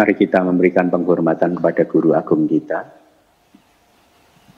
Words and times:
Mari 0.00 0.16
kita 0.16 0.40
memberikan 0.40 0.88
penghormatan 0.88 1.60
kepada 1.60 1.84
guru 1.84 2.16
agung 2.16 2.48
kita. 2.48 2.88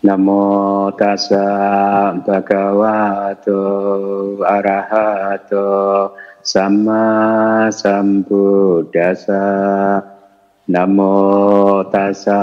Namo 0.07 0.87
tassa 0.95 2.15
bhagavato 2.23 3.59
arahato 4.39 6.15
sama 6.47 7.67
sambuddhasa. 7.75 9.43
Namo 10.71 11.11
tassa 11.91 12.43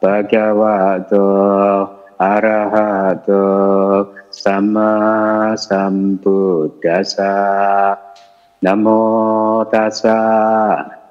bhagavato 0.00 1.28
arahato 2.16 3.44
sama 4.32 4.92
sambuddhasa. 5.60 7.36
Namo 8.64 9.60
tassa 9.68 10.16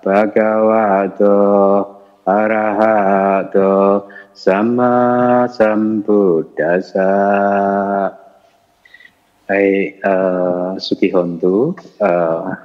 bhagavato 0.01 1.37
arahato 2.25 4.09
sama 4.33 5.45
sambuddhasa. 5.49 7.11
Hai 9.51 9.99
uh, 9.99 10.79
Sukihontu, 10.79 11.75
uh, 11.99 12.55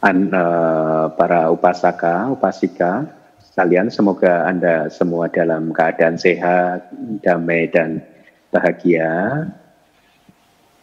an, 0.00 0.18
uh, 0.32 1.12
para 1.12 1.52
upasaka, 1.52 2.32
upasika 2.32 3.12
sekalian, 3.44 3.92
semoga 3.92 4.48
Anda 4.48 4.88
semua 4.88 5.28
dalam 5.28 5.74
keadaan 5.74 6.16
sehat, 6.16 6.88
damai 7.20 7.68
dan 7.68 8.00
bahagia. 8.48 9.44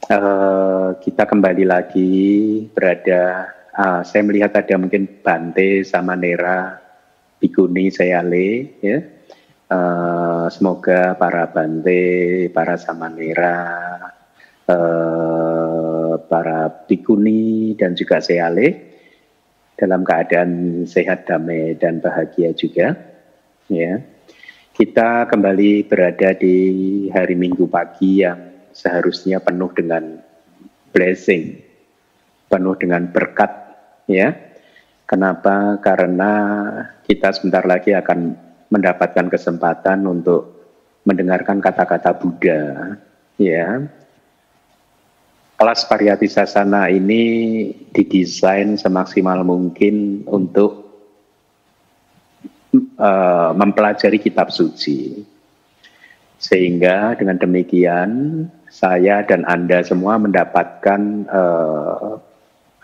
Uh, 0.06 0.94
kita 1.02 1.26
kembali 1.26 1.66
lagi 1.66 2.14
berada 2.70 3.55
uh, 3.76 4.02
saya 4.02 4.22
melihat 4.24 4.56
ada 4.56 4.76
mungkin 4.80 5.08
Bante 5.22 5.84
sama 5.84 6.16
Nera, 6.16 6.80
Bikuni, 7.40 7.92
Sayale, 7.92 8.80
ya. 8.80 9.00
Uh, 9.66 10.46
semoga 10.54 11.18
para 11.18 11.50
Bante, 11.50 12.48
para 12.54 12.78
Samanera, 12.78 13.58
uh, 14.70 16.14
para 16.22 16.70
Bikuni 16.86 17.74
dan 17.74 17.98
juga 17.98 18.22
Sayale 18.22 18.94
dalam 19.76 20.06
keadaan 20.06 20.86
sehat, 20.86 21.26
damai 21.26 21.74
dan 21.82 21.98
bahagia 21.98 22.54
juga. 22.54 22.94
Ya, 23.66 24.06
kita 24.78 25.26
kembali 25.26 25.90
berada 25.90 26.38
di 26.38 26.58
hari 27.10 27.34
Minggu 27.34 27.66
pagi 27.66 28.22
yang 28.22 28.70
seharusnya 28.70 29.42
penuh 29.42 29.74
dengan 29.74 30.22
blessing, 30.94 31.58
penuh 32.54 32.78
dengan 32.78 33.10
berkat 33.10 33.65
ya. 34.10 34.36
Kenapa? 35.06 35.78
Karena 35.86 36.32
kita 37.06 37.30
sebentar 37.30 37.62
lagi 37.62 37.94
akan 37.94 38.34
mendapatkan 38.74 39.30
kesempatan 39.30 40.02
untuk 40.10 40.56
mendengarkan 41.06 41.62
kata-kata 41.62 42.18
Buddha, 42.18 42.98
ya. 43.38 43.86
Kelas 45.56 45.88
Pariyati 45.88 46.28
Sasana 46.28 46.90
ini 46.92 47.24
didesain 47.94 48.76
semaksimal 48.76 49.46
mungkin 49.46 50.26
untuk 50.28 50.84
uh, 53.00 53.56
mempelajari 53.56 54.20
kitab 54.20 54.52
suci. 54.52 55.24
Sehingga 56.36 57.16
dengan 57.16 57.40
demikian 57.40 58.10
saya 58.68 59.24
dan 59.24 59.48
Anda 59.48 59.80
semua 59.88 60.20
mendapatkan 60.20 61.02
uh, 61.32 62.20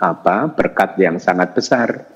apa 0.01 0.49
berkat 0.49 0.97
yang 0.97 1.21
sangat 1.21 1.53
besar 1.53 2.09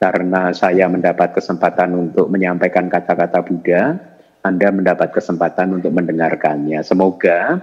karena 0.00 0.50
saya 0.50 0.90
mendapat 0.90 1.36
kesempatan 1.36 1.94
untuk 1.94 2.26
menyampaikan 2.26 2.90
kata-kata 2.90 3.38
Buddha, 3.46 3.94
Anda 4.42 4.74
mendapat 4.74 5.14
kesempatan 5.14 5.78
untuk 5.78 5.94
mendengarkannya. 5.94 6.82
Semoga 6.82 7.62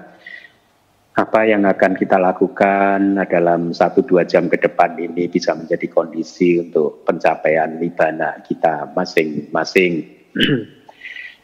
apa 1.20 1.40
yang 1.44 1.68
akan 1.68 2.00
kita 2.00 2.16
lakukan 2.16 3.20
dalam 3.28 3.76
satu 3.76 4.08
dua 4.08 4.24
jam 4.24 4.48
ke 4.48 4.56
depan 4.56 4.96
ini 4.96 5.28
bisa 5.28 5.52
menjadi 5.52 5.92
kondisi 5.92 6.64
untuk 6.64 7.04
pencapaian 7.04 7.76
nibana 7.76 8.40
kita 8.40 8.96
masing-masing. 8.96 9.94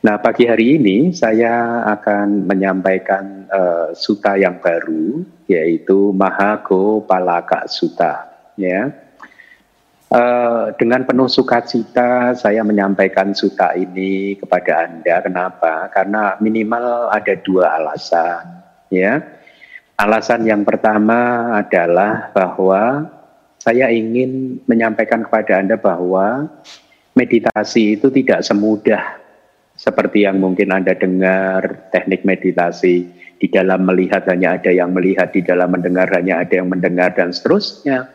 Nah, 0.06 0.22
pagi 0.22 0.46
hari 0.46 0.78
ini 0.78 1.10
saya 1.10 1.82
akan 1.98 2.46
menyampaikan 2.46 3.50
uh, 3.50 3.90
suta 3.98 4.38
yang 4.38 4.62
baru, 4.62 5.26
yaitu 5.50 6.14
Mahago 6.14 7.02
Palaka 7.10 7.66
Suta. 7.66 8.30
Ya, 8.54 8.94
uh, 10.14 10.70
dengan 10.78 11.10
penuh 11.10 11.26
sukacita 11.26 12.38
saya 12.38 12.62
menyampaikan 12.62 13.34
suta 13.34 13.74
ini 13.74 14.38
kepada 14.38 14.86
anda. 14.86 15.26
Kenapa? 15.26 15.90
Karena 15.90 16.38
minimal 16.38 17.10
ada 17.10 17.34
dua 17.42 17.74
alasan. 17.82 18.62
Ya, 18.94 19.26
alasan 19.98 20.46
yang 20.46 20.62
pertama 20.62 21.50
adalah 21.58 22.30
bahwa 22.30 23.10
saya 23.58 23.90
ingin 23.90 24.62
menyampaikan 24.70 25.26
kepada 25.26 25.58
anda 25.58 25.82
bahwa 25.82 26.46
meditasi 27.18 27.98
itu 27.98 28.14
tidak 28.14 28.46
semudah 28.46 29.25
seperti 29.86 30.26
yang 30.26 30.42
mungkin 30.42 30.74
Anda 30.74 30.98
dengar 30.98 31.94
teknik 31.94 32.26
meditasi 32.26 33.06
di 33.38 33.48
dalam 33.54 33.86
melihat 33.86 34.26
hanya 34.26 34.58
ada 34.58 34.74
yang 34.74 34.90
melihat, 34.90 35.30
di 35.30 35.46
dalam 35.46 35.70
mendengar 35.70 36.10
hanya 36.10 36.42
ada 36.42 36.58
yang 36.58 36.74
mendengar 36.74 37.14
dan 37.14 37.30
seterusnya. 37.30 38.10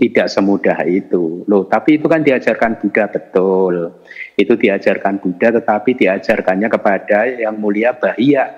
Tidak 0.00 0.32
semudah 0.32 0.80
itu. 0.88 1.44
Loh, 1.44 1.68
tapi 1.68 2.00
itu 2.00 2.08
kan 2.08 2.24
diajarkan 2.24 2.80
Buddha 2.80 3.04
betul. 3.10 4.00
Itu 4.32 4.56
diajarkan 4.56 5.20
Buddha 5.20 5.60
tetapi 5.60 5.92
diajarkannya 5.92 6.72
kepada 6.72 7.28
yang 7.28 7.60
mulia 7.60 7.92
bahia 7.92 8.48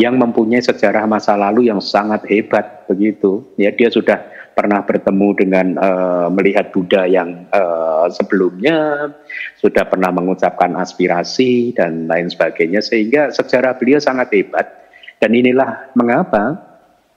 yang 0.00 0.16
mempunyai 0.16 0.64
sejarah 0.64 1.04
masa 1.04 1.36
lalu 1.36 1.68
yang 1.68 1.84
sangat 1.84 2.24
hebat 2.32 2.88
begitu. 2.88 3.44
Ya 3.60 3.68
dia 3.76 3.92
sudah 3.92 4.24
pernah 4.62 4.86
bertemu 4.86 5.28
dengan 5.34 5.66
uh, 5.74 6.30
melihat 6.30 6.70
Buddha 6.70 7.02
yang 7.10 7.50
uh, 7.50 8.06
sebelumnya, 8.06 9.10
sudah 9.58 9.90
pernah 9.90 10.14
mengucapkan 10.14 10.78
aspirasi 10.78 11.74
dan 11.74 12.06
lain 12.06 12.30
sebagainya, 12.30 12.78
sehingga 12.78 13.34
sejarah 13.34 13.74
beliau 13.74 13.98
sangat 13.98 14.30
hebat. 14.30 14.70
Dan 15.18 15.34
inilah 15.34 15.90
mengapa 15.98 16.62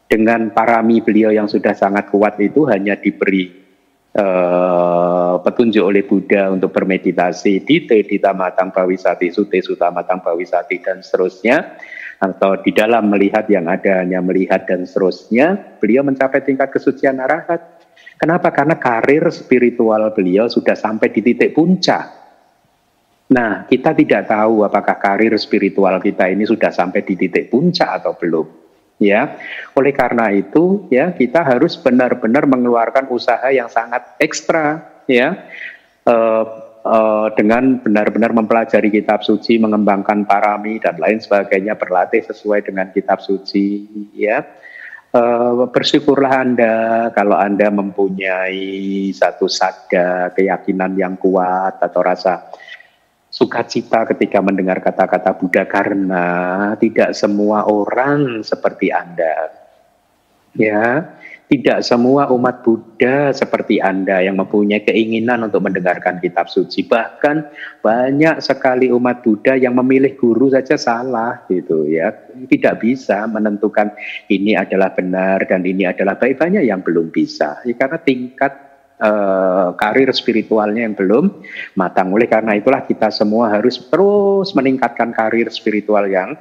dengan 0.09 0.49
parami 0.49 1.05
beliau 1.05 1.29
yang 1.29 1.45
sudah 1.45 1.77
sangat 1.77 2.09
kuat 2.09 2.41
itu 2.41 2.65
hanya 2.65 2.97
diberi 2.97 3.53
uh, 4.17 5.37
petunjuk 5.45 5.85
oleh 5.85 6.01
Buddha 6.01 6.49
untuk 6.49 6.73
bermeditasi 6.73 7.61
di 7.61 7.85
di 7.85 8.17
tamatang 8.17 8.73
bawisati, 8.73 9.29
sute 9.29 9.61
sutamatang 9.61 10.25
bawisati 10.25 10.81
dan 10.81 11.05
seterusnya 11.05 11.77
atau 12.25 12.57
di 12.57 12.73
dalam 12.73 13.13
melihat 13.13 13.45
yang 13.45 13.69
ada 13.69 14.01
melihat 14.01 14.65
dan 14.65 14.89
seterusnya, 14.89 15.77
beliau 15.77 16.01
mencapai 16.01 16.41
tingkat 16.41 16.73
kesucian 16.73 17.21
arahat. 17.21 17.61
Kenapa? 18.17 18.49
Karena 18.49 18.79
karir 18.79 19.27
spiritual 19.29 20.01
beliau 20.15 20.49
sudah 20.49 20.73
sampai 20.73 21.13
di 21.13 21.21
titik 21.21 21.53
puncak. 21.53 22.25
Nah, 23.25 23.65
kita 23.65 23.93
tidak 23.97 24.29
tahu 24.29 24.65
apakah 24.65 24.97
karir 25.01 25.33
spiritual 25.37 25.97
kita 25.97 26.29
ini 26.29 26.45
sudah 26.45 26.69
sampai 26.69 27.01
di 27.01 27.17
titik 27.17 27.49
puncak 27.53 28.01
atau 28.01 28.13
belum. 28.17 28.47
Ya, 28.95 29.35
oleh 29.75 29.91
karena 29.91 30.31
itu, 30.31 30.87
ya 30.87 31.11
kita 31.11 31.43
harus 31.43 31.75
benar-benar 31.75 32.47
mengeluarkan 32.47 33.11
usaha 33.11 33.43
yang 33.51 33.67
sangat 33.67 34.15
ekstra, 34.23 34.79
ya. 35.03 35.35
Uh, 36.07 36.64
uh, 36.85 37.27
dengan 37.33 37.81
benar-benar 37.81 38.31
mempelajari 38.31 38.93
kitab 38.93 39.25
suci, 39.25 39.57
mengembangkan 39.57 40.23
parami 40.23 40.77
dan 40.77 41.01
lain 41.01 41.17
sebagainya, 41.17 41.73
berlatih 41.73 42.21
sesuai 42.21 42.69
dengan 42.69 42.93
kitab 42.93 43.19
suci, 43.19 43.89
ya. 44.13 44.45
Uh, 45.15 45.71
bersyukurlah 45.71 46.43
Anda 46.43 46.75
kalau 47.15 47.39
Anda 47.39 47.71
mempunyai 47.71 49.07
satu 49.15 49.47
sada 49.47 50.27
keyakinan 50.35 50.99
yang 50.99 51.15
kuat 51.15 51.79
atau 51.79 52.03
rasa 52.03 52.51
sukacita 53.31 54.03
ketika 54.11 54.43
mendengar 54.43 54.83
kata-kata 54.83 55.39
Buddha 55.39 55.63
karena 55.63 56.25
tidak 56.79 57.15
semua 57.15 57.63
orang 57.63 58.43
seperti 58.43 58.91
Anda. 58.91 59.55
Ya, 60.55 61.14
tidak 61.45 61.85
semua 61.85 62.25
umat 62.33 62.65
Buddha 62.65 63.29
seperti 63.29 63.77
Anda 63.77 64.25
yang 64.25 64.41
mempunyai 64.41 64.81
keinginan 64.81 65.45
untuk 65.45 65.61
mendengarkan 65.61 66.17
kitab 66.17 66.49
suci. 66.49 66.89
Bahkan 66.89 67.35
banyak 67.85 68.41
sekali 68.41 68.89
umat 68.89 69.21
Buddha 69.21 69.53
yang 69.53 69.77
memilih 69.77 70.17
guru 70.17 70.49
saja 70.49 70.73
salah 70.73 71.45
gitu 71.45 71.85
ya. 71.85 72.09
Tidak 72.33 72.81
bisa 72.81 73.29
menentukan 73.29 73.93
ini 74.25 74.57
adalah 74.57 74.89
benar 74.97 75.45
dan 75.45 75.61
ini 75.61 75.85
adalah 75.85 76.17
baik. 76.17 76.41
Banyak 76.41 76.65
yang 76.65 76.81
belum 76.81 77.13
bisa. 77.13 77.61
Ya, 77.61 77.77
karena 77.77 78.01
tingkat 78.01 78.65
uh, 78.99 79.77
karir 79.77 80.09
spiritualnya 80.17 80.81
yang 80.81 80.97
belum 80.97 81.45
matang. 81.77 82.09
Oleh 82.09 82.25
karena 82.25 82.57
itulah 82.57 82.81
kita 82.83 83.13
semua 83.13 83.53
harus 83.53 83.77
terus 83.85 84.49
meningkatkan 84.57 85.13
karir 85.13 85.45
spiritual 85.53 86.09
yang 86.09 86.33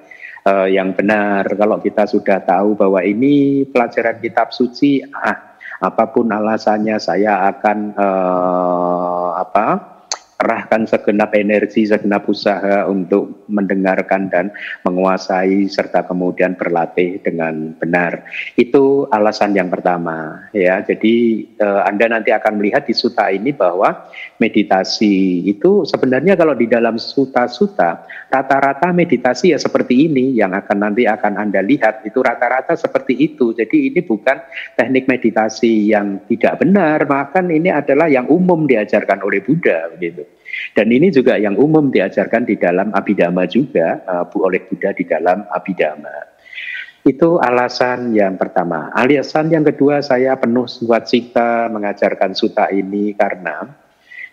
uh, 0.45 0.69
yang 0.69 0.93
benar. 0.93 1.49
Kalau 1.49 1.81
kita 1.81 2.05
sudah 2.09 2.41
tahu 2.45 2.77
bahwa 2.77 3.01
ini 3.01 3.65
pelajaran 3.69 4.21
kitab 4.21 4.53
suci, 4.53 5.01
ah, 5.05 5.57
apa 5.81 6.05
pun 6.13 6.31
alasannya 6.31 6.97
saya 7.01 7.49
akan 7.51 7.79
uh, 7.97 9.29
apa 9.41 9.94
kerahkan 10.45 10.85
segenap 10.85 11.33
energi, 11.33 11.89
segenap 11.89 12.29
usaha 12.29 12.85
untuk 12.85 13.49
mendengarkan 13.49 14.29
dan 14.29 14.53
menguasai 14.85 15.65
serta 15.73 16.05
kemudian 16.05 16.53
berlatih 16.53 17.17
dengan 17.25 17.73
benar. 17.81 18.29
Itu 18.53 19.09
alasan 19.09 19.57
yang 19.57 19.73
pertama 19.73 20.45
ya. 20.53 20.85
Jadi 20.85 21.49
eh, 21.57 21.81
Anda 21.89 22.13
nanti 22.13 22.29
akan 22.29 22.61
melihat 22.61 22.85
di 22.85 22.93
suta 22.93 23.33
ini 23.33 23.57
bahwa 23.57 24.05
meditasi 24.37 25.49
itu 25.49 25.89
sebenarnya 25.89 26.37
kalau 26.37 26.53
di 26.53 26.69
dalam 26.69 27.01
suta-suta 27.01 28.05
rata-rata 28.29 28.93
meditasi 28.93 29.57
ya 29.57 29.59
seperti 29.63 30.13
ini 30.13 30.37
yang 30.37 30.53
akan 30.53 30.93
nanti 30.93 31.09
akan 31.09 31.41
Anda 31.41 31.65
lihat 31.65 32.05
itu 32.05 32.21
rata-rata 32.21 32.77
seperti 32.77 33.17
itu. 33.17 33.57
Jadi 33.57 33.89
ini 33.89 34.05
bukan 34.05 34.45
teknik 34.77 35.09
meditasi 35.09 35.89
yang 35.89 36.21
tidak 36.29 36.61
benar, 36.61 37.09
bahkan 37.09 37.49
ini 37.49 37.73
adalah 37.73 38.13
yang 38.13 38.29
umum 38.29 38.69
diajarkan 38.69 39.25
oleh 39.25 39.41
Buddha 39.41 39.89
begitu. 39.97 40.34
Dan 40.75 40.91
ini 40.91 41.15
juga 41.15 41.39
yang 41.39 41.55
umum 41.55 41.95
diajarkan 41.95 42.51
di 42.51 42.59
dalam 42.59 42.91
Abhidhamma 42.91 43.47
juga 43.47 44.03
uh, 44.11 44.27
oleh 44.43 44.67
Buddha 44.67 44.91
di 44.91 45.07
dalam 45.07 45.47
Abhidhamma. 45.47 46.35
Itu 47.07 47.39
alasan 47.39 48.11
yang 48.17 48.35
pertama. 48.35 48.91
Alasan 48.91 49.55
yang 49.55 49.63
kedua 49.63 50.03
saya 50.03 50.35
penuh 50.41 50.67
sukacita 50.67 51.71
mengajarkan 51.71 52.35
suta 52.35 52.73
ini 52.75 53.15
karena 53.15 53.71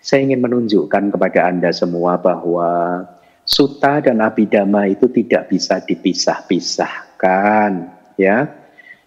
saya 0.02 0.26
ingin 0.26 0.42
menunjukkan 0.42 1.14
kepada 1.14 1.52
Anda 1.52 1.70
semua 1.70 2.18
bahwa 2.18 3.06
suta 3.46 4.02
dan 4.02 4.24
abhidhamma 4.24 4.90
itu 4.90 5.06
tidak 5.12 5.52
bisa 5.52 5.78
dipisah-pisahkan, 5.84 7.72
ya. 8.18 8.61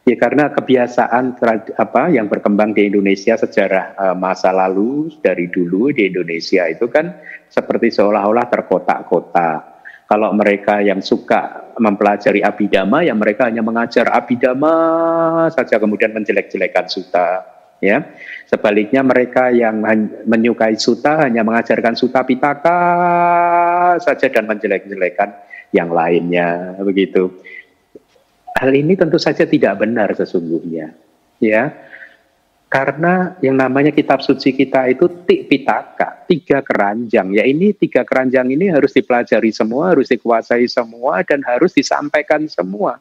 Ya 0.04 0.20
karena 0.20 0.52
kebiasaan 0.52 1.40
apa 1.80 2.12
yang 2.12 2.28
berkembang 2.28 2.76
di 2.76 2.92
Indonesia 2.92 3.40
sejarah 3.40 3.96
uh, 3.96 4.12
masa 4.12 4.52
lalu 4.52 5.08
dari 5.24 5.48
dulu 5.48 5.96
di 5.96 6.12
Indonesia 6.12 6.68
itu 6.68 6.92
kan 6.92 7.16
seperti 7.48 7.88
seolah-olah 7.88 8.44
terkotak-kotak. 8.52 9.60
Kalau 10.04 10.28
mereka 10.36 10.84
yang 10.84 11.00
suka 11.00 11.72
mempelajari 11.80 12.44
abidama, 12.44 13.00
ya 13.00 13.16
mereka 13.16 13.48
hanya 13.48 13.64
mengajar 13.64 14.12
abidama 14.12 14.76
saja 15.48 15.80
kemudian 15.80 16.12
menjelek-jelekan 16.12 16.84
suta. 16.84 17.48
Ya, 17.80 18.04
sebaliknya 18.44 19.00
mereka 19.00 19.48
yang 19.48 19.80
menyukai 20.28 20.76
suta 20.76 21.24
hanya 21.24 21.40
mengajarkan 21.44 21.96
suta 21.96 22.20
pitaka 22.24 22.80
saja 24.04 24.28
dan 24.28 24.44
menjelek-jelekan 24.44 25.32
yang 25.72 25.88
lainnya 25.88 26.76
begitu. 26.84 27.40
Hal 28.54 28.70
ini 28.70 28.94
tentu 28.94 29.18
saja 29.18 29.42
tidak 29.42 29.82
benar 29.82 30.14
sesungguhnya, 30.14 30.94
ya. 31.42 31.74
Karena 32.70 33.34
yang 33.38 33.54
namanya 33.58 33.94
kitab 33.94 34.22
suci 34.22 34.50
kita 34.50 34.90
itu 34.90 35.06
tik 35.26 35.46
pitaka, 35.46 36.26
tiga 36.26 36.58
keranjang. 36.62 37.34
Ya 37.34 37.46
ini 37.46 37.70
tiga 37.74 38.02
keranjang 38.02 38.50
ini 38.50 38.70
harus 38.70 38.90
dipelajari 38.94 39.50
semua, 39.54 39.94
harus 39.94 40.10
dikuasai 40.10 40.66
semua, 40.66 41.22
dan 41.22 41.42
harus 41.46 41.70
disampaikan 41.70 42.46
semua. 42.50 42.98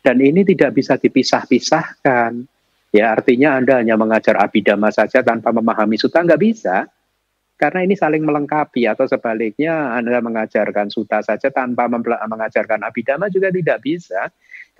Dan 0.00 0.20
ini 0.20 0.44
tidak 0.44 0.76
bisa 0.76 0.96
dipisah-pisahkan. 0.96 2.32
Ya 2.92 3.12
artinya 3.12 3.56
Anda 3.56 3.80
hanya 3.80 3.96
mengajar 3.96 4.36
abidama 4.40 4.92
saja 4.92 5.20
tanpa 5.20 5.52
memahami 5.52 5.96
suta, 5.96 6.20
nggak 6.20 6.40
bisa. 6.40 6.84
Karena 7.56 7.84
ini 7.84 7.96
saling 7.96 8.24
melengkapi 8.24 8.88
atau 8.88 9.04
sebaliknya 9.04 9.92
Anda 9.92 10.20
mengajarkan 10.24 10.88
suta 10.88 11.20
saja 11.20 11.52
tanpa 11.52 11.88
mengajarkan 12.28 12.80
abidama 12.80 13.28
juga 13.28 13.52
tidak 13.52 13.80
bisa 13.84 14.28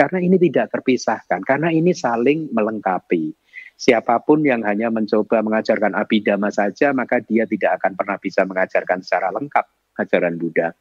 karena 0.02 0.18
ini 0.18 0.34
tidak 0.34 0.74
terpisahkan, 0.74 1.46
karena 1.46 1.70
ini 1.70 1.94
saling 1.94 2.50
melengkapi. 2.50 3.30
Siapa 3.78 4.18
pun 4.26 4.42
yang 4.42 4.66
hanya 4.66 4.90
mencoba 4.90 5.46
mengajarkan 5.46 5.94
abidama 5.94 6.50
saja, 6.50 6.90
maka 6.90 7.22
dia 7.22 7.46
tidak 7.46 7.78
akan 7.78 7.94
pernah 7.94 8.18
bisa 8.18 8.42
mengajarkan 8.42 8.98
secara 9.06 9.30
lengkap 9.30 9.62
ajaran 10.02 10.42
Buddha. 10.42 10.74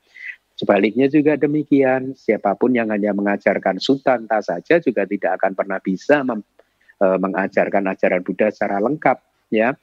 Sebaliknya 0.58 1.06
juga 1.06 1.38
demikian, 1.38 2.18
siapa 2.18 2.58
pun 2.58 2.74
yang 2.74 2.90
hanya 2.90 3.14
mengajarkan 3.14 3.78
sutanta 3.78 4.42
saja 4.42 4.82
juga 4.82 5.06
tidak 5.06 5.38
akan 5.38 5.54
pernah 5.54 5.78
bisa 5.78 6.26
e, 6.26 7.06
mengajarkan 7.22 7.94
ajaran 7.94 8.26
Buddha 8.26 8.50
secara 8.50 8.82
lengkap. 8.82 9.18
Ya, 9.54 9.78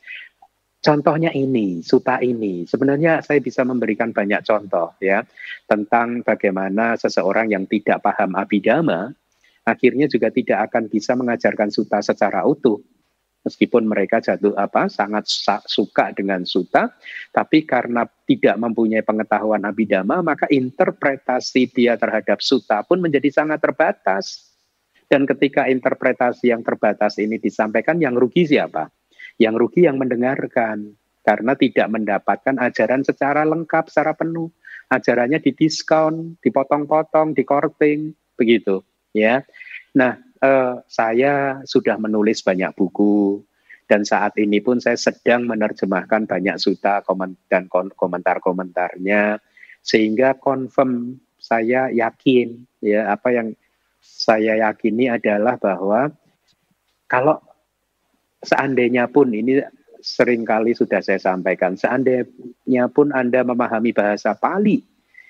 Contohnya 0.78 1.34
ini, 1.34 1.82
suta 1.82 2.22
ini. 2.22 2.62
Sebenarnya 2.62 3.18
saya 3.18 3.42
bisa 3.42 3.66
memberikan 3.66 4.14
banyak 4.14 4.46
contoh 4.46 4.94
ya 5.02 5.26
tentang 5.66 6.22
bagaimana 6.22 6.94
seseorang 6.94 7.50
yang 7.50 7.66
tidak 7.66 7.98
paham 7.98 8.38
abidama 8.38 9.10
akhirnya 9.68 10.08
juga 10.08 10.32
tidak 10.32 10.72
akan 10.72 10.88
bisa 10.88 11.12
mengajarkan 11.12 11.68
suta 11.68 12.00
secara 12.00 12.48
utuh. 12.48 12.80
Meskipun 13.46 13.86
mereka 13.86 14.18
jatuh 14.18 14.52
apa 14.58 14.90
sangat 14.90 15.24
suka 15.70 16.10
dengan 16.12 16.42
suta, 16.42 16.90
tapi 17.30 17.64
karena 17.64 18.04
tidak 18.26 18.58
mempunyai 18.58 19.00
pengetahuan 19.06 19.62
abidama, 19.62 20.20
maka 20.20 20.50
interpretasi 20.50 21.70
dia 21.70 21.94
terhadap 21.94 22.42
suta 22.42 22.82
pun 22.82 22.98
menjadi 22.98 23.30
sangat 23.30 23.62
terbatas. 23.62 24.52
Dan 25.08 25.24
ketika 25.24 25.64
interpretasi 25.64 26.52
yang 26.52 26.60
terbatas 26.60 27.16
ini 27.16 27.40
disampaikan, 27.40 27.96
yang 27.96 28.18
rugi 28.18 28.44
siapa? 28.44 28.92
Yang 29.40 29.54
rugi 29.64 29.80
yang 29.88 29.96
mendengarkan 29.96 30.92
karena 31.24 31.56
tidak 31.56 31.88
mendapatkan 31.88 32.56
ajaran 32.60 33.00
secara 33.06 33.48
lengkap, 33.48 33.88
secara 33.88 34.12
penuh. 34.12 34.52
Ajarannya 34.92 35.40
didiskon, 35.40 36.36
dipotong-potong, 36.44 37.32
dikorting, 37.32 38.12
begitu. 38.36 38.84
Ya, 39.18 39.36
nah 39.94 40.18
eh, 40.42 40.74
saya 40.86 41.62
sudah 41.66 41.98
menulis 41.98 42.42
banyak 42.46 42.72
buku 42.78 43.42
dan 43.88 44.04
saat 44.04 44.36
ini 44.36 44.60
pun 44.60 44.78
saya 44.78 45.00
sedang 45.00 45.48
menerjemahkan 45.48 46.28
banyak 46.28 46.56
suta 46.60 47.00
dan 47.48 47.66
komentar-komentarnya 47.72 49.40
sehingga 49.80 50.36
confirm 50.36 51.16
saya 51.40 51.88
yakin 51.88 52.68
ya 52.84 53.08
apa 53.14 53.32
yang 53.32 53.48
saya 54.02 54.60
yakini 54.60 55.08
adalah 55.08 55.56
bahwa 55.56 56.12
kalau 57.08 57.40
seandainya 58.44 59.08
pun 59.08 59.32
ini 59.32 59.64
sering 59.98 60.46
kali 60.46 60.74
sudah 60.74 61.02
saya 61.02 61.18
sampaikan, 61.18 61.74
seandainya 61.74 62.86
pun 62.92 63.10
Anda 63.10 63.42
memahami 63.42 63.90
bahasa 63.90 64.34
Pali, 64.38 64.82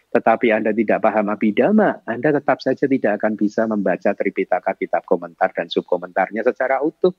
tetapi 0.08 0.48
Anda 0.48 0.72
tidak 0.72 1.04
paham 1.04 1.28
Abhidhamma, 1.28 2.08
Anda 2.08 2.32
tetap 2.40 2.64
saja 2.64 2.88
tidak 2.88 3.20
akan 3.20 3.36
bisa 3.36 3.68
membaca 3.68 4.16
Tripitaka, 4.16 4.72
kitab 4.72 5.04
komentar 5.04 5.52
dan 5.52 5.68
subkomentarnya 5.68 6.40
secara 6.40 6.80
utuh. 6.80 7.12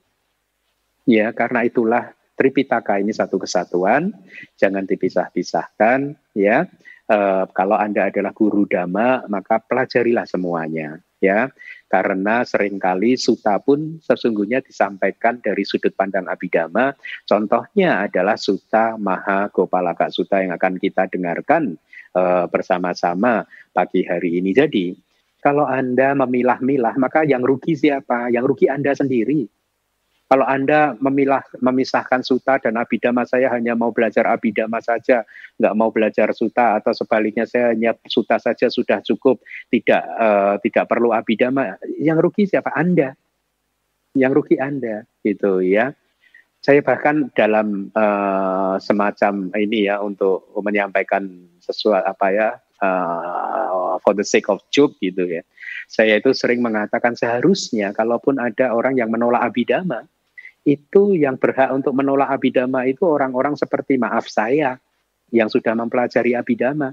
Ya, 1.06 1.30
karena 1.30 1.70
itulah 1.70 2.18
Tripitaka 2.34 2.98
ini 2.98 3.14
satu 3.14 3.38
kesatuan, 3.38 4.10
jangan 4.58 4.90
dipisah-pisahkan. 4.90 6.18
Ya, 6.34 6.66
e, 7.06 7.18
kalau 7.54 7.78
Anda 7.78 8.10
adalah 8.10 8.34
guru 8.34 8.66
dhamma, 8.66 9.30
maka 9.30 9.62
pelajarilah 9.62 10.26
semuanya. 10.26 10.98
Ya, 11.20 11.52
karena 11.92 12.48
sering 12.48 12.80
kali 12.80 13.20
suta 13.20 13.60
pun 13.60 14.00
sesungguhnya 14.00 14.64
disampaikan 14.64 15.44
dari 15.44 15.68
sudut 15.68 15.92
pandang 15.94 16.26
abidama. 16.32 16.96
Contohnya 17.28 18.08
adalah 18.08 18.40
suta 18.40 18.96
Maha 18.96 19.52
Gopalaka 19.52 20.08
Suta 20.08 20.40
yang 20.40 20.56
akan 20.56 20.80
kita 20.80 21.12
dengarkan 21.12 21.76
uh, 22.16 22.46
bersama-sama 22.50 23.46
pagi 23.74 24.06
hari 24.06 24.40
ini. 24.42 24.56
Jadi, 24.56 24.94
kalau 25.40 25.64
Anda 25.64 26.12
memilah-milah, 26.20 27.00
maka 27.00 27.24
yang 27.24 27.44
rugi 27.44 27.76
siapa? 27.76 28.28
Yang 28.28 28.46
rugi 28.56 28.68
Anda 28.68 28.92
sendiri. 28.92 29.48
Kalau 30.30 30.46
Anda 30.46 30.94
memilah, 31.02 31.42
memisahkan 31.58 32.22
suta 32.22 32.62
dan 32.62 32.78
abidama, 32.78 33.26
saya 33.26 33.50
hanya 33.50 33.74
mau 33.74 33.90
belajar 33.90 34.30
abidama 34.30 34.78
saja, 34.78 35.26
nggak 35.58 35.74
mau 35.74 35.90
belajar 35.90 36.30
suta, 36.38 36.78
atau 36.78 36.94
sebaliknya 36.94 37.50
saya 37.50 37.74
hanya 37.74 37.98
suta 38.06 38.38
saja 38.38 38.70
sudah 38.70 39.02
cukup, 39.02 39.42
tidak 39.74 40.06
uh, 40.06 40.62
tidak 40.62 40.86
perlu 40.86 41.10
abidama. 41.18 41.82
Yang 41.98 42.30
rugi 42.30 42.44
siapa? 42.46 42.70
Anda. 42.78 43.18
Yang 44.14 44.32
rugi 44.38 44.56
Anda, 44.62 45.10
gitu 45.26 45.66
ya. 45.66 45.98
Saya 46.60 46.84
bahkan 46.84 47.32
dalam 47.32 47.88
uh, 47.96 48.76
semacam 48.84 49.48
ini 49.56 49.88
ya 49.88 50.04
untuk 50.04 50.52
menyampaikan 50.60 51.48
sesuatu 51.64 52.04
apa 52.04 52.28
ya 52.36 52.50
uh, 52.84 53.96
for 54.04 54.12
the 54.12 54.28
sake 54.28 54.52
of 54.52 54.60
joke 54.68 54.96
gitu 55.00 55.24
ya. 55.24 55.44
Saya 55.88 56.20
itu 56.20 56.36
sering 56.36 56.60
mengatakan 56.60 57.16
seharusnya 57.16 57.96
kalaupun 57.96 58.38
ada 58.44 58.76
orang 58.76 59.00
yang 59.00 59.08
menolak 59.08 59.40
abidama, 59.40 60.04
itu 60.68 61.16
yang 61.16 61.40
berhak 61.40 61.72
untuk 61.72 61.96
menolak 61.96 62.30
abidama 62.30 62.84
itu 62.86 63.08
orang-orang 63.08 63.56
seperti 63.56 63.96
maaf 63.96 64.28
saya 64.28 64.78
yang 65.32 65.48
sudah 65.48 65.74
mempelajari 65.74 66.36
abidama. 66.36 66.92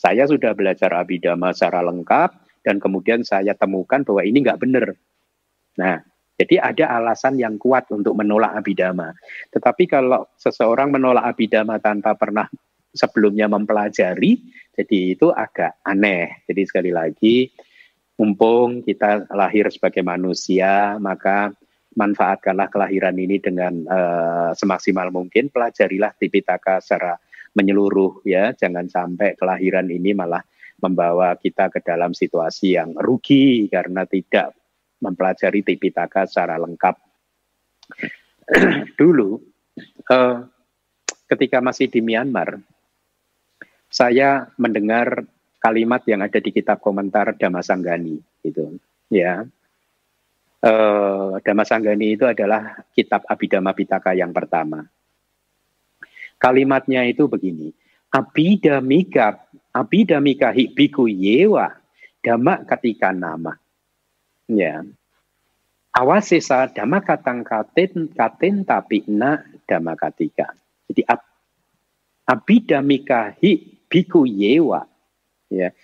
Saya 0.00 0.24
sudah 0.24 0.56
belajar 0.56 0.88
abidama 0.96 1.52
secara 1.52 1.84
lengkap 1.84 2.30
dan 2.64 2.80
kemudian 2.80 3.20
saya 3.20 3.52
temukan 3.52 4.00
bahwa 4.00 4.22
ini 4.24 4.40
nggak 4.40 4.60
benar. 4.60 4.86
Nah, 5.76 6.00
jadi 6.40 6.56
ada 6.56 6.96
alasan 6.96 7.36
yang 7.36 7.60
kuat 7.60 7.92
untuk 7.92 8.16
menolak 8.16 8.56
abidama. 8.56 9.12
Tetapi 9.52 9.84
kalau 9.84 10.24
seseorang 10.40 10.88
menolak 10.88 11.36
abidama 11.36 11.76
tanpa 11.76 12.16
pernah 12.16 12.48
sebelumnya 12.96 13.44
mempelajari, 13.44 14.40
jadi 14.72 14.98
itu 15.12 15.28
agak 15.28 15.84
aneh. 15.84 16.40
Jadi 16.48 16.62
sekali 16.64 16.96
lagi, 16.96 17.52
mumpung 18.16 18.80
kita 18.80 19.28
lahir 19.36 19.68
sebagai 19.68 20.00
manusia, 20.00 20.96
maka 20.96 21.52
manfaatkanlah 21.92 22.72
kelahiran 22.72 23.20
ini 23.20 23.36
dengan 23.36 23.84
uh, 23.84 24.56
semaksimal 24.56 25.12
mungkin, 25.12 25.52
pelajarilah 25.52 26.16
Tipitaka 26.16 26.80
secara 26.80 27.20
menyeluruh 27.52 28.24
ya, 28.24 28.56
jangan 28.56 28.88
sampai 28.88 29.36
kelahiran 29.36 29.92
ini 29.92 30.16
malah 30.16 30.40
membawa 30.80 31.36
kita 31.36 31.68
ke 31.68 31.84
dalam 31.84 32.16
situasi 32.16 32.80
yang 32.80 32.96
rugi 32.96 33.68
karena 33.68 34.08
tidak 34.08 34.56
mempelajari 35.00 35.64
Tipitaka 35.64 36.28
secara 36.28 36.60
lengkap. 36.60 36.96
Dulu 39.00 39.40
uh, 40.12 40.36
ketika 41.26 41.58
masih 41.64 41.88
di 41.88 42.04
Myanmar, 42.04 42.60
saya 43.90 44.46
mendengar 44.60 45.26
kalimat 45.58 46.00
yang 46.06 46.22
ada 46.22 46.38
di 46.38 46.50
kitab 46.54 46.78
komentar 46.78 47.34
Damasanggani 47.34 48.20
gitu 48.46 48.78
ya. 49.10 49.44
Uh, 50.60 51.40
Damasanggani 51.40 52.20
itu 52.20 52.28
adalah 52.28 52.84
kitab 52.92 53.24
Abhidhamma 53.24 53.72
Pitaka 53.72 54.12
yang 54.12 54.30
pertama. 54.30 54.84
Kalimatnya 56.40 57.04
itu 57.04 57.28
begini 57.28 57.72
Abhidhamika 58.10 59.44
Abhidhamika 59.70 60.50
biku 60.74 61.06
yewa 61.06 61.76
dhamma 62.24 62.64
katika 62.66 63.12
nama 63.12 63.54
ya. 64.50 64.82
Awasesa 65.90 66.70
dhamma 66.70 67.02
katang 67.02 67.42
katen 67.42 68.14
katen 68.14 68.62
tapi 68.62 69.02
na 69.10 69.42
dhamma 69.66 69.98
katika 69.98 70.54
jadi 70.90 71.02
ab, 71.06 71.20
abhidhamika 72.26 73.34
hi 73.38 73.82
biku 73.86 74.26
yewa. 74.26 74.86
Ya. 75.50 75.74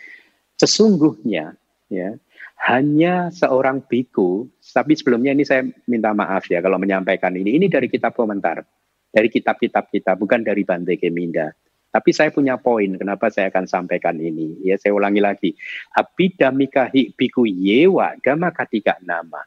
Sesungguhnya 0.58 1.54
ya 1.90 2.18
hanya 2.66 3.30
seorang 3.30 3.82
biku 3.86 4.50
tapi 4.62 4.98
sebelumnya 4.98 5.34
ini 5.34 5.46
saya 5.46 5.66
minta 5.86 6.10
maaf 6.10 6.46
ya 6.50 6.58
kalau 6.62 6.78
menyampaikan 6.78 7.34
ini. 7.34 7.58
Ini 7.58 7.66
dari 7.70 7.86
kitab 7.86 8.14
komentar 8.14 8.62
dari 9.10 9.28
kitab-kitab 9.30 9.88
kita 9.88 10.12
bukan 10.18 10.42
dari 10.42 10.66
Bante 10.66 10.98
Keminda 10.98 11.48
tapi 11.96 12.12
saya 12.12 12.28
punya 12.28 12.60
poin 12.60 12.92
kenapa 13.00 13.32
saya 13.32 13.48
akan 13.48 13.64
sampaikan 13.64 14.20
ini? 14.20 14.60
Ya 14.60 14.76
saya 14.76 14.92
ulangi 14.92 15.24
lagi. 15.24 15.50
Abidamika 15.96 16.92
hi 16.92 17.08
biku 17.16 17.48
yewa 17.48 18.12
dama 18.20 18.52
katika 18.52 19.00
nama. 19.00 19.40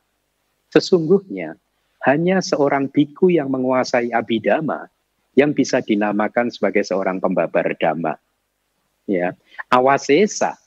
Sesungguhnya 0.74 1.54
hanya 2.10 2.42
seorang 2.42 2.90
biku 2.90 3.30
yang 3.30 3.54
menguasai 3.54 4.10
abidama 4.10 4.90
yang 5.38 5.54
bisa 5.54 5.78
dinamakan 5.86 6.50
sebagai 6.50 6.82
seorang 6.82 7.22
pembabar 7.22 7.70
dhamma. 7.78 8.18
Ya 9.06 9.38
awasesa 9.70 10.58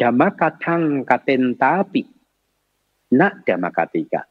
dhamma 0.00 0.32
katang 0.32 1.04
katentapi 1.04 2.08
nak 3.12 3.44
dhamma 3.44 3.68
katika 3.68 4.24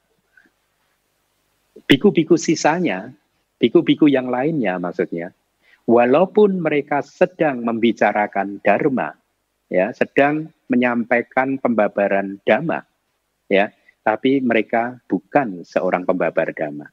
biku-biku 1.86 2.42
sisanya 2.42 3.14
biku-biku 3.62 4.10
yang 4.10 4.34
lainnya 4.34 4.82
maksudnya 4.82 5.30
walaupun 5.92 6.64
mereka 6.64 7.04
sedang 7.04 7.68
membicarakan 7.68 8.64
dharma 8.64 9.12
ya 9.68 9.92
sedang 9.92 10.48
menyampaikan 10.72 11.60
pembabaran 11.60 12.40
dhamma 12.48 12.88
ya 13.52 13.68
tapi 14.00 14.40
mereka 14.40 14.96
bukan 15.12 15.68
seorang 15.68 16.08
pembabar 16.08 16.56
dhamma 16.56 16.88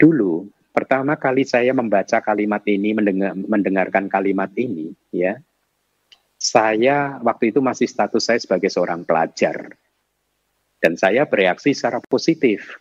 dulu 0.00 0.48
Pertama 0.72 1.20
kali 1.20 1.44
saya 1.44 1.76
membaca 1.76 2.24
kalimat 2.24 2.64
ini, 2.64 2.96
mendengar, 2.96 3.36
mendengarkan 3.36 4.08
kalimat 4.08 4.48
ini, 4.56 4.96
ya, 5.12 5.36
saya 6.40 7.20
waktu 7.20 7.52
itu 7.52 7.60
masih 7.60 7.84
status 7.84 8.24
saya 8.24 8.40
sebagai 8.40 8.72
seorang 8.72 9.04
pelajar, 9.04 9.76
dan 10.80 10.96
saya 10.96 11.28
bereaksi 11.28 11.76
secara 11.76 12.00
positif. 12.00 12.80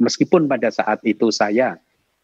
Meskipun 0.00 0.48
pada 0.48 0.72
saat 0.72 1.04
itu 1.04 1.28
saya 1.28 1.76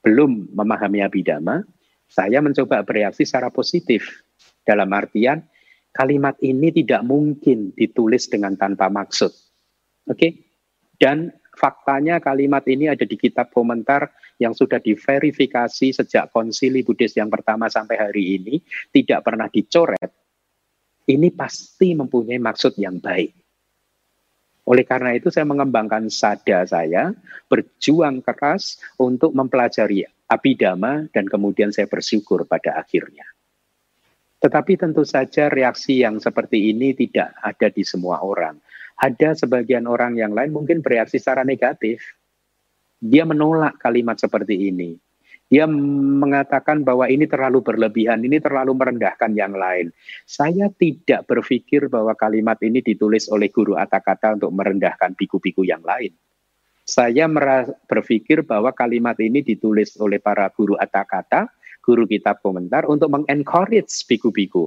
belum 0.06 0.54
memahami 0.54 1.02
abidama, 1.02 1.66
saya 2.06 2.38
mencoba 2.38 2.86
bereaksi 2.86 3.26
secara 3.26 3.50
positif. 3.50 4.22
Dalam 4.62 4.86
artian, 4.94 5.42
kalimat 5.90 6.38
ini 6.38 6.70
tidak 6.70 7.02
mungkin 7.02 7.74
ditulis 7.74 8.30
dengan 8.30 8.54
tanpa 8.54 8.86
maksud. 8.86 9.34
Oke? 10.06 10.14
Okay? 10.14 10.32
Dan 10.96 11.34
faktanya 11.58 12.22
kalimat 12.22 12.62
ini 12.70 12.86
ada 12.86 13.02
di 13.02 13.18
kitab 13.18 13.50
komentar 13.50 14.14
yang 14.38 14.54
sudah 14.54 14.78
diverifikasi 14.78 15.92
sejak 15.92 16.30
konsili 16.30 16.86
Buddhis 16.86 17.18
yang 17.18 17.28
pertama 17.28 17.66
sampai 17.66 17.98
hari 17.98 18.38
ini 18.38 18.62
tidak 18.94 19.26
pernah 19.26 19.50
dicoret, 19.50 20.12
ini 21.10 21.28
pasti 21.34 21.92
mempunyai 21.98 22.38
maksud 22.40 22.78
yang 22.78 23.02
baik. 23.02 23.45
Oleh 24.66 24.82
karena 24.82 25.14
itu 25.14 25.30
saya 25.30 25.46
mengembangkan 25.46 26.10
sada 26.10 26.66
saya, 26.66 27.14
berjuang 27.46 28.18
keras 28.26 28.82
untuk 28.98 29.30
mempelajari 29.30 30.02
abidama 30.26 31.06
dan 31.14 31.30
kemudian 31.30 31.70
saya 31.70 31.86
bersyukur 31.86 32.42
pada 32.50 32.74
akhirnya. 32.74 33.22
Tetapi 34.42 34.74
tentu 34.74 35.06
saja 35.06 35.46
reaksi 35.46 36.02
yang 36.02 36.18
seperti 36.18 36.74
ini 36.74 36.92
tidak 36.92 37.32
ada 37.40 37.70
di 37.70 37.86
semua 37.86 38.20
orang. 38.20 38.58
Ada 38.98 39.38
sebagian 39.46 39.86
orang 39.86 40.18
yang 40.18 40.34
lain 40.34 40.50
mungkin 40.50 40.82
bereaksi 40.82 41.22
secara 41.22 41.46
negatif 41.46 42.02
dia 42.96 43.28
menolak 43.28 43.78
kalimat 43.78 44.16
seperti 44.18 44.72
ini. 44.72 44.96
Dia 45.46 45.62
mengatakan 45.70 46.82
bahwa 46.82 47.06
ini 47.06 47.22
terlalu 47.30 47.62
berlebihan, 47.62 48.18
ini 48.26 48.42
terlalu 48.42 48.74
merendahkan 48.74 49.30
yang 49.38 49.54
lain. 49.54 49.94
Saya 50.26 50.66
tidak 50.74 51.30
berpikir 51.30 51.86
bahwa 51.86 52.18
kalimat 52.18 52.58
ini 52.66 52.82
ditulis 52.82 53.30
oleh 53.30 53.46
guru 53.54 53.78
kata 53.78 54.42
untuk 54.42 54.50
merendahkan 54.50 55.14
biku-biku 55.14 55.62
yang 55.62 55.86
lain. 55.86 56.10
Saya 56.86 57.30
berpikir 57.86 58.42
bahwa 58.42 58.74
kalimat 58.74 59.14
ini 59.22 59.42
ditulis 59.42 59.94
oleh 60.02 60.18
para 60.18 60.50
guru 60.50 60.74
kata, 60.82 61.46
guru 61.78 62.10
kitab 62.10 62.42
komentar 62.42 62.82
untuk 62.90 63.14
mengencourage 63.14 64.02
biku-biku. 64.10 64.66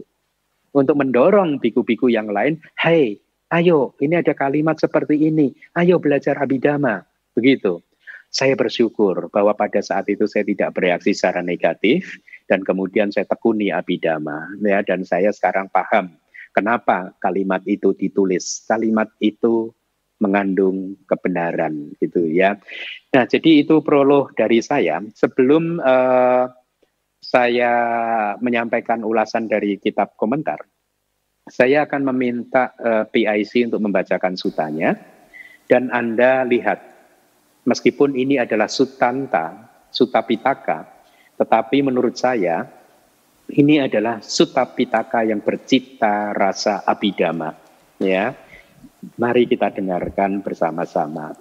Untuk 0.71 0.95
mendorong 0.95 1.59
biku-biku 1.59 2.07
yang 2.07 2.31
lain, 2.31 2.55
hey, 2.79 3.19
ayo 3.51 3.98
ini 4.00 4.21
ada 4.21 4.31
kalimat 4.31 4.79
seperti 4.79 5.27
ini, 5.27 5.51
ayo 5.75 6.00
belajar 6.00 6.39
abidama. 6.39 7.03
Begitu 7.36 7.83
saya 8.29 8.53
bersyukur 8.53 9.29
bahwa 9.33 9.57
pada 9.57 9.81
saat 9.81 10.05
itu 10.05 10.29
saya 10.29 10.45
tidak 10.45 10.77
bereaksi 10.77 11.17
secara 11.17 11.41
negatif 11.41 12.21
dan 12.45 12.62
kemudian 12.62 13.09
saya 13.09 13.25
tekuni 13.25 13.74
abidama 13.74 14.45
ya 14.62 14.86
dan 14.86 15.01
saya 15.01 15.33
sekarang 15.33 15.69
paham 15.69 16.13
kenapa 16.53 17.13
kalimat 17.21 17.65
itu 17.65 17.93
ditulis. 17.98 18.65
Kalimat 18.69 19.09
itu 19.21 19.74
mengandung 20.21 21.00
kebenaran 21.07 21.95
gitu 21.98 22.27
ya. 22.29 22.59
Nah 23.15 23.24
jadi 23.25 23.65
itu 23.65 23.81
prolog 23.81 24.36
dari 24.38 24.62
saya. 24.62 25.01
Sebelum 25.15 25.79
uh, 25.81 26.45
saya 27.19 27.74
menyampaikan 28.39 29.01
ulasan 29.03 29.50
dari 29.50 29.75
kitab 29.81 30.15
komentar 30.15 30.62
saya 31.50 31.89
akan 31.89 32.13
meminta 32.13 32.71
uh, 32.77 33.03
eh, 33.03 33.05
PIC 33.09 33.74
untuk 33.74 33.81
membacakan 33.81 34.38
sutanya 34.38 34.95
dan 35.65 35.89
Anda 35.89 36.45
lihat 36.45 36.88
meskipun 37.69 38.17
ini 38.17 38.41
adalah 38.41 38.65
sutanta, 38.65 39.69
sutapitaka, 39.93 40.89
tetapi 41.38 41.85
menurut 41.85 42.17
saya 42.17 42.65
ini 43.49 43.81
adalah 43.81 44.21
sutapitaka 44.21 45.25
yang 45.25 45.41
bercipta 45.41 46.33
rasa 46.33 46.81
abidama. 46.81 47.53
Ya, 48.01 48.33
mari 49.17 49.45
kita 49.45 49.69
dengarkan 49.69 50.41
bersama-sama. 50.41 51.38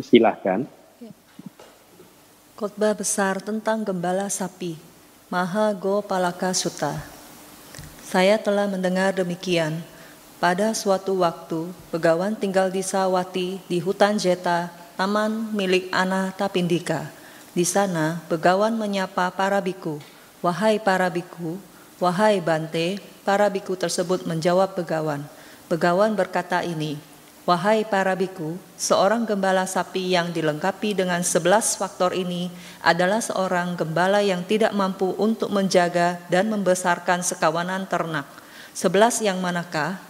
Silahkan. 0.00 0.64
Khotbah 2.54 2.94
besar 2.94 3.42
tentang 3.42 3.82
gembala 3.82 4.30
sapi, 4.30 4.78
Maha 5.26 5.74
Go 5.74 6.00
Palaka 6.06 6.54
Sutta. 6.54 7.02
Saya 8.06 8.38
telah 8.38 8.70
mendengar 8.70 9.10
demikian. 9.10 9.82
Pada 10.38 10.70
suatu 10.76 11.18
waktu, 11.18 11.72
Begawan 11.90 12.38
tinggal 12.38 12.70
di 12.70 12.84
Sawati 12.84 13.58
di 13.66 13.82
hutan 13.82 14.20
Jeta 14.20 14.83
taman 14.94 15.50
milik 15.54 15.90
Ana 15.90 16.30
Tapindika. 16.34 17.10
Di 17.54 17.62
sana, 17.62 18.22
Begawan 18.26 18.74
menyapa 18.74 19.30
para 19.34 19.62
biku. 19.62 19.98
Wahai 20.42 20.82
para 20.82 21.06
biku, 21.10 21.58
wahai 22.02 22.42
Bante, 22.42 22.98
para 23.22 23.46
biku 23.50 23.78
tersebut 23.78 24.26
menjawab 24.26 24.74
Begawan. 24.74 25.22
Begawan 25.70 26.14
berkata 26.18 26.62
ini, 26.66 26.98
Wahai 27.44 27.84
para 27.84 28.16
biku, 28.16 28.56
seorang 28.80 29.28
gembala 29.28 29.68
sapi 29.68 30.16
yang 30.16 30.32
dilengkapi 30.32 30.96
dengan 30.96 31.20
sebelas 31.20 31.76
faktor 31.76 32.16
ini 32.16 32.48
adalah 32.80 33.20
seorang 33.20 33.76
gembala 33.76 34.24
yang 34.24 34.40
tidak 34.48 34.72
mampu 34.72 35.12
untuk 35.20 35.52
menjaga 35.52 36.16
dan 36.32 36.48
membesarkan 36.48 37.20
sekawanan 37.20 37.84
ternak. 37.84 38.24
Sebelas 38.72 39.20
yang 39.20 39.44
manakah? 39.44 40.00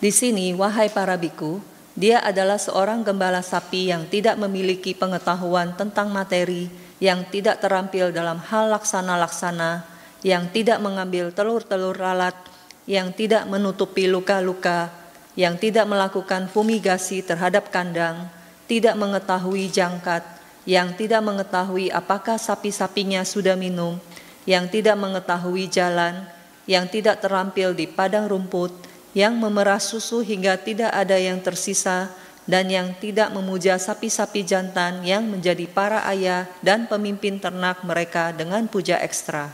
Di 0.00 0.08
sini, 0.08 0.56
wahai 0.56 0.88
para 0.88 1.20
biku, 1.20 1.60
dia 1.96 2.20
adalah 2.20 2.60
seorang 2.60 3.00
gembala 3.00 3.40
sapi 3.40 3.88
yang 3.88 4.04
tidak 4.12 4.36
memiliki 4.36 4.92
pengetahuan 4.92 5.72
tentang 5.80 6.12
materi, 6.12 6.68
yang 7.00 7.24
tidak 7.32 7.64
terampil 7.64 8.12
dalam 8.12 8.36
hal 8.36 8.68
laksana-laksana, 8.68 9.88
yang 10.20 10.52
tidak 10.52 10.76
mengambil 10.84 11.32
telur-telur 11.32 11.96
lalat, 11.96 12.36
yang 12.84 13.16
tidak 13.16 13.48
menutupi 13.48 14.12
luka-luka, 14.12 14.92
yang 15.40 15.56
tidak 15.56 15.88
melakukan 15.88 16.52
fumigasi 16.52 17.24
terhadap 17.24 17.72
kandang, 17.72 18.28
tidak 18.68 18.92
mengetahui 19.00 19.72
jangkat, 19.72 20.20
yang 20.68 20.92
tidak 21.00 21.24
mengetahui 21.24 21.88
apakah 21.88 22.36
sapi-sapinya 22.36 23.24
sudah 23.24 23.56
minum, 23.56 23.96
yang 24.44 24.68
tidak 24.68 25.00
mengetahui 25.00 25.64
jalan, 25.72 26.28
yang 26.68 26.90
tidak 26.92 27.24
terampil 27.24 27.72
di 27.72 27.88
padang 27.88 28.28
rumput, 28.28 28.95
yang 29.16 29.32
memerah 29.40 29.80
susu 29.80 30.20
hingga 30.20 30.60
tidak 30.60 30.92
ada 30.92 31.16
yang 31.16 31.40
tersisa, 31.40 32.12
dan 32.44 32.68
yang 32.70 32.94
tidak 33.00 33.32
memuja 33.32 33.74
sapi-sapi 33.80 34.44
jantan 34.46 35.02
yang 35.02 35.26
menjadi 35.26 35.66
para 35.66 36.04
ayah 36.12 36.46
dan 36.62 36.86
pemimpin 36.86 37.42
ternak 37.42 37.82
mereka 37.82 38.30
dengan 38.30 38.68
puja 38.70 39.00
ekstra. 39.02 39.50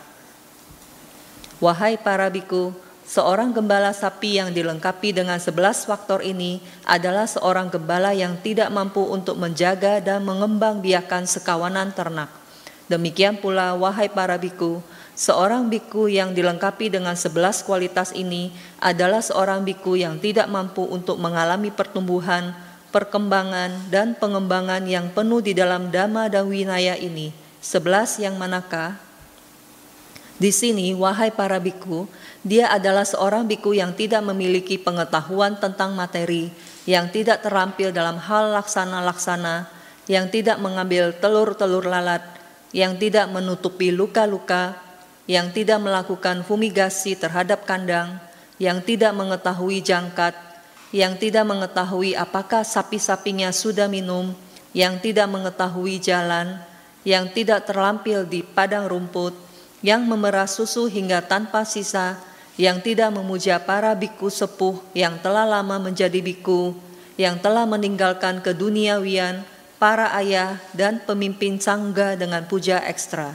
Wahai 1.63 1.97
para 1.97 2.29
biku, 2.29 2.75
Seorang 3.03 3.51
gembala 3.51 3.91
sapi 3.91 4.39
yang 4.39 4.55
dilengkapi 4.55 5.11
dengan 5.11 5.37
sebelas 5.37 5.85
faktor 5.85 6.23
ini 6.23 6.63
adalah 6.87 7.27
seorang 7.27 7.67
gembala 7.69 8.15
yang 8.15 8.39
tidak 8.41 8.71
mampu 8.71 9.03
untuk 9.03 9.37
menjaga 9.37 9.99
dan 9.99 10.23
mengembang 10.23 10.79
biakan 10.79 11.27
sekawanan 11.27 11.91
ternak. 11.93 12.42
Demikian 12.93 13.41
pula, 13.41 13.73
wahai 13.73 14.13
para 14.13 14.37
biku, 14.37 14.85
seorang 15.17 15.73
biku 15.73 16.13
yang 16.13 16.37
dilengkapi 16.37 16.93
dengan 16.93 17.17
sebelas 17.17 17.65
kualitas 17.65 18.13
ini 18.13 18.53
adalah 18.85 19.25
seorang 19.25 19.65
biku 19.65 19.97
yang 19.97 20.21
tidak 20.21 20.45
mampu 20.53 20.85
untuk 20.85 21.17
mengalami 21.17 21.73
pertumbuhan, 21.73 22.53
perkembangan, 22.93 23.89
dan 23.89 24.13
pengembangan 24.13 24.85
yang 24.85 25.09
penuh 25.09 25.41
di 25.41 25.57
dalam 25.57 25.89
dhamma 25.89 26.29
dan 26.29 26.45
winaya 26.53 27.01
ini. 27.01 27.33
Sebelas 27.65 28.21
yang 28.21 28.37
manakah? 28.37 29.01
Di 30.37 30.53
sini, 30.53 30.93
wahai 30.93 31.33
para 31.33 31.57
biku, 31.57 32.05
dia 32.45 32.69
adalah 32.69 33.09
seorang 33.09 33.49
biku 33.49 33.73
yang 33.73 33.97
tidak 33.97 34.21
memiliki 34.21 34.77
pengetahuan 34.77 35.57
tentang 35.57 35.97
materi, 35.97 36.53
yang 36.85 37.09
tidak 37.09 37.41
terampil 37.41 37.89
dalam 37.89 38.21
hal 38.21 38.53
laksana-laksana, 38.53 39.65
yang 40.11 40.29
tidak 40.29 40.61
mengambil 40.61 41.15
telur-telur 41.17 41.89
lalat, 41.89 42.32
yang 42.73 42.97
tidak 42.97 43.29
menutupi 43.29 43.93
luka-luka, 43.93 44.81
yang 45.29 45.53
tidak 45.53 45.79
melakukan 45.79 46.43
fumigasi 46.43 47.15
terhadap 47.15 47.69
kandang, 47.69 48.19
yang 48.57 48.81
tidak 48.83 49.13
mengetahui 49.13 49.85
jangkat, 49.85 50.35
yang 50.93 51.17
tidak 51.17 51.45
mengetahui 51.49 52.13
apakah 52.17 52.65
sapi-sapinya 52.65 53.53
sudah 53.53 53.87
minum, 53.87 54.33
yang 54.73 54.99
tidak 54.99 55.29
mengetahui 55.29 56.01
jalan, 56.01 56.61
yang 57.05 57.29
tidak 57.31 57.69
terlampil 57.69 58.25
di 58.25 58.41
padang 58.41 58.89
rumput, 58.89 59.37
yang 59.85 60.05
memerah 60.09 60.49
susu 60.49 60.89
hingga 60.89 61.21
tanpa 61.25 61.69
sisa, 61.69 62.17
yang 62.61 62.85
tidak 62.85 63.09
memuja 63.13 63.57
para 63.61 63.97
biku 63.97 64.29
sepuh 64.29 64.77
yang 64.93 65.17
telah 65.21 65.49
lama 65.49 65.81
menjadi 65.81 66.21
biku, 66.21 66.77
yang 67.17 67.41
telah 67.41 67.65
meninggalkan 67.65 68.45
keduniawian, 68.45 69.45
para 69.83 70.15
ayah 70.15 70.63
dan 70.71 71.03
pemimpin 71.03 71.59
sangga 71.59 72.15
dengan 72.15 72.47
puja 72.47 72.79
ekstra. 72.87 73.35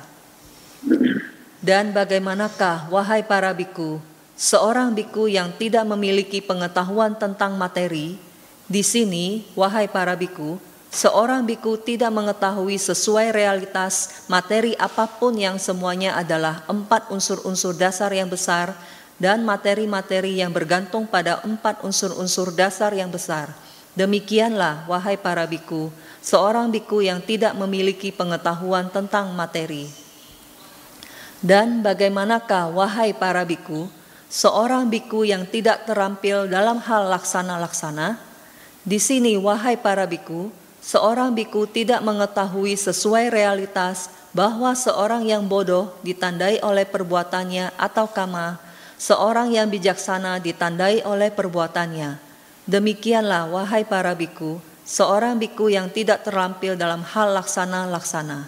Dan 1.60 1.92
bagaimanakah, 1.92 2.88
wahai 2.88 3.20
para 3.27 3.51
biku, 3.51 4.00
seorang 4.39 4.96
biku 4.96 5.27
yang 5.27 5.51
tidak 5.60 5.84
memiliki 5.84 6.39
pengetahuan 6.39 7.20
tentang 7.20 7.60
materi, 7.60 8.16
di 8.63 8.80
sini, 8.80 9.44
wahai 9.60 9.92
para 9.92 10.16
biku, 10.16 10.56
Seorang 10.88 11.44
biku 11.44 11.75
tidak 11.75 12.16
mengetahui 12.16 12.80
sesuai 12.80 13.36
realitas 13.36 14.24
materi 14.32 14.72
apa 14.80 15.04
pun 15.04 15.36
yang 15.36 15.60
semuanya 15.60 16.16
adalah 16.16 16.63
empat 16.63 17.12
unsur-unsur 17.12 17.75
dasar 17.75 18.08
yang 18.16 18.32
besar 18.32 18.72
dan 19.20 19.44
materi-materi 19.44 20.39
yang 20.39 20.56
bergantung 20.56 21.04
pada 21.04 21.44
empat 21.44 21.84
unsur-unsur 21.84 22.56
dasar 22.56 22.96
yang 22.96 23.12
besar. 23.12 23.51
Demikianlah, 24.00 24.88
wahai 24.88 25.20
para 25.20 25.44
biku, 25.44 25.92
seorang 26.27 26.67
biku 26.67 27.00
yang 27.00 27.24
tidak 27.24 27.55
memiliki 27.55 28.12
pengetahuan 28.12 28.91
tentang 28.91 29.31
materi. 29.31 29.88
Dan 31.40 31.79
bagaimanakah, 31.79 32.75
wahai 32.75 33.16
para 33.16 33.48
biku, 33.48 33.87
seorang 34.27 34.92
biku 34.92 35.24
yang 35.24 35.48
tidak 35.48 35.87
terampil 35.87 36.51
dalam 36.51 36.83
hal 36.83 37.07
laksana-laksana? 37.07 38.20
Di 38.83 39.00
sini, 39.00 39.40
wahai 39.40 39.79
para 39.79 40.03
biku, 40.03 40.51
seorang 40.83 41.31
biku 41.31 41.63
tidak 41.63 42.03
mengetahui 42.03 42.75
sesuai 42.75 43.31
realitas 43.31 44.11
bahwa 44.35 44.75
seorang 44.75 45.24
yang 45.24 45.48
bodoh 45.48 45.96
ditandai 46.03 46.59
oleh 46.59 46.83
perbuatannya 46.83 47.72
atau 47.79 48.03
kama, 48.03 48.59
seorang 49.00 49.55
yang 49.55 49.72
bijaksana 49.72 50.44
ditandai 50.44 51.07
oleh 51.07 51.31
perbuatannya. 51.31 52.20
Demikianlah 52.68 53.48
wahai 53.48 53.87
para 53.87 54.11
biku, 54.11 54.59
seorang 54.87 55.35
biku 55.35 55.67
yang 55.67 55.91
tidak 55.91 56.23
terampil 56.23 56.79
dalam 56.79 57.03
hal 57.03 57.35
laksana-laksana. 57.35 58.47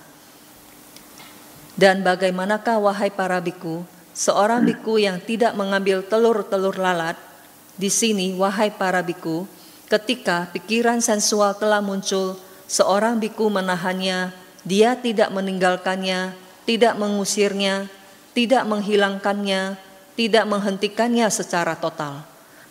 Dan 1.76 2.02
bagaimanakah 2.02 2.80
wahai 2.80 3.12
para 3.12 3.44
biku, 3.44 3.84
seorang 4.16 4.64
biku 4.64 4.96
yang 4.96 5.20
tidak 5.20 5.54
mengambil 5.60 6.00
telur-telur 6.02 6.80
lalat? 6.80 7.20
Di 7.76 7.92
sini 7.92 8.36
wahai 8.36 8.72
para 8.72 9.04
biku, 9.04 9.48
Ketika 9.90 10.46
pikiran 10.54 11.02
sensual 11.02 11.58
telah 11.58 11.82
muncul, 11.82 12.38
seorang 12.70 13.18
biku 13.18 13.50
menahannya, 13.50 14.30
dia 14.62 14.94
tidak 14.94 15.34
meninggalkannya, 15.34 16.38
tidak 16.70 16.94
mengusirnya, 16.94 17.90
tidak 18.38 18.70
menghilangkannya, 18.70 19.82
tidak 20.14 20.46
menghentikannya 20.46 21.26
secara 21.34 21.74
total. 21.74 22.22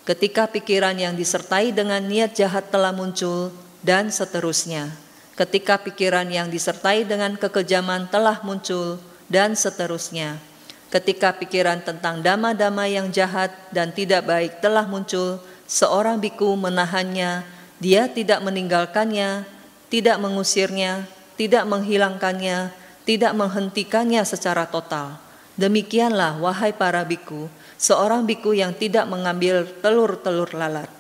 Ketika 0.09 0.49
pikiran 0.49 0.97
yang 0.97 1.13
disertai 1.13 1.69
dengan 1.69 2.01
niat 2.01 2.33
jahat 2.33 2.73
telah 2.73 2.97
muncul, 2.97 3.53
dan 3.85 4.09
seterusnya. 4.09 4.89
Ketika 5.37 5.77
pikiran 5.85 6.25
yang 6.33 6.49
disertai 6.49 7.05
dengan 7.05 7.37
kekejaman 7.37 8.09
telah 8.09 8.41
muncul, 8.41 8.97
dan 9.29 9.53
seterusnya. 9.53 10.41
Ketika 10.89 11.37
pikiran 11.37 11.85
tentang 11.85 12.25
dama-dama 12.25 12.89
yang 12.89 13.13
jahat 13.13 13.53
dan 13.69 13.93
tidak 13.93 14.25
baik 14.25 14.65
telah 14.65 14.89
muncul, 14.89 15.45
seorang 15.69 16.17
biku 16.17 16.57
menahannya, 16.57 17.45
dia 17.77 18.09
tidak 18.09 18.41
meninggalkannya, 18.41 19.45
tidak 19.93 20.17
mengusirnya, 20.17 21.05
tidak 21.37 21.69
menghilangkannya, 21.69 22.73
tidak 23.05 23.37
menghentikannya 23.37 24.25
secara 24.25 24.65
total. 24.65 25.21
Demikianlah, 25.61 26.41
wahai 26.41 26.73
para 26.73 27.05
biku, 27.05 27.53
seorang 27.79 28.27
biku 28.27 28.53
yang 28.53 28.75
tidak 28.75 29.07
mengambil 29.07 29.65
telur-telur 29.81 30.51
lalat. 30.53 30.91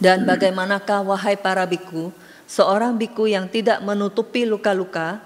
Dan 0.00 0.26
bagaimanakah, 0.26 1.06
wahai 1.06 1.38
para 1.38 1.62
biku, 1.68 2.10
seorang 2.50 2.98
biku 2.98 3.30
yang 3.30 3.46
tidak 3.46 3.78
menutupi 3.84 4.42
luka-luka? 4.42 5.22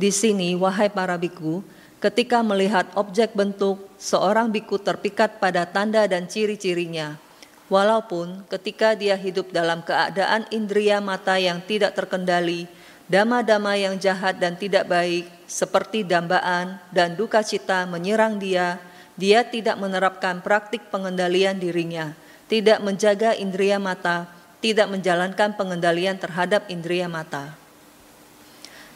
Di 0.00 0.08
sini, 0.08 0.56
wahai 0.56 0.88
para 0.88 1.20
biku, 1.20 1.60
Ketika 1.96 2.44
melihat 2.44 2.92
objek 2.92 3.32
bentuk, 3.32 3.80
seorang 3.96 4.52
biku 4.52 4.76
terpikat 4.76 5.40
pada 5.40 5.64
tanda 5.64 6.04
dan 6.04 6.28
ciri-cirinya. 6.28 7.16
Walaupun 7.72 8.44
ketika 8.52 8.92
dia 8.92 9.16
hidup 9.16 9.48
dalam 9.48 9.80
keadaan 9.80 10.44
indria 10.52 11.00
mata 11.00 11.40
yang 11.40 11.64
tidak 11.64 11.96
terkendali, 11.96 12.68
dama-dama 13.08 13.80
yang 13.80 13.96
jahat 13.96 14.36
dan 14.36 14.60
tidak 14.60 14.84
baik, 14.86 15.24
seperti 15.48 16.04
dambaan 16.04 16.76
dan 16.92 17.16
duka 17.16 17.40
cita 17.40 17.88
menyerang 17.88 18.36
dia, 18.36 18.76
dia 19.16 19.44
tidak 19.48 19.80
menerapkan 19.80 20.44
praktik 20.44 20.92
pengendalian 20.92 21.56
dirinya, 21.56 22.12
tidak 22.46 22.84
menjaga 22.84 23.32
indria 23.36 23.80
mata, 23.80 24.28
tidak 24.60 24.92
menjalankan 24.92 25.56
pengendalian 25.56 26.20
terhadap 26.20 26.68
indria 26.68 27.08
mata. 27.08 27.56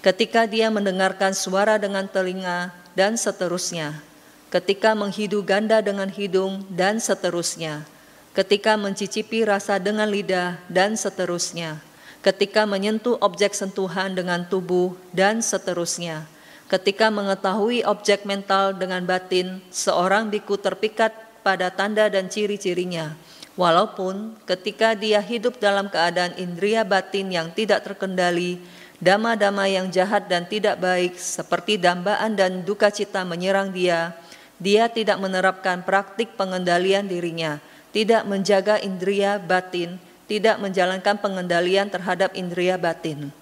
Ketika 0.00 0.48
dia 0.48 0.72
mendengarkan 0.72 1.36
suara 1.36 1.76
dengan 1.76 2.08
telinga, 2.08 2.72
dan 2.94 3.14
seterusnya. 3.14 4.02
Ketika 4.50 4.98
menghidu 4.98 5.46
ganda 5.46 5.78
dengan 5.78 6.10
hidung 6.10 6.66
dan 6.68 6.98
seterusnya. 6.98 7.86
Ketika 8.34 8.74
mencicipi 8.74 9.46
rasa 9.46 9.78
dengan 9.78 10.10
lidah 10.10 10.58
dan 10.66 10.98
seterusnya. 10.98 11.78
Ketika 12.20 12.66
menyentuh 12.66 13.16
objek 13.22 13.54
sentuhan 13.54 14.12
dengan 14.12 14.44
tubuh 14.44 14.98
dan 15.14 15.40
seterusnya. 15.40 16.26
Ketika 16.70 17.10
mengetahui 17.10 17.82
objek 17.82 18.22
mental 18.22 18.78
dengan 18.78 19.02
batin, 19.02 19.58
seorang 19.74 20.30
biku 20.30 20.54
terpikat 20.54 21.10
pada 21.42 21.66
tanda 21.74 22.06
dan 22.06 22.30
ciri-cirinya. 22.30 23.18
Walaupun 23.58 24.38
ketika 24.46 24.94
dia 24.94 25.18
hidup 25.18 25.58
dalam 25.58 25.90
keadaan 25.90 26.38
indria 26.38 26.86
batin 26.86 27.26
yang 27.34 27.50
tidak 27.50 27.82
terkendali, 27.82 28.62
Dama-dama 29.00 29.64
yang 29.64 29.88
jahat 29.88 30.28
dan 30.28 30.44
tidak 30.44 30.76
baik 30.76 31.16
seperti 31.16 31.80
dambaan 31.80 32.36
dan 32.36 32.60
duka 32.68 32.92
cita 32.92 33.24
menyerang 33.24 33.72
dia, 33.72 34.12
dia 34.60 34.92
tidak 34.92 35.16
menerapkan 35.16 35.80
praktik 35.80 36.36
pengendalian 36.36 37.08
dirinya, 37.08 37.64
tidak 37.96 38.28
menjaga 38.28 38.76
indria 38.84 39.40
batin, 39.40 39.96
tidak 40.28 40.60
menjalankan 40.60 41.16
pengendalian 41.16 41.88
terhadap 41.88 42.36
indria 42.36 42.76
batin. 42.76 43.32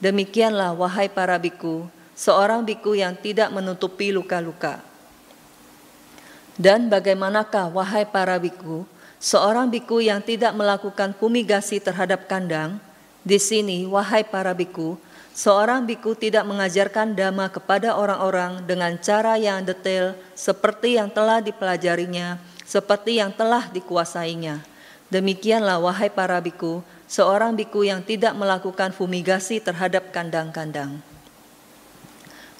Demikianlah 0.00 0.72
wahai 0.72 1.12
para 1.12 1.36
biku, 1.36 1.84
seorang 2.12 2.64
biku 2.64 2.92
yang 2.96 3.16
tidak 3.16 3.48
menutupi 3.52 4.12
luka-luka. 4.12 4.80
Dan 6.60 6.92
bagaimanakah 6.92 7.72
wahai 7.72 8.04
para 8.04 8.36
biku, 8.36 8.84
seorang 9.16 9.72
biku 9.72 10.04
yang 10.04 10.20
tidak 10.20 10.52
melakukan 10.52 11.16
fumigasi 11.16 11.80
terhadap 11.80 12.28
kandang, 12.28 12.76
di 13.22 13.38
sini, 13.38 13.86
wahai 13.86 14.26
para 14.26 14.50
biku, 14.50 14.98
seorang 15.30 15.86
biku 15.86 16.18
tidak 16.18 16.42
mengajarkan 16.42 17.14
dhamma 17.14 17.48
kepada 17.48 17.94
orang-orang 17.94 18.66
dengan 18.66 18.98
cara 18.98 19.38
yang 19.38 19.62
detail 19.62 20.18
seperti 20.34 20.98
yang 20.98 21.06
telah 21.06 21.38
dipelajarinya, 21.38 22.42
seperti 22.66 23.22
yang 23.22 23.30
telah 23.30 23.70
dikuasainya. 23.70 24.60
Demikianlah 25.06 25.78
wahai 25.78 26.10
para 26.10 26.42
biku, 26.42 26.82
seorang 27.06 27.54
biku 27.54 27.86
yang 27.86 28.02
tidak 28.02 28.34
melakukan 28.34 28.90
fumigasi 28.90 29.62
terhadap 29.62 30.10
kandang-kandang. 30.10 31.11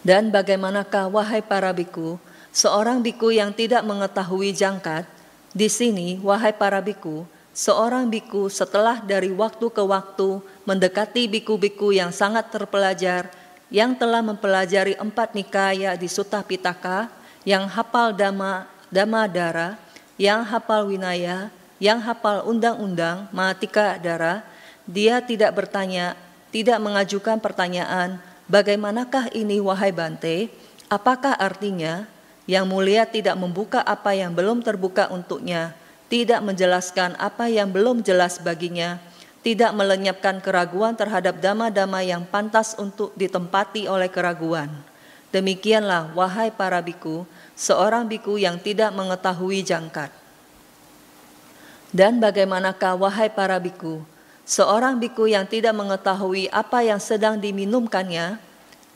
Dan 0.03 0.35
bagaimanakah 0.35 1.07
wahai 1.07 1.43
para 1.47 1.71
biku, 1.71 2.19
seorang 2.51 2.99
biku 3.01 3.31
yang 3.31 3.55
tidak 3.55 3.87
mengetahui 3.87 4.51
jangkat, 4.51 5.07
di 5.55 5.71
sini, 5.71 6.19
wahai 6.19 6.51
para 6.51 6.83
biku, 6.83 7.23
seorang 7.55 8.11
biku 8.11 8.51
setelah 8.51 8.99
dari 8.99 9.31
waktu 9.31 9.71
ke 9.71 9.83
waktu 9.85 10.43
mendekati 10.67 11.31
biku-biku 11.31 11.95
yang 11.95 12.11
sangat 12.11 12.51
terpelajar, 12.51 13.31
yang 13.71 13.95
telah 13.95 14.25
mempelajari 14.25 14.99
empat 14.99 15.38
nikaya 15.38 15.95
di 15.95 16.11
Sutta 16.11 16.43
Pitaka, 16.43 17.07
yang 17.47 17.71
hafal 17.71 18.11
dama, 18.17 18.67
dama 18.91 19.31
dara, 19.31 19.79
yang 20.19 20.43
hafal 20.43 20.91
winaya, 20.91 21.53
yang 21.79 22.03
hafal 22.03 22.43
undang-undang, 22.49 23.31
matika 23.31 24.03
dara, 24.03 24.43
dia 24.88 25.23
tidak 25.23 25.55
bertanya, 25.55 26.19
tidak 26.51 26.79
mengajukan 26.83 27.38
pertanyaan, 27.38 28.19
bagaimanakah 28.50 29.31
ini 29.35 29.62
wahai 29.62 29.94
Bante, 29.94 30.50
apakah 30.90 31.35
artinya, 31.37 32.07
yang 32.46 32.66
mulia 32.66 33.07
tidak 33.07 33.38
membuka 33.38 33.78
apa 33.83 34.14
yang 34.18 34.35
belum 34.35 34.66
terbuka 34.66 35.11
untuknya, 35.14 35.74
tidak 36.11 36.42
menjelaskan 36.42 37.14
apa 37.16 37.46
yang 37.48 37.70
belum 37.70 38.02
jelas 38.02 38.42
baginya, 38.42 38.98
tidak 39.42 39.74
melenyapkan 39.74 40.38
keraguan 40.38 40.94
terhadap 40.94 41.38
dama-dama 41.42 42.02
yang 42.02 42.22
pantas 42.26 42.78
untuk 42.78 43.11
ditempati 43.18 43.90
oleh 43.90 44.07
keraguan. 44.07 44.70
Demikianlah, 45.33 46.12
wahai 46.12 46.52
para 46.52 46.78
biku, 46.85 47.24
seorang 47.57 48.05
biku 48.05 48.37
yang 48.37 48.61
tidak 48.61 48.92
mengetahui 48.92 49.64
jangkat. 49.64 50.12
Dan 51.88 52.20
bagaimanakah, 52.20 53.00
wahai 53.00 53.33
para 53.33 53.57
biku, 53.57 54.05
seorang 54.42 54.98
biku 54.98 55.31
yang 55.31 55.46
tidak 55.46 55.74
mengetahui 55.74 56.50
apa 56.50 56.83
yang 56.83 56.98
sedang 56.98 57.38
diminumkannya? 57.38 58.38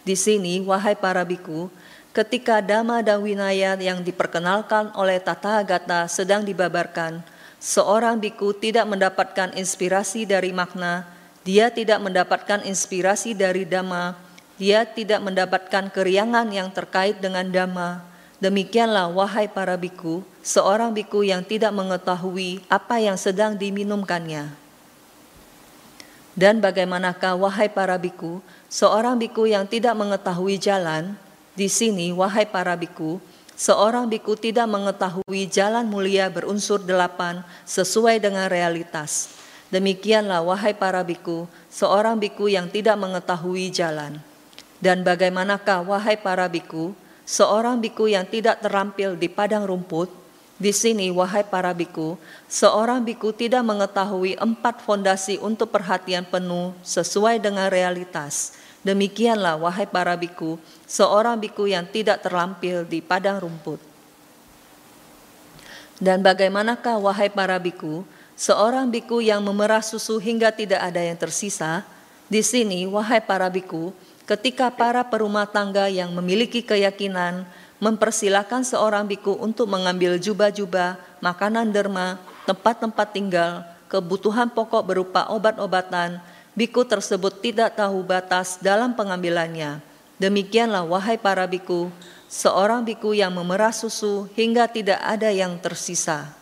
Di 0.06 0.14
sini, 0.14 0.62
wahai 0.62 0.94
para 0.94 1.26
biku, 1.26 1.66
ketika 2.14 2.62
Dhamma 2.62 3.02
dan 3.02 3.18
Winaya 3.20 3.74
yang 3.76 4.00
diperkenalkan 4.06 4.94
oleh 4.94 5.18
Tata 5.18 5.58
Gata 5.66 6.06
sedang 6.06 6.46
dibabarkan, 6.46 7.20
seorang 7.58 8.22
biku 8.22 8.54
tidak 8.54 8.86
mendapatkan 8.86 9.50
inspirasi 9.58 10.22
dari 10.24 10.54
makna, 10.54 11.04
dia 11.42 11.70
tidak 11.70 11.98
mendapatkan 12.02 12.62
inspirasi 12.62 13.34
dari 13.34 13.66
Dhamma, 13.66 14.14
dia 14.56 14.82
tidak 14.82 15.20
mendapatkan 15.22 15.92
keriangan 15.92 16.48
yang 16.50 16.72
terkait 16.72 17.20
dengan 17.20 17.46
Dhamma. 17.46 18.02
Demikianlah 18.36 19.08
wahai 19.10 19.48
para 19.48 19.74
biku, 19.80 20.20
seorang 20.44 20.92
biku 20.92 21.24
yang 21.24 21.40
tidak 21.40 21.72
mengetahui 21.72 22.60
apa 22.68 23.00
yang 23.00 23.16
sedang 23.16 23.56
diminumkannya. 23.56 24.65
Dan 26.36 26.60
bagaimanakah 26.60 27.32
wahai 27.40 27.72
para 27.72 27.96
biku, 27.96 28.44
seorang 28.68 29.16
biku 29.16 29.48
yang 29.48 29.64
tidak 29.64 29.96
mengetahui 29.96 30.60
jalan, 30.60 31.16
di 31.56 31.64
sini, 31.72 32.12
wahai 32.12 32.44
para 32.44 32.76
biku, 32.76 33.16
seorang 33.56 34.04
biku 34.04 34.36
tidak 34.36 34.68
mengetahui 34.68 35.48
jalan 35.48 35.88
mulia 35.88 36.28
berunsur 36.28 36.76
delapan 36.84 37.40
sesuai 37.64 38.20
dengan 38.20 38.52
realitas. 38.52 39.32
Demikianlah, 39.72 40.44
wahai 40.44 40.76
para 40.76 41.00
biku, 41.00 41.48
seorang 41.72 42.20
biku 42.20 42.52
yang 42.52 42.68
tidak 42.68 43.00
mengetahui 43.00 43.72
jalan. 43.72 44.20
Dan 44.76 45.00
bagaimanakah, 45.08 45.88
wahai 45.88 46.20
para 46.20 46.52
biku, 46.52 46.92
seorang 47.24 47.80
biku 47.80 48.12
yang 48.12 48.28
tidak 48.28 48.60
terampil 48.60 49.16
di 49.16 49.32
padang 49.32 49.64
rumput, 49.64 50.12
di 50.56 50.72
sini, 50.72 51.12
wahai 51.12 51.44
para 51.44 51.76
biku, 51.76 52.16
seorang 52.48 53.04
biku 53.04 53.28
tidak 53.28 53.60
mengetahui 53.60 54.40
empat 54.40 54.80
fondasi 54.80 55.36
untuk 55.36 55.68
perhatian 55.68 56.24
penuh 56.24 56.72
sesuai 56.80 57.36
dengan 57.44 57.68
realitas. 57.68 58.56
Demikianlah, 58.80 59.60
wahai 59.60 59.84
para 59.84 60.16
biku, 60.16 60.56
seorang 60.88 61.36
biku 61.36 61.68
yang 61.68 61.84
tidak 61.84 62.24
terlampil 62.24 62.88
di 62.88 63.04
padang 63.04 63.44
rumput. 63.44 63.76
Dan 66.00 66.24
bagaimanakah, 66.24 67.04
wahai 67.04 67.28
para 67.28 67.60
biku, 67.60 68.00
seorang 68.32 68.88
biku 68.88 69.20
yang 69.20 69.44
memerah 69.44 69.84
susu 69.84 70.16
hingga 70.16 70.48
tidak 70.56 70.80
ada 70.80 71.04
yang 71.04 71.20
tersisa? 71.20 71.84
Di 72.32 72.40
sini, 72.40 72.88
wahai 72.88 73.20
para 73.20 73.52
biku, 73.52 73.92
ketika 74.24 74.72
para 74.72 75.04
perumah 75.04 75.44
tangga 75.44 75.92
yang 75.92 76.16
memiliki 76.16 76.64
keyakinan 76.64 77.44
mempersilahkan 77.78 78.64
seorang 78.64 79.04
biku 79.04 79.36
untuk 79.36 79.68
mengambil 79.68 80.16
jubah-jubah, 80.16 80.96
makanan 81.20 81.68
derma, 81.72 82.16
tempat-tempat 82.48 83.08
tinggal, 83.12 83.52
kebutuhan 83.92 84.48
pokok 84.48 84.82
berupa 84.82 85.28
obat-obatan, 85.28 86.18
biku 86.56 86.88
tersebut 86.88 87.44
tidak 87.44 87.76
tahu 87.76 88.00
batas 88.00 88.56
dalam 88.58 88.96
pengambilannya. 88.96 89.84
Demikianlah 90.16 90.88
wahai 90.88 91.20
para 91.20 91.44
biku, 91.44 91.92
seorang 92.32 92.80
biku 92.80 93.12
yang 93.12 93.36
memerah 93.36 93.72
susu 93.76 94.24
hingga 94.32 94.64
tidak 94.64 94.96
ada 95.04 95.28
yang 95.28 95.60
tersisa. 95.60 96.32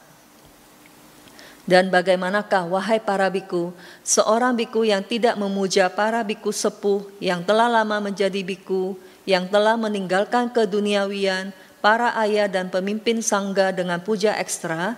Dan 1.64 1.88
bagaimanakah 1.88 2.68
wahai 2.68 3.00
para 3.00 3.26
biku, 3.32 3.72
seorang 4.04 4.52
biku 4.52 4.84
yang 4.84 5.00
tidak 5.00 5.34
memuja 5.40 5.88
para 5.88 6.20
biku 6.20 6.52
sepuh 6.52 7.08
yang 7.24 7.40
telah 7.40 7.72
lama 7.72 8.04
menjadi 8.04 8.44
biku, 8.44 9.00
yang 9.24 9.48
telah 9.48 9.76
meninggalkan 9.76 10.52
keduniawian, 10.52 11.52
para 11.84 12.16
ayah 12.24 12.48
dan 12.48 12.72
pemimpin 12.72 13.20
sangga 13.20 13.72
dengan 13.72 14.00
puja 14.00 14.32
ekstra, 14.40 14.96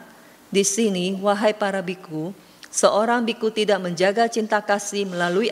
di 0.50 0.62
sini 0.62 1.18
wahai 1.18 1.50
para 1.50 1.82
biku, 1.82 2.30
Seorang 2.76 3.24
biku 3.24 3.48
tidak 3.48 3.80
menjaga 3.80 4.28
cinta 4.28 4.60
kasih 4.60 5.08
melalui 5.08 5.48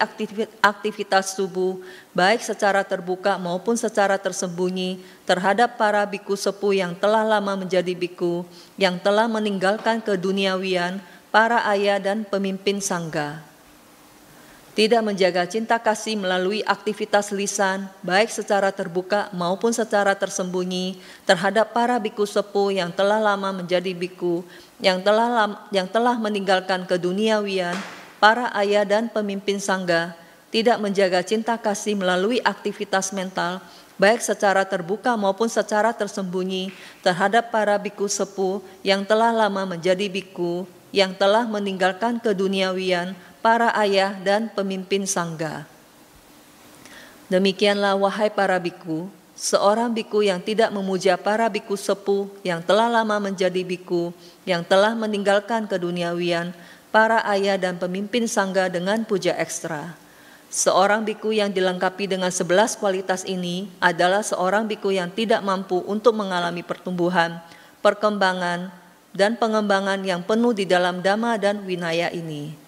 aktivitas 0.60 1.32
tubuh, 1.32 1.80
baik 2.12 2.44
secara 2.44 2.84
terbuka 2.84 3.40
maupun 3.40 3.80
secara 3.80 4.20
tersembunyi, 4.20 5.00
terhadap 5.24 5.80
para 5.80 6.04
biku 6.04 6.36
sepuh 6.36 6.76
yang 6.76 6.92
telah 6.92 7.24
lama 7.24 7.56
menjadi 7.56 7.96
biku, 7.96 8.44
yang 8.76 9.00
telah 9.00 9.24
meninggalkan 9.24 10.04
keduniawian, 10.04 11.00
para 11.32 11.64
ayah 11.72 11.96
dan 11.96 12.28
pemimpin 12.28 12.84
sangga. 12.84 13.53
Tidak 14.74 15.06
menjaga 15.06 15.46
cinta 15.46 15.78
kasih 15.78 16.18
melalui 16.18 16.66
aktivitas 16.66 17.30
lisan, 17.30 17.86
baik 18.02 18.26
secara 18.26 18.74
terbuka 18.74 19.30
maupun 19.30 19.70
secara 19.70 20.18
tersembunyi, 20.18 20.98
terhadap 21.22 21.70
para 21.70 21.94
biku 22.02 22.26
sepuh 22.26 22.74
yang 22.74 22.90
telah 22.90 23.22
lama 23.22 23.54
menjadi 23.54 23.94
biku, 23.94 24.42
yang 24.82 24.98
telah 24.98 25.62
yang 25.70 25.86
telah 25.86 26.18
meninggalkan 26.18 26.90
keduniawian, 26.90 27.78
para 28.18 28.50
ayah 28.58 28.82
dan 28.82 29.06
pemimpin 29.06 29.62
sangga 29.62 30.18
tidak 30.54 30.78
menjaga 30.78 31.18
cinta 31.26 31.58
kasih 31.58 31.98
melalui 31.98 32.38
aktivitas 32.38 33.10
mental, 33.10 33.58
baik 33.98 34.22
secara 34.22 34.62
terbuka 34.62 35.18
maupun 35.18 35.50
secara 35.50 35.90
tersembunyi 35.90 36.70
terhadap 37.02 37.50
para 37.50 37.74
biku 37.74 38.06
sepuh 38.06 38.62
yang 38.86 39.02
telah 39.02 39.34
lama 39.34 39.66
menjadi 39.66 40.06
biku, 40.06 40.62
yang 40.94 41.10
telah 41.10 41.42
meninggalkan 41.42 42.22
keduniawian, 42.22 43.18
para 43.44 43.76
ayah 43.76 44.16
dan 44.24 44.48
pemimpin 44.48 45.04
sangga. 45.04 45.68
Demikianlah 47.28 47.92
wahai 47.92 48.32
para 48.32 48.56
biku, 48.56 49.12
seorang 49.36 49.92
biku 49.92 50.24
yang 50.24 50.40
tidak 50.40 50.72
memuja 50.72 51.20
para 51.20 51.52
biku 51.52 51.76
sepuh 51.76 52.24
yang 52.40 52.64
telah 52.64 52.88
lama 52.88 53.20
menjadi 53.20 53.60
biku, 53.60 54.16
yang 54.48 54.64
telah 54.64 54.96
meninggalkan 54.96 55.68
keduniawian, 55.68 56.56
para 56.88 57.20
ayah 57.36 57.60
dan 57.60 57.76
pemimpin 57.76 58.24
sangga 58.24 58.72
dengan 58.72 59.04
puja 59.04 59.36
ekstra. 59.36 59.92
Seorang 60.48 61.04
biku 61.04 61.36
yang 61.36 61.52
dilengkapi 61.52 62.08
dengan 62.08 62.32
sebelas 62.32 62.80
kualitas 62.80 63.28
ini 63.28 63.68
adalah 63.76 64.24
seorang 64.24 64.64
biku 64.64 64.88
yang 64.88 65.12
tidak 65.12 65.44
mampu 65.44 65.84
untuk 65.84 66.16
mengalami 66.16 66.64
pertumbuhan, 66.64 67.44
perkembangan, 67.84 68.72
dan 69.12 69.36
pengembangan 69.36 70.00
yang 70.00 70.24
penuh 70.24 70.56
di 70.56 70.64
dalam 70.64 71.04
dhamma 71.04 71.36
dan 71.36 71.60
winaya 71.68 72.08
ini. 72.08 72.63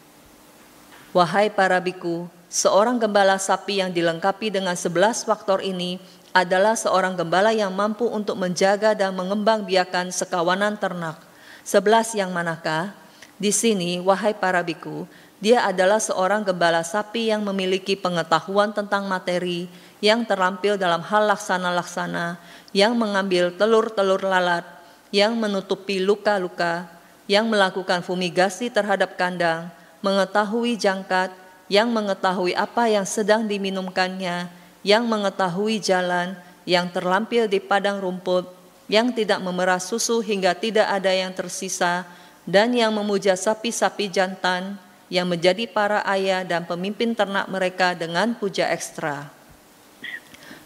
Wahai 1.16 1.48
para 1.48 1.80
biku, 1.80 2.28
seorang 2.52 3.00
gembala 3.00 3.40
sapi 3.40 3.80
yang 3.80 3.88
dilengkapi 3.88 4.52
dengan 4.52 4.76
sebelas 4.76 5.24
faktor 5.24 5.64
ini 5.64 5.96
adalah 6.36 6.76
seorang 6.76 7.16
gembala 7.16 7.56
yang 7.56 7.72
mampu 7.72 8.04
untuk 8.04 8.36
menjaga 8.36 8.92
dan 8.92 9.16
mengembang 9.16 9.64
biakan 9.64 10.12
sekawanan 10.12 10.76
ternak. 10.76 11.16
Sebelas 11.64 12.12
yang 12.12 12.36
manakah? 12.36 12.92
Di 13.40 13.48
sini, 13.48 13.96
wahai 13.96 14.36
para 14.36 14.60
biku, 14.60 15.08
dia 15.40 15.64
adalah 15.64 16.04
seorang 16.04 16.44
gembala 16.44 16.84
sapi 16.84 17.32
yang 17.32 17.40
memiliki 17.40 17.96
pengetahuan 17.96 18.76
tentang 18.76 19.08
materi, 19.08 19.72
yang 20.04 20.20
terampil 20.28 20.76
dalam 20.76 21.00
hal 21.00 21.32
laksana-laksana, 21.32 22.36
yang 22.76 22.92
mengambil 22.92 23.56
telur-telur 23.56 24.20
lalat, 24.20 24.68
yang 25.16 25.32
menutupi 25.32 25.96
luka-luka, 25.96 26.84
yang 27.24 27.48
melakukan 27.48 28.04
fumigasi 28.04 28.68
terhadap 28.68 29.16
kandang, 29.16 29.72
mengetahui 30.06 30.78
jangkat, 30.78 31.34
yang 31.66 31.90
mengetahui 31.90 32.54
apa 32.54 32.86
yang 32.86 33.02
sedang 33.02 33.50
diminumkannya, 33.50 34.46
yang 34.86 35.02
mengetahui 35.10 35.82
jalan, 35.82 36.38
yang 36.62 36.86
terlampir 36.94 37.50
di 37.50 37.58
padang 37.58 37.98
rumput, 37.98 38.46
yang 38.86 39.10
tidak 39.10 39.42
memerah 39.42 39.82
susu 39.82 40.22
hingga 40.22 40.54
tidak 40.54 40.86
ada 40.86 41.10
yang 41.10 41.34
tersisa, 41.34 42.06
dan 42.46 42.70
yang 42.70 42.94
memuja 42.94 43.34
sapi-sapi 43.34 44.06
jantan, 44.06 44.78
yang 45.10 45.26
menjadi 45.26 45.66
para 45.66 46.06
ayah 46.06 46.46
dan 46.46 46.62
pemimpin 46.62 47.14
ternak 47.14 47.50
mereka 47.50 47.98
dengan 47.98 48.38
puja 48.38 48.70
ekstra. 48.70 49.26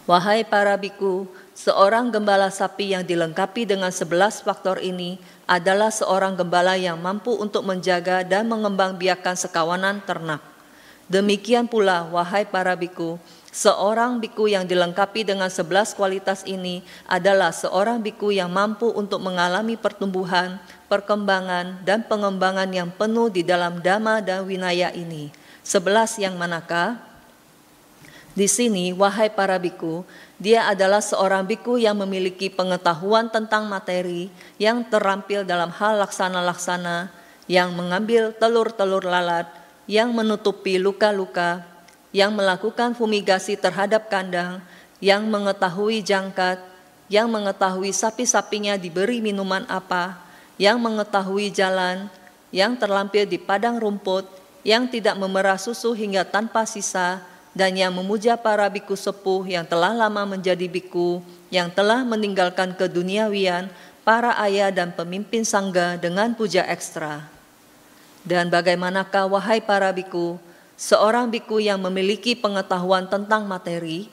Wahai 0.05 0.45
para 0.45 0.77
biku, 0.77 1.29
seorang 1.57 2.13
gembala 2.13 2.53
sapi 2.53 2.93
yang 2.93 3.05
dilengkapi 3.05 3.69
dengan 3.69 3.93
sebelas 3.93 4.45
faktor 4.45 4.81
ini 4.81 5.21
adalah 5.51 5.91
seorang 5.91 6.39
gembala 6.39 6.79
yang 6.79 6.95
mampu 7.03 7.35
untuk 7.35 7.67
menjaga 7.67 8.23
dan 8.23 8.47
mengembangbiakkan 8.47 9.35
sekawanan 9.35 9.99
ternak. 10.07 10.39
Demikian 11.11 11.67
pula, 11.67 12.07
wahai 12.07 12.47
para 12.47 12.79
biku, 12.79 13.19
seorang 13.51 14.23
biku 14.23 14.47
yang 14.47 14.63
dilengkapi 14.63 15.27
dengan 15.27 15.51
sebelas 15.51 15.91
kualitas 15.91 16.47
ini 16.47 16.87
adalah 17.03 17.51
seorang 17.51 17.99
biku 17.99 18.31
yang 18.31 18.47
mampu 18.47 18.95
untuk 18.95 19.19
mengalami 19.19 19.75
pertumbuhan, 19.75 20.63
perkembangan, 20.87 21.83
dan 21.83 22.07
pengembangan 22.07 22.71
yang 22.71 22.95
penuh 22.95 23.27
di 23.27 23.43
dalam 23.43 23.83
dhamma 23.83 24.23
dan 24.23 24.47
winaya 24.47 24.95
ini. 24.95 25.35
Sebelas 25.67 26.15
yang 26.15 26.39
manakah? 26.39 26.95
Di 28.39 28.47
sini, 28.47 28.95
wahai 28.95 29.35
para 29.35 29.59
biku, 29.59 30.07
dia 30.41 30.73
adalah 30.73 31.05
seorang 31.05 31.45
biku 31.45 31.77
yang 31.77 32.01
memiliki 32.01 32.49
pengetahuan 32.49 33.29
tentang 33.29 33.69
materi 33.69 34.33
yang 34.57 34.89
terampil 34.89 35.45
dalam 35.45 35.69
hal 35.69 36.01
laksana-laksana, 36.01 37.13
yang 37.45 37.77
mengambil 37.77 38.33
telur-telur 38.33 39.05
lalat, 39.05 39.45
yang 39.85 40.17
menutupi 40.17 40.81
luka-luka, 40.81 41.69
yang 42.17 42.33
melakukan 42.33 42.97
fumigasi 42.97 43.61
terhadap 43.61 44.09
kandang, 44.09 44.65
yang 45.05 45.29
mengetahui 45.29 46.01
jangkat, 46.01 46.57
yang 47.13 47.29
mengetahui 47.29 47.93
sapi-sapinya 47.93 48.81
diberi 48.81 49.21
minuman 49.21 49.69
apa, 49.69 50.25
yang 50.57 50.81
mengetahui 50.81 51.53
jalan, 51.53 52.09
yang 52.49 52.81
terlampir 52.81 53.29
di 53.29 53.37
padang 53.37 53.77
rumput, 53.77 54.25
yang 54.65 54.89
tidak 54.89 55.21
memerah 55.21 55.61
susu 55.61 55.93
hingga 55.93 56.25
tanpa 56.25 56.65
sisa, 56.65 57.21
dan 57.51 57.75
yang 57.75 57.91
memuja 57.91 58.39
para 58.39 58.71
biku 58.71 58.95
sepuh 58.95 59.43
yang 59.47 59.67
telah 59.67 59.91
lama 59.91 60.23
menjadi 60.23 60.71
biku, 60.71 61.19
yang 61.51 61.67
telah 61.71 62.07
meninggalkan 62.07 62.75
keduniawian, 62.79 63.67
para 64.07 64.39
ayah 64.47 64.71
dan 64.71 64.95
pemimpin 64.95 65.43
sangga 65.43 65.99
dengan 65.99 66.33
puja 66.35 66.63
ekstra. 66.67 67.27
Dan 68.23 68.53
bagaimanakah 68.53 69.27
wahai 69.27 69.59
para 69.59 69.91
biku, 69.91 70.39
seorang 70.79 71.27
biku 71.29 71.59
yang 71.59 71.81
memiliki 71.83 72.39
pengetahuan 72.39 73.09
tentang 73.11 73.49
materi, 73.49 74.07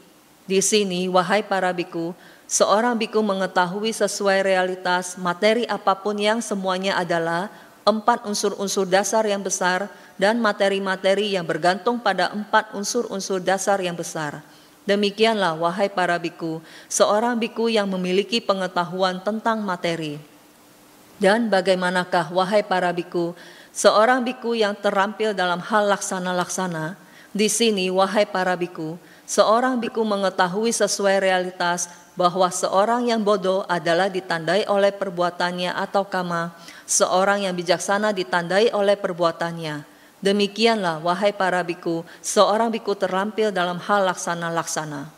di 0.48 0.60
sini 0.64 1.12
wahai 1.12 1.44
para 1.44 1.70
biku, 1.76 2.16
seorang 2.48 2.96
biku 2.96 3.20
mengetahui 3.20 3.92
sesuai 3.92 4.48
realitas 4.48 5.20
materi 5.20 5.68
apa 5.68 5.92
pun 5.94 6.16
yang 6.16 6.40
semuanya 6.40 6.96
adalah 6.96 7.52
empat 7.88 8.28
unsur-unsur 8.28 8.84
dasar 8.84 9.24
yang 9.24 9.40
besar 9.40 9.88
dan 10.20 10.44
materi-materi 10.44 11.40
yang 11.40 11.48
bergantung 11.48 12.04
pada 12.04 12.28
empat 12.36 12.76
unsur-unsur 12.76 13.40
dasar 13.40 13.80
yang 13.80 13.96
besar. 13.96 14.44
Demikianlah 14.84 15.56
wahai 15.56 15.88
para 15.88 16.20
biku, 16.20 16.60
seorang 16.92 17.40
biku 17.40 17.72
yang 17.72 17.88
memiliki 17.88 18.44
pengetahuan 18.44 19.24
tentang 19.24 19.64
materi. 19.64 20.20
Dan 21.18 21.48
bagaimanakah 21.48 22.30
wahai 22.36 22.62
para 22.62 22.92
biku, 22.92 23.32
Seorang 23.78 24.26
biku 24.26 24.58
yang 24.58 24.74
terampil 24.74 25.38
dalam 25.38 25.62
hal 25.62 25.86
laksana-laksana, 25.94 26.98
di 27.30 27.46
sini 27.46 27.94
wahai 27.94 28.26
para 28.26 28.58
biku, 28.58 28.98
seorang 29.30 29.78
biku 29.78 30.02
mengetahui 30.02 30.74
sesuai 30.74 31.22
realitas 31.22 31.86
bahwa 32.18 32.50
seorang 32.50 33.06
yang 33.06 33.22
bodoh 33.22 33.70
adalah 33.70 34.10
ditandai 34.10 34.66
oleh 34.66 34.90
perbuatannya 34.90 35.78
atau 35.78 36.02
kama, 36.10 36.58
seorang 36.88 37.44
yang 37.44 37.54
bijaksana 37.54 38.16
ditandai 38.16 38.72
oleh 38.72 38.96
perbuatannya. 38.96 39.84
Demikianlah 40.24 41.04
wahai 41.04 41.36
para 41.36 41.62
biku, 41.62 42.02
seorang 42.26 42.74
biku 42.74 42.98
terampil 42.98 43.54
dalam 43.54 43.78
hal 43.78 44.08
laksana-laksana. 44.10 45.14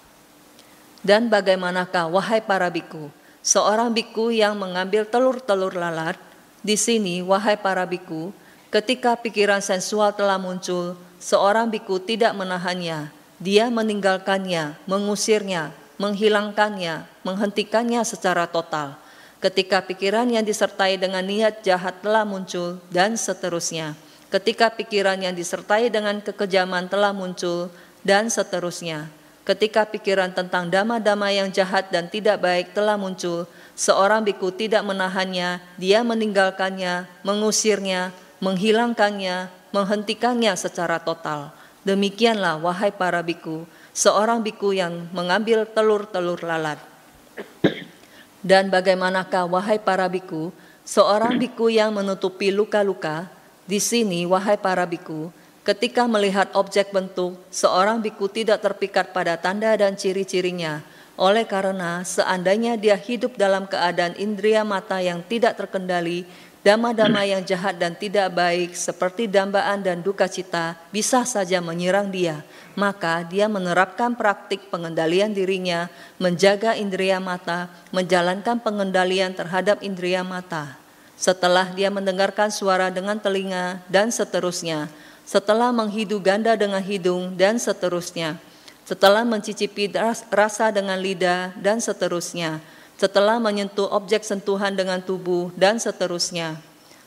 Dan 0.99 1.31
bagaimanakah 1.31 2.11
wahai 2.11 2.43
para 2.43 2.67
biku, 2.67 3.07
seorang 3.39 3.95
biku 3.95 4.33
yang 4.33 4.59
mengambil 4.59 5.07
telur-telur 5.07 5.71
lalat, 5.71 6.19
di 6.59 6.75
sini 6.75 7.23
wahai 7.23 7.55
para 7.55 7.87
biku, 7.87 8.35
Ketika 8.69 9.17
pikiran 9.17 9.65
sensual 9.65 10.13
telah 10.13 10.37
muncul, 10.37 10.93
seorang 11.17 11.73
biku 11.73 11.97
tidak 11.97 12.37
menahannya. 12.37 13.09
Dia 13.41 13.65
meninggalkannya, 13.73 14.77
mengusirnya, 14.85 15.73
menghilangkannya, 15.97 17.09
menghentikannya 17.25 18.05
secara 18.05 18.45
total. 18.45 18.93
Ketika 19.39 19.79
pikiran 19.87 20.27
yang 20.27 20.43
disertai 20.43 20.99
dengan 20.99 21.23
niat 21.23 21.63
jahat 21.63 22.03
telah 22.03 22.27
muncul, 22.27 22.75
dan 22.91 23.15
seterusnya. 23.15 23.95
Ketika 24.27 24.67
pikiran 24.67 25.15
yang 25.15 25.31
disertai 25.31 25.87
dengan 25.87 26.19
kekejaman 26.19 26.91
telah 26.91 27.15
muncul, 27.15 27.71
dan 28.03 28.27
seterusnya. 28.27 29.07
Ketika 29.47 29.87
pikiran 29.87 30.35
tentang 30.35 30.67
dama-dama 30.67 31.31
yang 31.31 31.49
jahat 31.49 31.87
dan 31.89 32.11
tidak 32.11 32.43
baik 32.43 32.75
telah 32.75 32.99
muncul, 32.99 33.47
seorang 33.79 34.27
biku 34.27 34.51
tidak 34.51 34.83
menahannya, 34.83 35.63
dia 35.79 36.03
meninggalkannya, 36.03 37.07
mengusirnya, 37.23 38.11
menghilangkannya, 38.43 39.49
menghentikannya 39.71 40.53
secara 40.59 40.99
total. 40.99 41.55
Demikianlah 41.87 42.59
wahai 42.59 42.91
para 42.91 43.23
biku, 43.23 43.63
seorang 43.95 44.43
biku 44.43 44.75
yang 44.75 45.07
mengambil 45.15 45.63
telur-telur 45.63 46.43
lalat. 46.43 46.77
Dan 48.39 48.71
bagaimanakah 48.71 49.51
wahai 49.51 49.79
para 49.79 50.07
biku, 50.07 50.51
seorang 50.87 51.35
biku 51.43 51.67
yang 51.67 51.91
menutupi 51.91 52.51
luka-luka, 52.51 53.27
di 53.67 53.77
sini 53.77 54.23
wahai 54.23 54.55
para 54.55 54.87
biku, 54.87 55.29
ketika 55.67 56.07
melihat 56.07 56.49
objek 56.55 56.89
bentuk, 56.89 57.37
seorang 57.51 57.99
biku 57.99 58.31
tidak 58.31 58.63
terpikat 58.63 59.11
pada 59.11 59.35
tanda 59.35 59.75
dan 59.75 59.99
ciri-cirinya, 59.99 60.81
oleh 61.19 61.43
karena 61.43 62.01
seandainya 62.07 62.79
dia 62.79 62.95
hidup 62.95 63.35
dalam 63.35 63.67
keadaan 63.67 64.15
indria 64.15 64.63
mata 64.63 65.03
yang 65.03 65.19
tidak 65.27 65.59
terkendali, 65.59 66.23
Dama-dama 66.59 67.23
yang 67.23 67.39
jahat 67.39 67.79
dan 67.79 67.95
tidak 67.95 68.35
baik 68.35 68.75
seperti 68.75 69.31
dambaan 69.31 69.79
dan 69.79 70.03
duka 70.03 70.27
cita 70.27 70.75
bisa 70.91 71.23
saja 71.23 71.63
menyerang 71.63 72.11
dia. 72.11 72.43
Maka 72.79 73.27
dia 73.27 73.51
menerapkan 73.51 74.15
praktik 74.15 74.71
pengendalian 74.71 75.35
dirinya, 75.35 75.91
menjaga 76.15 76.79
indria 76.79 77.19
mata, 77.19 77.67
menjalankan 77.91 78.55
pengendalian 78.63 79.35
terhadap 79.35 79.83
indria 79.83 80.23
mata. 80.23 80.79
Setelah 81.19 81.75
dia 81.75 81.91
mendengarkan 81.91 82.47
suara 82.47 82.87
dengan 82.87 83.19
telinga 83.19 83.83
dan 83.91 84.15
seterusnya, 84.15 84.87
setelah 85.27 85.75
menghidu 85.75 86.23
ganda 86.23 86.55
dengan 86.55 86.79
hidung 86.79 87.35
dan 87.35 87.59
seterusnya, 87.59 88.39
setelah 88.87 89.27
mencicipi 89.27 89.91
rasa 90.31 90.71
dengan 90.71 90.95
lidah 90.95 91.51
dan 91.59 91.83
seterusnya, 91.83 92.63
setelah 92.95 93.43
menyentuh 93.43 93.91
objek 93.91 94.23
sentuhan 94.23 94.71
dengan 94.71 95.03
tubuh, 95.03 95.51
dan 95.59 95.83
seterusnya. 95.83 96.55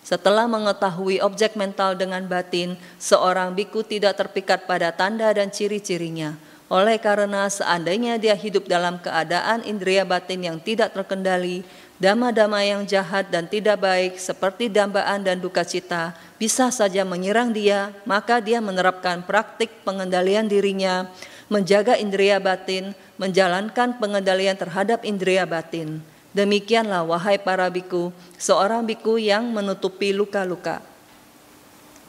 Setelah 0.02 0.50
mengetahui 0.50 1.22
objek 1.22 1.54
mental 1.54 1.94
dengan 1.94 2.26
batin, 2.26 2.74
seorang 2.98 3.54
biku 3.54 3.86
tidak 3.86 4.18
terpikat 4.18 4.66
pada 4.66 4.90
tanda 4.90 5.30
dan 5.30 5.54
ciri-cirinya. 5.54 6.34
Oleh 6.66 6.98
karena 6.98 7.46
seandainya 7.46 8.18
dia 8.18 8.34
hidup 8.34 8.66
dalam 8.66 8.98
keadaan 8.98 9.62
indria 9.62 10.02
batin 10.02 10.42
yang 10.42 10.58
tidak 10.58 10.96
terkendali, 10.96 11.62
dama-dama 12.02 12.64
yang 12.64 12.82
jahat 12.82 13.30
dan 13.30 13.46
tidak 13.46 13.78
baik 13.78 14.18
seperti 14.18 14.66
dambaan 14.72 15.22
dan 15.22 15.38
duka 15.38 15.62
cita 15.62 16.16
bisa 16.42 16.74
saja 16.74 17.06
menyerang 17.06 17.54
dia, 17.54 17.94
maka 18.02 18.42
dia 18.42 18.58
menerapkan 18.58 19.22
praktik 19.22 19.70
pengendalian 19.86 20.50
dirinya, 20.50 21.06
menjaga 21.46 21.94
indria 21.94 22.42
batin, 22.42 22.98
menjalankan 23.14 23.94
pengendalian 24.02 24.58
terhadap 24.58 25.06
indria 25.06 25.46
batin. 25.46 26.02
Demikianlah 26.32 27.04
wahai 27.04 27.36
para 27.36 27.68
biku, 27.68 28.08
seorang 28.40 28.88
biku 28.88 29.20
yang 29.20 29.52
menutupi 29.52 30.16
luka-luka. 30.16 30.80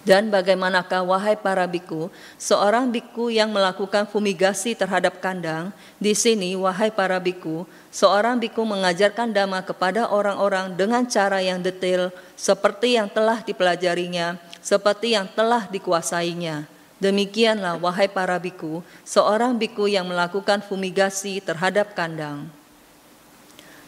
Dan 0.03 0.27
bagaimanakah 0.27 1.03
wahai 1.03 1.39
para 1.39 1.63
biku, 1.63 2.11
seorang 2.35 2.91
biku 2.91 3.31
yang 3.31 3.51
melakukan 3.51 4.03
fumigasi 4.03 4.75
terhadap 4.75 5.23
kandang, 5.23 5.71
di 5.95 6.11
sini 6.11 6.59
wahai 6.59 6.91
para 6.91 7.19
biku, 7.23 7.63
seorang 7.87 8.35
biku 8.35 8.67
mengajarkan 8.67 9.31
dhamma 9.31 9.63
kepada 9.63 10.11
orang-orang 10.11 10.75
dengan 10.75 11.07
cara 11.07 11.39
yang 11.39 11.63
detail 11.63 12.11
seperti 12.35 12.99
yang 12.99 13.07
telah 13.07 13.43
dipelajarinya, 13.43 14.35
seperti 14.59 15.15
yang 15.15 15.27
telah 15.31 15.71
dikuasainya. 15.71 16.67
Demikianlah 16.99 17.79
wahai 17.79 18.11
para 18.11 18.39
biku, 18.39 18.83
seorang 19.07 19.55
biku 19.55 19.87
yang 19.87 20.07
melakukan 20.07 20.63
fumigasi 20.63 21.39
terhadap 21.43 21.95
kandang. 21.95 22.47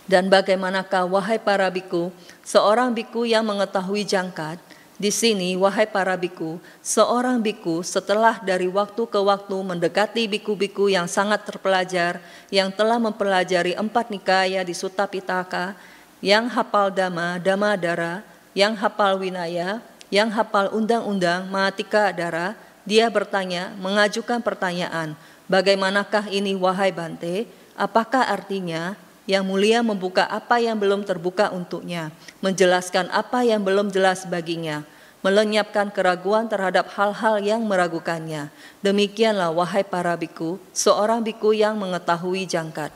Dan 0.05 0.29
bagaimanakah 0.29 1.09
wahai 1.09 1.41
para 1.41 1.65
biku, 1.73 2.13
seorang 2.45 2.93
biku 2.93 3.25
yang 3.25 3.41
mengetahui 3.41 4.05
jangkat, 4.05 4.61
di 4.95 5.11
sini, 5.11 5.59
wahai 5.59 5.83
para 5.83 6.15
biku, 6.15 6.55
seorang 6.79 7.43
biku 7.43 7.83
setelah 7.83 8.39
dari 8.39 8.71
waktu 8.71 9.03
ke 9.03 9.19
waktu 9.19 9.57
mendekati 9.59 10.23
biku-biku 10.31 10.87
yang 10.87 11.03
sangat 11.03 11.43
terpelajar, 11.43 12.23
yang 12.47 12.71
telah 12.71 12.95
mempelajari 12.95 13.75
empat 13.75 14.07
nikaya 14.07 14.63
di 14.63 14.71
Sutta 14.71 15.03
Pitaka, 15.03 15.75
yang 16.23 16.47
hafal 16.47 16.95
dama, 16.95 17.35
dama 17.43 17.75
dara, 17.75 18.23
yang 18.55 18.71
hafal 18.79 19.19
winaya, 19.19 19.83
yang 20.07 20.31
hafal 20.31 20.71
undang-undang, 20.71 21.51
matika 21.51 22.15
dara, 22.15 22.55
dia 22.87 23.11
bertanya, 23.11 23.75
mengajukan 23.75 24.39
pertanyaan, 24.39 25.11
bagaimanakah 25.51 26.31
ini 26.31 26.55
wahai 26.55 26.95
Bante? 26.95 27.51
Apakah 27.75 28.31
artinya 28.31 28.95
yang 29.25 29.45
mulia 29.45 29.81
membuka 29.81 30.25
apa 30.29 30.61
yang 30.61 30.77
belum 30.77 31.01
terbuka 31.01 31.49
untuknya, 31.49 32.13
menjelaskan 32.41 33.09
apa 33.09 33.41
yang 33.41 33.61
belum 33.65 33.89
jelas 33.89 34.25
baginya, 34.29 34.85
melenyapkan 35.25 35.89
keraguan 35.89 36.45
terhadap 36.45 36.93
hal-hal 36.93 37.41
yang 37.41 37.65
meragukannya. 37.65 38.53
Demikianlah 38.85 39.49
wahai 39.49 39.81
para 39.81 40.13
biku, 40.13 40.61
seorang 40.69 41.25
biku 41.25 41.57
yang 41.57 41.73
mengetahui 41.81 42.45
jangkat. 42.45 42.93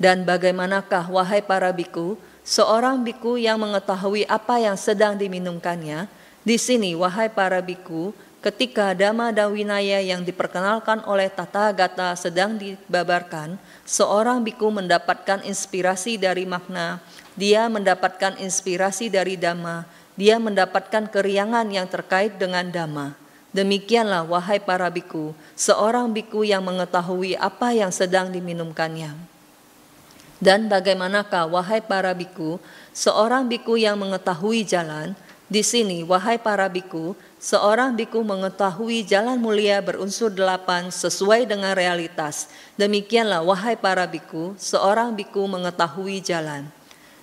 Dan 0.00 0.24
bagaimanakah 0.24 1.08
wahai 1.12 1.44
para 1.44 1.68
biku, 1.76 2.16
seorang 2.40 3.04
biku 3.04 3.36
yang 3.36 3.60
mengetahui 3.60 4.24
apa 4.28 4.56
yang 4.60 4.76
sedang 4.80 5.20
diminumkannya? 5.20 6.08
Di 6.40 6.56
sini 6.56 6.96
wahai 6.96 7.28
para 7.28 7.60
biku, 7.60 8.16
ketika 8.46 8.94
Dhamma 8.94 9.34
dan 9.34 9.50
Winaya 9.50 9.98
yang 9.98 10.22
diperkenalkan 10.22 11.02
oleh 11.10 11.26
Tata 11.26 11.74
Gata 11.74 12.14
sedang 12.14 12.54
dibabarkan, 12.54 13.58
seorang 13.82 14.46
biku 14.46 14.70
mendapatkan 14.70 15.42
inspirasi 15.42 16.14
dari 16.14 16.46
makna, 16.46 17.02
dia 17.34 17.66
mendapatkan 17.66 18.38
inspirasi 18.38 19.10
dari 19.10 19.34
Dhamma, 19.34 19.82
dia 20.14 20.38
mendapatkan 20.38 21.10
keriangan 21.10 21.66
yang 21.74 21.90
terkait 21.90 22.38
dengan 22.38 22.70
Dhamma. 22.70 23.18
Demikianlah 23.50 24.22
wahai 24.22 24.62
para 24.62 24.86
biku, 24.94 25.34
seorang 25.58 26.14
biku 26.14 26.46
yang 26.46 26.62
mengetahui 26.62 27.34
apa 27.34 27.74
yang 27.74 27.90
sedang 27.90 28.30
diminumkannya. 28.30 29.10
Dan 30.38 30.70
bagaimanakah 30.70 31.50
wahai 31.50 31.82
para 31.82 32.14
biku, 32.14 32.62
seorang 32.94 33.50
biku 33.50 33.74
yang 33.74 33.98
mengetahui 33.98 34.62
jalan, 34.62 35.18
di 35.46 35.62
sini, 35.62 36.02
wahai 36.02 36.42
para 36.42 36.66
biku, 36.66 37.14
seorang 37.38 37.94
biku 37.94 38.18
mengetahui 38.26 39.06
jalan 39.06 39.38
mulia 39.38 39.78
berunsur 39.78 40.26
delapan 40.26 40.90
sesuai 40.90 41.46
dengan 41.46 41.70
realitas. 41.78 42.50
Demikianlah, 42.74 43.46
wahai 43.46 43.78
para 43.78 44.10
biku, 44.10 44.58
seorang 44.58 45.14
biku 45.14 45.46
mengetahui 45.46 46.18
jalan. 46.18 46.66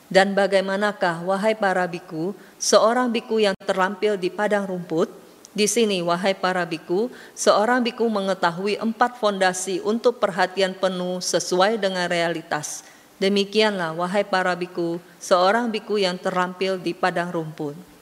Dan 0.07 0.31
bagaimanakah, 0.39 1.19
wahai 1.27 1.51
para 1.51 1.83
biku, 1.83 2.31
seorang 2.55 3.11
biku 3.11 3.43
yang 3.43 3.59
terlampil 3.59 4.15
di 4.15 4.31
padang 4.31 4.71
rumput? 4.71 5.11
Di 5.51 5.67
sini, 5.67 5.99
wahai 5.99 6.31
para 6.31 6.63
biku, 6.63 7.11
seorang 7.35 7.83
biku 7.83 8.07
mengetahui 8.07 8.79
empat 8.79 9.19
fondasi 9.19 9.83
untuk 9.83 10.23
perhatian 10.23 10.71
penuh 10.79 11.19
sesuai 11.19 11.75
dengan 11.75 12.07
realitas. 12.07 12.87
Demikianlah, 13.19 13.91
wahai 13.99 14.23
para 14.23 14.55
biku, 14.55 14.95
seorang 15.19 15.67
biku 15.67 15.99
yang 15.99 16.15
terlampil 16.15 16.79
di 16.79 16.95
padang 16.95 17.27
rumput. 17.27 17.92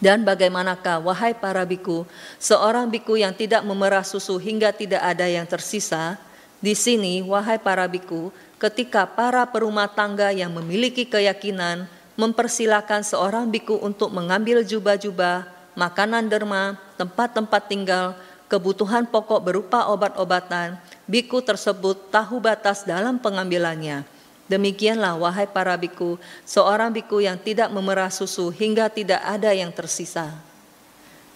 Dan 0.00 0.24
bagaimanakah, 0.24 1.04
wahai 1.04 1.36
para 1.36 1.60
biku, 1.68 2.08
seorang 2.40 2.88
biku 2.88 3.20
yang 3.20 3.36
tidak 3.36 3.60
memerah 3.68 4.00
susu 4.00 4.40
hingga 4.40 4.72
tidak 4.72 5.04
ada 5.04 5.28
yang 5.28 5.44
tersisa? 5.44 6.16
Di 6.56 6.72
sini, 6.72 7.20
wahai 7.20 7.60
para 7.60 7.84
biku, 7.84 8.32
ketika 8.56 9.04
para 9.04 9.44
perumah 9.44 9.92
tangga 9.92 10.32
yang 10.32 10.56
memiliki 10.56 11.04
keyakinan 11.04 11.84
mempersilahkan 12.16 13.04
seorang 13.04 13.52
biku 13.52 13.76
untuk 13.76 14.08
mengambil 14.08 14.64
jubah-jubah, 14.64 15.44
makanan 15.76 16.32
derma, 16.32 16.80
tempat-tempat 16.96 17.62
tinggal, 17.68 18.16
kebutuhan 18.48 19.04
pokok 19.04 19.40
berupa 19.44 19.84
obat-obatan, 19.92 20.80
biku 21.04 21.44
tersebut 21.44 22.08
tahu 22.08 22.40
batas 22.40 22.88
dalam 22.88 23.20
pengambilannya 23.20 24.19
Demikianlah 24.50 25.14
wahai 25.14 25.46
para 25.46 25.78
biku, 25.78 26.18
seorang 26.42 26.90
biku 26.90 27.22
yang 27.22 27.38
tidak 27.38 27.70
memerah 27.70 28.10
susu 28.10 28.50
hingga 28.50 28.90
tidak 28.90 29.22
ada 29.22 29.54
yang 29.54 29.70
tersisa. 29.70 30.26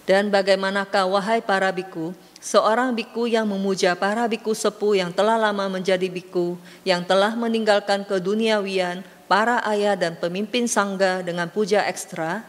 Dan 0.03 0.35
bagaimanakah 0.35 1.07
wahai 1.07 1.39
para 1.39 1.71
biku, 1.71 2.11
seorang 2.43 2.91
biku 2.91 3.31
yang 3.31 3.47
memuja 3.47 3.95
para 3.95 4.27
biku 4.27 4.51
sepuh 4.51 4.99
yang 4.99 5.15
telah 5.15 5.39
lama 5.39 5.71
menjadi 5.71 6.11
biku, 6.11 6.59
yang 6.83 7.07
telah 7.07 7.39
meninggalkan 7.39 8.03
keduniawian, 8.03 9.07
para 9.31 9.63
ayah 9.71 9.95
dan 9.95 10.19
pemimpin 10.19 10.67
sangga 10.67 11.23
dengan 11.23 11.47
puja 11.47 11.87
ekstra, 11.87 12.43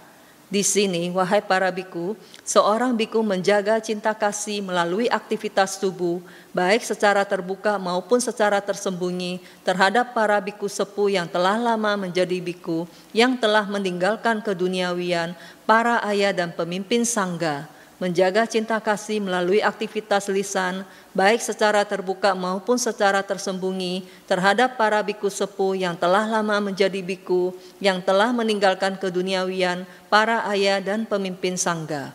di 0.56 0.63
sini, 0.63 1.12
wahai 1.12 1.44
para 1.44 1.68
biku, 1.68 2.15
seorang 2.48 2.96
biku 2.96 3.20
menjaga 3.20 3.76
cinta 3.84 4.15
kasih 4.15 4.63
melalui 4.63 5.12
aktivitas 5.12 5.76
tubuh, 5.76 6.24
baik 6.56 6.80
secara 6.80 7.28
terbuka 7.28 7.76
maupun 7.76 8.24
secara 8.24 8.63
tersembunyi, 8.63 9.44
terhadap 9.68 10.15
para 10.15 10.39
biku 10.39 10.72
sepuh 10.72 11.12
yang 11.12 11.28
telah 11.28 11.60
lama 11.60 12.00
menjadi 12.00 12.39
biku, 12.39 12.88
yang 13.12 13.36
telah 13.36 13.68
meninggalkan 13.68 14.39
keduniawian, 14.39 15.36
para 15.68 16.00
ayah 16.08 16.32
dan 16.32 16.56
pemimpin 16.56 17.04
sangga 17.04 17.75
menjaga 17.96 18.44
cinta 18.44 18.76
kasih 18.84 19.24
melalui 19.24 19.64
aktivitas 19.64 20.28
lisan, 20.28 20.84
baik 21.16 21.40
secara 21.40 21.88
terbuka 21.88 22.36
maupun 22.36 22.76
secara 22.76 23.24
tersembunyi, 23.24 24.04
terhadap 24.28 24.76
para 24.76 25.00
biku 25.00 25.32
sepuh 25.32 25.80
yang 25.80 25.96
telah 25.96 26.28
lama 26.28 26.60
menjadi 26.60 27.00
biku, 27.00 27.56
yang 27.80 28.04
telah 28.04 28.36
meninggalkan 28.36 29.00
keduniawian, 29.00 29.88
para 30.12 30.44
ayah 30.52 30.84
dan 30.84 31.08
pemimpin 31.08 31.56
sangga. 31.56 32.12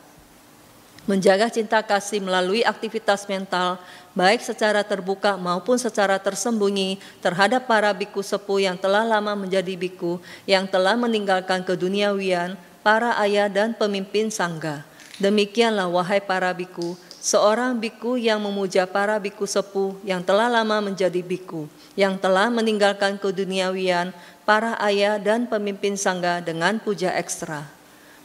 Menjaga 1.08 1.48
cinta 1.48 1.80
kasih 1.80 2.20
melalui 2.20 2.60
aktivitas 2.60 3.24
mental, 3.24 3.80
baik 4.12 4.44
secara 4.44 4.84
terbuka 4.84 5.40
maupun 5.40 5.80
secara 5.80 6.20
tersembunyi, 6.20 7.00
terhadap 7.24 7.64
para 7.64 7.88
biku 7.96 8.20
sepuh 8.20 8.60
yang 8.68 8.76
telah 8.76 9.02
lama 9.08 9.32
menjadi 9.32 9.80
biku, 9.80 10.20
yang 10.44 10.68
telah 10.68 10.92
meninggalkan 11.00 11.64
keduniawian, 11.64 12.52
para 12.84 13.16
ayah 13.24 13.48
dan 13.48 13.72
pemimpin 13.72 14.28
sangga 14.28 14.89
Demikianlah 15.20 15.84
wahai 15.92 16.16
para 16.24 16.48
biku, 16.56 16.96
seorang 17.20 17.76
biku 17.76 18.16
yang 18.16 18.40
memuja 18.40 18.88
para 18.88 19.20
biku 19.20 19.44
sepuh 19.44 20.00
yang 20.00 20.24
telah 20.24 20.48
lama 20.48 20.80
menjadi 20.80 21.20
biku, 21.20 21.68
yang 21.92 22.16
telah 22.16 22.48
meninggalkan 22.48 23.20
keduniawian, 23.20 24.16
para 24.48 24.80
ayah 24.80 25.20
dan 25.20 25.44
pemimpin 25.44 25.92
sangga 26.00 26.40
dengan 26.40 26.80
puja 26.80 27.12
ekstra. 27.20 27.68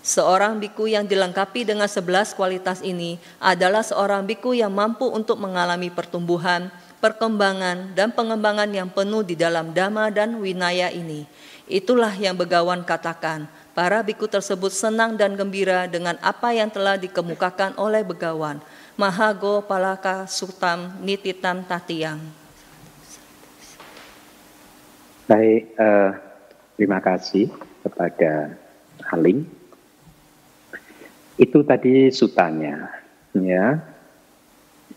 Seorang 0.08 0.56
biku 0.64 0.88
yang 0.88 1.04
dilengkapi 1.04 1.68
dengan 1.68 1.92
sebelas 1.92 2.32
kualitas 2.32 2.80
ini 2.80 3.20
adalah 3.44 3.84
seorang 3.84 4.24
biku 4.24 4.56
yang 4.56 4.72
mampu 4.72 5.12
untuk 5.12 5.36
mengalami 5.36 5.92
pertumbuhan, 5.92 6.72
perkembangan, 7.04 7.92
dan 7.92 8.16
pengembangan 8.16 8.72
yang 8.72 8.88
penuh 8.88 9.20
di 9.20 9.36
dalam 9.36 9.76
dhamma 9.76 10.16
dan 10.16 10.40
winaya 10.40 10.88
ini. 10.96 11.28
Itulah 11.68 12.14
yang 12.16 12.40
begawan 12.40 12.88
katakan, 12.88 13.52
Para 13.76 14.00
biku 14.00 14.24
tersebut 14.24 14.72
senang 14.72 15.20
dan 15.20 15.36
gembira 15.36 15.84
dengan 15.84 16.16
apa 16.24 16.56
yang 16.56 16.72
telah 16.72 16.96
dikemukakan 16.96 17.76
oleh 17.76 18.08
begawan. 18.08 18.64
Mahago 18.96 19.60
Palaka 19.68 20.24
Sutam 20.32 20.96
Nititam 21.04 21.60
Tatiang. 21.68 22.24
Baik, 25.28 25.76
uh, 25.76 26.16
terima 26.80 27.04
kasih 27.04 27.52
kepada 27.84 28.56
Halim. 29.12 29.44
Itu 31.36 31.68
tadi 31.68 32.08
sutanya, 32.16 32.88
ya. 33.36 33.76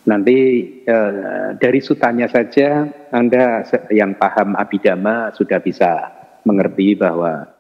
Nanti 0.07 0.39
uh, 0.87 1.59
dari 1.59 1.83
sutanya 1.83 2.31
saja 2.31 2.87
Anda 3.11 3.67
yang 3.91 4.15
paham 4.15 4.55
abidama 4.55 5.35
sudah 5.35 5.59
bisa 5.59 6.15
mengerti 6.47 6.95
bahwa 6.95 7.58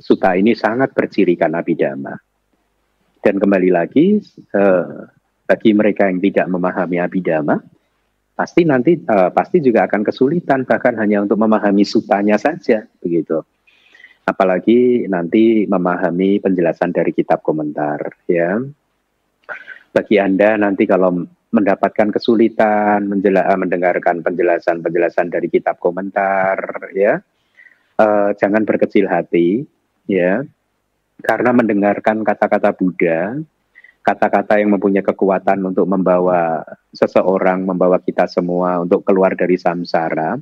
suta 0.00 0.32
ini 0.34 0.56
sangat 0.56 0.96
bercirikan 0.96 1.52
abidama. 1.52 2.16
Dan 3.20 3.36
kembali 3.36 3.68
lagi, 3.68 4.16
eh, 4.56 4.86
bagi 5.44 5.70
mereka 5.76 6.08
yang 6.08 6.24
tidak 6.24 6.48
memahami 6.48 6.96
abidama, 7.04 7.60
pasti 8.32 8.64
nanti 8.64 8.96
eh, 8.96 9.30
pasti 9.30 9.60
juga 9.60 9.84
akan 9.84 10.00
kesulitan 10.00 10.64
bahkan 10.64 10.96
hanya 10.96 11.20
untuk 11.20 11.36
memahami 11.36 11.84
sutanya 11.84 12.40
saja 12.40 12.88
begitu. 13.04 13.44
Apalagi 14.24 15.04
nanti 15.04 15.68
memahami 15.68 16.40
penjelasan 16.40 16.96
dari 16.96 17.12
kitab 17.12 17.44
komentar 17.44 18.00
ya. 18.24 18.56
Bagi 19.90 20.16
Anda 20.22 20.54
nanti 20.54 20.86
kalau 20.86 21.26
mendapatkan 21.50 22.14
kesulitan 22.14 23.10
menjela, 23.10 23.42
mendengarkan 23.58 24.22
penjelasan-penjelasan 24.22 25.34
dari 25.34 25.50
kitab 25.50 25.82
komentar 25.82 26.62
ya 26.94 27.18
uh, 28.00 28.30
jangan 28.38 28.62
berkecil 28.62 29.10
hati 29.10 29.66
ya 30.10 30.42
karena 31.22 31.54
mendengarkan 31.54 32.26
kata-kata 32.26 32.74
Buddha 32.74 33.38
kata-kata 34.02 34.58
yang 34.58 34.74
mempunyai 34.74 35.06
kekuatan 35.06 35.62
untuk 35.70 35.86
membawa 35.86 36.66
seseorang 36.90 37.62
membawa 37.62 38.02
kita 38.02 38.26
semua 38.26 38.82
untuk 38.82 39.06
keluar 39.06 39.38
dari 39.38 39.54
samsara 39.54 40.40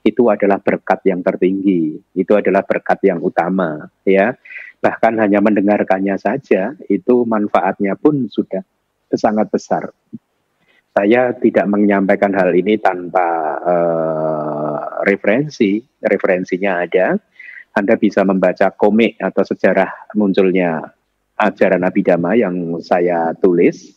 itu 0.00 0.32
adalah 0.32 0.56
berkat 0.60 1.04
yang 1.04 1.20
tertinggi, 1.20 2.00
itu 2.16 2.32
adalah 2.32 2.64
berkat 2.64 3.04
yang 3.04 3.20
utama, 3.20 3.84
ya. 4.08 4.32
Bahkan 4.80 5.20
hanya 5.20 5.44
mendengarkannya 5.44 6.16
saja 6.16 6.72
itu 6.88 7.28
manfaatnya 7.28 8.00
pun 8.00 8.32
sudah 8.32 8.64
sangat 9.12 9.52
besar. 9.52 9.92
Saya 10.96 11.36
tidak 11.36 11.68
menyampaikan 11.68 12.32
hal 12.32 12.50
ini 12.56 12.80
tanpa 12.80 13.28
uh, 13.60 15.04
referensi, 15.04 15.84
referensinya 16.00 16.80
ada. 16.80 17.20
Anda 17.74 17.94
bisa 17.94 18.26
membaca 18.26 18.74
komik 18.74 19.16
atau 19.22 19.46
sejarah 19.46 20.14
munculnya 20.18 20.82
ajaran 21.38 21.86
Abhidhamma 21.86 22.36
yang 22.36 22.78
saya 22.84 23.32
tulis. 23.38 23.96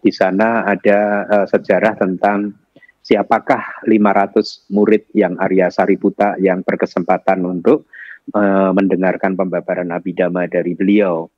Di 0.00 0.08
sana 0.10 0.64
ada 0.64 1.28
uh, 1.28 1.46
sejarah 1.46 1.94
tentang 2.00 2.56
siapakah 3.04 3.84
500 3.84 4.72
murid 4.72 5.08
yang 5.12 5.36
Arya 5.36 5.68
Sariputa 5.68 6.40
yang 6.40 6.64
berkesempatan 6.64 7.44
untuk 7.44 7.88
uh, 8.32 8.72
mendengarkan 8.72 9.36
pembabaran 9.36 9.92
Abhidhamma 9.92 10.48
dari 10.48 10.72
beliau. 10.72 11.28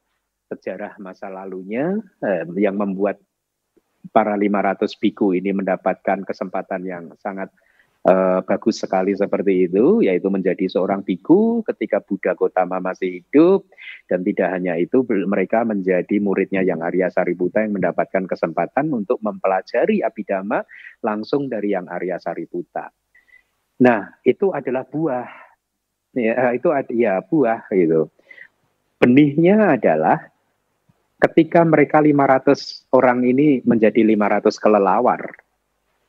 Sejarah 0.52 0.96
masa 1.02 1.26
lalunya 1.32 1.98
uh, 1.98 2.42
yang 2.54 2.78
membuat 2.78 3.18
para 4.12 4.34
500 4.34 4.86
biku 4.98 5.32
ini 5.34 5.50
mendapatkan 5.50 6.22
kesempatan 6.22 6.82
yang 6.84 7.04
sangat 7.18 7.48
uh, 8.07 8.40
bagus 8.42 8.82
sekali 8.82 9.14
seperti 9.14 9.70
itu, 9.70 10.03
yaitu 10.03 10.28
menjadi 10.30 10.66
seorang 10.66 11.03
biku 11.07 11.62
ketika 11.66 12.03
Buddha 12.03 12.34
Gotama 12.34 12.82
masih 12.82 13.22
hidup, 13.22 13.66
dan 14.11 14.26
tidak 14.26 14.48
hanya 14.50 14.78
itu, 14.78 15.03
mereka 15.26 15.62
menjadi 15.62 16.18
muridnya 16.18 16.62
yang 16.62 16.82
Arya 16.82 17.11
Sariputa 17.11 17.62
yang 17.62 17.78
mendapatkan 17.78 18.26
kesempatan 18.26 18.90
untuk 18.90 19.22
mempelajari 19.22 20.03
Abhidhamma 20.03 20.62
langsung 21.03 21.46
dari 21.46 21.74
yang 21.74 21.86
Arya 21.86 22.18
Sariputa. 22.18 22.90
Nah, 23.82 24.14
itu 24.22 24.55
adalah 24.55 24.86
buah. 24.86 25.26
Ya, 26.12 26.53
itu 26.53 26.68
ya 26.92 27.24
buah 27.24 27.66
gitu. 27.72 28.12
Benihnya 29.00 29.74
adalah 29.74 30.28
ketika 31.18 31.64
mereka 31.64 31.98
500 31.98 32.86
orang 32.92 33.24
ini 33.26 33.64
menjadi 33.64 34.05
500 34.05 34.55
kelelawar 34.61 35.41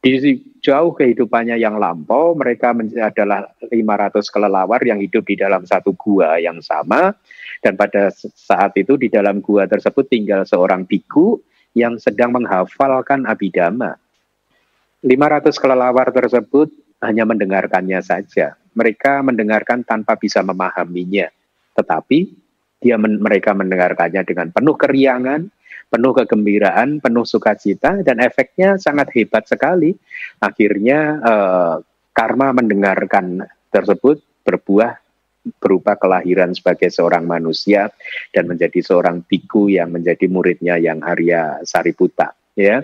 di 0.04 0.36
jauh 0.60 0.91
kehidupannya 0.91 1.56
yang 1.56 1.80
lampau, 1.80 2.36
mereka 2.36 2.76
adalah 2.76 3.47
500 3.64 4.28
kelelawar 4.28 4.84
yang 4.84 4.99
hidup 4.99 5.24
di 5.24 5.39
dalam 5.39 5.64
satu 5.64 5.95
gua 5.95 6.36
yang 6.43 6.60
sama. 6.60 7.16
Dan 7.64 7.80
pada 7.80 8.12
saat 8.36 8.76
itu 8.76 8.99
di 8.99 9.08
dalam 9.08 9.39
gua 9.39 9.64
tersebut 9.64 10.12
tinggal 10.12 10.43
seorang 10.43 10.84
biku 10.84 11.39
yang 11.72 11.95
sedang 11.95 12.36
menghafalkan 12.36 13.24
Abhidhamma. 13.24 13.95
500 15.08 15.56
kelelawar 15.56 16.12
tersebut 16.12 16.68
hanya 16.99 17.24
mendengarkannya 17.24 18.04
saja. 18.04 18.60
Mereka 18.76 19.24
mendengarkan 19.24 19.88
tanpa 19.88 20.20
bisa 20.20 20.43
memahaminya. 20.43 21.32
Tetapi 21.80 22.20
dia 22.84 22.99
men 22.99 23.24
mereka 23.24 23.56
mendengarkannya 23.56 24.28
dengan 24.28 24.51
penuh 24.51 24.76
keriangan, 24.76 25.47
penuh 25.94 26.18
kegembiraan, 26.18 26.98
penuh 26.98 27.22
sukacita, 27.22 28.02
dan 28.02 28.18
efeknya 28.18 28.82
sangat 28.82 29.14
hebat 29.14 29.46
sekali. 29.46 29.94
Akhirnya 30.41 31.22
eh, 31.22 31.76
karma 32.18 32.50
mendengarkan 32.50 33.46
tersebut 33.70 34.26
berbuah 34.41 34.98
berupa 35.60 36.00
kelahiran 36.00 36.56
sebagai 36.56 36.88
seorang 36.88 37.28
manusia 37.28 37.91
dan 38.32 38.48
menjadi 38.48 38.80
seorang 38.80 39.28
biku 39.28 39.68
yang 39.68 39.91
menjadi 39.91 40.26
muridnya 40.32 40.80
yang 40.80 41.04
Arya 41.04 41.60
Sariputa 41.68 42.32
ya 42.56 42.80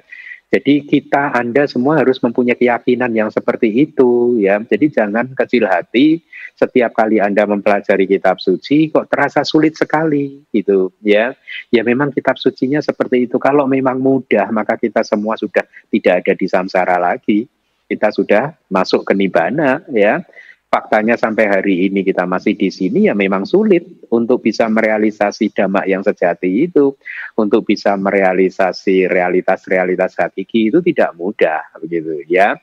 jadi 0.49 0.81
kita 0.81 1.37
Anda 1.37 1.69
semua 1.69 2.01
harus 2.01 2.17
mempunyai 2.17 2.57
keyakinan 2.57 3.13
yang 3.13 3.29
seperti 3.29 3.69
itu 3.69 4.41
ya. 4.41 4.57
Jadi 4.57 4.89
jangan 4.89 5.29
kecil 5.37 5.69
hati 5.69 6.25
setiap 6.57 6.97
kali 6.97 7.21
Anda 7.21 7.45
mempelajari 7.45 8.09
kitab 8.09 8.41
suci 8.41 8.89
kok 8.89 9.13
terasa 9.13 9.45
sulit 9.45 9.77
sekali 9.77 10.41
gitu 10.49 10.89
ya. 11.05 11.37
Ya 11.69 11.81
memang 11.85 12.09
kitab 12.09 12.41
sucinya 12.41 12.81
seperti 12.81 13.29
itu. 13.29 13.37
Kalau 13.37 13.69
memang 13.69 14.01
mudah 14.01 14.49
maka 14.49 14.73
kita 14.73 15.05
semua 15.05 15.37
sudah 15.37 15.69
tidak 15.93 16.25
ada 16.25 16.33
di 16.33 16.47
samsara 16.49 16.97
lagi. 16.97 17.45
Kita 17.85 18.09
sudah 18.09 18.53
masuk 18.73 19.05
ke 19.05 19.13
nibana 19.13 19.85
ya 19.93 20.25
faktanya 20.69 21.17
sampai 21.17 21.49
hari 21.49 21.75
ini 21.89 22.05
kita 22.05 22.29
masih 22.29 22.53
di 22.53 22.69
sini 22.69 23.09
ya 23.09 23.17
memang 23.17 23.41
sulit 23.43 24.05
untuk 24.13 24.45
bisa 24.45 24.69
merealisasi 24.69 25.49
damak 25.49 25.89
yang 25.89 26.05
sejati 26.05 26.69
itu, 26.69 26.93
untuk 27.41 27.65
bisa 27.65 27.97
merealisasi 27.97 29.09
realitas-realitas 29.09 30.21
hakiki 30.21 30.69
itu 30.69 30.79
tidak 30.85 31.17
mudah 31.17 31.65
begitu 31.81 32.21
ya. 32.29 32.53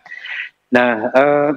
Nah, 0.70 0.92
eh, 1.10 1.50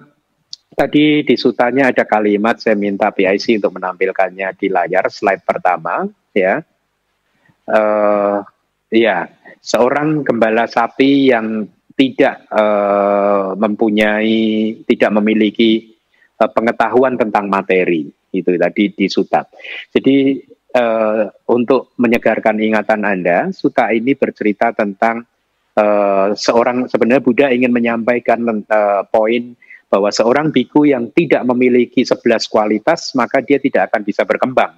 tadi 0.74 1.22
di 1.22 1.36
sutanya 1.38 1.94
ada 1.94 2.04
kalimat 2.10 2.58
saya 2.58 2.74
minta 2.74 3.14
PIC 3.14 3.62
untuk 3.62 3.78
menampilkannya 3.78 4.50
di 4.58 4.68
layar 4.74 5.06
slide 5.14 5.46
pertama 5.46 6.10
ya. 6.34 6.66
Eh, 7.70 8.38
ya, 8.98 9.30
seorang 9.62 10.26
gembala 10.26 10.66
sapi 10.66 11.30
yang 11.30 11.70
tidak 12.00 12.48
uh, 12.48 13.60
mempunyai, 13.60 14.72
tidak 14.88 15.12
memiliki 15.20 15.99
uh, 16.40 16.50
pengetahuan 16.50 17.20
tentang 17.20 17.52
materi. 17.52 18.08
Itu 18.32 18.56
tadi 18.56 18.94
di 18.96 19.08
suta. 19.12 19.44
Jadi 19.92 20.40
uh, 20.76 21.28
untuk 21.50 21.94
menyegarkan 21.98 22.58
ingatan 22.62 23.02
Anda, 23.04 23.50
suta 23.52 23.90
ini 23.92 24.14
bercerita 24.14 24.72
tentang 24.72 25.26
uh, 25.76 26.32
seorang 26.34 26.88
sebenarnya 26.88 27.24
Buddha 27.24 27.48
ingin 27.50 27.74
menyampaikan 27.74 28.46
uh, 28.70 29.04
poin 29.10 29.58
bahwa 29.90 30.14
seorang 30.14 30.54
biku 30.54 30.86
yang 30.86 31.10
tidak 31.10 31.42
memiliki 31.50 32.06
11 32.06 32.22
kualitas 32.46 33.18
maka 33.18 33.42
dia 33.42 33.58
tidak 33.58 33.90
akan 33.90 34.06
bisa 34.06 34.22
berkembang. 34.22 34.78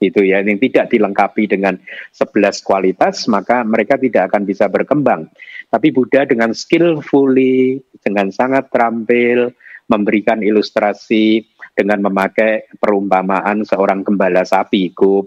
Itu 0.00 0.24
ya 0.24 0.40
yang 0.40 0.56
tidak 0.56 0.88
dilengkapi 0.88 1.44
dengan 1.44 1.76
11 2.16 2.64
kualitas 2.64 3.28
maka 3.28 3.60
mereka 3.60 4.00
tidak 4.00 4.32
akan 4.32 4.48
bisa 4.48 4.64
berkembang. 4.72 5.28
Tapi 5.68 5.92
Buddha 5.92 6.24
dengan 6.24 6.56
skillfully 6.56 7.84
dengan 8.00 8.32
sangat 8.32 8.72
terampil 8.72 9.52
memberikan 9.90 10.38
ilustrasi 10.38 11.42
dengan 11.74 12.06
memakai 12.06 12.70
perumpamaan 12.78 13.66
seorang 13.66 14.06
gembala 14.06 14.46
sapi, 14.46 14.94
go 14.94 15.26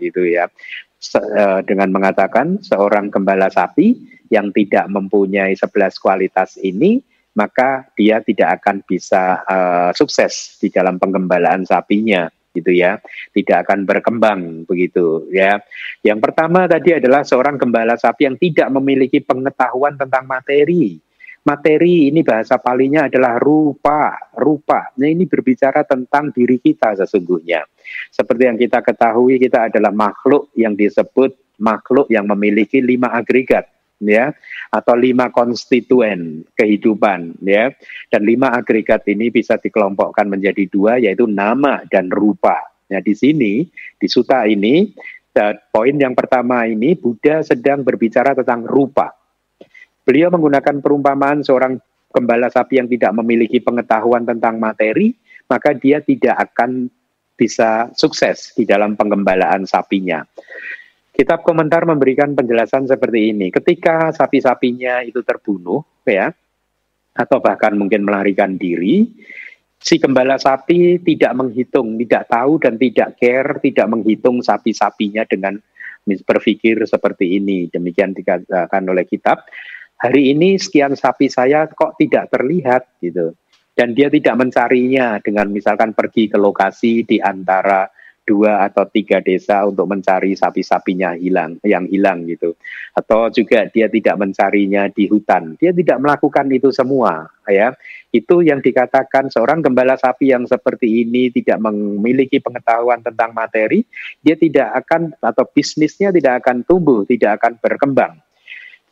gitu 0.00 0.22
ya. 0.24 0.48
Se, 0.96 1.20
uh, 1.20 1.60
dengan 1.60 1.92
mengatakan 1.92 2.64
seorang 2.64 3.12
gembala 3.12 3.52
sapi 3.52 3.92
yang 4.32 4.48
tidak 4.56 4.88
mempunyai 4.88 5.52
11 5.52 6.00
kualitas 6.00 6.56
ini, 6.56 7.04
maka 7.36 7.84
dia 7.92 8.24
tidak 8.24 8.62
akan 8.62 8.80
bisa 8.88 9.44
uh, 9.44 9.90
sukses 9.92 10.56
di 10.56 10.72
dalam 10.72 10.96
penggembalaan 10.96 11.68
sapinya 11.68 12.24
gitu 12.56 12.72
ya. 12.72 12.96
Tidak 13.36 13.68
akan 13.68 13.84
berkembang 13.84 14.64
begitu 14.64 15.28
ya. 15.28 15.60
Yang 16.00 16.24
pertama 16.24 16.64
tadi 16.64 16.96
adalah 16.96 17.20
seorang 17.20 17.60
gembala 17.60 18.00
sapi 18.00 18.24
yang 18.24 18.40
tidak 18.40 18.72
memiliki 18.72 19.20
pengetahuan 19.20 20.00
tentang 20.00 20.24
materi 20.24 21.03
materi 21.44 22.08
ini 22.08 22.24
bahasa 22.24 22.56
palinya 22.56 23.06
adalah 23.06 23.36
rupa, 23.36 24.16
rupa. 24.40 24.90
Nah 24.96 25.08
ini 25.08 25.28
berbicara 25.28 25.84
tentang 25.84 26.32
diri 26.32 26.56
kita 26.58 26.96
sesungguhnya. 26.96 27.62
Seperti 28.08 28.42
yang 28.48 28.58
kita 28.58 28.80
ketahui 28.80 29.36
kita 29.36 29.68
adalah 29.68 29.92
makhluk 29.92 30.48
yang 30.56 30.72
disebut 30.72 31.36
makhluk 31.60 32.08
yang 32.10 32.26
memiliki 32.26 32.82
lima 32.82 33.12
agregat 33.14 33.70
ya 34.02 34.34
atau 34.74 34.94
lima 34.98 35.30
konstituen 35.30 36.42
kehidupan 36.58 37.38
ya 37.46 37.70
dan 38.10 38.26
lima 38.26 38.50
agregat 38.50 39.06
ini 39.06 39.30
bisa 39.30 39.54
dikelompokkan 39.60 40.26
menjadi 40.26 40.66
dua 40.66 40.98
yaitu 40.98 41.28
nama 41.28 41.84
dan 41.92 42.10
rupa. 42.10 42.58
Nah 42.90 43.00
di 43.04 43.14
sini 43.14 43.68
di 44.00 44.08
suta 44.10 44.48
ini 44.48 44.90
poin 45.70 45.94
yang 45.94 46.16
pertama 46.16 46.64
ini 46.66 46.96
Buddha 46.98 47.44
sedang 47.44 47.84
berbicara 47.84 48.34
tentang 48.34 48.66
rupa 48.66 49.12
Beliau 50.04 50.28
menggunakan 50.28 50.84
perumpamaan 50.84 51.40
seorang 51.40 51.80
gembala 52.12 52.52
sapi 52.52 52.78
yang 52.78 52.86
tidak 52.86 53.10
memiliki 53.16 53.58
pengetahuan 53.58 54.22
tentang 54.22 54.60
materi, 54.60 55.16
maka 55.50 55.74
dia 55.74 55.98
tidak 56.04 56.52
akan 56.52 56.86
bisa 57.34 57.90
sukses 57.98 58.54
di 58.54 58.62
dalam 58.62 58.94
penggembalaan 58.94 59.66
sapinya. 59.66 60.22
Kitab 61.14 61.42
komentar 61.46 61.86
memberikan 61.86 62.34
penjelasan 62.34 62.86
seperti 62.86 63.34
ini. 63.34 63.50
Ketika 63.50 64.10
sapi-sapinya 64.14 65.02
itu 65.02 65.22
terbunuh, 65.22 65.82
ya, 66.06 66.30
atau 67.14 67.38
bahkan 67.38 67.74
mungkin 67.78 68.02
melarikan 68.02 68.58
diri, 68.58 69.06
si 69.78 70.02
gembala 70.02 70.38
sapi 70.38 70.98
tidak 71.02 71.32
menghitung, 71.38 71.94
tidak 72.02 72.26
tahu 72.26 72.58
dan 72.58 72.74
tidak 72.78 73.14
care, 73.18 73.62
tidak 73.62 73.86
menghitung 73.86 74.42
sapi-sapinya 74.42 75.22
dengan 75.26 75.54
berpikir 76.04 76.82
seperti 76.82 77.38
ini. 77.38 77.70
Demikian 77.70 78.10
dikatakan 78.10 78.82
oleh 78.90 79.06
kitab 79.06 79.46
hari 80.04 80.36
ini 80.36 80.60
sekian 80.60 80.92
sapi 80.92 81.32
saya 81.32 81.64
kok 81.64 81.96
tidak 81.96 82.28
terlihat 82.28 82.84
gitu. 83.00 83.32
Dan 83.74 83.96
dia 83.96 84.06
tidak 84.06 84.38
mencarinya 84.38 85.18
dengan 85.18 85.50
misalkan 85.50 85.96
pergi 85.96 86.30
ke 86.30 86.38
lokasi 86.38 87.02
di 87.02 87.18
antara 87.18 87.90
dua 88.24 88.64
atau 88.64 88.88
tiga 88.88 89.20
desa 89.20 89.66
untuk 89.68 89.84
mencari 89.84 90.32
sapi-sapinya 90.32 91.18
hilang 91.18 91.58
yang 91.66 91.84
hilang 91.90 92.22
gitu. 92.24 92.54
Atau 92.94 93.34
juga 93.34 93.66
dia 93.68 93.90
tidak 93.90 94.14
mencarinya 94.14 94.86
di 94.88 95.10
hutan. 95.10 95.58
Dia 95.58 95.74
tidak 95.74 95.98
melakukan 96.00 96.46
itu 96.54 96.70
semua 96.70 97.28
ya. 97.50 97.74
Itu 98.14 98.46
yang 98.46 98.62
dikatakan 98.62 99.28
seorang 99.28 99.60
gembala 99.60 99.98
sapi 99.98 100.30
yang 100.30 100.46
seperti 100.46 101.02
ini 101.02 101.34
tidak 101.34 101.58
memiliki 101.58 102.38
pengetahuan 102.38 103.02
tentang 103.02 103.34
materi 103.34 103.82
dia 104.22 104.38
tidak 104.38 104.86
akan 104.86 105.18
atau 105.18 105.44
bisnisnya 105.50 106.14
tidak 106.14 106.46
akan 106.46 106.62
tumbuh 106.62 107.02
tidak 107.04 107.42
akan 107.42 107.58
berkembang 107.58 108.23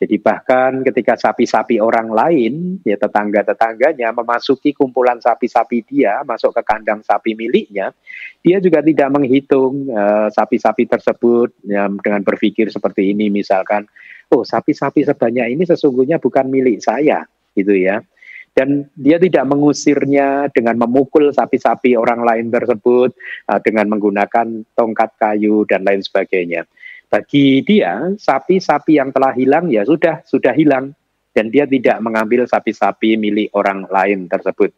jadi 0.03 0.19
bahkan 0.19 0.83
ketika 0.83 1.15
sapi-sapi 1.15 1.79
orang 1.79 2.11
lain, 2.11 2.83
ya 2.83 2.99
tetangga-tetangganya 2.99 4.11
memasuki 4.11 4.75
kumpulan 4.75 5.15
sapi-sapi 5.23 5.79
dia, 5.87 6.19
masuk 6.27 6.51
ke 6.51 6.61
kandang 6.67 6.99
sapi 7.07 7.31
miliknya, 7.39 7.95
dia 8.43 8.59
juga 8.59 8.83
tidak 8.83 9.07
menghitung 9.15 9.87
uh, 9.87 10.27
sapi-sapi 10.27 10.91
tersebut 10.91 11.55
ya, 11.63 11.87
dengan 11.87 12.19
berpikir 12.19 12.67
seperti 12.67 13.15
ini 13.15 13.31
misalkan, 13.31 13.87
oh 14.27 14.43
sapi-sapi 14.43 15.07
sebanyak 15.07 15.55
ini 15.55 15.63
sesungguhnya 15.63 16.19
bukan 16.19 16.51
milik 16.51 16.83
saya, 16.83 17.23
gitu 17.55 17.71
ya. 17.71 18.03
Dan 18.51 18.91
dia 18.99 19.15
tidak 19.23 19.47
mengusirnya 19.47 20.51
dengan 20.51 20.83
memukul 20.83 21.31
sapi-sapi 21.31 21.95
orang 21.95 22.27
lain 22.27 22.51
tersebut 22.51 23.15
uh, 23.47 23.59
dengan 23.63 23.87
menggunakan 23.87 24.67
tongkat 24.75 25.15
kayu 25.15 25.63
dan 25.63 25.87
lain 25.87 26.03
sebagainya 26.03 26.67
bagi 27.13 27.61
dia 27.61 28.09
sapi-sapi 28.17 28.97
yang 28.97 29.13
telah 29.13 29.37
hilang 29.37 29.69
ya 29.69 29.85
sudah 29.85 30.25
sudah 30.25 30.49
hilang 30.49 30.97
dan 31.37 31.53
dia 31.53 31.69
tidak 31.69 32.01
mengambil 32.01 32.49
sapi-sapi 32.49 33.21
milik 33.21 33.53
orang 33.53 33.85
lain 33.85 34.25
tersebut. 34.25 34.73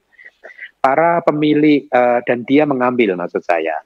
Para 0.83 1.23
pemilik 1.23 1.87
uh, 1.95 2.19
dan 2.27 2.43
dia 2.43 2.67
mengambil 2.67 3.15
maksud 3.15 3.39
saya. 3.39 3.79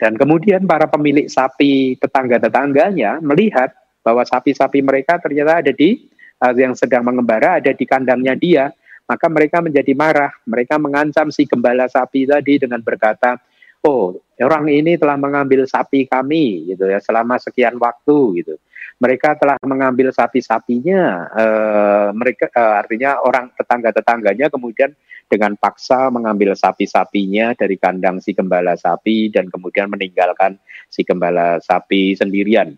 Dan 0.00 0.16
kemudian 0.16 0.64
para 0.64 0.88
pemilik 0.88 1.28
sapi 1.28 2.00
tetangga-tetangganya 2.00 3.20
melihat 3.20 3.76
bahwa 4.00 4.24
sapi-sapi 4.24 4.80
mereka 4.80 5.20
ternyata 5.20 5.60
ada 5.60 5.72
di 5.76 6.08
uh, 6.40 6.56
yang 6.56 6.72
sedang 6.72 7.04
mengembara 7.04 7.60
ada 7.60 7.76
di 7.76 7.84
kandangnya 7.84 8.32
dia, 8.32 8.72
maka 9.04 9.28
mereka 9.28 9.60
menjadi 9.60 9.92
marah. 9.92 10.32
Mereka 10.48 10.80
mengancam 10.80 11.28
si 11.28 11.44
gembala 11.44 11.84
sapi 11.84 12.24
tadi 12.24 12.56
dengan 12.64 12.80
berkata, 12.80 13.36
oh 13.84 14.20
orang 14.40 14.68
ini 14.72 14.96
telah 14.96 15.20
mengambil 15.20 15.68
sapi 15.68 16.08
kami 16.08 16.72
gitu 16.72 16.88
ya 16.88 16.98
selama 17.00 17.36
sekian 17.36 17.76
waktu 17.76 18.44
gitu. 18.44 18.54
Mereka 19.00 19.40
telah 19.40 19.56
mengambil 19.64 20.12
sapi-sapinya 20.12 21.32
uh, 21.32 22.08
mereka 22.12 22.52
uh, 22.52 22.84
artinya 22.84 23.16
orang 23.24 23.48
tetangga-tetangganya 23.56 24.52
kemudian 24.52 24.92
dengan 25.24 25.56
paksa 25.56 26.12
mengambil 26.12 26.52
sapi-sapinya 26.52 27.56
dari 27.56 27.80
kandang 27.80 28.20
si 28.20 28.36
gembala 28.36 28.76
sapi 28.76 29.32
dan 29.32 29.48
kemudian 29.48 29.88
meninggalkan 29.88 30.60
si 30.92 31.00
gembala 31.00 31.56
sapi 31.64 32.12
sendirian. 32.12 32.76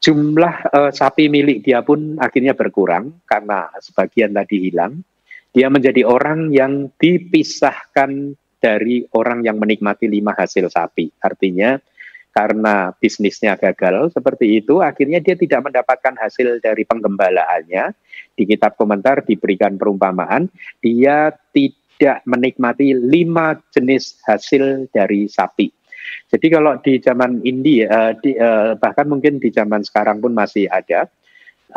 Jumlah 0.00 0.54
uh, 0.72 0.90
sapi 0.90 1.28
milik 1.28 1.60
dia 1.60 1.84
pun 1.84 2.16
akhirnya 2.16 2.56
berkurang 2.56 3.20
karena 3.28 3.68
sebagian 3.84 4.32
tadi 4.32 4.70
hilang. 4.70 5.04
Dia 5.52 5.68
menjadi 5.68 6.08
orang 6.08 6.48
yang 6.48 6.88
dipisahkan 6.96 8.32
dari 8.62 9.02
orang 9.18 9.42
yang 9.42 9.58
menikmati 9.58 10.06
lima 10.06 10.30
hasil 10.38 10.70
sapi. 10.70 11.10
Artinya 11.18 11.82
karena 12.30 12.94
bisnisnya 12.94 13.58
gagal 13.58 14.14
seperti 14.14 14.62
itu, 14.62 14.78
akhirnya 14.80 15.18
dia 15.18 15.34
tidak 15.34 15.66
mendapatkan 15.66 16.14
hasil 16.16 16.62
dari 16.62 16.86
penggembalaannya. 16.86 17.90
Di 18.32 18.48
kitab 18.48 18.78
komentar 18.78 19.26
diberikan 19.26 19.76
perumpamaan, 19.76 20.48
dia 20.80 21.34
tidak 21.52 22.24
menikmati 22.24 22.96
lima 22.96 23.58
jenis 23.74 24.22
hasil 24.24 24.88
dari 24.94 25.28
sapi. 25.28 25.68
Jadi 26.32 26.46
kalau 26.48 26.80
di 26.80 26.96
zaman 27.02 27.44
India, 27.44 28.16
di, 28.16 28.32
uh, 28.38 28.78
bahkan 28.80 29.04
mungkin 29.10 29.36
di 29.36 29.52
zaman 29.52 29.84
sekarang 29.84 30.24
pun 30.24 30.32
masih 30.32 30.64
ada, 30.72 31.04
Eh, 31.04 31.21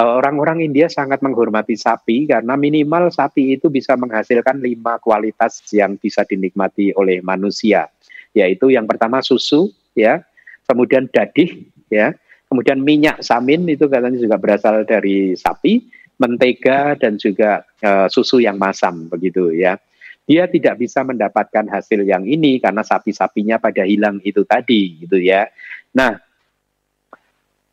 orang-orang 0.02 0.60
India 0.66 0.92
sangat 0.92 1.24
menghormati 1.24 1.80
sapi 1.80 2.28
karena 2.28 2.60
minimal 2.60 3.08
sapi 3.14 3.56
itu 3.56 3.72
bisa 3.72 3.96
menghasilkan 3.96 4.60
lima 4.60 5.00
kualitas 5.00 5.64
yang 5.72 5.96
bisa 5.96 6.28
dinikmati 6.28 6.92
oleh 6.96 7.24
manusia, 7.24 7.88
yaitu 8.36 8.74
yang 8.76 8.84
pertama 8.84 9.24
susu, 9.24 9.72
ya, 9.96 10.20
kemudian 10.68 11.08
dadih, 11.08 11.64
ya, 11.88 12.12
kemudian 12.52 12.84
minyak 12.84 13.24
samin 13.24 13.64
itu 13.72 13.88
katanya 13.88 14.20
juga 14.20 14.36
berasal 14.36 14.84
dari 14.84 15.38
sapi, 15.40 15.88
mentega 16.20 16.96
dan 17.00 17.16
juga 17.16 17.64
uh, 17.84 18.08
susu 18.12 18.44
yang 18.44 18.60
masam 18.60 19.08
begitu 19.08 19.56
ya. 19.56 19.80
Dia 20.26 20.50
tidak 20.50 20.82
bisa 20.82 21.06
mendapatkan 21.06 21.70
hasil 21.70 22.02
yang 22.02 22.26
ini 22.26 22.58
karena 22.58 22.82
sapi-sapinya 22.82 23.62
pada 23.62 23.86
hilang 23.86 24.18
itu 24.26 24.42
tadi 24.42 25.06
gitu 25.06 25.22
ya. 25.22 25.46
Nah, 25.94 26.18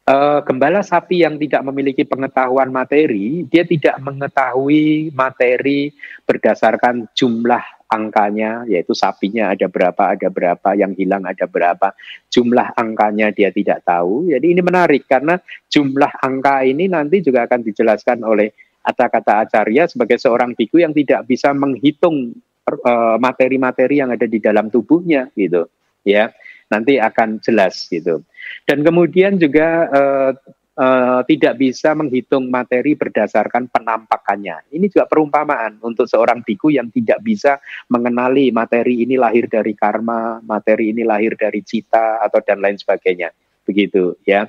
Uh, 0.02 0.42
gembala 0.42 0.82
sapi 0.82 1.22
yang 1.22 1.38
tidak 1.38 1.62
memiliki 1.62 2.02
pengetahuan 2.02 2.74
materi, 2.74 3.46
dia 3.46 3.62
tidak 3.62 4.02
mengetahui 4.02 5.14
materi 5.14 5.94
berdasarkan 6.26 7.06
jumlah 7.14 7.62
angkanya, 7.86 8.66
yaitu 8.66 8.98
sapinya 8.98 9.54
ada 9.54 9.70
berapa, 9.70 10.16
ada 10.18 10.26
berapa, 10.26 10.74
yang 10.74 10.98
hilang 10.98 11.22
ada 11.22 11.46
berapa, 11.46 11.94
jumlah 12.34 12.74
angkanya 12.74 13.30
dia 13.30 13.54
tidak 13.54 13.86
tahu. 13.86 14.26
Jadi 14.26 14.58
ini 14.58 14.58
menarik 14.58 15.06
karena 15.06 15.38
jumlah 15.70 16.18
angka 16.18 16.66
ini 16.66 16.90
nanti 16.90 17.22
juga 17.22 17.46
akan 17.46 17.62
dijelaskan 17.62 18.26
oleh 18.26 18.50
kata-kata 18.82 19.46
acarya 19.46 19.86
sebagai 19.86 20.18
seorang 20.18 20.58
biku 20.58 20.82
yang 20.82 20.90
tidak 20.90 21.30
bisa 21.30 21.54
menghitung 21.54 22.34
eh, 22.66 23.16
materi-materi 23.22 24.00
uh, 24.00 24.00
yang 24.02 24.10
ada 24.10 24.26
di 24.26 24.42
dalam 24.42 24.66
tubuhnya 24.66 25.30
gitu, 25.38 25.70
ya 26.02 26.34
nanti 26.72 26.98
akan 26.98 27.38
jelas 27.38 27.86
gitu. 27.86 28.26
Dan 28.62 28.86
kemudian 28.86 29.36
juga 29.36 29.88
uh, 29.90 30.32
uh, 30.76 31.20
tidak 31.28 31.58
bisa 31.60 31.92
menghitung 31.92 32.48
materi 32.48 32.96
berdasarkan 32.96 33.68
penampakannya. 33.68 34.72
Ini 34.72 34.86
juga 34.88 35.04
perumpamaan 35.08 35.82
untuk 35.84 36.08
seorang 36.08 36.40
biku 36.40 36.72
yang 36.72 36.88
tidak 36.88 37.20
bisa 37.20 37.60
mengenali 37.92 38.54
materi 38.54 39.04
ini 39.04 39.18
lahir 39.20 39.48
dari 39.48 39.76
karma, 39.76 40.40
materi 40.44 40.94
ini 40.94 41.04
lahir 41.04 41.36
dari 41.36 41.60
cita 41.64 42.22
atau 42.22 42.40
dan 42.40 42.62
lain 42.62 42.78
sebagainya. 42.78 43.32
Begitu 43.62 44.18
ya. 44.26 44.48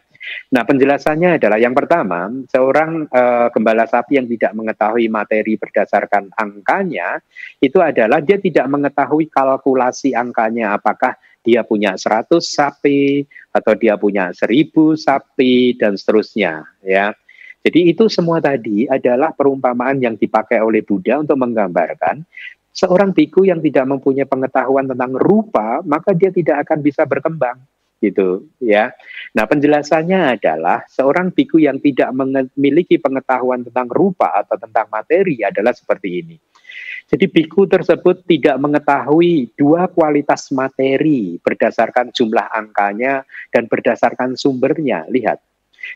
Nah, 0.55 0.63
penjelasannya 0.63 1.35
adalah 1.35 1.59
yang 1.59 1.75
pertama, 1.75 2.31
seorang 2.47 3.11
uh, 3.11 3.51
gembala 3.51 3.83
sapi 3.83 4.15
yang 4.15 4.27
tidak 4.31 4.55
mengetahui 4.55 5.11
materi 5.11 5.59
berdasarkan 5.59 6.31
angkanya 6.39 7.19
itu 7.59 7.77
adalah 7.83 8.23
dia 8.23 8.39
tidak 8.39 8.63
mengetahui 8.71 9.27
kalkulasi 9.27 10.15
angkanya 10.15 10.79
apakah 10.79 11.19
dia 11.43 11.61
punya 11.67 11.99
100 11.99 12.39
sapi 12.39 13.27
atau 13.51 13.73
dia 13.75 13.99
punya 13.99 14.31
1000 14.31 14.95
sapi 14.95 15.75
dan 15.75 15.99
seterusnya 15.99 16.63
ya. 16.81 17.11
Jadi 17.63 17.95
itu 17.95 18.11
semua 18.11 18.43
tadi 18.43 18.83
adalah 18.87 19.31
perumpamaan 19.31 19.99
yang 20.03 20.19
dipakai 20.19 20.59
oleh 20.59 20.83
Buddha 20.83 21.23
untuk 21.23 21.39
menggambarkan 21.39 22.23
seorang 22.73 23.13
biku 23.13 23.45
yang 23.47 23.61
tidak 23.63 23.85
mempunyai 23.87 24.27
pengetahuan 24.27 24.89
tentang 24.89 25.13
rupa, 25.15 25.79
maka 25.85 26.11
dia 26.11 26.33
tidak 26.33 26.67
akan 26.67 26.81
bisa 26.83 27.05
berkembang 27.05 27.61
gitu 28.03 28.51
ya. 28.59 28.91
Nah, 29.31 29.47
penjelasannya 29.47 30.35
adalah 30.35 30.83
seorang 30.91 31.31
biku 31.31 31.55
yang 31.55 31.79
tidak 31.79 32.11
memiliki 32.11 32.99
pengetahuan 32.99 33.63
tentang 33.63 33.87
rupa 33.87 34.43
atau 34.43 34.59
tentang 34.59 34.91
materi 34.91 35.39
adalah 35.39 35.71
seperti 35.71 36.19
ini. 36.19 36.35
Jadi 37.09 37.25
biku 37.29 37.69
tersebut 37.69 38.25
tidak 38.25 38.57
mengetahui 38.57 39.53
dua 39.53 39.85
kualitas 39.91 40.49
materi 40.49 41.37
berdasarkan 41.37 42.09
jumlah 42.09 42.49
angkanya 42.49 43.21
dan 43.53 43.69
berdasarkan 43.69 44.33
sumbernya. 44.33 45.05
Lihat. 45.11 45.37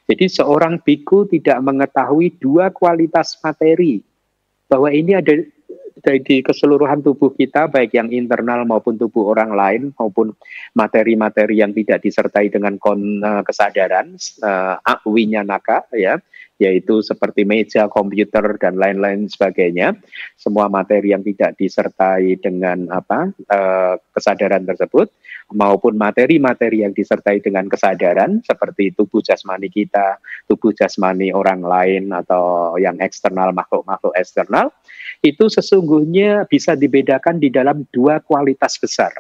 Jadi 0.05 0.28
seorang 0.28 0.84
biku 0.84 1.25
tidak 1.25 1.57
mengetahui 1.63 2.36
dua 2.38 2.69
kualitas 2.75 3.39
materi 3.39 4.03
bahwa 4.67 4.91
ini 4.91 5.15
ada 5.15 5.34
di 6.21 6.45
keseluruhan 6.45 7.01
tubuh 7.01 7.34
kita 7.34 7.67
baik 7.67 7.91
yang 7.97 8.13
internal 8.13 8.63
maupun 8.63 8.95
tubuh 8.95 9.34
orang 9.34 9.51
lain 9.51 9.82
maupun 9.97 10.32
materi-materi 10.78 11.59
yang 11.59 11.73
tidak 11.73 12.05
disertai 12.05 12.47
dengan 12.53 12.78
uh, 12.78 13.41
kesadaran 13.41 14.13
uh, 14.45 14.78
naka 15.43 15.84
ya 15.91 16.21
yaitu 16.58 17.05
seperti 17.05 17.45
meja, 17.45 17.86
komputer 17.86 18.58
dan 18.58 18.82
lain-lain 18.82 19.30
sebagainya. 19.30 19.93
Semua 20.34 20.66
materi 20.68 21.14
yang 21.14 21.22
tidak 21.22 21.53
disertai 21.58 22.38
dengan 22.41 22.89
apa 22.89 23.30
uh, 23.30 23.95
kesadaran 24.14 24.66
tersebut 24.66 25.14
maupun 25.53 25.95
materi-materi 25.95 26.84
yang 26.84 26.91
disertai 26.91 27.39
dengan 27.39 27.70
kesadaran 27.70 28.41
seperti 28.41 28.91
tubuh 28.97 29.22
jasmani 29.22 29.70
kita, 29.70 30.18
tubuh 30.49 30.74
jasmani 30.74 31.30
orang 31.32 31.62
lain 31.62 32.10
atau 32.12 32.76
yang 32.82 32.97
eksternal 32.99 33.53
makhluk-makhluk 33.53 34.18
eksternal 34.18 34.74
itu 35.22 35.47
sesungguhnya 35.47 36.49
bisa 36.49 36.74
dibedakan 36.74 37.38
di 37.38 37.53
dalam 37.53 37.86
dua 37.93 38.20
kualitas 38.20 38.76
besar. 38.82 39.14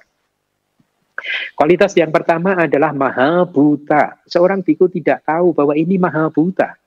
Kualitas 1.57 1.97
yang 1.97 2.13
pertama 2.13 2.53
adalah 2.53 2.93
maha 2.93 3.41
buta. 3.41 4.21
Seorang 4.29 4.61
biku 4.61 4.85
tidak 4.85 5.25
tahu 5.25 5.49
bahwa 5.49 5.73
ini 5.73 5.97
maha 5.97 6.29
buta 6.29 6.77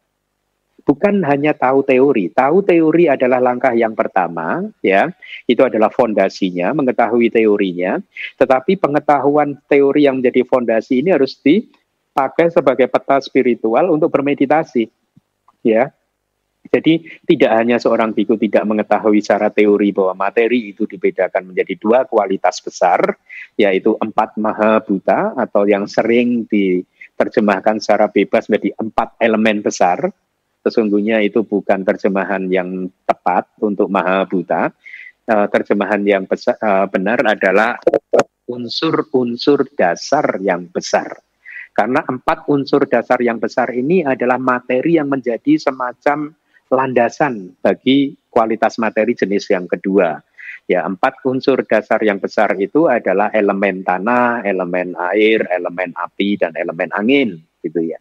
bukan 0.83 1.23
hanya 1.27 1.53
tahu 1.57 1.85
teori. 1.85 2.33
Tahu 2.33 2.65
teori 2.65 3.09
adalah 3.09 3.39
langkah 3.39 3.73
yang 3.73 3.93
pertama, 3.93 4.65
ya. 4.81 5.13
Itu 5.45 5.65
adalah 5.65 5.89
fondasinya, 5.93 6.73
mengetahui 6.75 7.31
teorinya. 7.31 8.01
Tetapi 8.37 8.77
pengetahuan 8.81 9.59
teori 9.69 10.09
yang 10.09 10.19
menjadi 10.19 10.45
fondasi 10.47 11.01
ini 11.05 11.15
harus 11.15 11.39
dipakai 11.41 12.51
sebagai 12.51 12.89
peta 12.89 13.23
spiritual 13.23 13.93
untuk 13.93 14.11
bermeditasi, 14.11 14.89
ya. 15.65 15.93
Jadi 16.71 17.03
tidak 17.25 17.51
hanya 17.57 17.81
seorang 17.81 18.13
biku 18.13 18.37
tidak 18.37 18.63
mengetahui 18.69 19.25
secara 19.25 19.49
teori 19.49 19.91
bahwa 19.97 20.29
materi 20.29 20.71
itu 20.77 20.85
dibedakan 20.85 21.51
menjadi 21.51 21.75
dua 21.81 22.05
kualitas 22.05 22.61
besar, 22.61 23.17
yaitu 23.57 23.97
empat 23.97 24.37
maha 24.37 24.79
buta 24.85 25.35
atau 25.35 25.65
yang 25.65 25.89
sering 25.89 26.45
diterjemahkan 26.47 27.81
secara 27.81 28.13
bebas 28.13 28.47
menjadi 28.47 28.77
empat 28.77 29.19
elemen 29.19 29.65
besar. 29.65 30.13
Sesungguhnya 30.61 31.25
itu 31.25 31.41
bukan 31.41 31.83
terjemahan 31.85 32.45
yang 32.53 32.93
tepat 33.09 33.49
untuk 33.65 33.89
maha 33.89 34.29
buta. 34.29 34.69
Uh, 35.31 35.47
terjemahan 35.47 36.03
yang 36.03 36.27
besar, 36.27 36.59
uh, 36.59 36.91
benar 36.91 37.23
adalah 37.23 37.79
unsur-unsur 38.51 39.63
dasar 39.79 40.43
yang 40.43 40.67
besar. 40.67 41.23
Karena 41.71 42.03
empat 42.03 42.51
unsur 42.51 42.85
dasar 42.91 43.23
yang 43.23 43.39
besar 43.39 43.71
ini 43.71 44.03
adalah 44.03 44.37
materi 44.43 44.99
yang 44.99 45.07
menjadi 45.07 45.55
semacam 45.57 46.35
landasan 46.67 47.55
bagi 47.63 48.19
kualitas 48.27 48.77
materi 48.77 49.15
jenis 49.15 49.49
yang 49.55 49.71
kedua. 49.71 50.19
Ya, 50.71 50.87
empat 50.87 51.23
unsur 51.27 51.67
dasar 51.67 51.99
yang 52.03 52.23
besar 52.23 52.55
itu 52.59 52.87
adalah 52.87 53.31
elemen 53.35 53.83
tanah, 53.83 54.47
elemen 54.47 54.95
air, 55.15 55.43
elemen 55.51 55.91
api, 55.99 56.39
dan 56.39 56.55
elemen 56.55 56.91
angin, 56.95 57.43
gitu 57.59 57.91
ya. 57.91 57.99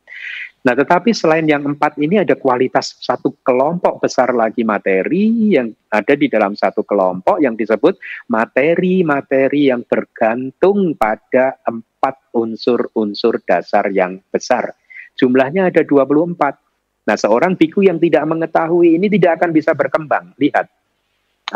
Nah, 0.59 0.75
tetapi 0.75 1.15
selain 1.15 1.47
yang 1.47 1.63
empat 1.63 1.95
ini 2.03 2.19
ada 2.19 2.35
kualitas 2.35 2.99
satu 2.99 3.31
kelompok 3.47 4.03
besar 4.03 4.35
lagi 4.35 4.67
materi 4.67 5.55
yang 5.55 5.71
ada 5.87 6.13
di 6.19 6.27
dalam 6.27 6.51
satu 6.51 6.83
kelompok 6.83 7.39
yang 7.39 7.55
disebut 7.55 7.95
materi-materi 8.27 9.71
yang 9.71 9.87
bergantung 9.87 10.99
pada 10.99 11.55
empat 11.63 12.35
unsur-unsur 12.35 13.39
dasar 13.47 13.87
yang 13.87 14.19
besar. 14.27 14.75
Jumlahnya 15.15 15.71
ada 15.71 15.79
24. 15.79 17.07
Nah, 17.07 17.15
seorang 17.15 17.55
biku 17.55 17.79
yang 17.79 17.95
tidak 17.95 18.27
mengetahui 18.27 18.99
ini 18.99 19.07
tidak 19.07 19.39
akan 19.39 19.55
bisa 19.55 19.71
berkembang. 19.71 20.35
Lihat, 20.35 20.67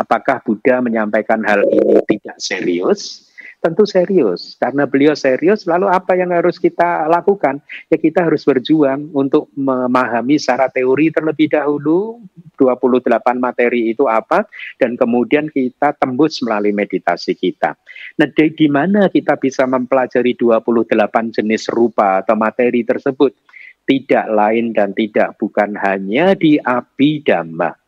apakah 0.00 0.40
Buddha 0.40 0.80
menyampaikan 0.80 1.44
hal 1.44 1.60
ini 1.68 2.00
tidak 2.08 2.40
serius? 2.40 3.28
Tentu 3.64 3.88
serius, 3.88 4.60
karena 4.60 4.84
beliau 4.84 5.16
serius. 5.16 5.64
Lalu 5.64 5.88
apa 5.88 6.12
yang 6.12 6.36
harus 6.36 6.60
kita 6.60 7.08
lakukan? 7.08 7.64
Ya 7.88 7.96
kita 7.96 8.28
harus 8.28 8.44
berjuang 8.44 9.08
untuk 9.16 9.48
memahami 9.56 10.36
secara 10.36 10.68
teori 10.68 11.08
terlebih 11.08 11.48
dahulu 11.48 12.20
28 12.60 13.40
materi 13.40 13.96
itu 13.96 14.04
apa, 14.04 14.44
dan 14.76 15.00
kemudian 15.00 15.48
kita 15.48 15.96
tembus 15.96 16.44
melalui 16.44 16.76
meditasi 16.76 17.32
kita. 17.32 17.72
Nah, 18.20 18.28
di 18.36 18.68
mana 18.68 19.08
kita 19.08 19.40
bisa 19.40 19.64
mempelajari 19.64 20.36
28 20.36 21.32
jenis 21.32 21.72
rupa 21.72 22.20
atau 22.20 22.36
materi 22.36 22.84
tersebut? 22.84 23.32
tidak 23.84 24.26
lain 24.32 24.72
dan 24.72 24.96
tidak 24.96 25.36
bukan 25.36 25.76
hanya 25.76 26.32
di 26.32 26.56
abidama. 26.56 27.83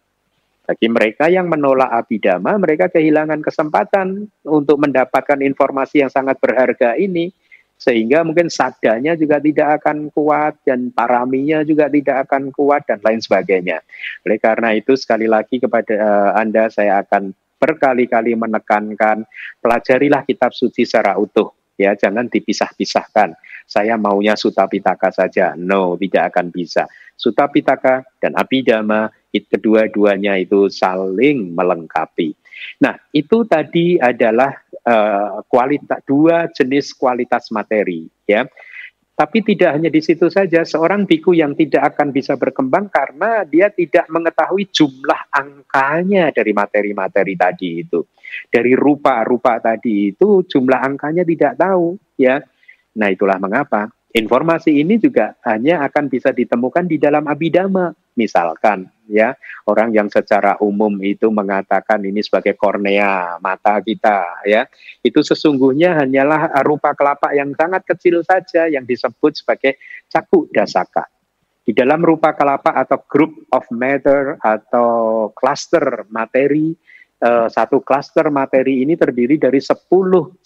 Bagi 0.67 0.91
mereka 0.91 1.31
yang 1.31 1.47
menolak 1.47 1.95
abidama, 1.95 2.59
mereka 2.59 2.91
kehilangan 2.91 3.39
kesempatan 3.39 4.27
untuk 4.43 4.83
mendapatkan 4.83 5.39
informasi 5.39 6.03
yang 6.03 6.11
sangat 6.11 6.43
berharga 6.43 6.99
ini, 6.99 7.31
sehingga 7.79 8.27
mungkin 8.27 8.51
sadanya 8.51 9.15
juga 9.15 9.39
tidak 9.39 9.79
akan 9.79 10.11
kuat 10.11 10.59
dan 10.67 10.91
paraminya 10.91 11.63
juga 11.63 11.87
tidak 11.87 12.27
akan 12.27 12.51
kuat 12.51 12.83
dan 12.83 12.99
lain 12.99 13.23
sebagainya. 13.23 13.79
Oleh 14.27 14.43
karena 14.43 14.75
itu 14.75 14.99
sekali 14.99 15.31
lagi 15.31 15.63
kepada 15.63 15.95
uh, 15.95 16.31
Anda 16.35 16.67
saya 16.67 17.07
akan 17.07 17.31
berkali-kali 17.57 18.35
menekankan 18.35 19.23
pelajarilah 19.63 20.27
kitab 20.27 20.51
suci 20.51 20.83
secara 20.83 21.15
utuh 21.15 21.55
ya 21.77 21.93
jangan 21.95 22.27
dipisah-pisahkan. 22.27 23.37
Saya 23.67 23.99
maunya 23.99 24.39
Suta 24.39 24.71
Pitaka 24.71 25.11
saja. 25.11 25.59
No, 25.59 25.99
tidak 25.99 26.33
akan 26.33 26.55
bisa. 26.55 26.87
Suta 27.19 27.51
Pitaka 27.51 28.07
dan 28.23 28.39
Abhidhamma 28.39 29.11
kedua-duanya 29.45 30.41
itu 30.41 30.73
saling 30.73 31.53
melengkapi. 31.53 32.33
Nah, 32.81 32.97
itu 33.13 33.45
tadi 33.45 34.01
adalah 34.01 34.57
uh, 34.81 35.45
kualitas 35.45 36.01
dua 36.09 36.49
jenis 36.49 36.97
kualitas 36.97 37.53
materi 37.53 38.09
ya. 38.25 38.49
Tapi 39.17 39.41
tidak 39.41 39.81
hanya 39.81 39.89
di 39.89 40.05
situ 40.05 40.29
saja, 40.29 40.61
seorang 40.61 41.09
biku 41.09 41.33
yang 41.33 41.57
tidak 41.57 41.97
akan 41.97 42.13
bisa 42.13 42.37
berkembang 42.37 42.93
karena 42.93 43.49
dia 43.49 43.73
tidak 43.73 44.05
mengetahui 44.13 44.69
jumlah 44.69 45.33
angkanya 45.33 46.29
dari 46.37 46.53
materi-materi 46.53 47.33
tadi 47.33 47.81
itu. 47.81 48.05
Dari 48.53 48.77
rupa-rupa 48.77 49.57
tadi 49.57 50.13
itu 50.13 50.45
jumlah 50.45 50.85
angkanya 50.85 51.25
tidak 51.25 51.57
tahu, 51.57 51.97
ya. 52.21 52.45
Nah, 52.97 53.13
itulah 53.13 53.37
mengapa 53.37 53.93
informasi 54.17 54.81
ini 54.81 54.97
juga 54.97 55.37
hanya 55.45 55.85
akan 55.85 56.09
bisa 56.09 56.33
ditemukan 56.33 56.89
di 56.89 56.97
dalam 56.97 57.29
abidama. 57.29 57.93
Misalkan, 58.17 58.89
ya, 59.13 59.37
orang 59.69 59.93
yang 59.93 60.09
secara 60.09 60.57
umum 60.65 60.89
itu 61.05 61.29
mengatakan 61.29 62.01
ini 62.01 62.25
sebagai 62.25 62.57
kornea 62.57 63.37
mata 63.45 63.77
kita, 63.85 64.41
ya, 64.49 64.65
itu 65.05 65.21
sesungguhnya 65.21 66.01
hanyalah 66.01 66.65
rupa 66.65 66.97
kelapa 66.97 67.37
yang 67.37 67.53
sangat 67.53 67.85
kecil 67.85 68.25
saja 68.25 68.73
yang 68.73 68.89
disebut 68.89 69.37
sebagai 69.37 69.77
caku 70.09 70.49
dasaka. 70.49 71.05
Di 71.61 71.77
dalam 71.77 72.01
rupa 72.01 72.33
kelapa 72.33 72.73
atau 72.73 73.05
group 73.05 73.37
of 73.53 73.69
matter 73.69 74.41
atau 74.41 75.29
cluster 75.37 76.09
materi, 76.09 76.73
eh, 77.27 77.47
satu 77.51 77.83
cluster 77.83 78.31
materi 78.31 78.87
ini 78.87 78.95
terdiri 78.95 79.43
dari 79.43 79.59
10 79.59 79.83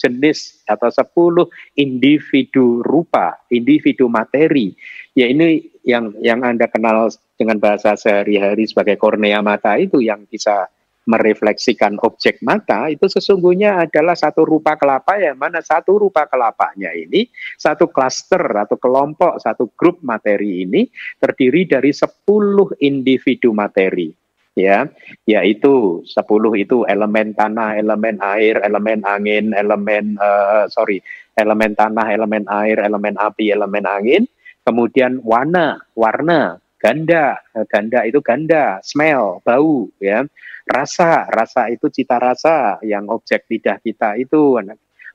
jenis 0.00 0.64
atau 0.64 0.88
10 0.88 1.44
individu 1.76 2.80
rupa, 2.80 3.36
individu 3.52 4.08
materi. 4.08 4.72
Ya 5.12 5.28
ini 5.28 5.60
yang 5.84 6.16
yang 6.24 6.40
Anda 6.40 6.72
kenal 6.72 7.12
dengan 7.36 7.60
bahasa 7.60 7.92
sehari-hari 7.96 8.64
sebagai 8.64 8.96
kornea 8.96 9.44
mata 9.44 9.76
itu 9.76 10.00
yang 10.00 10.24
bisa 10.24 10.68
merefleksikan 11.08 11.96
objek 12.04 12.44
mata 12.44 12.92
itu 12.92 13.08
sesungguhnya 13.08 13.88
adalah 13.88 14.12
satu 14.12 14.44
rupa 14.44 14.76
kelapa 14.76 15.16
yang 15.16 15.40
mana 15.40 15.64
satu 15.64 15.96
rupa 15.96 16.28
kelapanya 16.28 16.92
ini 16.92 17.26
satu 17.56 17.88
klaster 17.88 18.44
atau 18.44 18.76
kelompok 18.76 19.40
satu 19.40 19.72
grup 19.72 20.04
materi 20.04 20.68
ini 20.68 20.86
terdiri 21.16 21.64
dari 21.64 21.90
10 21.90 22.06
individu 22.84 23.50
materi 23.56 24.19
ya 24.62 24.86
yaitu 25.24 26.04
10 26.04 26.24
itu 26.60 26.84
elemen 26.84 27.32
tanah, 27.32 27.80
elemen 27.80 28.20
air, 28.20 28.60
elemen 28.60 29.00
angin, 29.06 29.56
elemen 29.56 30.18
uh, 30.20 30.66
sorry, 30.68 31.00
elemen 31.38 31.72
tanah, 31.72 32.10
elemen 32.12 32.44
air, 32.50 32.80
elemen 32.82 33.16
api, 33.16 33.52
elemen 33.54 33.84
angin, 33.88 34.22
kemudian 34.66 35.24
warna, 35.24 35.80
warna, 35.96 36.60
ganda, 36.80 37.40
ganda 37.68 38.04
itu 38.04 38.20
ganda, 38.20 38.80
smell, 38.84 39.40
bau, 39.44 39.88
ya, 40.00 40.24
rasa, 40.68 41.28
rasa 41.30 41.68
itu 41.72 41.88
cita 41.88 42.20
rasa 42.20 42.80
yang 42.84 43.08
objek 43.08 43.48
lidah 43.48 43.78
kita 43.80 44.16
itu, 44.20 44.58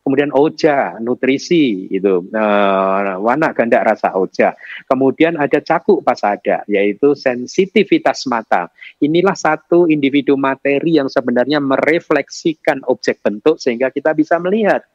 kemudian 0.06 0.30
oja, 0.38 1.02
nutrisi 1.02 1.90
itu, 1.90 2.30
uh, 2.30 3.18
warna 3.18 3.50
ganda 3.58 3.82
rasa 3.82 4.14
oja, 4.14 4.54
kemudian 4.86 5.34
ada 5.34 5.58
cakuk 5.66 6.06
pasada, 6.06 6.62
yaitu 6.70 7.18
sensitivitas 7.18 8.30
mata. 8.30 8.70
Inilah 9.02 9.34
satu 9.34 9.90
individu 9.90 10.38
materi 10.38 11.02
yang 11.02 11.10
sebenarnya 11.10 11.58
merefleksikan 11.58 12.86
objek 12.86 13.26
bentuk 13.26 13.58
sehingga 13.58 13.90
kita 13.90 14.14
bisa 14.14 14.38
melihat 14.38 14.86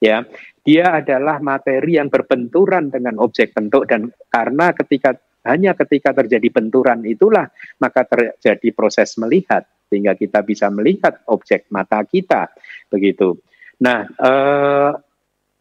ya 0.00 0.24
dia 0.60 1.00
adalah 1.00 1.40
materi 1.40 1.96
yang 1.96 2.12
berbenturan 2.12 2.92
dengan 2.92 3.16
objek 3.16 3.56
bentuk 3.56 3.88
dan 3.88 4.12
karena 4.28 4.72
ketika 4.76 5.16
hanya 5.46 5.72
ketika 5.78 6.12
terjadi 6.12 6.48
benturan 6.52 7.06
itulah 7.06 7.48
maka 7.80 8.04
terjadi 8.04 8.68
proses 8.74 9.14
melihat 9.16 9.64
sehingga 9.86 10.18
kita 10.18 10.42
bisa 10.42 10.66
melihat 10.68 11.22
objek 11.30 11.70
mata 11.70 12.02
kita 12.02 12.50
begitu. 12.90 13.38
Nah, 13.80 14.08
eh, 14.08 14.92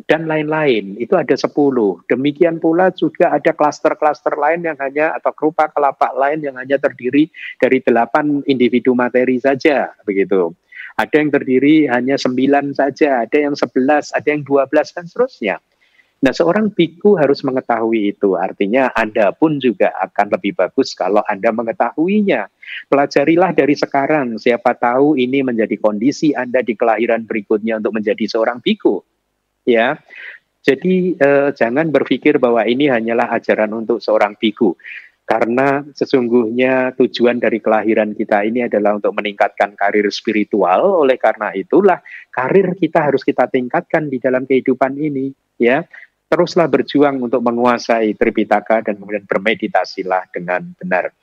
dan 0.05 0.29
lain-lain 0.29 1.01
itu 1.01 1.17
ada 1.17 1.33
10. 1.33 2.05
Demikian 2.05 2.61
pula 2.61 2.93
juga 2.93 3.33
ada 3.33 3.51
klaster-klaster 3.51 4.37
lain 4.37 4.61
yang 4.61 4.77
hanya 4.77 5.17
atau 5.17 5.33
kerupa 5.33 5.65
kelapa 5.73 6.13
lain 6.13 6.45
yang 6.45 6.55
hanya 6.61 6.77
terdiri 6.77 7.31
dari 7.57 7.81
delapan 7.81 8.45
individu 8.45 8.93
materi 8.93 9.41
saja 9.41 9.89
begitu. 10.05 10.53
Ada 10.95 11.15
yang 11.19 11.31
terdiri 11.33 11.89
hanya 11.91 12.15
sembilan 12.15 12.71
saja, 12.71 13.25
ada 13.27 13.35
yang 13.35 13.57
sebelas, 13.57 14.15
ada 14.15 14.31
yang 14.31 14.45
dua 14.45 14.63
belas 14.69 14.93
dan 14.95 15.09
seterusnya. 15.09 15.59
Nah, 16.25 16.33
seorang 16.33 16.73
biku 16.73 17.21
harus 17.21 17.45
mengetahui 17.45 18.17
itu. 18.17 18.33
Artinya 18.33 18.89
Anda 18.97 19.29
pun 19.29 19.61
juga 19.61 19.93
akan 19.93 20.33
lebih 20.33 20.57
bagus 20.57 20.97
kalau 20.97 21.21
Anda 21.21 21.53
mengetahuinya. 21.53 22.49
Pelajarilah 22.89 23.53
dari 23.53 23.77
sekarang. 23.77 24.41
Siapa 24.41 24.73
tahu 24.73 25.21
ini 25.21 25.45
menjadi 25.45 25.77
kondisi 25.77 26.33
Anda 26.33 26.65
di 26.65 26.73
kelahiran 26.73 27.29
berikutnya 27.29 27.77
untuk 27.77 28.01
menjadi 28.01 28.25
seorang 28.25 28.57
biku. 28.57 29.05
Ya. 29.69 30.01
Jadi 30.65 31.13
eh, 31.13 31.53
jangan 31.53 31.93
berpikir 31.93 32.41
bahwa 32.41 32.65
ini 32.65 32.89
hanyalah 32.89 33.29
ajaran 33.37 33.69
untuk 33.85 34.01
seorang 34.01 34.33
biku. 34.33 34.73
Karena 35.29 35.85
sesungguhnya 35.93 36.97
tujuan 36.97 37.37
dari 37.37 37.61
kelahiran 37.61 38.17
kita 38.17 38.41
ini 38.49 38.65
adalah 38.65 38.97
untuk 38.97 39.13
meningkatkan 39.13 39.77
karir 39.77 40.09
spiritual. 40.09 41.05
Oleh 41.05 41.21
karena 41.21 41.53
itulah 41.53 42.01
karir 42.33 42.73
kita 42.73 43.13
harus 43.13 43.21
kita 43.21 43.45
tingkatkan 43.45 44.09
di 44.09 44.17
dalam 44.17 44.45
kehidupan 44.45 44.97
ini, 44.97 45.33
ya 45.57 45.85
teruslah 46.25 46.65
berjuang 46.65 47.21
untuk 47.21 47.39
menguasai 47.39 48.17
Tripitaka 48.17 48.81
dan 48.81 48.97
kemudian 48.97 49.23
bermeditasilah 49.29 50.33
dengan 50.33 50.65
benar. 50.75 51.13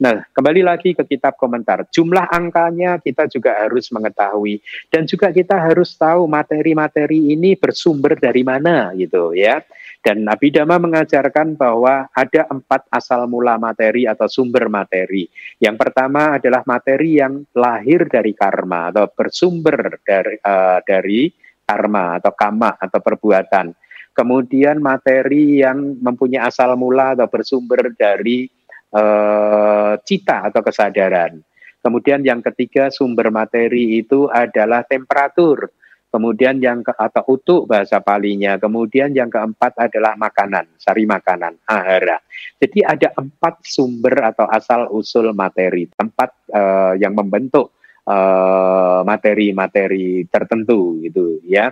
Nah, 0.00 0.20
kembali 0.32 0.60
lagi 0.60 0.92
ke 0.92 1.04
kitab 1.08 1.40
komentar. 1.40 1.88
Jumlah 1.88 2.28
angkanya 2.28 3.00
kita 3.00 3.24
juga 3.30 3.56
harus 3.56 3.88
mengetahui 3.88 4.60
dan 4.92 5.08
juga 5.08 5.32
kita 5.32 5.56
harus 5.56 5.96
tahu 5.96 6.28
materi-materi 6.28 7.32
ini 7.32 7.56
bersumber 7.56 8.20
dari 8.20 8.44
mana 8.44 8.92
gitu 8.96 9.32
ya. 9.32 9.64
Dan 10.00 10.24
Nabi 10.24 10.48
Dhamma 10.48 10.80
mengajarkan 10.80 11.60
bahwa 11.60 12.08
ada 12.16 12.48
empat 12.48 12.88
asal 12.88 13.28
mula 13.28 13.60
materi 13.60 14.08
atau 14.08 14.24
sumber 14.32 14.72
materi. 14.72 15.28
Yang 15.60 15.76
pertama 15.76 16.40
adalah 16.40 16.64
materi 16.64 17.20
yang 17.20 17.44
lahir 17.52 18.08
dari 18.08 18.32
karma 18.32 18.88
atau 18.88 19.12
bersumber 19.12 20.00
dari 20.00 20.40
uh, 20.40 20.80
dari 20.80 21.28
karma 21.68 22.16
atau 22.16 22.32
kama 22.32 22.80
atau 22.80 22.98
perbuatan 22.98 23.76
kemudian 24.12 24.82
materi 24.82 25.62
yang 25.62 25.98
mempunyai 26.02 26.42
asal 26.44 26.74
mula 26.74 27.14
atau 27.14 27.30
bersumber 27.30 27.92
dari 27.94 28.50
uh, 28.94 29.94
cita 30.02 30.50
atau 30.50 30.60
kesadaran. 30.62 31.40
Kemudian 31.80 32.20
yang 32.20 32.44
ketiga 32.44 32.92
sumber 32.92 33.32
materi 33.32 34.04
itu 34.04 34.28
adalah 34.28 34.84
temperatur. 34.84 35.72
Kemudian 36.10 36.58
yang 36.58 36.82
ke 36.82 36.90
atau 36.90 37.22
utuk 37.38 37.70
bahasa 37.70 38.02
palinya. 38.02 38.58
Kemudian 38.58 39.14
yang 39.14 39.30
keempat 39.30 39.78
adalah 39.78 40.18
makanan, 40.18 40.66
sari 40.76 41.06
makanan, 41.06 41.56
ahara. 41.70 42.18
Jadi 42.58 42.82
ada 42.82 43.14
empat 43.14 43.62
sumber 43.62 44.34
atau 44.34 44.44
asal 44.50 44.90
usul 44.90 45.30
materi, 45.32 45.86
tempat 45.94 46.34
uh, 46.50 46.98
yang 46.98 47.14
membentuk 47.14 47.72
eh, 48.10 49.00
materi-materi 49.06 50.26
uh, 50.26 50.28
tertentu 50.28 50.98
gitu 50.98 51.38
ya. 51.46 51.70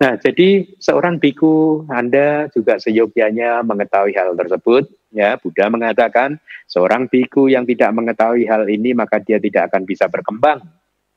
Nah, 0.00 0.16
jadi 0.16 0.64
seorang 0.80 1.20
biku 1.20 1.84
Anda 1.92 2.48
juga 2.56 2.80
seyogyanya 2.80 3.60
mengetahui 3.60 4.16
hal 4.16 4.32
tersebut. 4.32 4.88
Ya, 5.12 5.36
Buddha 5.36 5.68
mengatakan 5.68 6.40
seorang 6.64 7.04
biku 7.04 7.52
yang 7.52 7.68
tidak 7.68 7.92
mengetahui 7.92 8.48
hal 8.48 8.64
ini 8.64 8.96
maka 8.96 9.20
dia 9.20 9.36
tidak 9.36 9.68
akan 9.68 9.84
bisa 9.84 10.08
berkembang. 10.08 10.64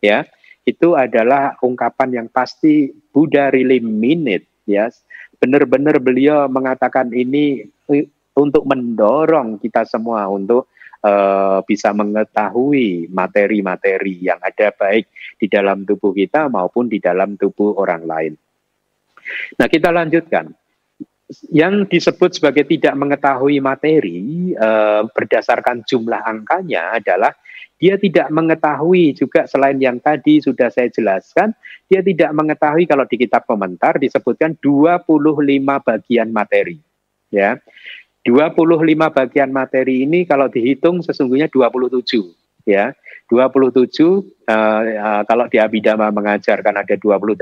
Ya, 0.04 0.28
itu 0.68 1.00
adalah 1.00 1.56
ungkapan 1.64 2.12
yang 2.12 2.28
pasti 2.28 2.92
Buddha 3.16 3.56
really 3.56 3.80
mean 3.80 4.28
it. 4.28 4.44
Ya, 4.68 4.92
benar-benar 5.40 6.04
beliau 6.04 6.52
mengatakan 6.52 7.16
ini 7.16 7.64
untuk 8.36 8.68
mendorong 8.68 9.64
kita 9.64 9.88
semua 9.88 10.28
untuk 10.28 10.68
uh, 11.08 11.64
bisa 11.64 11.96
mengetahui 11.96 13.08
materi-materi 13.08 14.28
yang 14.28 14.44
ada 14.44 14.76
baik 14.76 15.08
di 15.40 15.48
dalam 15.48 15.88
tubuh 15.88 16.12
kita 16.12 16.52
maupun 16.52 16.92
di 16.92 17.00
dalam 17.00 17.40
tubuh 17.40 17.80
orang 17.80 18.04
lain. 18.04 18.34
Nah, 19.60 19.68
kita 19.68 19.90
lanjutkan. 19.90 20.52
Yang 21.50 21.90
disebut 21.90 22.38
sebagai 22.38 22.68
tidak 22.68 22.94
mengetahui 22.94 23.58
materi 23.58 24.54
eh, 24.54 25.02
berdasarkan 25.08 25.82
jumlah 25.82 26.22
angkanya 26.22 27.00
adalah 27.00 27.34
dia 27.82 27.98
tidak 27.98 28.30
mengetahui 28.30 29.18
juga 29.18 29.44
selain 29.50 29.76
yang 29.82 29.98
tadi 30.00 30.40
sudah 30.40 30.72
saya 30.72 30.88
jelaskan, 30.88 31.52
dia 31.90 32.00
tidak 32.00 32.32
mengetahui 32.32 32.88
kalau 32.88 33.04
di 33.04 33.18
kitab 33.20 33.44
komentar 33.44 34.00
disebutkan 34.00 34.56
25 34.62 35.04
bagian 35.84 36.30
materi. 36.32 36.80
Ya. 37.34 37.58
25 38.24 38.88
bagian 39.12 39.52
materi 39.52 40.08
ini 40.08 40.24
kalau 40.24 40.48
dihitung 40.48 41.04
sesungguhnya 41.04 41.52
27 41.52 42.43
ya. 42.68 42.96
27 43.32 43.82
uh, 43.82 44.20
uh, 44.46 45.24
kalau 45.26 45.46
di 45.50 45.58
Abhidhamma 45.58 46.14
mengajarkan 46.14 46.76
ada 46.76 46.96
28 47.00 47.40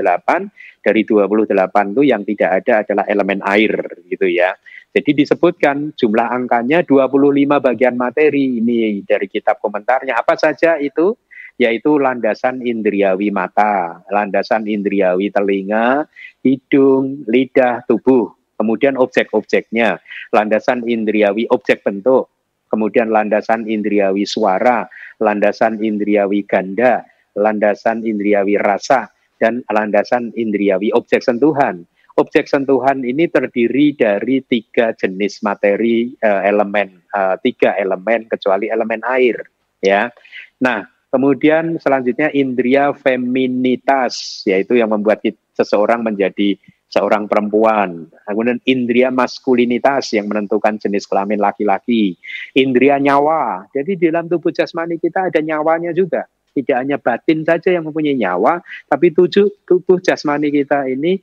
dari 0.80 1.02
28 1.04 1.52
itu 1.92 2.02
yang 2.06 2.22
tidak 2.24 2.50
ada 2.62 2.72
adalah 2.86 3.04
elemen 3.10 3.40
air 3.44 3.72
gitu 4.08 4.24
ya. 4.30 4.56
Jadi 4.92 5.24
disebutkan 5.24 5.96
jumlah 5.96 6.28
angkanya 6.28 6.84
25 6.84 7.48
bagian 7.48 7.96
materi 7.96 8.60
ini 8.60 9.00
dari 9.04 9.24
kitab 9.24 9.56
komentarnya. 9.60 10.16
Apa 10.20 10.36
saja 10.36 10.76
itu? 10.76 11.16
Yaitu 11.60 12.00
landasan 12.00 12.64
indriawi 12.64 13.28
mata 13.28 14.00
landasan 14.08 14.64
indriawi 14.64 15.28
telinga 15.28 16.08
hidung 16.40 17.28
lidah 17.28 17.84
tubuh 17.84 18.32
kemudian 18.56 18.96
objek-objeknya. 18.96 20.00
Landasan 20.32 20.88
indriawi 20.88 21.44
objek 21.52 21.84
bentuk 21.84 22.32
kemudian 22.72 23.12
landasan 23.12 23.68
indriawi 23.68 24.24
suara, 24.24 24.88
landasan 25.22 25.78
indriawi 25.78 26.42
ganda, 26.42 27.06
landasan 27.38 28.02
indriawi 28.02 28.58
rasa, 28.58 29.06
dan 29.38 29.62
landasan 29.70 30.34
indriawi 30.34 30.90
objek 30.90 31.22
sentuhan. 31.22 31.86
Objek 32.20 32.44
sentuhan 32.44 33.00
ini 33.06 33.24
terdiri 33.30 33.96
dari 33.96 34.44
tiga 34.44 34.92
jenis 34.92 35.40
materi 35.40 36.12
uh, 36.20 36.44
elemen, 36.44 37.00
uh, 37.14 37.40
tiga 37.40 37.72
elemen 37.80 38.28
kecuali 38.28 38.68
elemen 38.68 39.00
air, 39.08 39.48
ya. 39.80 40.12
Nah, 40.60 40.84
kemudian 41.08 41.80
selanjutnya 41.80 42.28
indria 42.36 42.92
feminitas, 42.92 44.44
yaitu 44.44 44.76
yang 44.76 44.92
membuat 44.92 45.24
seseorang 45.56 46.04
menjadi 46.04 46.60
seorang 46.92 47.24
perempuan. 47.24 48.12
Kemudian 48.28 48.60
indria 48.68 49.08
maskulinitas 49.08 50.12
yang 50.12 50.28
menentukan 50.28 50.76
jenis 50.76 51.08
kelamin 51.08 51.40
laki-laki. 51.40 52.20
Indria 52.52 53.00
nyawa. 53.00 53.64
Jadi 53.72 53.96
di 53.96 54.04
dalam 54.12 54.28
tubuh 54.28 54.52
jasmani 54.52 55.00
kita 55.00 55.32
ada 55.32 55.40
nyawanya 55.40 55.96
juga. 55.96 56.28
Tidak 56.52 56.76
hanya 56.76 57.00
batin 57.00 57.48
saja 57.48 57.72
yang 57.72 57.88
mempunyai 57.88 58.12
nyawa, 58.12 58.60
tapi 58.84 59.08
tujuh, 59.08 59.64
tubuh 59.64 59.96
jasmani 60.04 60.52
kita 60.52 60.84
ini 60.84 61.16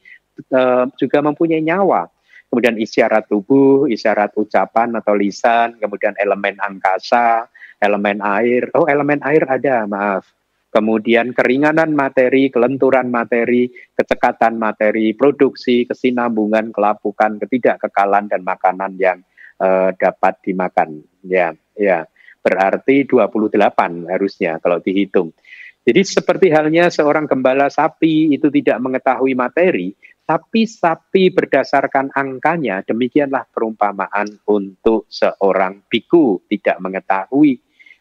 uh, 0.50 0.90
juga 0.98 1.22
mempunyai 1.22 1.62
nyawa. 1.62 2.10
Kemudian 2.50 2.82
isyarat 2.82 3.30
tubuh, 3.30 3.86
isyarat 3.86 4.34
ucapan 4.34 4.90
atau 4.98 5.14
lisan, 5.14 5.78
kemudian 5.78 6.18
elemen 6.18 6.58
angkasa, 6.58 7.46
elemen 7.78 8.26
air. 8.26 8.74
Oh, 8.74 8.90
elemen 8.90 9.22
air 9.22 9.46
ada, 9.46 9.86
maaf 9.86 10.39
kemudian 10.70 11.34
keringanan 11.34 11.94
materi, 11.98 12.54
kelenturan 12.54 13.10
materi, 13.10 13.70
kecekatan 13.94 14.56
materi, 14.56 15.18
produksi, 15.18 15.86
kesinambungan, 15.90 16.70
kelapukan, 16.70 17.42
ketidakkekalan 17.42 18.30
dan 18.30 18.42
makanan 18.46 18.94
yang 19.02 19.20
uh, 19.62 19.92
dapat 19.98 20.38
dimakan. 20.46 21.02
Ya, 21.26 21.54
ya. 21.76 22.06
Berarti 22.40 23.04
28 23.04 24.08
harusnya 24.08 24.64
kalau 24.64 24.80
dihitung. 24.80 25.36
Jadi 25.84 26.02
seperti 26.06 26.48
halnya 26.54 26.88
seorang 26.94 27.26
gembala 27.26 27.68
sapi 27.68 28.32
itu 28.32 28.48
tidak 28.54 28.78
mengetahui 28.80 29.34
materi, 29.34 29.92
tapi 30.30 30.70
sapi 30.70 31.34
berdasarkan 31.34 32.14
angkanya, 32.14 32.86
demikianlah 32.86 33.50
perumpamaan 33.50 34.30
untuk 34.46 35.10
seorang 35.10 35.82
biku 35.90 36.46
tidak 36.46 36.78
mengetahui 36.78 37.58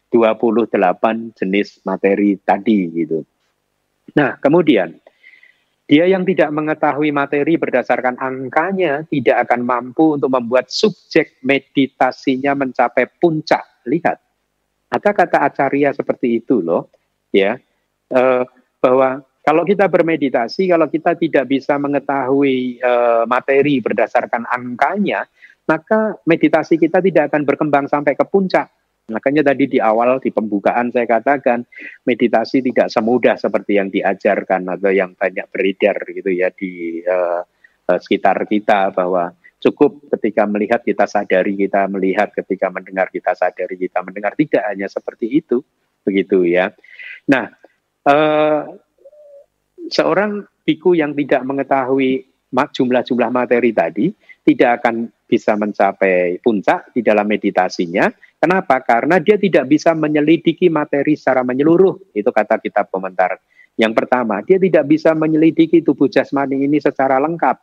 28 0.09 1.37
jenis 1.37 1.81
materi 1.85 2.35
tadi 2.41 2.79
gitu. 2.89 3.21
Nah, 4.17 4.35
kemudian 4.41 4.97
dia 5.89 6.05
yang 6.05 6.21
tidak 6.21 6.53
mengetahui 6.53 7.09
materi 7.09 7.57
berdasarkan 7.57 8.21
angkanya 8.21 9.05
tidak 9.09 9.49
akan 9.49 9.65
mampu 9.65 10.21
untuk 10.21 10.29
membuat 10.29 10.69
subjek 10.69 11.41
meditasinya 11.41 12.53
mencapai 12.53 13.09
puncak. 13.17 13.65
Lihat, 13.89 14.17
ada 14.93 15.09
kata 15.13 15.49
acarya 15.49 15.89
seperti 15.93 16.41
itu 16.41 16.61
loh, 16.61 16.93
ya, 17.33 17.57
eh, 18.13 18.43
bahwa 18.77 19.25
kalau 19.41 19.65
kita 19.65 19.89
bermeditasi, 19.89 20.69
kalau 20.69 20.85
kita 20.85 21.17
tidak 21.17 21.49
bisa 21.49 21.73
mengetahui 21.81 22.77
eh, 22.77 23.23
materi 23.25 23.81
berdasarkan 23.81 24.45
angkanya, 24.45 25.25
maka 25.65 26.17
meditasi 26.25 26.77
kita 26.77 27.01
tidak 27.01 27.33
akan 27.33 27.49
berkembang 27.49 27.85
sampai 27.89 28.13
ke 28.13 28.25
puncak. 28.29 28.69
Makanya 29.09 29.53
tadi 29.53 29.65
di 29.65 29.79
awal 29.81 30.21
di 30.23 30.29
pembukaan 30.29 30.93
saya 30.93 31.09
katakan 31.09 31.65
meditasi 32.05 32.63
tidak 32.63 32.93
semudah 32.93 33.35
seperti 33.35 33.77
yang 33.81 33.89
diajarkan 33.89 34.69
atau 34.69 34.91
yang 34.93 35.17
banyak 35.17 35.45
beredar 35.51 35.97
gitu 36.09 36.31
ya 36.31 36.49
di 36.53 37.01
uh, 37.03 37.43
sekitar 37.89 38.45
kita 38.45 38.93
bahwa 38.93 39.33
cukup 39.59 40.07
ketika 40.17 40.47
melihat 40.47 40.79
kita 40.85 41.03
sadari 41.03 41.57
kita 41.59 41.89
melihat 41.91 42.31
ketika 42.31 42.71
mendengar 42.71 43.11
kita 43.11 43.35
sadari 43.35 43.75
kita 43.75 43.99
mendengar 44.05 44.37
tidak 44.37 44.63
hanya 44.69 44.87
seperti 44.87 45.43
itu 45.43 45.59
begitu 46.05 46.47
ya. 46.47 46.71
Nah, 47.27 47.51
uh, 48.07 48.61
seorang 49.89 50.47
biku 50.63 50.95
yang 50.95 51.11
tidak 51.17 51.43
mengetahui 51.43 52.29
jumlah-jumlah 52.49 53.29
materi 53.29 53.73
tadi 53.73 54.09
tidak 54.45 54.81
akan 54.81 55.09
bisa 55.29 55.53
mencapai 55.53 56.41
puncak 56.41 56.89
di 56.93 57.05
dalam 57.05 57.29
meditasinya. 57.29 58.09
Kenapa? 58.39 58.79
Karena 58.79 59.19
dia 59.19 59.35
tidak 59.35 59.67
bisa 59.67 59.91
menyelidiki 59.91 60.71
materi 60.71 61.19
secara 61.19 61.43
menyeluruh. 61.43 62.15
Itu 62.15 62.31
kata 62.31 62.55
kitab 62.63 62.87
komentar. 62.87 63.35
Yang 63.75 63.93
pertama, 63.99 64.39
dia 64.43 64.55
tidak 64.55 64.87
bisa 64.87 65.11
menyelidiki 65.11 65.83
tubuh 65.83 66.07
jasmani 66.07 66.63
ini 66.63 66.79
secara 66.79 67.19
lengkap. 67.19 67.59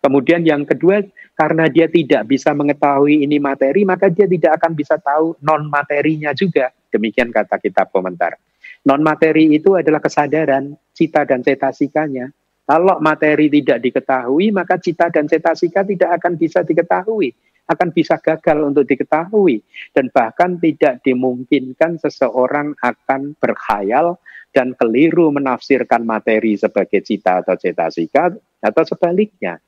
Kemudian 0.00 0.44
yang 0.44 0.68
kedua, 0.68 1.00
karena 1.32 1.64
dia 1.68 1.88
tidak 1.88 2.28
bisa 2.28 2.52
mengetahui 2.52 3.24
ini 3.24 3.40
materi, 3.40 3.88
maka 3.88 4.12
dia 4.12 4.28
tidak 4.28 4.60
akan 4.60 4.72
bisa 4.76 5.00
tahu 5.00 5.36
non 5.40 5.68
materinya 5.68 6.36
juga. 6.36 6.68
Demikian 6.92 7.32
kata 7.32 7.56
kitab 7.56 7.88
komentar. 7.88 8.36
Non 8.84 9.00
materi 9.00 9.56
itu 9.56 9.76
adalah 9.80 10.04
kesadaran 10.04 10.76
cita 10.92 11.24
dan 11.24 11.40
cetasikanya. 11.40 12.28
Kalau 12.64 13.00
materi 13.00 13.48
tidak 13.48 13.80
diketahui, 13.80 14.52
maka 14.52 14.80
cita 14.80 15.08
dan 15.12 15.28
cetasika 15.28 15.84
tidak 15.84 16.16
akan 16.20 16.36
bisa 16.36 16.64
diketahui, 16.64 17.32
akan 17.64 17.88
bisa 17.96 18.20
gagal 18.20 18.60
untuk 18.60 18.84
diketahui, 18.84 19.64
dan 19.96 20.12
bahkan 20.12 20.60
tidak 20.60 21.00
dimungkinkan 21.00 21.96
seseorang 21.96 22.76
akan 22.84 23.32
berkhayal 23.40 24.20
dan 24.54 24.76
keliru 24.78 25.32
menafsirkan 25.34 26.04
materi 26.06 26.54
sebagai 26.54 27.02
cita 27.02 27.40
atau 27.42 27.56
cetasika, 27.56 28.32
atau 28.60 28.82
sebaliknya 28.84 29.58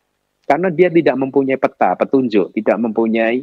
karena 0.46 0.70
dia 0.70 0.88
tidak 0.88 1.16
mempunyai 1.18 1.58
peta, 1.58 1.98
petunjuk, 1.98 2.54
tidak 2.54 2.78
mempunyai 2.78 3.42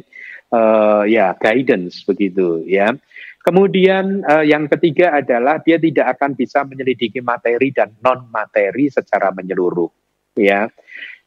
uh, 0.50 1.04
ya 1.04 1.36
guidance 1.36 2.00
begitu 2.08 2.64
ya. 2.64 2.96
Kemudian 3.44 4.24
uh, 4.24 4.40
yang 4.40 4.64
ketiga 4.72 5.20
adalah 5.20 5.60
dia 5.60 5.76
tidak 5.76 6.16
akan 6.16 6.32
bisa 6.32 6.64
menyelidiki 6.64 7.20
materi 7.20 7.76
dan 7.76 7.92
non 8.00 8.24
materi 8.32 8.88
secara 8.88 9.28
menyeluruh 9.36 9.92
ya. 10.32 10.72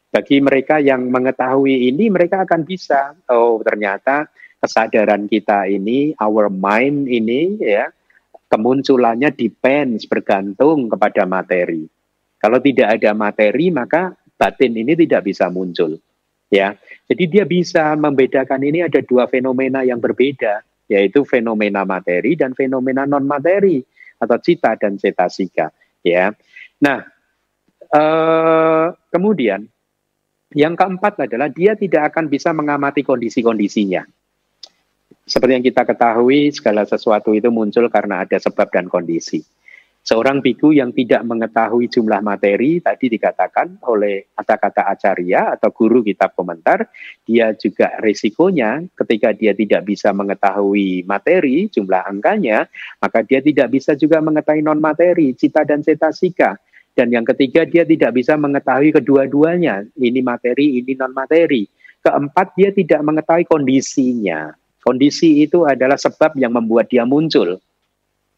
Bagi 0.08 0.40
mereka 0.40 0.80
yang 0.80 1.12
mengetahui 1.12 1.92
ini 1.92 2.08
mereka 2.08 2.48
akan 2.48 2.64
bisa 2.64 3.12
oh 3.28 3.60
ternyata 3.60 4.24
kesadaran 4.56 5.28
kita 5.28 5.68
ini 5.68 6.16
our 6.16 6.48
mind 6.48 7.06
ini 7.12 7.60
ya 7.60 7.92
kemunculannya 8.48 9.28
depends 9.36 10.08
bergantung 10.08 10.88
kepada 10.88 11.28
materi. 11.28 11.84
Kalau 12.40 12.56
tidak 12.64 12.96
ada 12.96 13.12
materi 13.12 13.68
maka 13.68 14.16
batin 14.40 14.72
ini 14.80 14.96
tidak 14.96 15.28
bisa 15.28 15.52
muncul. 15.52 16.00
Ya, 16.48 16.80
jadi 17.04 17.24
dia 17.28 17.44
bisa 17.44 17.92
membedakan 17.92 18.64
ini 18.64 18.80
ada 18.80 19.04
dua 19.04 19.28
fenomena 19.28 19.84
yang 19.84 20.00
berbeda, 20.00 20.64
yaitu 20.88 21.20
fenomena 21.28 21.84
materi 21.84 22.40
dan 22.40 22.56
fenomena 22.56 23.04
non 23.04 23.28
materi 23.28 23.84
atau 24.16 24.40
cita 24.40 24.72
dan 24.80 24.96
cetasika. 24.96 25.68
Ya, 26.00 26.32
nah 26.80 27.04
eh, 27.92 28.86
kemudian 29.12 29.68
yang 30.56 30.72
keempat 30.76 31.28
adalah 31.28 31.52
dia 31.52 31.76
tidak 31.76 32.14
akan 32.14 32.32
bisa 32.32 32.56
mengamati 32.56 33.04
kondisi-kondisinya. 33.04 34.04
Seperti 35.28 35.52
yang 35.60 35.64
kita 35.64 35.84
ketahui, 35.84 36.48
segala 36.56 36.88
sesuatu 36.88 37.36
itu 37.36 37.52
muncul 37.52 37.84
karena 37.92 38.24
ada 38.24 38.40
sebab 38.40 38.72
dan 38.72 38.88
kondisi. 38.88 39.44
Seorang 40.08 40.40
biku 40.40 40.72
yang 40.72 40.88
tidak 40.96 41.20
mengetahui 41.20 41.92
jumlah 41.92 42.24
materi 42.24 42.80
tadi 42.80 43.12
dikatakan 43.12 43.76
oleh 43.92 44.32
kata-kata 44.32 44.88
acarya 44.88 45.52
atau 45.52 45.68
guru 45.68 46.00
kitab 46.00 46.32
komentar, 46.32 46.88
dia 47.28 47.52
juga 47.52 47.92
risikonya 48.00 48.88
ketika 48.96 49.36
dia 49.36 49.52
tidak 49.52 49.84
bisa 49.84 50.08
mengetahui 50.16 51.04
materi 51.04 51.68
jumlah 51.68 52.08
angkanya, 52.08 52.64
maka 53.04 53.20
dia 53.20 53.44
tidak 53.44 53.68
bisa 53.68 53.92
juga 54.00 54.24
mengetahui 54.24 54.64
non 54.64 54.80
materi, 54.80 55.36
cita 55.36 55.68
dan 55.68 55.84
cetasika. 55.84 56.56
Dan 56.98 57.14
yang 57.14 57.22
ketiga 57.22 57.62
dia 57.62 57.86
tidak 57.86 58.10
bisa 58.18 58.34
mengetahui 58.34 58.90
kedua-duanya, 58.90 59.86
ini 59.94 60.18
materi, 60.18 60.82
ini 60.82 60.98
non 60.98 61.14
materi. 61.14 61.62
Keempat 62.02 62.58
dia 62.58 62.74
tidak 62.74 63.06
mengetahui 63.06 63.46
kondisinya. 63.46 64.50
Kondisi 64.82 65.46
itu 65.46 65.62
adalah 65.62 65.94
sebab 65.94 66.34
yang 66.34 66.50
membuat 66.58 66.90
dia 66.90 67.06
muncul. 67.06 67.62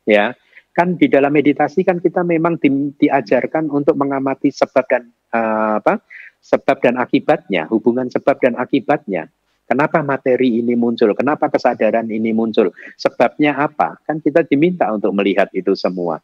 Ya, 0.04 0.36
kan 0.76 1.00
di 1.00 1.08
dalam 1.08 1.32
meditasi 1.34 1.88
kan 1.88 1.98
kita 1.98 2.20
memang 2.20 2.60
di, 2.60 2.92
diajarkan 3.00 3.72
untuk 3.72 3.96
mengamati 3.96 4.52
sebab 4.54 4.84
dan 4.86 5.02
uh, 5.34 5.80
apa 5.82 6.00
sebab 6.40 6.80
dan 6.80 6.96
akibatnya 6.96 7.68
hubungan 7.68 8.08
sebab 8.08 8.38
dan 8.40 8.56
akibatnya 8.56 9.28
kenapa 9.66 10.00
materi 10.00 10.62
ini 10.62 10.78
muncul 10.78 11.12
kenapa 11.12 11.50
kesadaran 11.50 12.08
ini 12.08 12.32
muncul 12.32 12.72
sebabnya 12.96 13.60
apa 13.60 13.98
kan 14.06 14.22
kita 14.22 14.46
diminta 14.46 14.88
untuk 14.88 15.12
melihat 15.12 15.50
itu 15.52 15.74
semua 15.76 16.22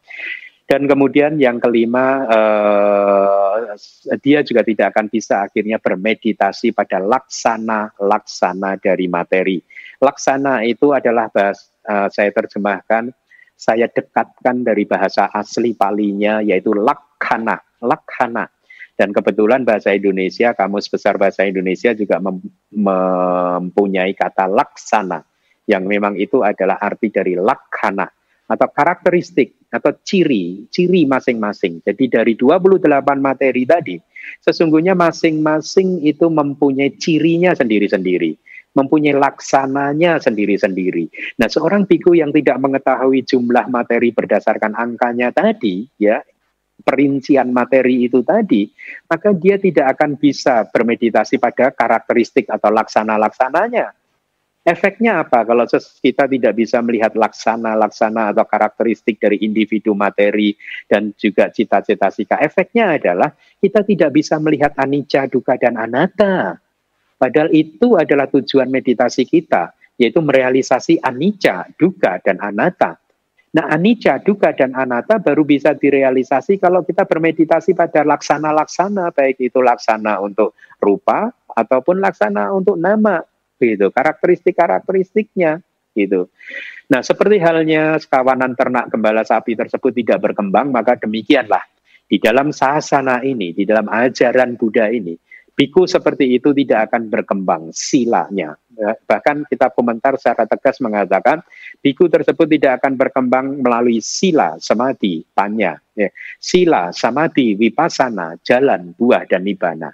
dan 0.67 0.83
kemudian 0.83 1.39
yang 1.39 1.63
kelima 1.63 2.27
uh, 2.27 3.73
dia 4.19 4.43
juga 4.43 4.67
tidak 4.67 4.91
akan 4.91 5.07
bisa 5.07 5.47
akhirnya 5.47 5.79
bermeditasi 5.79 6.75
pada 6.75 6.99
laksana 6.99 7.95
laksana 7.95 8.75
dari 8.75 9.07
materi 9.07 9.63
laksana 10.03 10.67
itu 10.67 10.91
adalah 10.91 11.31
bahas 11.31 11.71
uh, 11.87 12.11
saya 12.11 12.35
terjemahkan 12.35 13.15
saya 13.57 13.89
dekatkan 13.89 14.61
dari 14.61 14.85
bahasa 14.85 15.33
asli 15.33 15.73
palinya 15.73 16.45
yaitu 16.45 16.77
lakhana, 16.77 17.57
lakhana. 17.81 18.45
Dan 18.97 19.13
kebetulan 19.13 19.65
bahasa 19.65 19.93
Indonesia, 19.93 20.53
kamus 20.53 20.89
besar 20.89 21.17
bahasa 21.17 21.45
Indonesia 21.45 21.93
juga 21.97 22.21
mem 22.21 22.41
mempunyai 22.69 24.13
kata 24.13 24.45
laksana 24.45 25.25
yang 25.65 25.89
memang 25.89 26.17
itu 26.17 26.45
adalah 26.45 26.77
arti 26.77 27.09
dari 27.09 27.33
lakhana 27.33 28.09
atau 28.47 28.67
karakteristik 28.71 29.56
atau 29.67 29.91
ciri, 30.03 30.67
ciri 30.71 31.03
masing-masing. 31.03 31.83
Jadi 31.83 32.07
dari 32.07 32.33
28 32.39 32.83
materi 33.19 33.67
tadi, 33.67 33.95
sesungguhnya 34.43 34.95
masing-masing 34.95 36.03
itu 36.03 36.27
mempunyai 36.31 36.95
cirinya 36.95 37.51
sendiri-sendiri 37.55 38.37
mempunyai 38.77 39.17
laksananya 39.17 40.21
sendiri-sendiri. 40.21 41.09
Nah, 41.41 41.49
seorang 41.49 41.89
biku 41.89 42.13
yang 42.13 42.29
tidak 42.29 42.61
mengetahui 42.61 43.25
jumlah 43.25 43.65
materi 43.73 44.13
berdasarkan 44.13 44.77
angkanya 44.77 45.33
tadi, 45.33 45.89
ya, 45.97 46.21
perincian 46.85 47.49
materi 47.49 48.05
itu 48.05 48.21
tadi, 48.21 48.69
maka 49.09 49.33
dia 49.33 49.57
tidak 49.57 49.97
akan 49.97 50.13
bisa 50.21 50.69
bermeditasi 50.69 51.41
pada 51.41 51.73
karakteristik 51.73 52.45
atau 52.53 52.69
laksana-laksananya. 52.69 53.97
Efeknya 54.67 55.23
apa 55.23 55.47
kalau 55.47 55.63
kita 56.03 56.27
tidak 56.27 56.53
bisa 56.59 56.83
melihat 56.83 57.15
laksana-laksana 57.15 58.35
atau 58.35 58.43
karakteristik 58.43 59.15
dari 59.15 59.39
individu 59.39 59.95
materi 59.95 60.51
dan 60.91 61.15
juga 61.15 61.47
cita-cita 61.47 62.11
sika? 62.11 62.35
Efeknya 62.43 62.99
adalah 62.99 63.31
kita 63.63 63.87
tidak 63.87 64.11
bisa 64.11 64.35
melihat 64.43 64.75
anicca, 64.75 65.23
duka, 65.31 65.55
dan 65.55 65.79
anatta 65.79 66.59
Padahal 67.17 67.49
itu 67.49 67.97
adalah 67.97 68.29
tujuan 68.29 68.69
meditasi 68.69 69.25
kita, 69.25 69.73
yaitu 69.97 70.21
merealisasi 70.21 71.01
anicca, 71.01 71.65
duka, 71.81 72.21
dan 72.21 72.37
anatta. 72.37 73.01
Nah, 73.57 73.73
anicca, 73.73 74.21
duka, 74.21 74.53
dan 74.53 74.77
anatta 74.77 75.17
baru 75.17 75.41
bisa 75.41 75.73
direalisasi 75.73 76.61
kalau 76.61 76.85
kita 76.85 77.09
bermeditasi 77.09 77.73
pada 77.73 78.05
laksana-laksana, 78.05 79.09
baik 79.17 79.41
itu 79.41 79.57
laksana 79.57 80.21
untuk 80.21 80.53
rupa 80.77 81.33
ataupun 81.57 81.97
laksana 81.97 82.53
untuk 82.53 82.77
nama, 82.77 83.17
gitu. 83.59 83.89
Karakteristik-karakteristiknya, 83.89 85.61
gitu. 85.97 86.29
Nah, 86.87 87.01
seperti 87.01 87.41
halnya 87.41 87.97
sekawanan 87.97 88.53
ternak 88.53 88.93
gembala 88.93 89.25
sapi 89.25 89.57
tersebut 89.57 89.91
tidak 89.97 90.23
berkembang, 90.29 90.69
maka 90.69 90.95
demikianlah 90.95 91.65
di 92.07 92.21
dalam 92.21 92.55
sasana 92.55 93.19
ini, 93.25 93.51
di 93.51 93.67
dalam 93.67 93.91
ajaran 93.91 94.55
Buddha 94.55 94.87
ini, 94.87 95.17
biku 95.57 95.89
seperti 95.89 96.37
itu 96.37 96.53
tidak 96.53 96.93
akan 96.93 97.09
berkembang 97.11 97.73
silanya. 97.73 98.55
Ya, 98.77 98.93
bahkan 99.09 99.41
kita 99.49 99.73
komentar 99.73 100.13
secara 100.21 100.45
tegas 100.45 100.77
mengatakan 100.85 101.41
biku 101.81 102.05
tersebut 102.05 102.45
tidak 102.45 102.79
akan 102.79 102.93
berkembang 102.93 103.59
melalui 103.59 103.97
sila, 103.99 104.55
samadhi, 104.61 105.25
tanya. 105.33 105.81
Ya. 105.97 106.13
Sila, 106.37 106.93
samadhi, 106.93 107.57
wipasana, 107.57 108.37
jalan, 108.45 108.93
buah, 108.93 109.25
dan 109.25 109.43
nibana. 109.43 109.91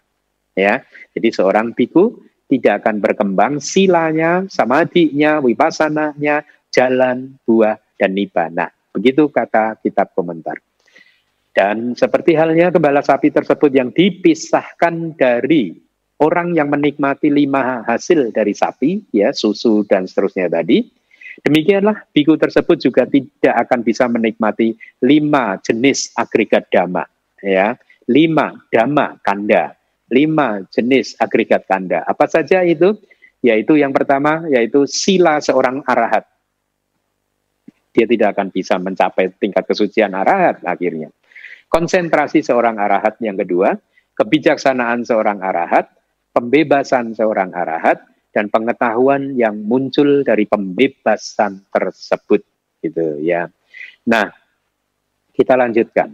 Ya, 0.53 0.86
jadi 1.18 1.34
seorang 1.34 1.74
biku 1.74 2.22
tidak 2.53 2.85
akan 2.85 3.01
berkembang 3.01 3.57
silanya, 3.57 4.45
samadhinya, 4.45 5.41
wipasananya, 5.41 6.45
jalan, 6.69 7.33
buah, 7.49 7.81
dan 7.97 8.13
nibana. 8.13 8.69
Begitu 8.93 9.25
kata 9.33 9.81
kitab 9.81 10.13
komentar. 10.13 10.61
Dan 11.53 11.97
seperti 11.97 12.37
halnya 12.37 12.69
gembala 12.69 13.01
sapi 13.01 13.29
tersebut 13.33 13.73
yang 13.73 13.89
dipisahkan 13.93 15.17
dari 15.17 15.73
orang 16.21 16.53
yang 16.53 16.69
menikmati 16.69 17.29
lima 17.29 17.81
hasil 17.85 18.29
dari 18.33 18.53
sapi, 18.53 19.01
ya 19.13 19.33
susu 19.33 19.85
dan 19.85 20.05
seterusnya 20.09 20.49
tadi, 20.49 20.85
demikianlah 21.45 22.05
biku 22.13 22.37
tersebut 22.37 22.77
juga 22.81 23.05
tidak 23.09 23.53
akan 23.65 23.79
bisa 23.85 24.05
menikmati 24.09 24.77
lima 25.05 25.57
jenis 25.61 26.13
agregat 26.17 26.69
dhamma, 26.73 27.05
ya 27.41 27.77
lima 28.09 28.57
dhamma 28.73 29.21
kanda, 29.21 29.77
lima 30.14 30.61
jenis 30.70 31.18
agregat 31.18 31.66
kanda. 31.66 32.05
Apa 32.05 32.30
saja 32.30 32.61
itu? 32.61 32.93
Yaitu 33.41 33.76
yang 33.76 33.91
pertama, 33.91 34.45
yaitu 34.47 34.86
sila 34.86 35.41
seorang 35.41 35.82
arahat. 35.84 36.24
Dia 37.91 38.05
tidak 38.05 38.38
akan 38.38 38.53
bisa 38.53 38.78
mencapai 38.78 39.34
tingkat 39.41 39.66
kesucian 39.68 40.14
arahat 40.16 40.61
akhirnya 40.64 41.11
konsentrasi 41.74 42.45
seorang 42.45 42.78
arahat 42.78 43.18
yang 43.18 43.34
kedua, 43.34 43.74
kebijaksanaan 44.14 45.01
seorang 45.01 45.41
arahat, 45.41 45.89
pembebasan 46.30 47.18
seorang 47.18 47.49
arahat, 47.49 48.05
dan 48.30 48.53
pengetahuan 48.53 49.34
yang 49.34 49.57
muncul 49.66 50.22
dari 50.22 50.45
pembebasan 50.45 51.66
tersebut 51.74 52.45
gitu 52.86 53.18
ya. 53.26 53.49
Nah, 54.05 54.30
kita 55.34 55.57
lanjutkan. 55.57 56.14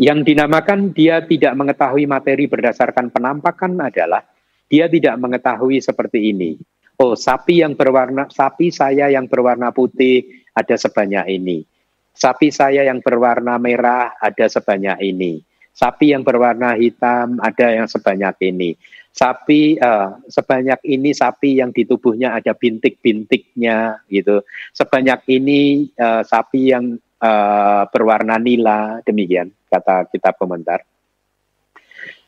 Yang 0.00 0.32
dinamakan 0.32 0.96
dia 0.96 1.20
tidak 1.20 1.52
mengetahui 1.60 2.08
materi 2.08 2.48
berdasarkan 2.48 3.12
penampakan 3.12 3.76
adalah 3.84 4.24
dia 4.64 4.88
tidak 4.88 5.20
mengetahui 5.20 5.76
seperti 5.84 6.32
ini. 6.32 6.56
Oh, 6.96 7.12
sapi 7.12 7.60
yang 7.60 7.76
berwarna 7.76 8.24
sapi 8.32 8.72
saya 8.72 9.12
yang 9.12 9.28
berwarna 9.28 9.68
putih 9.76 10.24
ada 10.56 10.72
sebanyak 10.80 11.36
ini. 11.36 11.68
Sapi 12.16 12.48
saya 12.48 12.88
yang 12.88 13.04
berwarna 13.04 13.60
merah 13.60 14.16
ada 14.16 14.48
sebanyak 14.48 14.96
ini. 15.04 15.44
Sapi 15.76 16.16
yang 16.16 16.24
berwarna 16.24 16.80
hitam 16.80 17.36
ada 17.36 17.68
yang 17.68 17.84
sebanyak 17.84 18.40
ini. 18.40 18.80
Sapi 19.12 19.76
uh, 19.76 20.16
sebanyak 20.32 20.80
ini 20.88 21.12
sapi 21.12 21.60
yang 21.60 21.76
di 21.76 21.84
tubuhnya 21.84 22.40
ada 22.40 22.56
bintik-bintiknya 22.56 24.00
gitu. 24.08 24.40
Sebanyak 24.72 25.28
ini 25.28 25.92
uh, 26.00 26.24
sapi 26.24 26.72
yang 26.72 26.96
uh, 27.22 27.86
berwarna 27.92 28.40
nila 28.40 29.04
demikian 29.04 29.52
kata 29.68 30.08
kitab 30.10 30.36
komentar. 30.40 30.82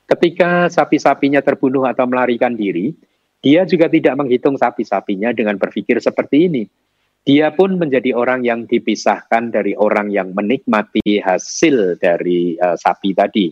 Ketika 0.06 0.68
sapi-sapinya 0.68 1.40
terbunuh 1.40 1.88
atau 1.88 2.04
melarikan 2.04 2.52
diri, 2.52 2.92
dia 3.40 3.64
juga 3.64 3.88
tidak 3.88 4.14
menghitung 4.20 4.60
sapi-sapinya 4.60 5.32
dengan 5.32 5.56
berpikir 5.56 5.98
seperti 5.98 6.36
ini 6.52 6.62
dia 7.22 7.54
pun 7.54 7.78
menjadi 7.78 8.14
orang 8.18 8.42
yang 8.42 8.66
dipisahkan 8.66 9.54
dari 9.54 9.78
orang 9.78 10.10
yang 10.10 10.34
menikmati 10.34 11.22
hasil 11.22 11.98
dari 12.02 12.58
uh, 12.58 12.74
sapi 12.74 13.14
tadi. 13.14 13.46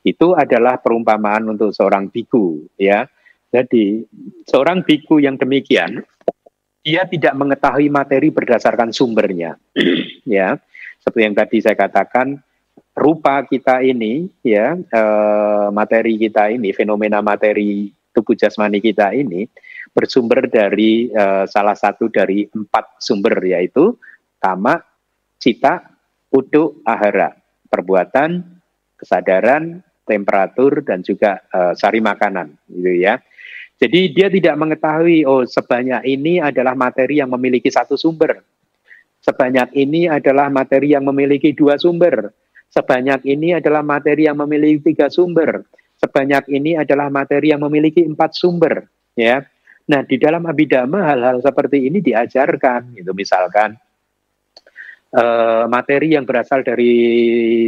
Itu 0.00 0.32
adalah 0.32 0.80
perumpamaan 0.80 1.44
untuk 1.52 1.76
seorang 1.76 2.08
biku, 2.08 2.64
ya. 2.80 3.04
Jadi 3.52 4.08
seorang 4.48 4.80
biku 4.80 5.20
yang 5.20 5.36
demikian, 5.36 6.00
dia 6.80 7.04
tidak 7.04 7.36
mengetahui 7.36 7.92
materi 7.92 8.32
berdasarkan 8.32 8.96
sumbernya, 8.96 9.60
ya. 10.24 10.56
Seperti 11.00 11.24
yang 11.24 11.36
tadi 11.36 11.56
saya 11.64 11.76
katakan, 11.76 12.36
rupa 12.92 13.42
kita 13.48 13.80
ini, 13.80 14.28
ya, 14.44 14.76
uh, 14.76 15.68
materi 15.72 16.20
kita 16.20 16.52
ini, 16.52 16.76
fenomena 16.76 17.24
materi 17.24 17.88
tubuh 18.12 18.36
jasmani 18.36 18.82
kita 18.82 19.14
ini 19.14 19.48
bersumber 19.90 20.46
dari 20.46 21.10
uh, 21.10 21.46
salah 21.46 21.74
satu 21.74 22.10
dari 22.10 22.46
empat 22.46 23.02
sumber 23.02 23.34
yaitu 23.42 23.98
kama, 24.38 24.82
cita, 25.40 25.82
uduk, 26.30 26.82
ahara, 26.86 27.34
perbuatan, 27.66 28.44
kesadaran, 28.94 29.82
temperatur 30.06 30.82
dan 30.82 31.02
juga 31.06 31.42
uh, 31.54 31.72
sari 31.74 32.02
makanan 32.02 32.54
gitu 32.70 32.92
ya. 32.98 33.18
Jadi 33.80 34.12
dia 34.12 34.28
tidak 34.28 34.60
mengetahui 34.60 35.24
oh 35.24 35.48
sebanyak 35.48 36.04
ini 36.04 36.36
adalah 36.36 36.76
materi 36.76 37.24
yang 37.24 37.32
memiliki 37.32 37.72
satu 37.72 37.96
sumber. 37.96 38.44
Sebanyak 39.20 39.76
ini 39.76 40.08
adalah 40.08 40.48
materi 40.48 40.96
yang 40.96 41.04
memiliki 41.04 41.52
dua 41.52 41.76
sumber. 41.76 42.32
Sebanyak 42.70 43.26
ini 43.26 43.58
adalah 43.58 43.84
materi 43.84 44.30
yang 44.30 44.38
memiliki 44.40 44.92
tiga 44.92 45.12
sumber. 45.12 45.66
Sebanyak 46.00 46.48
ini 46.48 46.80
adalah 46.80 47.12
materi 47.12 47.52
yang 47.52 47.60
memiliki 47.60 48.00
empat 48.06 48.32
sumber, 48.32 48.88
ya. 49.12 49.44
Nah, 49.90 50.00
di 50.06 50.16
dalam 50.16 50.48
abidama 50.48 51.04
hal-hal 51.04 51.44
seperti 51.44 51.90
ini 51.90 52.00
diajarkan, 52.00 52.96
gitu 52.96 53.12
misalkan 53.12 53.76
uh, 55.14 55.66
materi 55.66 56.14
yang 56.14 56.26
berasal 56.26 56.62
dari 56.62 56.94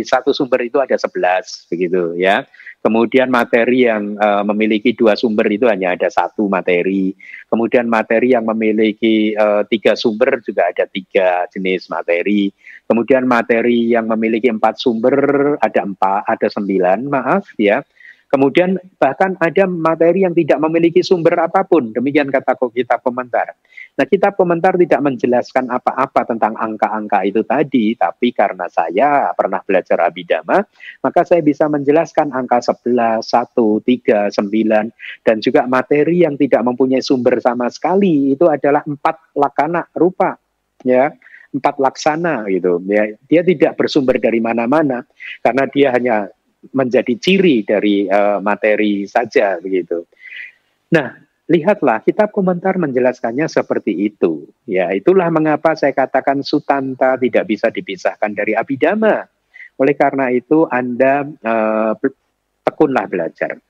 satu 0.06 0.30
sumber 0.30 0.62
itu 0.66 0.78
ada 0.78 0.94
11 0.94 1.70
begitu 1.70 2.14
ya. 2.18 2.46
Kemudian 2.82 3.30
materi 3.30 3.86
yang 3.86 4.18
uh, 4.18 4.42
memiliki 4.42 4.90
dua 4.90 5.14
sumber 5.14 5.46
itu 5.46 5.70
hanya 5.70 5.94
ada 5.94 6.10
satu 6.10 6.50
materi. 6.50 7.14
Kemudian 7.46 7.86
materi 7.86 8.34
yang 8.34 8.42
memiliki 8.42 9.38
uh, 9.38 9.62
tiga 9.70 9.94
sumber 9.94 10.42
juga 10.42 10.66
ada 10.66 10.90
tiga 10.90 11.46
jenis 11.54 11.86
materi. 11.86 12.50
Kemudian 12.90 13.22
materi 13.22 13.94
yang 13.94 14.10
memiliki 14.10 14.50
empat 14.50 14.82
sumber 14.82 15.14
ada 15.62 15.80
empat, 15.86 16.26
ada 16.26 16.48
sembilan, 16.50 17.06
maaf 17.06 17.54
ya. 17.54 17.86
Kemudian 18.26 18.80
bahkan 18.98 19.38
ada 19.38 19.68
materi 19.68 20.26
yang 20.26 20.34
tidak 20.34 20.58
memiliki 20.58 21.04
sumber 21.04 21.36
apa 21.38 21.68
pun, 21.68 21.92
demikian 21.92 22.32
kata 22.32 22.58
kitab 22.72 23.04
komentar. 23.04 23.54
Nah, 23.92 24.08
kitab 24.08 24.40
komentar 24.40 24.80
tidak 24.80 25.04
menjelaskan 25.04 25.68
apa-apa 25.68 26.24
tentang 26.24 26.56
angka-angka 26.56 27.28
itu 27.28 27.44
tadi, 27.44 27.92
tapi 27.92 28.32
karena 28.32 28.64
saya 28.72 29.36
pernah 29.36 29.60
belajar 29.60 30.00
abidama, 30.00 30.64
maka 31.04 31.20
saya 31.28 31.44
bisa 31.44 31.68
menjelaskan 31.68 32.32
angka 32.32 32.72
11, 32.72 33.20
1, 33.20 33.52
3, 33.84 34.32
9, 34.32 35.28
dan 35.28 35.36
juga 35.44 35.68
materi 35.68 36.24
yang 36.24 36.40
tidak 36.40 36.64
mempunyai 36.64 37.04
sumber 37.04 37.36
sama 37.44 37.68
sekali, 37.68 38.32
itu 38.32 38.48
adalah 38.48 38.80
empat 38.88 39.36
lakana 39.36 39.84
rupa, 39.92 40.40
ya 40.80 41.12
empat 41.52 41.76
laksana 41.76 42.48
gitu 42.48 42.80
ya 42.88 43.12
dia 43.28 43.44
tidak 43.44 43.76
bersumber 43.76 44.16
dari 44.16 44.40
mana-mana 44.40 45.04
karena 45.44 45.68
dia 45.68 45.92
hanya 45.92 46.32
menjadi 46.72 47.12
ciri 47.18 47.66
dari 47.66 48.06
uh, 48.06 48.38
materi 48.38 49.02
saja 49.04 49.58
begitu. 49.58 50.06
Nah, 50.94 51.18
lihatlah 51.52 52.00
kitab 52.00 52.32
komentar 52.32 52.80
menjelaskannya 52.80 53.44
seperti 53.44 54.08
itu. 54.08 54.48
Ya, 54.64 54.88
itulah 54.96 55.28
mengapa 55.28 55.76
saya 55.76 55.92
katakan 55.92 56.40
sutanta 56.40 57.20
tidak 57.20 57.44
bisa 57.44 57.68
dipisahkan 57.68 58.32
dari 58.32 58.56
abidama. 58.56 59.28
Oleh 59.76 59.92
karena 59.92 60.32
itu 60.32 60.64
Anda 60.72 61.28
uh, 61.28 61.92
tekunlah 62.64 63.04
belajar. 63.04 63.60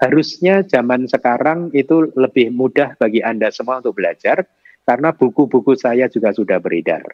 Harusnya 0.00 0.64
zaman 0.64 1.04
sekarang 1.04 1.68
itu 1.76 2.08
lebih 2.16 2.48
mudah 2.56 2.96
bagi 2.96 3.20
Anda 3.20 3.52
semua 3.52 3.84
untuk 3.84 4.00
belajar 4.00 4.48
karena 4.88 5.12
buku-buku 5.12 5.76
saya 5.76 6.08
juga 6.08 6.32
sudah 6.32 6.56
beredar. 6.56 7.04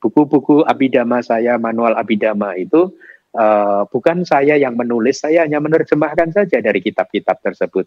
Buku-buku 0.00 0.64
abidama 0.64 1.20
saya, 1.20 1.60
manual 1.60 1.92
abidama 2.00 2.56
itu 2.56 2.96
uh, 3.36 3.84
bukan 3.92 4.24
saya 4.24 4.56
yang 4.56 4.72
menulis, 4.72 5.20
saya 5.20 5.44
hanya 5.44 5.60
menerjemahkan 5.60 6.32
saja 6.32 6.64
dari 6.64 6.80
kitab-kitab 6.80 7.44
tersebut. 7.44 7.84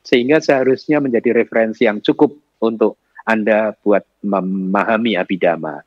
Sehingga 0.00 0.40
seharusnya 0.40 0.98
menjadi 0.98 1.36
referensi 1.36 1.84
yang 1.84 2.00
cukup 2.00 2.32
untuk 2.64 2.96
Anda 3.24 3.76
buat 3.84 4.04
memahami 4.24 5.16
abidama. 5.16 5.80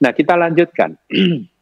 Nah, 0.00 0.12
kita 0.12 0.36
lanjutkan. 0.36 0.96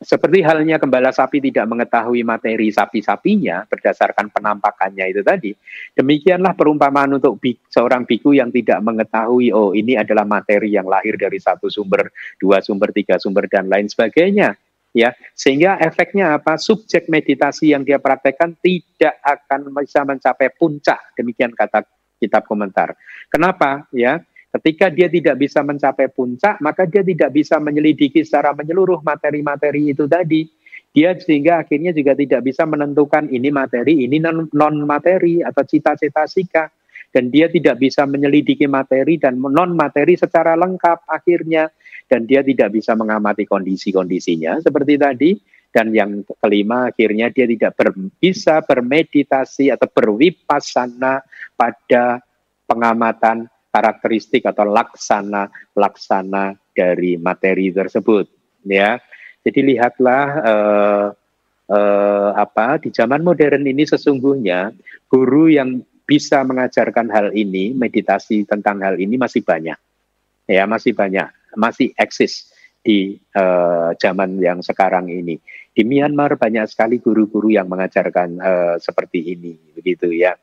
Seperti 0.00 0.40
halnya 0.40 0.80
gembala 0.80 1.12
sapi 1.12 1.44
tidak 1.44 1.68
mengetahui 1.68 2.24
materi 2.24 2.72
sapi-sapinya 2.72 3.68
berdasarkan 3.68 4.32
penampakannya 4.32 5.12
itu 5.12 5.20
tadi, 5.20 5.52
demikianlah 5.92 6.56
perumpamaan 6.56 7.20
untuk 7.20 7.36
seorang 7.68 8.08
biku 8.08 8.32
yang 8.32 8.48
tidak 8.48 8.80
mengetahui, 8.80 9.52
oh 9.52 9.76
ini 9.76 10.00
adalah 10.00 10.24
materi 10.24 10.72
yang 10.72 10.88
lahir 10.88 11.20
dari 11.20 11.36
satu 11.36 11.68
sumber, 11.68 12.08
dua 12.40 12.64
sumber, 12.64 12.96
tiga 12.96 13.20
sumber, 13.20 13.44
dan 13.44 13.68
lain 13.68 13.92
sebagainya 13.92 14.56
ya. 14.92 15.14
Sehingga 15.34 15.78
efeknya 15.80 16.38
apa? 16.38 16.56
Subjek 16.58 17.06
meditasi 17.10 17.72
yang 17.74 17.86
dia 17.86 17.98
praktekkan 17.98 18.58
tidak 18.60 19.16
akan 19.22 19.70
bisa 19.74 20.02
mencapai 20.06 20.50
puncak. 20.54 21.14
Demikian 21.14 21.54
kata 21.54 21.86
kitab 22.20 22.44
komentar. 22.46 22.94
Kenapa? 23.32 23.88
Ya 23.94 24.20
ketika 24.50 24.90
dia 24.90 25.06
tidak 25.06 25.38
bisa 25.38 25.62
mencapai 25.62 26.10
puncak 26.10 26.58
maka 26.58 26.82
dia 26.82 27.06
tidak 27.06 27.30
bisa 27.30 27.62
menyelidiki 27.62 28.26
secara 28.26 28.50
menyeluruh 28.50 29.00
materi-materi 29.02 29.94
itu 29.94 30.10
tadi. 30.10 30.46
Dia 30.90 31.14
sehingga 31.14 31.62
akhirnya 31.62 31.94
juga 31.94 32.18
tidak 32.18 32.50
bisa 32.50 32.66
menentukan 32.66 33.30
ini 33.30 33.54
materi 33.54 34.10
ini 34.10 34.18
non 34.18 34.74
materi 34.82 35.38
atau 35.38 35.62
cita-cita 35.62 36.26
sika 36.26 36.66
dan 37.14 37.30
dia 37.30 37.46
tidak 37.46 37.78
bisa 37.78 38.02
menyelidiki 38.10 38.66
materi 38.66 39.14
dan 39.14 39.38
non 39.38 39.70
materi 39.78 40.18
secara 40.18 40.58
lengkap 40.58 41.06
akhirnya 41.06 41.70
dan 42.10 42.26
dia 42.26 42.42
tidak 42.42 42.74
bisa 42.74 42.98
mengamati 42.98 43.46
kondisi-kondisinya 43.46 44.58
seperti 44.58 44.98
tadi. 44.98 45.30
Dan 45.70 45.94
yang 45.94 46.26
kelima 46.42 46.90
akhirnya 46.90 47.30
dia 47.30 47.46
tidak 47.46 47.78
ber, 47.78 47.94
bisa 48.18 48.58
bermeditasi 48.58 49.70
atau 49.70 49.86
berwipasana 49.86 51.22
pada 51.54 52.18
pengamatan 52.66 53.46
karakteristik 53.70 54.42
atau 54.50 54.66
laksana 54.66 55.46
laksana 55.78 56.58
dari 56.74 57.14
materi 57.14 57.70
tersebut 57.70 58.26
ya. 58.66 58.98
Jadi 59.46 59.72
lihatlah 59.72 60.26
uh, 60.42 61.06
uh, 61.70 62.30
apa 62.34 62.82
di 62.82 62.90
zaman 62.90 63.22
modern 63.22 63.62
ini 63.62 63.86
sesungguhnya 63.86 64.74
guru 65.06 65.54
yang 65.54 65.86
bisa 66.02 66.42
mengajarkan 66.42 67.06
hal 67.14 67.30
ini 67.30 67.70
meditasi 67.70 68.42
tentang 68.42 68.82
hal 68.82 68.98
ini 68.98 69.14
masih 69.14 69.46
banyak 69.46 69.78
ya 70.50 70.66
masih 70.66 70.90
banyak 70.90 71.30
masih 71.54 71.94
eksis 71.94 72.50
di 72.80 73.20
uh, 73.36 73.92
zaman 74.00 74.40
yang 74.40 74.64
sekarang 74.64 75.12
ini. 75.12 75.36
Di 75.70 75.86
Myanmar 75.86 76.34
banyak 76.40 76.66
sekali 76.66 76.98
guru-guru 76.98 77.52
yang 77.52 77.68
mengajarkan 77.68 78.28
uh, 78.40 78.76
seperti 78.80 79.36
ini, 79.36 79.54
begitu 79.76 80.10
ya. 80.10 80.34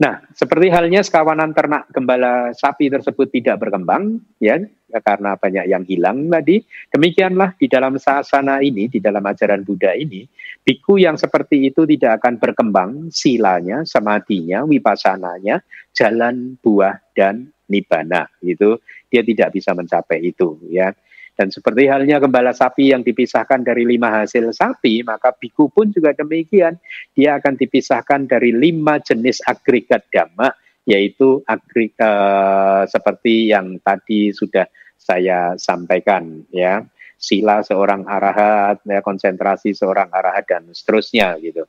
Nah, 0.00 0.16
seperti 0.32 0.72
halnya 0.72 1.04
sekawanan 1.04 1.52
ternak 1.52 1.84
gembala 1.92 2.56
sapi 2.56 2.88
tersebut 2.88 3.28
tidak 3.28 3.60
berkembang, 3.60 4.16
ya, 4.40 4.56
karena 5.04 5.36
banyak 5.36 5.68
yang 5.68 5.84
hilang 5.84 6.32
tadi. 6.32 6.64
Demikianlah 6.88 7.52
di 7.60 7.68
dalam 7.68 8.00
sasana 8.00 8.64
ini, 8.64 8.88
di 8.88 8.96
dalam 8.96 9.20
ajaran 9.20 9.60
Buddha 9.60 9.92
ini, 9.92 10.24
biku 10.64 10.96
yang 10.96 11.20
seperti 11.20 11.68
itu 11.68 11.84
tidak 11.84 12.24
akan 12.24 12.40
berkembang 12.40 12.90
silanya, 13.12 13.84
samadinya, 13.84 14.64
wipasananya, 14.64 15.60
jalan 15.92 16.56
buah 16.64 16.96
dan 17.12 17.52
nibana. 17.68 18.24
Itu 18.40 18.80
dia 19.12 19.20
tidak 19.20 19.52
bisa 19.52 19.76
mencapai 19.76 20.24
itu, 20.24 20.64
ya. 20.72 20.96
Dan 21.40 21.48
seperti 21.48 21.88
halnya 21.88 22.20
gembala 22.20 22.52
sapi 22.52 22.92
yang 22.92 23.00
dipisahkan 23.00 23.64
dari 23.64 23.88
lima 23.88 24.12
hasil 24.12 24.52
sapi, 24.52 25.00
maka 25.00 25.32
biku 25.32 25.72
pun 25.72 25.88
juga 25.88 26.12
demikian. 26.12 26.76
Dia 27.16 27.40
akan 27.40 27.56
dipisahkan 27.56 28.28
dari 28.28 28.52
lima 28.52 29.00
jenis 29.00 29.40
agregat 29.48 30.04
dhamma, 30.12 30.52
yaitu 30.84 31.40
agri, 31.48 31.96
uh, 31.96 32.84
seperti 32.84 33.56
yang 33.56 33.80
tadi 33.80 34.36
sudah 34.36 34.68
saya 35.00 35.56
sampaikan 35.56 36.44
ya 36.52 36.84
sila 37.16 37.64
seorang 37.64 38.04
arahat 38.04 38.84
ya 38.84 39.00
konsentrasi 39.00 39.72
seorang 39.72 40.12
arahat 40.12 40.44
dan 40.44 40.68
seterusnya 40.68 41.40
gitu 41.40 41.64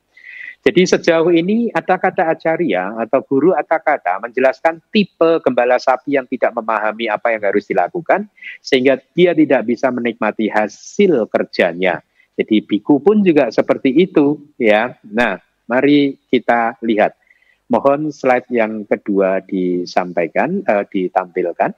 jadi 0.62 0.86
sejauh 0.86 1.34
ini 1.34 1.74
kata 1.74 2.22
acarya 2.38 2.94
atau 3.02 3.18
guru 3.26 3.50
kata 3.82 4.22
menjelaskan 4.22 4.78
tipe 4.94 5.42
gembala 5.42 5.74
sapi 5.74 6.14
yang 6.14 6.26
tidak 6.30 6.54
memahami 6.54 7.10
apa 7.10 7.34
yang 7.34 7.42
harus 7.42 7.66
dilakukan 7.66 8.30
sehingga 8.62 9.02
dia 9.10 9.34
tidak 9.34 9.66
bisa 9.66 9.90
menikmati 9.90 10.46
hasil 10.46 11.26
kerjanya. 11.26 11.98
Jadi 12.38 12.62
biku 12.62 13.02
pun 13.02 13.26
juga 13.26 13.50
seperti 13.50 13.90
itu 14.06 14.38
ya. 14.54 14.94
Nah, 15.02 15.42
mari 15.66 16.14
kita 16.30 16.78
lihat. 16.86 17.18
Mohon 17.66 18.12
slide 18.12 18.46
yang 18.52 18.84
kedua 18.84 19.40
disampaikan, 19.42 20.60
uh, 20.68 20.84
ditampilkan. 20.86 21.72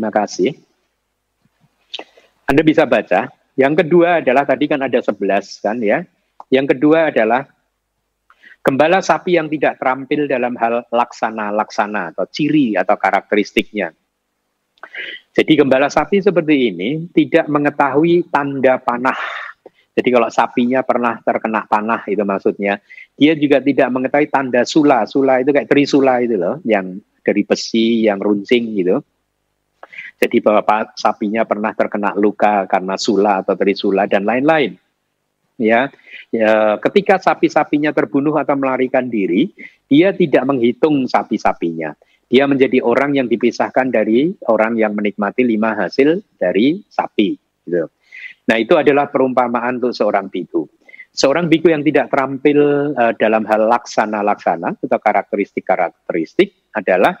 Terima 0.00 0.16
kasih. 0.16 0.56
Anda 2.48 2.64
bisa 2.64 2.88
baca. 2.88 3.28
Yang 3.52 3.84
kedua 3.84 4.24
adalah 4.24 4.48
tadi 4.48 4.64
kan 4.64 4.80
ada 4.80 4.96
11 4.96 5.12
kan 5.60 5.76
ya. 5.76 6.08
Yang 6.48 6.72
kedua 6.72 7.12
adalah 7.12 7.44
gembala 8.64 9.04
sapi 9.04 9.36
yang 9.36 9.52
tidak 9.52 9.76
terampil 9.76 10.24
dalam 10.24 10.56
hal 10.56 10.88
laksana-laksana 10.88 12.16
atau 12.16 12.24
ciri 12.32 12.80
atau 12.80 12.96
karakteristiknya. 12.96 13.92
Jadi 15.36 15.52
gembala 15.60 15.92
sapi 15.92 16.24
seperti 16.24 16.72
ini 16.72 17.04
tidak 17.12 17.52
mengetahui 17.52 18.24
tanda 18.32 18.80
panah. 18.80 19.20
Jadi 20.00 20.08
kalau 20.16 20.32
sapinya 20.32 20.80
pernah 20.80 21.20
terkena 21.20 21.68
panah 21.68 22.08
itu 22.08 22.24
maksudnya, 22.24 22.80
dia 23.20 23.36
juga 23.36 23.60
tidak 23.60 23.92
mengetahui 23.92 24.32
tanda 24.32 24.64
sula. 24.64 25.04
Sula 25.04 25.44
itu 25.44 25.52
kayak 25.52 25.68
trisula 25.68 26.24
itu 26.24 26.40
loh, 26.40 26.56
yang 26.64 27.04
dari 27.20 27.44
besi, 27.44 28.08
yang 28.08 28.16
runcing 28.16 28.80
gitu. 28.80 29.04
Jadi 30.20 30.36
bahwa 30.44 30.62
sapinya 31.00 31.48
pernah 31.48 31.72
terkena 31.72 32.12
luka 32.12 32.68
karena 32.68 33.00
sula 33.00 33.40
atau 33.40 33.56
trisula 33.56 34.04
dan 34.04 34.28
lain-lain. 34.28 34.76
Ya, 35.60 35.92
ya, 36.32 36.76
ketika 36.80 37.20
sapi-sapinya 37.20 37.92
terbunuh 37.92 38.32
atau 38.36 38.56
melarikan 38.56 39.08
diri, 39.08 39.52
dia 39.88 40.12
tidak 40.12 40.44
menghitung 40.48 41.04
sapi-sapinya. 41.08 41.92
Dia 42.30 42.48
menjadi 42.48 42.80
orang 42.80 43.16
yang 43.16 43.28
dipisahkan 43.28 43.92
dari 43.92 44.32
orang 44.48 44.76
yang 44.76 44.96
menikmati 44.96 45.44
lima 45.44 45.76
hasil 45.76 46.22
dari 46.40 46.80
sapi. 46.88 47.36
Gitu. 47.66 47.90
Nah 48.46 48.56
itu 48.56 48.78
adalah 48.78 49.10
perumpamaan 49.10 49.82
untuk 49.82 49.92
seorang 49.92 50.30
biku. 50.30 50.64
Seorang 51.10 51.50
biku 51.50 51.74
yang 51.74 51.82
tidak 51.82 52.06
terampil 52.14 52.94
uh, 52.94 53.12
dalam 53.18 53.42
hal 53.50 53.66
laksana-laksana 53.66 54.78
atau 54.78 54.98
karakteristik-karakteristik 55.02 56.70
adalah 56.70 57.18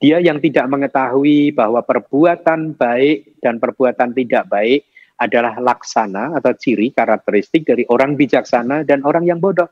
dia 0.00 0.16
yang 0.16 0.40
tidak 0.40 0.64
mengetahui 0.66 1.52
bahwa 1.52 1.84
perbuatan 1.84 2.72
baik 2.72 3.36
dan 3.44 3.60
perbuatan 3.60 4.16
tidak 4.16 4.48
baik 4.48 4.88
adalah 5.20 5.60
laksana 5.60 6.40
atau 6.40 6.56
ciri 6.56 6.88
karakteristik 6.96 7.68
dari 7.68 7.84
orang 7.92 8.16
bijaksana 8.16 8.88
dan 8.88 9.04
orang 9.04 9.28
yang 9.28 9.36
bodoh. 9.36 9.68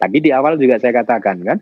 Tadi 0.00 0.24
di 0.24 0.32
awal 0.32 0.56
juga 0.56 0.80
saya 0.80 1.04
katakan 1.04 1.44
kan, 1.44 1.58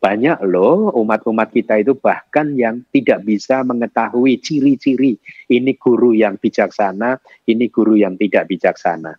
banyak 0.00 0.40
loh 0.48 0.88
umat-umat 0.96 1.52
kita 1.52 1.84
itu 1.84 1.92
bahkan 1.92 2.56
yang 2.56 2.80
tidak 2.88 3.20
bisa 3.28 3.60
mengetahui 3.60 4.40
ciri-ciri 4.40 5.20
ini 5.52 5.76
guru 5.76 6.16
yang 6.16 6.40
bijaksana, 6.40 7.20
ini 7.44 7.68
guru 7.68 8.00
yang 8.00 8.16
tidak 8.16 8.48
bijaksana. 8.48 9.12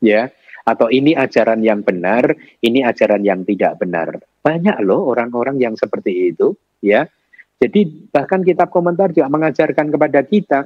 Ya, 0.00 0.32
atau 0.64 0.88
ini 0.88 1.12
ajaran 1.12 1.60
yang 1.60 1.84
benar, 1.84 2.32
ini 2.64 2.80
ajaran 2.80 3.20
yang 3.20 3.44
tidak 3.44 3.76
benar. 3.76 4.16
Banyak 4.40 4.80
loh 4.80 5.12
orang-orang 5.12 5.60
yang 5.60 5.76
seperti 5.76 6.32
itu, 6.32 6.56
ya. 6.80 7.04
Jadi 7.60 8.08
bahkan 8.08 8.40
kitab 8.40 8.72
komentar 8.72 9.12
juga 9.12 9.28
mengajarkan 9.28 9.92
kepada 9.92 10.24
kita 10.24 10.64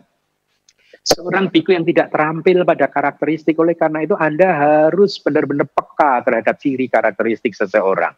seorang 1.03 1.51
biku 1.51 1.74
yang 1.74 1.82
tidak 1.82 2.14
terampil 2.14 2.62
pada 2.62 2.86
karakteristik 2.86 3.59
oleh 3.59 3.74
karena 3.74 4.07
itu 4.07 4.14
Anda 4.14 4.49
harus 4.55 5.18
benar-benar 5.18 5.66
peka 5.68 6.22
terhadap 6.22 6.55
ciri 6.62 6.86
karakteristik 6.86 7.53
seseorang. 7.53 8.14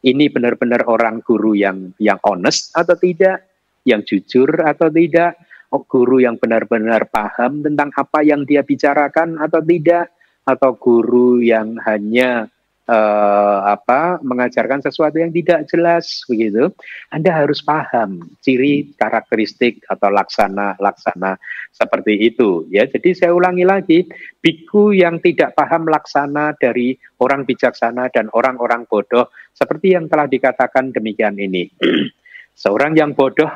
Ini 0.00 0.28
benar-benar 0.32 0.84
orang 0.84 1.24
guru 1.24 1.56
yang 1.56 1.96
yang 1.96 2.20
honest 2.24 2.72
atau 2.76 2.96
tidak, 2.96 3.44
yang 3.88 4.04
jujur 4.04 4.48
atau 4.64 4.92
tidak, 4.92 5.40
oh, 5.72 5.84
guru 5.84 6.20
yang 6.20 6.36
benar-benar 6.36 7.08
paham 7.08 7.64
tentang 7.64 7.88
apa 7.96 8.20
yang 8.20 8.44
dia 8.44 8.64
bicarakan 8.64 9.40
atau 9.40 9.60
tidak, 9.60 10.12
atau 10.44 10.76
guru 10.76 11.40
yang 11.40 11.76
hanya 11.84 12.48
uh, 12.90 13.58
apa 13.70 14.18
mengajarkan 14.20 14.82
sesuatu 14.82 15.22
yang 15.22 15.30
tidak 15.30 15.70
jelas 15.70 16.26
begitu, 16.26 16.74
Anda 17.14 17.30
harus 17.30 17.62
paham 17.62 18.34
ciri 18.42 18.90
karakteristik 18.98 19.86
atau 19.86 20.10
laksana-laksana 20.10 21.38
seperti 21.70 22.18
itu 22.26 22.66
ya. 22.68 22.84
Jadi 22.90 23.14
saya 23.14 23.30
ulangi 23.30 23.62
lagi, 23.62 24.02
biku 24.42 24.90
yang 24.90 25.22
tidak 25.22 25.54
paham 25.54 25.86
laksana 25.86 26.58
dari 26.58 26.98
orang 27.22 27.46
bijaksana 27.46 28.10
dan 28.10 28.26
orang-orang 28.34 28.84
bodoh 28.90 29.30
seperti 29.54 29.94
yang 29.94 30.10
telah 30.10 30.26
dikatakan 30.26 30.90
demikian 30.90 31.38
ini. 31.38 31.70
Seorang 32.62 32.98
yang 32.98 33.14
bodoh 33.14 33.48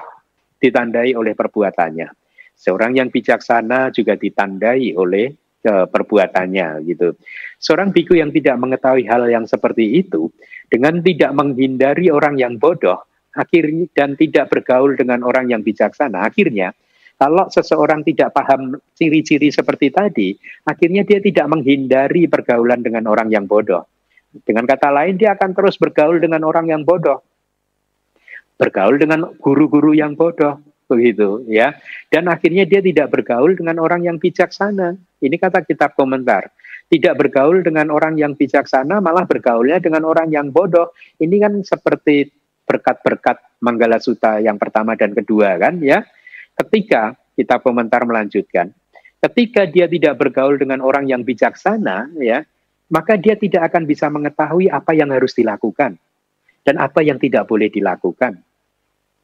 ditandai 0.63 1.13
oleh 1.13 1.37
perbuatannya. 1.37 2.09
Seorang 2.55 2.97
yang 2.97 3.11
bijaksana 3.11 3.91
juga 3.91 4.15
ditandai 4.15 4.95
oleh 4.95 5.44
perbuatannya 5.65 6.85
gitu. 6.85 7.17
Seorang 7.57 7.91
biku 7.91 8.13
yang 8.13 8.29
tidak 8.29 8.61
mengetahui 8.61 9.09
hal 9.09 9.25
yang 9.33 9.49
seperti 9.49 10.05
itu 10.05 10.29
dengan 10.69 11.01
tidak 11.01 11.33
menghindari 11.33 12.13
orang 12.13 12.37
yang 12.37 12.61
bodoh 12.61 13.01
akhirnya 13.35 13.91
dan 13.97 14.15
tidak 14.15 14.53
bergaul 14.53 14.95
dengan 14.95 15.27
orang 15.27 15.51
yang 15.51 15.65
bijaksana 15.65 16.23
akhirnya 16.23 16.71
kalau 17.19 17.51
seseorang 17.51 18.07
tidak 18.07 18.31
paham 18.35 18.79
ciri-ciri 18.95 19.51
seperti 19.51 19.91
tadi 19.91 20.29
akhirnya 20.67 21.03
dia 21.03 21.19
tidak 21.19 21.47
menghindari 21.51 22.27
pergaulan 22.29 22.83
dengan 22.85 23.07
orang 23.11 23.31
yang 23.31 23.49
bodoh. 23.49 23.87
Dengan 24.35 24.67
kata 24.67 24.91
lain 24.91 25.15
dia 25.15 25.39
akan 25.39 25.55
terus 25.55 25.79
bergaul 25.79 26.19
dengan 26.19 26.43
orang 26.43 26.67
yang 26.67 26.83
bodoh. 26.83 27.23
Bergaul 28.59 28.99
dengan 28.99 29.31
guru-guru 29.39 29.95
yang 29.95 30.19
bodoh 30.19 30.59
begitu 30.95 31.45
ya. 31.51 31.75
Dan 32.09 32.31
akhirnya 32.31 32.65
dia 32.65 32.81
tidak 32.81 33.11
bergaul 33.11 33.55
dengan 33.59 33.83
orang 33.83 34.07
yang 34.07 34.17
bijaksana. 34.17 34.97
Ini 35.21 35.37
kata 35.37 35.67
kitab 35.67 35.99
komentar. 35.99 36.51
Tidak 36.89 37.17
bergaul 37.17 37.65
dengan 37.65 37.89
orang 37.91 38.21
yang 38.21 38.37
bijaksana, 38.37 39.01
malah 39.01 39.25
bergaulnya 39.25 39.81
dengan 39.81 40.05
orang 40.05 40.31
yang 40.31 40.53
bodoh. 40.53 40.93
Ini 41.17 41.37
kan 41.41 41.53
seperti 41.65 42.29
berkat-berkat 42.65 43.61
Manggala 43.61 44.01
Suta 44.01 44.41
yang 44.41 44.57
pertama 44.61 44.97
dan 44.97 45.13
kedua 45.13 45.57
kan 45.61 45.81
ya. 45.81 46.05
Ketika 46.55 47.19
kitab 47.35 47.67
komentar 47.67 48.07
melanjutkan, 48.07 48.71
ketika 49.19 49.67
dia 49.67 49.91
tidak 49.91 50.21
bergaul 50.21 50.55
dengan 50.55 50.85
orang 50.85 51.09
yang 51.11 51.27
bijaksana 51.27 52.15
ya, 52.21 52.47
maka 52.93 53.19
dia 53.19 53.35
tidak 53.35 53.73
akan 53.73 53.89
bisa 53.89 54.07
mengetahui 54.13 54.71
apa 54.71 54.93
yang 54.95 55.11
harus 55.11 55.35
dilakukan 55.35 55.99
dan 56.63 56.77
apa 56.79 57.01
yang 57.03 57.19
tidak 57.19 57.49
boleh 57.49 57.69
dilakukan 57.73 58.39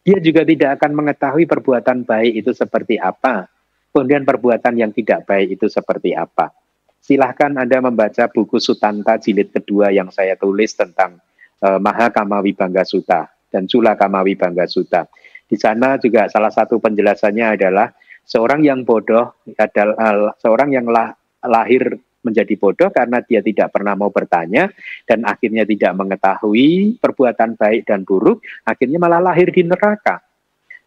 dia 0.00 0.18
juga 0.18 0.42
tidak 0.48 0.80
akan 0.80 0.90
mengetahui 0.96 1.44
perbuatan 1.44 2.08
baik 2.08 2.44
itu 2.44 2.50
seperti 2.56 2.96
apa. 2.96 3.48
Kemudian 3.90 4.22
perbuatan 4.22 4.78
yang 4.78 4.94
tidak 4.94 5.26
baik 5.26 5.58
itu 5.58 5.66
seperti 5.66 6.14
apa. 6.14 6.54
Silahkan 7.00 7.50
Anda 7.58 7.82
membaca 7.82 8.30
buku 8.30 8.62
Sutanta 8.62 9.18
jilid 9.18 9.50
kedua 9.50 9.90
yang 9.90 10.14
saya 10.14 10.38
tulis 10.38 10.76
tentang 10.78 11.18
uh, 11.64 11.80
Mahakama 11.82 12.38
Wibangga 12.38 12.86
Suta 12.86 13.26
dan 13.50 13.66
Cula 13.66 13.98
Kama 13.98 14.22
Wibangga 14.22 14.68
Suta. 14.70 15.10
Di 15.50 15.58
sana 15.58 15.98
juga 15.98 16.30
salah 16.30 16.54
satu 16.54 16.78
penjelasannya 16.78 17.58
adalah 17.58 17.90
seorang 18.22 18.62
yang 18.62 18.86
bodoh 18.86 19.34
adalah 19.58 20.30
seorang 20.38 20.70
yang 20.70 20.86
lah, 20.86 21.10
lahir 21.42 21.98
menjadi 22.20 22.54
bodoh 22.56 22.92
karena 22.92 23.24
dia 23.24 23.40
tidak 23.40 23.72
pernah 23.72 23.96
mau 23.96 24.12
bertanya 24.12 24.68
dan 25.08 25.24
akhirnya 25.24 25.64
tidak 25.64 25.92
mengetahui 25.96 27.00
perbuatan 27.00 27.56
baik 27.56 27.88
dan 27.88 28.04
buruk, 28.04 28.44
akhirnya 28.64 28.98
malah 29.00 29.20
lahir 29.20 29.48
di 29.48 29.64
neraka. 29.64 30.20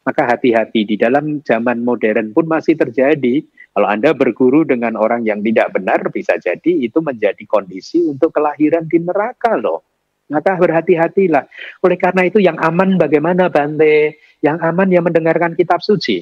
Maka 0.03 0.35
hati-hati 0.35 0.84
di 0.84 0.95
dalam 0.99 1.39
zaman 1.41 1.80
modern 1.80 2.35
pun 2.35 2.43
masih 2.43 2.76
terjadi. 2.76 3.39
Kalau 3.73 3.88
Anda 3.88 4.11
berguru 4.11 4.68
dengan 4.68 4.99
orang 4.99 5.23
yang 5.23 5.39
tidak 5.41 5.73
benar, 5.73 6.11
bisa 6.11 6.35
jadi 6.38 6.72
itu 6.76 6.99
menjadi 6.99 7.39
kondisi 7.47 8.03
untuk 8.05 8.35
kelahiran 8.35 8.85
di 8.85 8.99
neraka 8.99 9.55
loh. 9.55 9.81
Maka 10.27 10.60
berhati-hatilah. 10.60 11.47
Oleh 11.81 11.97
karena 11.97 12.27
itu 12.27 12.43
yang 12.43 12.60
aman 12.60 12.99
bagaimana 12.99 13.47
Bante? 13.47 14.19
Yang 14.43 14.57
aman 14.61 14.88
yang 14.91 15.03
mendengarkan 15.07 15.55
kitab 15.55 15.80
suci. 15.80 16.22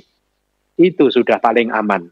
Itu 0.77 1.09
sudah 1.09 1.41
paling 1.41 1.73
aman. 1.73 2.07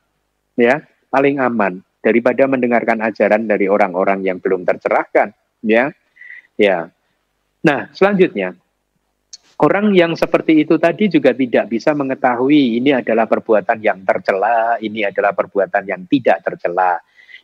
Ya, 0.57 0.83
paling 1.13 1.37
aman 1.37 1.85
daripada 1.99 2.47
mendengarkan 2.47 3.03
ajaran 3.03 3.43
dari 3.47 3.67
orang-orang 3.67 4.23
yang 4.23 4.39
belum 4.39 4.63
tercerahkan 4.63 5.35
ya 5.63 5.91
Ya. 6.59 6.91
Nah, 7.63 7.87
selanjutnya 7.95 8.51
orang 9.63 9.95
yang 9.95 10.11
seperti 10.19 10.67
itu 10.67 10.75
tadi 10.75 11.07
juga 11.07 11.31
tidak 11.31 11.71
bisa 11.71 11.95
mengetahui 11.95 12.83
ini 12.83 12.91
adalah 12.91 13.31
perbuatan 13.31 13.79
yang 13.79 14.03
tercela, 14.03 14.75
ini 14.83 15.07
adalah 15.07 15.31
perbuatan 15.31 15.87
yang 15.87 16.03
tidak 16.11 16.43
tercela. 16.43 16.99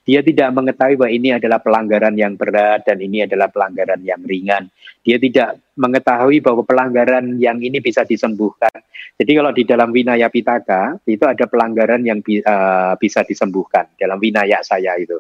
Dia 0.06 0.22
tidak 0.22 0.54
mengetahui 0.54 1.02
bahwa 1.02 1.12
ini 1.12 1.34
adalah 1.34 1.58
pelanggaran 1.66 2.14
yang 2.14 2.38
berat 2.38 2.86
dan 2.86 3.02
ini 3.02 3.26
adalah 3.26 3.50
pelanggaran 3.50 4.06
yang 4.06 4.22
ringan. 4.22 4.70
Dia 5.02 5.18
tidak 5.18 5.58
mengetahui 5.74 6.46
bahwa 6.46 6.62
pelanggaran 6.62 7.42
yang 7.42 7.58
ini 7.58 7.82
bisa 7.82 8.06
disembuhkan. 8.06 8.86
Jadi 9.18 9.32
kalau 9.34 9.50
di 9.50 9.66
dalam 9.66 9.90
Winaya 9.90 10.30
Pitaka 10.30 11.02
itu 11.10 11.26
ada 11.26 11.50
pelanggaran 11.50 12.06
yang 12.06 12.22
bi 12.22 12.38
uh, 12.38 12.94
bisa 13.02 13.26
disembuhkan 13.26 13.90
dalam 13.98 14.22
Winaya 14.22 14.62
saya 14.62 14.94
itu. 15.02 15.18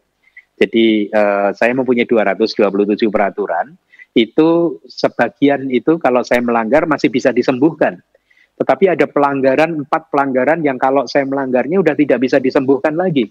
Jadi 0.53 1.09
uh, 1.09 1.49
saya 1.57 1.73
mempunyai 1.73 2.05
227 2.05 3.09
peraturan 3.09 3.73
itu 4.15 4.79
sebagian 4.87 5.67
itu 5.73 5.97
kalau 5.97 6.21
saya 6.21 6.45
melanggar 6.45 6.85
masih 6.85 7.09
bisa 7.09 7.33
disembuhkan. 7.33 7.99
Tetapi 8.55 8.95
ada 8.95 9.09
pelanggaran, 9.09 9.83
empat 9.83 10.07
pelanggaran 10.13 10.63
yang 10.63 10.79
kalau 10.79 11.03
saya 11.09 11.27
melanggarnya 11.27 11.83
udah 11.83 11.95
tidak 11.97 12.23
bisa 12.23 12.39
disembuhkan 12.39 12.95
lagi. 12.95 13.27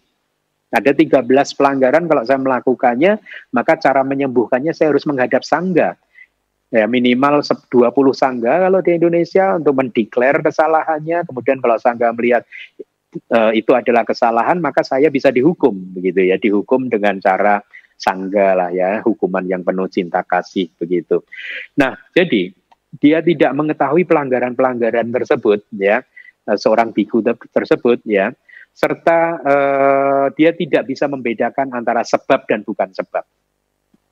Ada 0.74 0.90
13 0.90 1.22
pelanggaran 1.54 2.10
kalau 2.10 2.22
saya 2.26 2.42
melakukannya, 2.42 3.22
maka 3.54 3.78
cara 3.78 4.02
menyembuhkannya 4.02 4.74
saya 4.74 4.90
harus 4.90 5.06
menghadap 5.06 5.46
sangga. 5.46 5.94
Ya, 6.74 6.90
minimal 6.90 7.46
20 7.46 7.94
sangga 8.10 8.66
kalau 8.66 8.82
di 8.82 8.98
Indonesia 8.98 9.54
untuk 9.54 9.78
mendeklar 9.78 10.42
kesalahannya. 10.42 11.22
Kemudian 11.30 11.62
kalau 11.62 11.78
sangga 11.78 12.10
melihat 12.10 12.42
uh, 13.30 13.54
itu 13.54 13.70
adalah 13.70 14.02
kesalahan, 14.02 14.58
maka 14.58 14.82
saya 14.82 15.06
bisa 15.14 15.30
dihukum 15.30 15.70
begitu 15.94 16.26
ya, 16.26 16.34
dihukum 16.34 16.90
dengan 16.90 17.22
cara 17.22 17.62
sangga 17.94 18.58
lah 18.58 18.70
ya, 18.74 19.00
hukuman 19.06 19.46
yang 19.46 19.62
penuh 19.62 19.86
cinta 19.86 20.26
kasih 20.26 20.66
begitu. 20.76 21.22
Nah, 21.78 21.94
jadi 22.10 22.50
dia 22.98 23.22
tidak 23.22 23.52
mengetahui 23.54 24.06
pelanggaran-pelanggaran 24.06 25.14
tersebut 25.14 25.62
ya, 25.78 26.02
eh, 26.50 26.58
seorang 26.58 26.90
biku 26.90 27.22
tersebut 27.54 28.02
ya, 28.06 28.34
serta 28.74 29.18
uh, 29.38 30.26
dia 30.34 30.50
tidak 30.50 30.90
bisa 30.90 31.06
membedakan 31.06 31.70
antara 31.72 32.02
sebab 32.02 32.44
dan 32.50 32.66
bukan 32.66 32.90
sebab. 32.90 33.24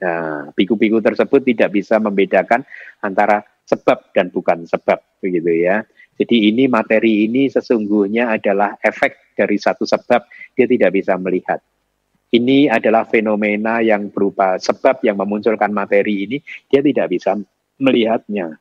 Nah, 0.02 0.50
biku-biku 0.54 0.98
tersebut 0.98 1.42
tidak 1.46 1.74
bisa 1.74 1.98
membedakan 1.98 2.62
antara 3.02 3.42
sebab 3.66 4.10
dan 4.14 4.30
bukan 4.30 4.66
sebab 4.66 4.98
begitu 5.18 5.66
ya. 5.66 5.82
Jadi 6.18 6.54
ini 6.54 6.70
materi 6.70 7.26
ini 7.26 7.50
sesungguhnya 7.50 8.30
adalah 8.38 8.78
efek 8.82 9.34
dari 9.34 9.58
satu 9.58 9.82
sebab 9.82 10.26
dia 10.54 10.66
tidak 10.70 10.94
bisa 10.94 11.18
melihat 11.18 11.58
ini 12.32 12.64
adalah 12.64 13.04
fenomena 13.04 13.84
yang 13.84 14.08
berupa 14.08 14.56
sebab 14.56 15.04
yang 15.04 15.20
memunculkan 15.20 15.68
materi 15.68 16.24
ini, 16.24 16.36
dia 16.72 16.80
tidak 16.80 17.12
bisa 17.12 17.36
melihatnya. 17.76 18.56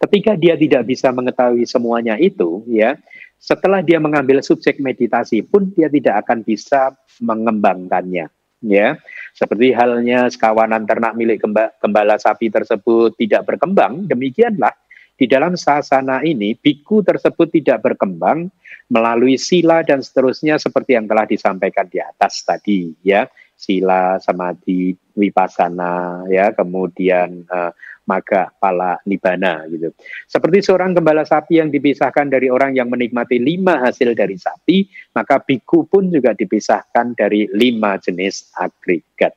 Ketika 0.00 0.32
dia 0.34 0.56
tidak 0.56 0.88
bisa 0.88 1.12
mengetahui 1.12 1.68
semuanya 1.68 2.16
itu, 2.16 2.64
ya, 2.66 2.96
setelah 3.36 3.84
dia 3.84 4.00
mengambil 4.00 4.42
subjek 4.42 4.80
meditasi 4.82 5.44
pun 5.44 5.70
dia 5.76 5.86
tidak 5.86 6.26
akan 6.26 6.42
bisa 6.42 6.96
mengembangkannya 7.22 8.26
ya. 8.64 8.96
Seperti 9.36 9.72
halnya 9.76 10.26
sekawanan 10.32 10.88
ternak 10.88 11.14
milik 11.14 11.44
gembala 11.80 12.16
sapi 12.16 12.48
tersebut 12.48 13.14
tidak 13.20 13.44
berkembang 13.46 14.08
demikianlah. 14.08 14.72
Di 15.16 15.24
dalam 15.24 15.56
sasana 15.56 16.20
ini 16.20 16.52
biku 16.52 17.00
tersebut 17.00 17.48
tidak 17.48 17.80
berkembang 17.80 18.52
melalui 18.92 19.40
sila 19.40 19.80
dan 19.80 20.04
seterusnya 20.04 20.60
seperti 20.60 20.92
yang 20.92 21.08
telah 21.08 21.24
disampaikan 21.24 21.88
di 21.88 22.04
atas 22.04 22.44
tadi 22.44 22.92
ya. 23.00 23.24
Sila 23.56 24.20
samadhi 24.20 24.92
wipasana 25.16 26.28
ya. 26.28 26.52
Kemudian 26.52 27.48
uh, 27.48 27.72
maga 28.06 28.48
pala 28.62 28.96
nibana 29.04 29.66
gitu 29.68 29.92
seperti 30.30 30.62
seorang 30.62 30.94
gembala 30.94 31.26
sapi 31.26 31.58
yang 31.60 31.68
dipisahkan 31.68 32.30
dari 32.30 32.48
orang 32.48 32.72
yang 32.78 32.88
menikmati 32.88 33.36
lima 33.36 33.82
hasil 33.82 34.14
dari 34.14 34.38
sapi 34.38 34.86
maka 35.12 35.42
biku 35.42 35.84
pun 35.84 36.08
juga 36.08 36.32
dipisahkan 36.32 37.18
dari 37.18 37.50
lima 37.52 37.98
jenis 37.98 38.54
agregat 38.56 39.34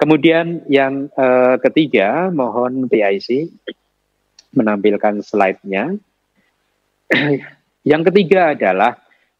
kemudian 0.00 0.64
yang 0.70 1.10
uh, 1.18 1.58
ketiga 1.60 2.30
mohon 2.30 2.88
PIC 2.88 3.50
menampilkan 4.54 5.22
slide-nya 5.22 5.98
Yang 7.82 8.12
ketiga 8.12 8.54
adalah 8.54 8.92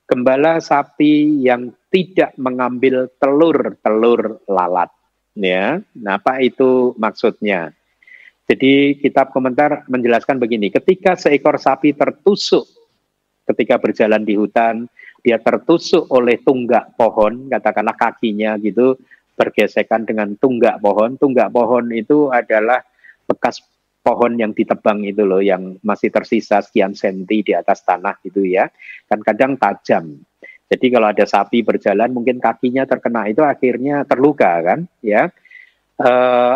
gembala 0.09 0.59
sapi 0.59 1.45
yang 1.45 1.71
tidak 1.93 2.35
mengambil 2.41 3.07
telur-telur 3.21 4.41
lalat. 4.49 4.91
Ya, 5.39 5.79
nah, 5.95 6.19
apa 6.19 6.43
itu 6.43 6.97
maksudnya? 6.99 7.71
Jadi 8.51 8.99
kitab 8.99 9.31
komentar 9.31 9.87
menjelaskan 9.87 10.43
begini, 10.43 10.75
ketika 10.75 11.15
seekor 11.15 11.55
sapi 11.55 11.95
tertusuk 11.95 12.67
ketika 13.47 13.79
berjalan 13.79 14.27
di 14.27 14.35
hutan, 14.35 14.91
dia 15.23 15.39
tertusuk 15.39 16.11
oleh 16.11 16.43
tunggak 16.43 16.99
pohon, 16.99 17.47
katakanlah 17.47 17.95
kakinya 17.95 18.59
gitu, 18.59 18.99
bergesekan 19.39 20.03
dengan 20.03 20.35
tunggak 20.35 20.83
pohon. 20.83 21.15
Tunggak 21.15 21.55
pohon 21.55 21.95
itu 21.95 22.27
adalah 22.35 22.83
bekas 23.31 23.63
pohon 24.01 24.35
yang 24.35 24.51
ditebang 24.57 25.05
itu 25.05 25.23
loh 25.23 25.45
yang 25.45 25.77
masih 25.85 26.11
tersisa 26.11 26.65
sekian 26.65 26.97
senti 26.97 27.45
di 27.45 27.53
atas 27.53 27.85
tanah 27.85 28.17
gitu 28.25 28.43
ya 28.49 28.67
kan 29.07 29.21
kadang 29.21 29.61
tajam 29.61 30.25
jadi 30.73 30.87
kalau 30.89 31.13
ada 31.13 31.25
sapi 31.29 31.61
berjalan 31.61 32.09
mungkin 32.09 32.41
kakinya 32.41 32.89
terkena 32.89 33.29
itu 33.29 33.45
akhirnya 33.45 34.09
terluka 34.09 34.51
kan 34.65 34.89
ya 35.05 35.29
e, 36.01 36.11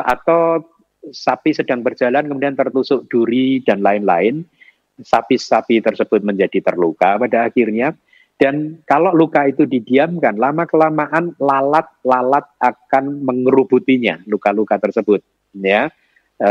atau 0.08 0.64
sapi 1.12 1.52
sedang 1.52 1.84
berjalan 1.84 2.24
kemudian 2.24 2.56
tertusuk 2.56 3.10
duri 3.10 3.60
dan 3.66 3.84
lain-lain 3.84 4.46
sapi-sapi 4.94 5.82
tersebut 5.82 6.22
menjadi 6.22 6.70
terluka 6.70 7.18
pada 7.18 7.50
akhirnya 7.50 7.92
dan 8.38 8.78
kalau 8.86 9.10
luka 9.10 9.46
itu 9.46 9.66
didiamkan 9.66 10.38
lama 10.38 10.64
kelamaan 10.70 11.34
lalat-lalat 11.42 12.46
akan 12.62 13.26
mengerubutinya 13.26 14.22
luka-luka 14.30 14.78
tersebut 14.78 15.18
ya 15.58 15.90
e, 16.38 16.50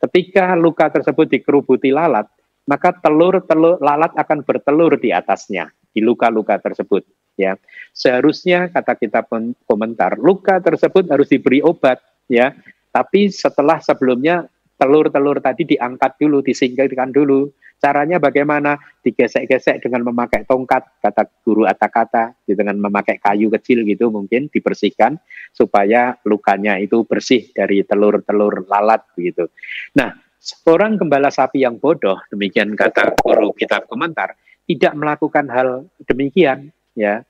Ketika 0.00 0.56
luka 0.56 0.88
tersebut 0.88 1.28
dikerubuti 1.28 1.92
lalat, 1.92 2.24
maka 2.64 2.96
telur-telur 2.96 3.76
lalat 3.84 4.16
akan 4.16 4.40
bertelur 4.48 4.96
di 4.96 5.12
atasnya 5.12 5.68
di 5.92 6.00
luka-luka 6.00 6.56
tersebut. 6.56 7.04
Ya, 7.36 7.60
seharusnya 7.92 8.72
kata 8.72 8.96
kita 8.96 9.28
komentar, 9.68 10.16
luka 10.16 10.56
tersebut 10.64 11.04
harus 11.12 11.28
diberi 11.28 11.60
obat. 11.60 12.00
Ya, 12.32 12.56
tapi 12.90 13.30
setelah 13.30 13.78
sebelumnya 13.78 14.50
telur-telur 14.80 15.44
tadi 15.44 15.76
diangkat 15.76 16.16
dulu, 16.16 16.40
disingkirkan 16.40 17.12
dulu. 17.12 17.52
Caranya 17.80 18.20
bagaimana? 18.20 18.76
Digesek-gesek 19.00 19.80
dengan 19.80 20.08
memakai 20.12 20.44
tongkat, 20.44 21.00
kata 21.00 21.24
guru 21.44 21.64
kata 21.64 22.36
dengan 22.44 22.76
memakai 22.76 23.16
kayu 23.16 23.48
kecil 23.48 23.88
gitu 23.88 24.12
mungkin 24.12 24.52
dibersihkan 24.52 25.16
supaya 25.56 26.16
lukanya 26.28 26.76
itu 26.76 27.08
bersih 27.08 27.48
dari 27.56 27.80
telur-telur 27.84 28.68
lalat 28.68 29.00
begitu. 29.16 29.48
Nah, 29.96 30.12
seorang 30.36 31.00
gembala 31.00 31.32
sapi 31.32 31.64
yang 31.64 31.80
bodoh, 31.80 32.20
demikian 32.28 32.76
kata 32.76 33.16
guru 33.16 33.56
kitab 33.56 33.88
komentar, 33.88 34.36
tidak 34.68 34.92
melakukan 34.92 35.48
hal 35.48 35.68
demikian, 36.04 36.68
ya. 36.92 37.24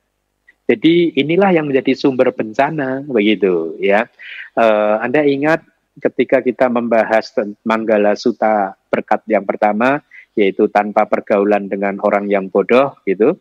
Jadi 0.70 1.18
inilah 1.18 1.50
yang 1.50 1.66
menjadi 1.66 1.98
sumber 1.98 2.30
bencana 2.30 3.02
begitu, 3.02 3.74
ya. 3.82 4.06
Uh, 4.54 5.02
anda 5.02 5.26
ingat 5.26 5.66
ketika 5.98 6.38
kita 6.38 6.70
membahas 6.70 7.34
Manggala 7.66 8.14
Suta 8.14 8.78
berkat 8.86 9.26
yang 9.26 9.42
pertama, 9.42 9.98
yaitu 10.38 10.70
tanpa 10.70 11.10
pergaulan 11.10 11.66
dengan 11.66 11.98
orang 12.06 12.30
yang 12.30 12.46
bodoh 12.46 12.94
gitu. 13.02 13.34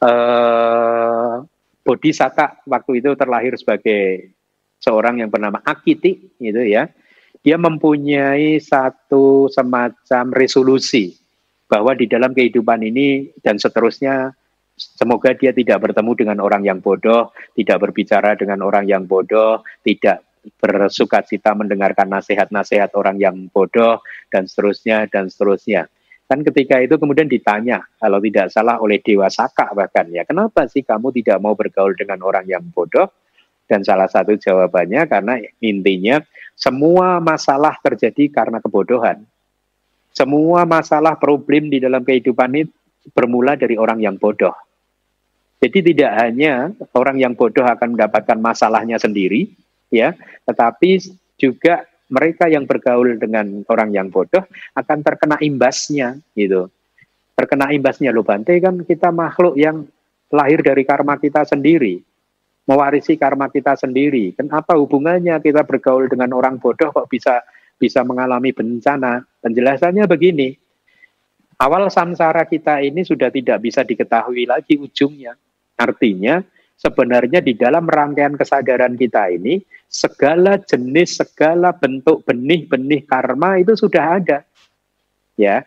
Uh, 0.00 1.44
Bodhisatta 1.84 2.64
waktu 2.64 3.04
itu 3.04 3.12
terlahir 3.12 3.52
sebagai 3.60 4.32
seorang 4.80 5.20
yang 5.20 5.28
bernama 5.28 5.60
Akiti 5.60 6.32
gitu 6.40 6.62
ya. 6.64 6.88
Dia 7.44 7.60
mempunyai 7.60 8.56
satu 8.64 9.52
semacam 9.52 10.24
resolusi 10.32 11.20
bahwa 11.68 11.92
di 11.92 12.08
dalam 12.08 12.32
kehidupan 12.32 12.80
ini 12.80 13.34
dan 13.44 13.60
seterusnya 13.60 14.32
semoga 14.96 15.36
dia 15.36 15.54
tidak 15.54 15.78
bertemu 15.84 16.12
dengan 16.18 16.38
orang 16.42 16.62
yang 16.66 16.78
bodoh, 16.82 17.30
tidak 17.54 17.78
berbicara 17.78 18.34
dengan 18.34 18.64
orang 18.64 18.88
yang 18.88 19.06
bodoh, 19.06 19.62
tidak 19.86 20.26
bersuka 20.58 21.22
cita 21.22 21.54
mendengarkan 21.54 22.10
nasihat-nasihat 22.10 22.90
orang 22.98 23.18
yang 23.22 23.36
bodoh 23.54 24.02
dan 24.30 24.50
seterusnya 24.50 25.06
dan 25.06 25.30
seterusnya. 25.30 25.86
Kan 26.26 26.42
ketika 26.42 26.80
itu 26.80 26.96
kemudian 26.96 27.28
ditanya, 27.28 27.84
kalau 28.00 28.18
tidak 28.18 28.48
salah 28.50 28.80
oleh 28.80 28.98
Dewa 28.98 29.28
Saka 29.28 29.70
bahkan 29.76 30.08
ya, 30.10 30.24
kenapa 30.24 30.66
sih 30.66 30.82
kamu 30.82 31.12
tidak 31.22 31.38
mau 31.38 31.52
bergaul 31.52 31.94
dengan 31.94 32.24
orang 32.24 32.48
yang 32.48 32.64
bodoh? 32.72 33.10
Dan 33.68 33.86
salah 33.86 34.10
satu 34.10 34.36
jawabannya 34.36 35.06
karena 35.08 35.38
intinya 35.62 36.20
semua 36.58 37.22
masalah 37.22 37.78
terjadi 37.80 38.28
karena 38.28 38.58
kebodohan. 38.60 39.24
Semua 40.12 40.68
masalah 40.68 41.16
problem 41.16 41.72
di 41.72 41.80
dalam 41.80 42.04
kehidupan 42.04 42.52
ini 42.52 42.68
bermula 43.16 43.56
dari 43.56 43.80
orang 43.80 44.00
yang 44.04 44.20
bodoh. 44.20 44.52
Jadi 45.62 45.94
tidak 45.94 46.10
hanya 46.18 46.74
orang 46.90 47.22
yang 47.22 47.38
bodoh 47.38 47.62
akan 47.62 47.94
mendapatkan 47.94 48.34
masalahnya 48.34 48.98
sendiri, 48.98 49.46
ya, 49.94 50.10
tetapi 50.42 50.98
juga 51.38 51.86
mereka 52.10 52.50
yang 52.50 52.66
bergaul 52.66 53.14
dengan 53.14 53.62
orang 53.70 53.94
yang 53.94 54.10
bodoh 54.10 54.42
akan 54.74 54.98
terkena 55.06 55.38
imbasnya 55.38 56.18
gitu. 56.34 56.66
Terkena 57.38 57.70
imbasnya 57.70 58.10
loh 58.10 58.26
Bante 58.26 58.52
kan 58.58 58.82
kita 58.84 59.08
makhluk 59.14 59.56
yang 59.56 59.86
lahir 60.28 60.60
dari 60.60 60.82
karma 60.82 61.16
kita 61.16 61.46
sendiri. 61.48 62.02
Mewarisi 62.66 63.14
karma 63.14 63.46
kita 63.48 63.78
sendiri. 63.78 64.34
Kenapa 64.34 64.74
hubungannya 64.74 65.38
kita 65.38 65.62
bergaul 65.62 66.10
dengan 66.10 66.30
orang 66.36 66.58
bodoh 66.58 66.90
kok 66.90 67.06
bisa 67.06 67.38
bisa 67.78 68.02
mengalami 68.02 68.50
bencana? 68.50 69.24
Penjelasannya 69.40 70.04
begini. 70.10 70.58
Awal 71.58 71.86
samsara 71.88 72.44
kita 72.50 72.82
ini 72.82 73.06
sudah 73.06 73.30
tidak 73.30 73.62
bisa 73.62 73.86
diketahui 73.86 74.46
lagi 74.46 74.78
ujungnya. 74.78 75.38
Artinya 75.76 76.40
sebenarnya 76.78 77.38
di 77.38 77.54
dalam 77.54 77.86
rangkaian 77.86 78.34
kesadaran 78.34 78.94
kita 78.98 79.30
ini 79.30 79.62
segala 79.86 80.56
jenis, 80.58 81.20
segala 81.20 81.76
bentuk 81.76 82.24
benih-benih 82.24 83.04
karma 83.04 83.60
itu 83.60 83.76
sudah 83.76 84.22
ada. 84.22 84.38
Ya, 85.36 85.66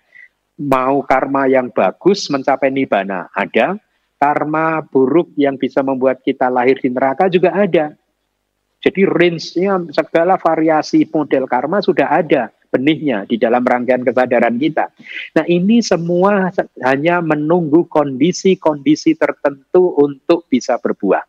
mau 0.57 1.03
karma 1.03 1.45
yang 1.51 1.69
bagus 1.69 2.31
mencapai 2.31 2.71
nibana 2.71 3.27
ada, 3.35 3.75
karma 4.17 4.81
buruk 4.81 5.35
yang 5.35 5.59
bisa 5.59 5.83
membuat 5.83 6.23
kita 6.23 6.47
lahir 6.47 6.79
di 6.79 6.89
neraka 6.89 7.27
juga 7.27 7.51
ada. 7.51 7.91
Jadi 8.79 9.01
range-nya 9.01 9.81
segala 9.91 10.37
variasi 10.37 11.09
model 11.09 11.49
karma 11.49 11.81
sudah 11.81 12.05
ada 12.07 12.54
benihnya 12.75 13.23
di 13.23 13.39
dalam 13.39 13.63
rangkaian 13.63 14.03
kesadaran 14.03 14.59
kita. 14.59 14.91
Nah 15.39 15.47
ini 15.47 15.79
semua 15.79 16.51
hanya 16.83 17.23
menunggu 17.23 17.87
kondisi-kondisi 17.87 19.15
tertentu 19.15 19.95
untuk 19.95 20.43
bisa 20.51 20.75
berbuah. 20.75 21.23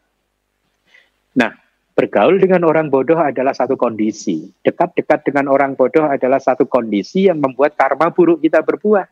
Nah 1.38 1.54
bergaul 1.94 2.42
dengan 2.42 2.66
orang 2.66 2.90
bodoh 2.90 3.22
adalah 3.22 3.54
satu 3.54 3.78
kondisi. 3.78 4.50
Dekat-dekat 4.66 5.30
dengan 5.30 5.46
orang 5.46 5.78
bodoh 5.78 6.10
adalah 6.10 6.42
satu 6.42 6.66
kondisi 6.66 7.30
yang 7.30 7.38
membuat 7.38 7.78
karma 7.78 8.10
buruk 8.10 8.42
kita 8.42 8.66
berbuah. 8.66 9.06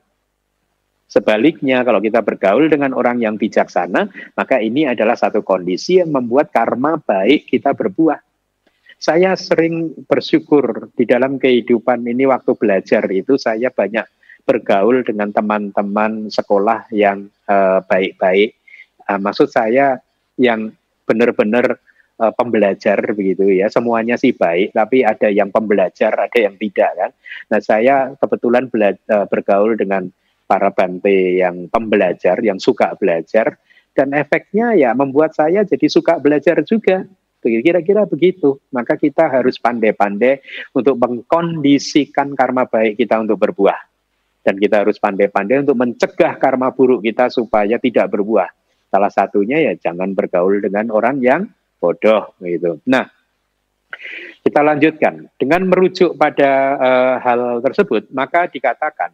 Sebaliknya, 1.04 1.84
kalau 1.86 2.02
kita 2.02 2.26
bergaul 2.26 2.66
dengan 2.66 2.90
orang 2.90 3.22
yang 3.22 3.38
bijaksana, 3.38 4.34
maka 4.34 4.58
ini 4.58 4.88
adalah 4.88 5.14
satu 5.14 5.46
kondisi 5.46 6.02
yang 6.02 6.10
membuat 6.10 6.50
karma 6.50 6.98
baik 6.98 7.46
kita 7.46 7.70
berbuah 7.70 8.33
saya 9.04 9.36
sering 9.36 9.92
bersyukur 10.08 10.88
di 10.96 11.04
dalam 11.04 11.36
kehidupan 11.36 12.08
ini 12.08 12.24
waktu 12.24 12.56
belajar 12.56 13.04
itu 13.12 13.36
saya 13.36 13.68
banyak 13.68 14.08
bergaul 14.48 15.04
dengan 15.04 15.28
teman-teman 15.28 16.32
sekolah 16.32 16.88
yang 16.88 17.28
uh, 17.44 17.84
baik-baik. 17.84 18.56
Uh, 19.04 19.20
maksud 19.20 19.52
saya 19.52 20.00
yang 20.40 20.72
benar-benar 21.04 21.76
uh, 22.16 22.32
pembelajar 22.32 22.96
begitu 23.12 23.44
ya. 23.52 23.68
Semuanya 23.68 24.16
sih 24.16 24.32
baik, 24.32 24.72
tapi 24.72 25.04
ada 25.04 25.28
yang 25.28 25.52
pembelajar, 25.52 26.16
ada 26.16 26.38
yang 26.40 26.56
tidak 26.56 26.90
kan. 26.96 27.10
Nah 27.52 27.60
saya 27.60 28.16
kebetulan 28.16 28.72
uh, 28.72 29.28
bergaul 29.28 29.76
dengan 29.76 30.08
para 30.48 30.72
bante 30.72 31.44
yang 31.44 31.68
pembelajar, 31.68 32.40
yang 32.40 32.56
suka 32.56 32.96
belajar, 32.96 33.60
dan 33.92 34.16
efeknya 34.16 34.72
ya 34.72 34.96
membuat 34.96 35.36
saya 35.36 35.60
jadi 35.60 35.92
suka 35.92 36.16
belajar 36.16 36.64
juga 36.64 37.04
Kira-kira 37.48 38.04
begitu. 38.04 38.60
Maka 38.70 38.94
kita 38.94 39.28
harus 39.28 39.60
pandai-pandai 39.60 40.40
untuk 40.72 40.96
mengkondisikan 41.00 42.32
karma 42.32 42.64
baik 42.68 43.00
kita 43.00 43.20
untuk 43.20 43.40
berbuah. 43.40 43.80
Dan 44.44 44.60
kita 44.60 44.84
harus 44.84 45.00
pandai-pandai 45.00 45.64
untuk 45.64 45.76
mencegah 45.80 46.36
karma 46.36 46.68
buruk 46.70 47.00
kita 47.00 47.32
supaya 47.32 47.80
tidak 47.80 48.12
berbuah. 48.12 48.48
Salah 48.92 49.10
satunya 49.10 49.58
ya 49.58 49.72
jangan 49.74 50.12
bergaul 50.12 50.60
dengan 50.60 50.92
orang 50.92 51.18
yang 51.18 51.48
bodoh 51.80 52.36
gitu. 52.44 52.78
Nah, 52.86 53.08
kita 54.44 54.60
lanjutkan 54.60 55.32
dengan 55.40 55.64
merujuk 55.64 56.14
pada 56.20 56.50
uh, 56.76 57.14
hal 57.24 57.64
tersebut, 57.64 58.12
maka 58.12 58.46
dikatakan 58.46 59.10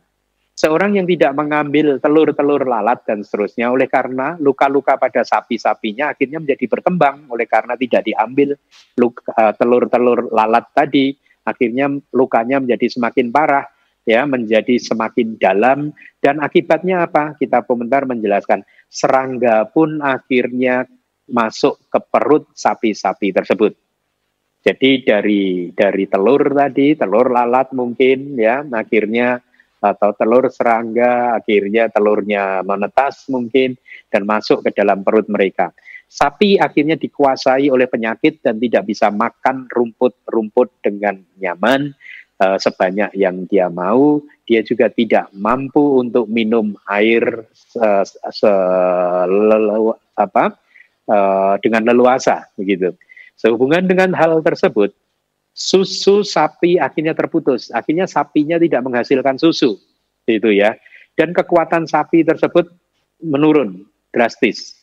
Seorang 0.61 0.93
yang 0.93 1.09
tidak 1.09 1.33
mengambil 1.33 1.97
telur-telur 2.05 2.69
lalat 2.69 3.01
dan 3.09 3.25
seterusnya 3.25 3.73
oleh 3.73 3.89
karena 3.89 4.37
luka-luka 4.37 5.01
pada 5.01 5.25
sapi-sapinya 5.25 6.13
akhirnya 6.13 6.37
menjadi 6.37 6.69
berkembang. 6.69 7.33
Oleh 7.33 7.49
karena 7.49 7.81
tidak 7.81 8.05
diambil 8.05 8.61
eh, 9.01 9.53
telur-telur 9.57 10.29
lalat 10.29 10.69
tadi 10.77 11.17
akhirnya 11.49 11.89
lukanya 12.13 12.61
menjadi 12.61 12.93
semakin 12.93 13.33
parah 13.33 13.65
ya 14.05 14.29
menjadi 14.29 14.77
semakin 14.77 15.41
dalam. 15.41 15.97
Dan 16.21 16.45
akibatnya 16.45 17.09
apa? 17.09 17.33
Kita 17.41 17.65
komentar 17.65 18.05
menjelaskan. 18.05 18.61
Serangga 18.93 19.65
pun 19.65 20.05
akhirnya 20.05 20.85
masuk 21.33 21.89
ke 21.89 22.05
perut 22.05 22.53
sapi-sapi 22.53 23.33
tersebut. 23.33 23.73
Jadi 24.61 25.09
dari 25.09 25.73
dari 25.73 26.05
telur 26.05 26.53
tadi 26.53 26.93
telur 27.01 27.33
lalat 27.33 27.73
mungkin 27.73 28.37
ya 28.37 28.61
akhirnya 28.61 29.41
atau 29.81 30.13
telur 30.13 30.53
serangga 30.53 31.41
akhirnya 31.41 31.89
telurnya 31.89 32.61
menetas 32.61 33.27
mungkin 33.33 33.75
dan 34.13 34.29
masuk 34.29 34.61
ke 34.69 34.77
dalam 34.77 35.01
perut 35.01 35.27
mereka. 35.33 35.73
Sapi 36.11 36.59
akhirnya 36.59 36.99
dikuasai 36.99 37.71
oleh 37.71 37.87
penyakit 37.87 38.43
dan 38.43 38.59
tidak 38.59 38.83
bisa 38.91 39.09
makan 39.15 39.71
rumput-rumput 39.71 40.83
dengan 40.83 41.23
nyaman 41.39 41.95
uh, 42.43 42.59
sebanyak 42.59 43.15
yang 43.15 43.47
dia 43.47 43.71
mau. 43.71 44.19
Dia 44.43 44.67
juga 44.67 44.91
tidak 44.91 45.31
mampu 45.31 46.03
untuk 46.03 46.27
minum 46.27 46.75
air 46.91 47.47
uh, 47.79 48.05
se 48.05 48.53
apa 50.19 50.45
uh, 51.07 51.55
dengan 51.63 51.83
leluasa 51.95 52.51
begitu. 52.59 52.91
Sehubungan 53.39 53.87
dengan 53.87 54.11
hal 54.19 54.43
tersebut, 54.43 54.91
susu 55.61 56.25
sapi 56.25 56.81
akhirnya 56.81 57.13
terputus. 57.13 57.69
Akhirnya 57.69 58.09
sapinya 58.09 58.57
tidak 58.57 58.81
menghasilkan 58.81 59.37
susu. 59.37 59.77
Itu 60.25 60.49
ya. 60.49 60.73
Dan 61.13 61.37
kekuatan 61.37 61.85
sapi 61.85 62.25
tersebut 62.25 62.73
menurun 63.21 63.85
drastis. 64.09 64.81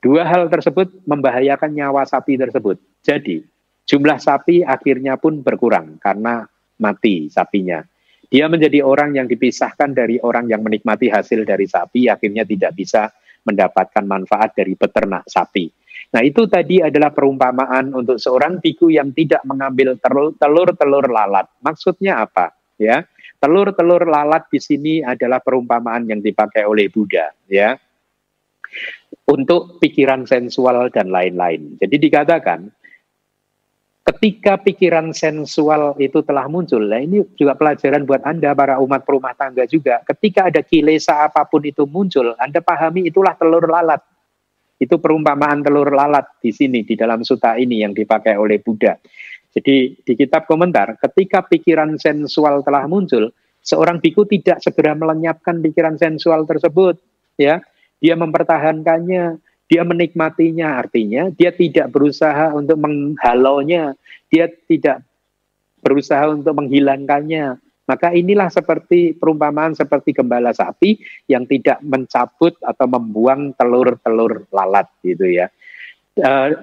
Dua 0.00 0.24
hal 0.24 0.48
tersebut 0.48 1.04
membahayakan 1.04 1.76
nyawa 1.76 2.08
sapi 2.08 2.40
tersebut. 2.40 2.80
Jadi, 3.04 3.44
jumlah 3.84 4.16
sapi 4.16 4.64
akhirnya 4.64 5.20
pun 5.20 5.44
berkurang 5.44 6.00
karena 6.00 6.48
mati 6.80 7.28
sapinya. 7.28 7.84
Dia 8.28 8.48
menjadi 8.48 8.80
orang 8.80 9.16
yang 9.16 9.28
dipisahkan 9.28 9.92
dari 9.92 10.16
orang 10.24 10.48
yang 10.48 10.64
menikmati 10.64 11.12
hasil 11.12 11.44
dari 11.44 11.68
sapi, 11.68 12.08
akhirnya 12.08 12.42
tidak 12.48 12.72
bisa 12.76 13.12
mendapatkan 13.44 14.04
manfaat 14.04 14.56
dari 14.56 14.72
peternak 14.74 15.28
sapi. 15.28 15.68
Nah, 16.14 16.22
itu 16.22 16.46
tadi 16.46 16.78
adalah 16.78 17.10
perumpamaan 17.10 17.90
untuk 17.90 18.22
seorang 18.22 18.62
biku 18.62 18.86
yang 18.86 19.10
tidak 19.10 19.42
mengambil 19.42 19.98
telur-telur 20.38 21.10
lalat. 21.10 21.50
Maksudnya 21.58 22.22
apa? 22.22 22.54
Ya, 22.78 23.02
telur-telur 23.42 24.06
lalat 24.06 24.46
di 24.46 24.62
sini 24.62 24.94
adalah 25.02 25.42
perumpamaan 25.42 26.06
yang 26.06 26.22
dipakai 26.22 26.62
oleh 26.62 26.86
Buddha, 26.86 27.34
ya. 27.50 27.74
Untuk 29.26 29.82
pikiran 29.82 30.22
sensual 30.22 30.90
dan 30.94 31.10
lain-lain. 31.10 31.78
Jadi 31.82 31.96
dikatakan 31.98 32.70
ketika 34.06 34.58
pikiran 34.58 35.10
sensual 35.10 35.98
itu 35.98 36.22
telah 36.22 36.46
muncul, 36.46 36.82
nah 36.82 37.02
ini 37.02 37.26
juga 37.34 37.58
pelajaran 37.58 38.06
buat 38.06 38.22
Anda 38.22 38.54
para 38.54 38.78
umat 38.78 39.02
perumah 39.02 39.34
tangga 39.34 39.66
juga. 39.66 40.02
Ketika 40.06 40.46
ada 40.50 40.62
kilesa 40.62 41.26
apa 41.26 41.42
pun 41.46 41.62
itu 41.66 41.86
muncul, 41.90 42.38
Anda 42.38 42.62
pahami 42.62 43.06
itulah 43.10 43.34
telur 43.34 43.66
lalat 43.66 44.02
itu 44.78 44.98
perumpamaan 44.98 45.62
telur 45.62 45.90
lalat 45.94 46.26
di 46.42 46.50
sini 46.50 46.82
di 46.82 46.98
dalam 46.98 47.22
suta 47.22 47.54
ini 47.54 47.82
yang 47.82 47.94
dipakai 47.94 48.34
oleh 48.34 48.58
Buddha. 48.58 48.98
Jadi 49.54 50.02
di 50.02 50.12
kitab 50.18 50.50
komentar, 50.50 50.98
ketika 50.98 51.46
pikiran 51.46 51.94
sensual 51.94 52.66
telah 52.66 52.90
muncul, 52.90 53.30
seorang 53.62 54.02
biku 54.02 54.26
tidak 54.26 54.58
segera 54.58 54.98
melenyapkan 54.98 55.62
pikiran 55.62 55.94
sensual 55.94 56.42
tersebut, 56.42 56.98
ya. 57.38 57.62
Dia 58.02 58.18
mempertahankannya, 58.18 59.40
dia 59.70 59.82
menikmatinya, 59.86 60.76
artinya 60.76 61.32
dia 61.32 61.54
tidak 61.54 61.88
berusaha 61.88 62.52
untuk 62.52 62.76
menghalaunya, 62.76 63.96
dia 64.28 64.50
tidak 64.68 65.00
berusaha 65.80 66.28
untuk 66.28 66.52
menghilangkannya, 66.52 67.63
maka 67.84 68.12
inilah 68.16 68.48
seperti 68.48 69.12
perumpamaan 69.12 69.76
seperti 69.76 70.16
gembala 70.16 70.56
sapi 70.56 70.96
yang 71.28 71.44
tidak 71.44 71.80
mencabut 71.84 72.56
atau 72.64 72.86
membuang 72.88 73.52
telur-telur 73.56 74.48
lalat 74.48 74.88
gitu 75.04 75.28
ya. 75.28 75.46
Uh, 76.16 76.54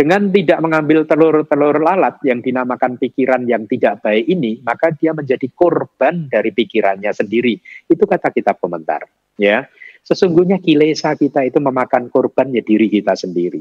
dengan 0.00 0.32
tidak 0.32 0.64
mengambil 0.64 1.04
telur-telur 1.04 1.76
lalat 1.76 2.16
yang 2.24 2.40
dinamakan 2.40 2.96
pikiran 2.96 3.44
yang 3.44 3.68
tidak 3.68 4.00
baik 4.00 4.24
ini, 4.24 4.56
maka 4.64 4.96
dia 4.96 5.12
menjadi 5.12 5.44
korban 5.52 6.24
dari 6.24 6.56
pikirannya 6.56 7.12
sendiri. 7.12 7.60
Itu 7.84 8.08
kata 8.08 8.32
kitab 8.32 8.56
komentar. 8.64 9.04
Ya, 9.36 9.68
sesungguhnya 10.00 10.56
kilesa 10.56 11.12
kita 11.20 11.44
itu 11.44 11.60
memakan 11.60 12.08
korban 12.08 12.48
ya 12.48 12.64
diri 12.64 12.88
kita 12.88 13.12
sendiri. 13.12 13.60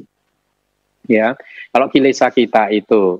Ya, 1.11 1.36
kalau 1.76 1.91
kilesa 1.91 2.31
kita 2.31 2.72
itu 2.72 3.19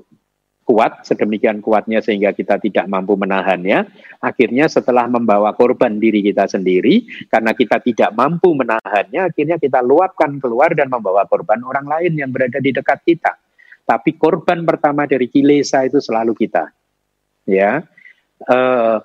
kuat, 0.70 1.02
sedemikian 1.02 1.58
kuatnya 1.58 1.98
sehingga 1.98 2.30
kita 2.30 2.62
tidak 2.62 2.86
mampu 2.86 3.18
menahannya. 3.18 3.90
Akhirnya 4.22 4.70
setelah 4.70 5.10
membawa 5.10 5.50
korban 5.58 5.98
diri 5.98 6.22
kita 6.22 6.46
sendiri, 6.46 7.26
karena 7.26 7.50
kita 7.50 7.82
tidak 7.82 8.14
mampu 8.14 8.54
menahannya, 8.54 9.26
akhirnya 9.26 9.58
kita 9.58 9.82
luapkan 9.82 10.38
keluar 10.38 10.70
dan 10.78 10.86
membawa 10.86 11.26
korban 11.26 11.58
orang 11.66 11.90
lain 11.90 12.22
yang 12.22 12.30
berada 12.30 12.62
di 12.62 12.70
dekat 12.70 13.02
kita. 13.02 13.34
Tapi 13.82 14.14
korban 14.14 14.62
pertama 14.62 15.10
dari 15.10 15.26
kilesa 15.26 15.82
itu 15.82 15.98
selalu 15.98 16.38
kita. 16.38 16.70
ya. 17.50 17.82
Uh, 18.46 19.02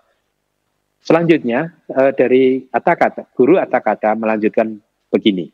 selanjutnya 1.01 1.73
uh, 1.89 2.13
dari 2.13 2.69
Atakata, 2.69 3.25
guru 3.33 3.57
Atakata 3.57 4.13
melanjutkan 4.13 4.77
begini. 5.09 5.49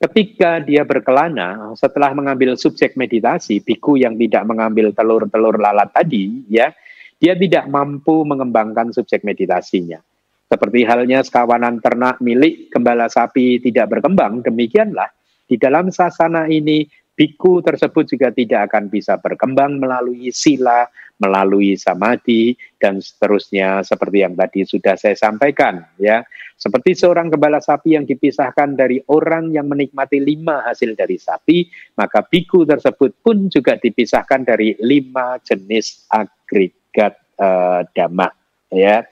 Ketika 0.00 0.64
dia 0.64 0.80
berkelana, 0.80 1.76
setelah 1.76 2.16
mengambil 2.16 2.56
subjek 2.56 2.96
meditasi, 2.96 3.60
biku 3.60 4.00
yang 4.00 4.16
tidak 4.16 4.48
mengambil 4.48 4.96
telur-telur 4.96 5.60
lalat 5.60 5.92
tadi, 5.92 6.40
ya, 6.48 6.72
dia 7.20 7.36
tidak 7.36 7.68
mampu 7.68 8.24
mengembangkan 8.24 8.96
subjek 8.96 9.20
meditasinya. 9.28 10.00
Seperti 10.48 10.88
halnya 10.88 11.20
sekawanan 11.20 11.84
ternak 11.84 12.16
milik 12.24 12.72
gembala 12.72 13.12
sapi 13.12 13.60
tidak 13.60 13.92
berkembang, 13.92 14.40
demikianlah 14.40 15.12
di 15.44 15.60
dalam 15.60 15.92
sasana 15.92 16.48
ini 16.48 16.88
biku 17.12 17.60
tersebut 17.60 18.08
juga 18.08 18.32
tidak 18.32 18.72
akan 18.72 18.88
bisa 18.88 19.20
berkembang 19.20 19.76
melalui 19.76 20.32
sila, 20.32 20.88
melalui 21.20 21.76
samadhi 21.76 22.56
dan 22.80 22.98
seterusnya 22.98 23.84
seperti 23.84 24.24
yang 24.24 24.34
tadi 24.34 24.64
sudah 24.64 24.96
saya 24.96 25.14
sampaikan 25.14 25.84
ya. 26.00 26.24
Seperti 26.60 26.92
seorang 26.92 27.32
gembala 27.32 27.56
sapi 27.56 27.96
yang 27.96 28.04
dipisahkan 28.04 28.76
dari 28.76 29.00
orang 29.08 29.48
yang 29.48 29.64
menikmati 29.64 30.20
lima 30.20 30.60
hasil 30.68 30.92
dari 30.92 31.16
sapi, 31.16 31.64
maka 31.96 32.20
biku 32.20 32.68
tersebut 32.68 33.16
pun 33.24 33.48
juga 33.48 33.80
dipisahkan 33.80 34.44
dari 34.44 34.76
lima 34.84 35.40
jenis 35.40 36.04
agregat 36.12 37.16
uh, 37.40 37.80
dhamma 37.96 38.28
ya. 38.68 39.04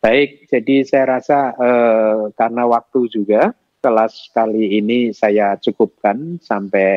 Baik, 0.00 0.48
jadi 0.48 0.86
saya 0.86 1.18
rasa 1.18 1.52
uh, 1.58 2.32
karena 2.32 2.64
waktu 2.64 3.10
juga 3.12 3.52
kelas 3.78 4.30
kali 4.34 4.80
ini 4.80 5.12
saya 5.14 5.60
cukupkan 5.60 6.40
sampai 6.42 6.90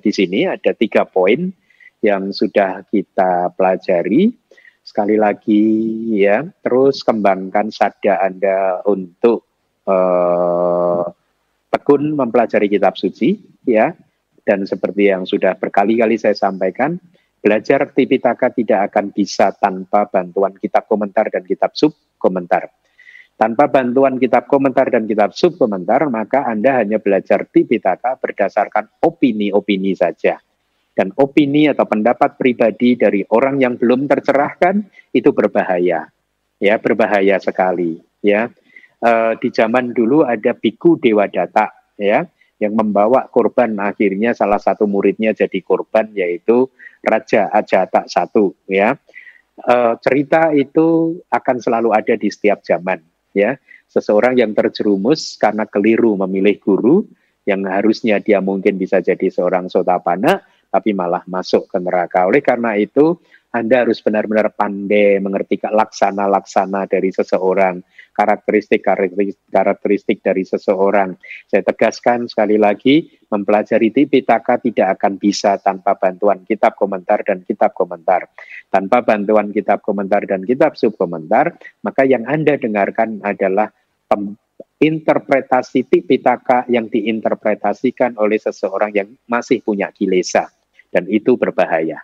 di 0.00 0.10
sini 0.14 0.48
ada 0.48 0.72
tiga 0.72 1.04
poin 1.04 1.52
yang 2.04 2.28
sudah 2.36 2.84
kita 2.92 3.56
pelajari. 3.56 4.36
Sekali 4.84 5.16
lagi 5.16 5.64
ya, 6.12 6.44
terus 6.60 7.00
kembangkan 7.00 7.72
sada 7.72 8.20
Anda 8.20 8.84
untuk 8.84 9.48
uh, 9.88 11.08
tekun 11.72 12.12
mempelajari 12.12 12.68
kitab 12.68 13.00
suci 13.00 13.40
ya. 13.64 13.96
Dan 14.44 14.68
seperti 14.68 15.08
yang 15.08 15.24
sudah 15.24 15.56
berkali-kali 15.56 16.20
saya 16.20 16.36
sampaikan, 16.36 17.00
belajar 17.40 17.88
Tipitaka 17.96 18.52
tidak 18.52 18.92
akan 18.92 19.08
bisa 19.16 19.56
tanpa 19.56 20.04
bantuan 20.04 20.52
kitab 20.60 20.84
komentar 20.84 21.32
dan 21.32 21.48
kitab 21.48 21.72
sub 21.72 21.96
komentar. 22.20 22.68
Tanpa 23.40 23.72
bantuan 23.72 24.20
kitab 24.20 24.44
komentar 24.52 24.92
dan 24.92 25.08
kitab 25.08 25.32
sub 25.32 25.56
komentar, 25.56 26.04
maka 26.12 26.44
Anda 26.44 26.84
hanya 26.84 27.00
belajar 27.00 27.48
Tipitaka 27.48 28.20
berdasarkan 28.20 29.00
opini-opini 29.00 29.96
saja. 29.96 30.44
Dan 30.94 31.10
opini 31.18 31.66
atau 31.66 31.84
pendapat 31.90 32.38
pribadi 32.38 32.94
dari 32.94 33.26
orang 33.34 33.58
yang 33.58 33.74
belum 33.74 34.06
tercerahkan 34.06 34.86
itu 35.10 35.34
berbahaya. 35.34 36.06
Ya, 36.62 36.78
berbahaya 36.78 37.36
sekali, 37.42 37.98
ya. 38.22 38.46
E, 39.02 39.10
di 39.42 39.50
zaman 39.50 39.90
dulu 39.90 40.22
ada 40.22 40.54
biku 40.54 40.94
Dewa 40.96 41.26
Data, 41.26 41.74
ya, 41.98 42.22
yang 42.62 42.78
membawa 42.78 43.26
korban 43.26 43.74
akhirnya 43.82 44.38
salah 44.38 44.62
satu 44.62 44.86
muridnya 44.86 45.34
jadi 45.34 45.58
korban 45.66 46.14
yaitu 46.14 46.70
Raja 47.02 47.50
Ajata 47.50 48.06
satu, 48.06 48.54
ya. 48.70 48.94
E, 49.58 49.74
cerita 49.98 50.54
itu 50.54 51.18
akan 51.26 51.56
selalu 51.58 51.90
ada 51.90 52.14
di 52.14 52.30
setiap 52.30 52.62
zaman 52.62 53.02
ya 53.34 53.58
seseorang 53.90 54.38
yang 54.38 54.54
terjerumus 54.54 55.36
karena 55.36 55.66
keliru 55.66 56.14
memilih 56.24 56.56
guru 56.62 56.96
yang 57.44 57.66
harusnya 57.68 58.22
dia 58.22 58.40
mungkin 58.40 58.80
bisa 58.80 59.04
jadi 59.04 59.28
seorang 59.28 59.68
sotapana 59.68 60.40
tapi 60.74 60.90
malah 60.90 61.22
masuk 61.30 61.70
ke 61.70 61.78
neraka 61.78 62.26
oleh 62.26 62.42
karena 62.42 62.74
itu 62.74 63.14
anda 63.54 63.86
harus 63.86 64.02
benar-benar 64.02 64.50
pandai 64.50 65.22
mengerti 65.22 65.62
laksana-laksana 65.62 66.90
dari 66.90 67.14
seseorang, 67.14 67.86
karakteristik-karakteristik 68.10 70.26
dari 70.26 70.42
seseorang. 70.42 71.14
Saya 71.46 71.62
tegaskan 71.62 72.26
sekali 72.26 72.58
lagi, 72.58 73.14
mempelajari 73.30 73.94
Tipitaka 73.94 74.58
tidak 74.58 74.98
akan 74.98 75.22
bisa 75.22 75.54
tanpa 75.62 75.94
bantuan 75.94 76.42
kitab 76.42 76.74
komentar 76.74 77.22
dan 77.22 77.46
kitab 77.46 77.78
komentar. 77.78 78.26
Tanpa 78.74 79.06
bantuan 79.06 79.54
kitab 79.54 79.86
komentar 79.86 80.26
dan 80.26 80.42
kitab 80.42 80.74
subkomentar, 80.74 81.54
maka 81.86 82.02
yang 82.02 82.26
Anda 82.26 82.58
dengarkan 82.58 83.22
adalah 83.22 83.70
interpretasi 84.82 85.86
Tipitaka 85.86 86.66
yang 86.66 86.90
diinterpretasikan 86.90 88.18
oleh 88.18 88.42
seseorang 88.42 88.90
yang 88.90 89.14
masih 89.30 89.62
punya 89.62 89.94
kilesa. 89.94 90.50
Dan 90.94 91.10
itu 91.10 91.34
berbahaya 91.34 91.98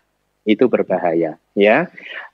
itu 0.44 0.64
berbahaya 0.68 1.36
ya. 1.52 1.88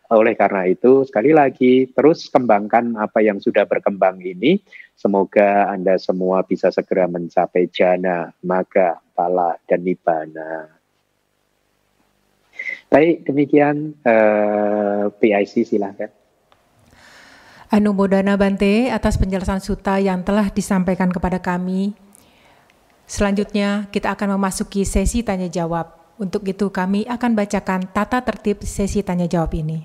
Oleh 0.06 0.38
karena 0.38 0.70
itu 0.70 1.02
sekali 1.02 1.34
lagi 1.34 1.90
terus 1.90 2.30
kembangkan 2.30 2.94
apa 2.94 3.26
yang 3.26 3.42
sudah 3.42 3.66
berkembang 3.66 4.22
ini. 4.22 4.62
Semoga 4.94 5.66
Anda 5.66 5.98
semua 5.98 6.46
bisa 6.46 6.70
segera 6.70 7.10
mencapai 7.10 7.66
jana, 7.74 8.30
maga, 8.46 9.02
pala 9.18 9.58
dan 9.66 9.82
nibana. 9.82 10.70
Baik, 12.86 13.26
demikian 13.26 13.98
eh, 14.06 15.04
PIC 15.10 15.66
silahkan. 15.66 16.08
Anumodana 17.66 18.38
Bante 18.38 18.94
atas 18.94 19.18
penjelasan 19.18 19.58
suta 19.58 19.98
yang 19.98 20.22
telah 20.22 20.54
disampaikan 20.54 21.10
kepada 21.10 21.42
kami. 21.42 21.98
Selanjutnya 23.10 23.90
kita 23.90 24.14
akan 24.14 24.38
memasuki 24.38 24.86
sesi 24.86 25.26
tanya 25.26 25.50
jawab. 25.50 25.95
Untuk 26.16 26.48
itu 26.48 26.72
kami 26.72 27.04
akan 27.04 27.36
bacakan 27.36 27.92
tata 27.92 28.24
tertib 28.24 28.64
sesi 28.64 29.04
tanya 29.04 29.28
jawab 29.28 29.52
ini. 29.52 29.84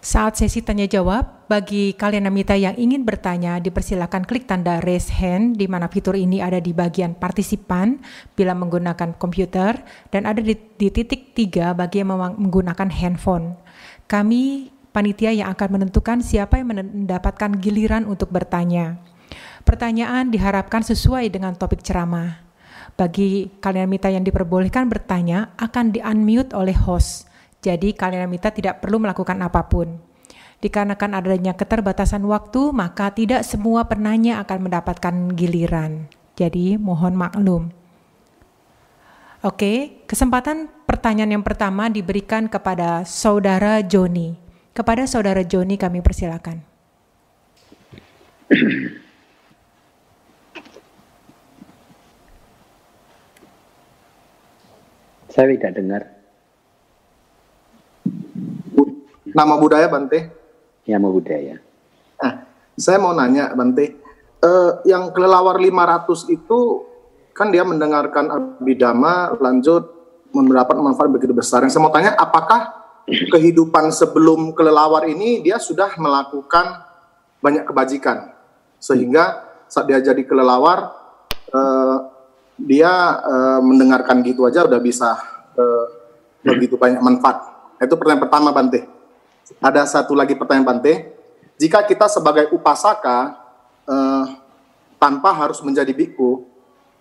Saat 0.00 0.40
sesi 0.40 0.64
tanya 0.64 0.88
jawab, 0.88 1.44
bagi 1.44 1.92
kalian 1.92 2.24
Amita 2.24 2.56
yang 2.56 2.72
ingin 2.80 3.04
bertanya, 3.04 3.60
dipersilakan 3.60 4.24
klik 4.24 4.48
tanda 4.48 4.80
raise 4.80 5.12
hand 5.12 5.60
di 5.60 5.68
mana 5.68 5.92
fitur 5.92 6.16
ini 6.16 6.40
ada 6.40 6.56
di 6.56 6.72
bagian 6.72 7.12
partisipan 7.12 8.00
bila 8.32 8.56
menggunakan 8.56 9.12
komputer 9.20 9.76
dan 10.08 10.24
ada 10.24 10.40
di, 10.40 10.56
di 10.56 10.88
titik 10.88 11.36
tiga 11.36 11.76
bagi 11.76 12.00
yang 12.00 12.16
menggunakan 12.16 12.88
handphone. 12.88 13.60
Kami 14.08 14.72
panitia 14.88 15.36
yang 15.36 15.52
akan 15.52 15.68
menentukan 15.76 16.24
siapa 16.24 16.56
yang 16.56 16.72
mendapatkan 16.72 17.60
giliran 17.60 18.08
untuk 18.08 18.32
bertanya. 18.32 18.96
Pertanyaan 19.68 20.32
diharapkan 20.32 20.80
sesuai 20.80 21.28
dengan 21.28 21.52
topik 21.52 21.84
ceramah. 21.84 22.49
Bagi 23.00 23.48
kalian 23.64 23.88
mita 23.88 24.12
yang 24.12 24.20
diperbolehkan 24.20 24.92
bertanya 24.92 25.56
akan 25.56 25.96
di-unmute 25.96 26.52
oleh 26.52 26.76
host. 26.76 27.32
Jadi 27.64 27.96
kalian 27.96 28.28
mita 28.28 28.52
tidak 28.52 28.84
perlu 28.84 29.00
melakukan 29.00 29.40
apa 29.40 29.64
pun. 29.72 29.96
Dikarenakan 30.60 31.16
adanya 31.16 31.56
keterbatasan 31.56 32.20
waktu, 32.28 32.76
maka 32.76 33.08
tidak 33.16 33.48
semua 33.48 33.88
penanya 33.88 34.44
akan 34.44 34.68
mendapatkan 34.68 35.32
giliran. 35.32 36.12
Jadi 36.36 36.76
mohon 36.76 37.16
maklum. 37.16 37.72
Oke, 39.40 40.04
kesempatan 40.04 40.68
pertanyaan 40.84 41.40
yang 41.40 41.44
pertama 41.44 41.88
diberikan 41.88 42.52
kepada 42.52 43.08
saudara 43.08 43.80
Joni. 43.80 44.36
Kepada 44.76 45.08
saudara 45.08 45.40
Joni 45.40 45.80
kami 45.80 46.04
persilakan. 46.04 46.60
Saya 55.30 55.54
tidak 55.54 55.72
dengar. 55.78 56.02
Nama 59.30 59.54
budaya 59.54 59.86
Bante? 59.86 60.26
Nama 60.90 61.08
budaya. 61.08 61.56
Nah, 62.18 62.32
saya 62.74 62.98
mau 62.98 63.14
nanya 63.14 63.54
Bante, 63.54 63.94
uh, 64.42 64.82
yang 64.82 65.14
kelelawar 65.14 65.62
500 65.62 66.34
itu 66.34 66.58
kan 67.30 67.54
dia 67.54 67.62
mendengarkan 67.62 68.26
abidama 68.26 69.38
lanjut 69.38 69.86
mendapat 70.34 70.74
manfaat 70.82 71.08
begitu 71.14 71.30
besar. 71.30 71.62
Yang 71.62 71.78
saya 71.78 71.82
mau 71.86 71.94
tanya, 71.94 72.18
apakah 72.18 72.74
kehidupan 73.06 73.90
sebelum 73.94 74.54
kelelawar 74.54 75.06
ini 75.06 75.42
dia 75.42 75.58
sudah 75.58 75.94
melakukan 75.98 76.86
banyak 77.40 77.64
kebajikan 77.66 78.34
sehingga 78.78 79.46
saat 79.66 79.88
dia 79.88 79.98
jadi 79.98 80.22
kelelawar 80.22 80.94
uh, 81.50 81.89
dia 82.64 82.90
uh, 83.20 83.60
mendengarkan 83.64 84.20
gitu 84.24 84.44
aja 84.44 84.64
udah 84.68 84.80
bisa 84.80 85.16
uh, 85.56 85.86
begitu 86.44 86.76
banyak 86.76 87.00
manfaat. 87.00 87.44
Itu 87.80 87.96
pertanyaan 87.96 88.24
pertama 88.28 88.48
Bante. 88.52 88.84
Ada 89.60 89.88
satu 89.88 90.12
lagi 90.12 90.36
pertanyaan 90.36 90.76
Bante. 90.76 91.16
Jika 91.60 91.84
kita 91.84 92.08
sebagai 92.08 92.52
upasaka 92.52 93.36
uh, 93.84 94.24
tanpa 94.96 95.32
harus 95.32 95.60
menjadi 95.60 95.92
biku, 95.92 96.44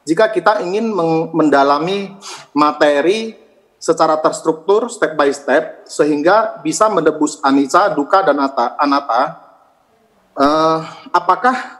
jika 0.07 0.27
kita 0.31 0.63
ingin 0.63 0.91
mendalami 1.35 2.15
materi 2.55 3.35
secara 3.79 4.19
terstruktur 4.19 4.91
step 4.91 5.15
by 5.15 5.31
step 5.31 5.87
sehingga 5.87 6.59
bisa 6.59 6.91
menebus 6.91 7.39
anicca, 7.39 7.87
duka 7.95 8.19
dan 8.23 8.39
anatta, 8.75 9.19
uh, 10.35 10.79
apakah 11.15 11.79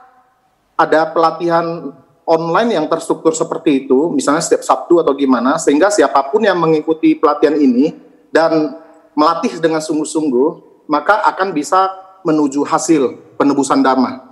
ada 0.80 1.04
pelatihan 1.12 1.92
online 2.30 2.78
yang 2.78 2.86
terstruktur 2.86 3.34
seperti 3.34 3.84
itu, 3.84 4.14
misalnya 4.14 4.38
setiap 4.38 4.62
Sabtu 4.62 5.02
atau 5.02 5.10
gimana, 5.18 5.58
sehingga 5.58 5.90
siapa 5.90 6.30
pun 6.30 6.46
yang 6.46 6.54
mengikuti 6.62 7.18
pelatihan 7.18 7.58
ini 7.58 7.90
dan 8.30 8.78
melatih 9.18 9.58
dengan 9.58 9.82
sungguh-sungguh, 9.82 10.48
maka 10.86 11.26
akan 11.26 11.50
bisa 11.50 11.90
menuju 12.22 12.62
hasil 12.62 13.34
penebusan 13.34 13.82
dhamma. 13.82 14.30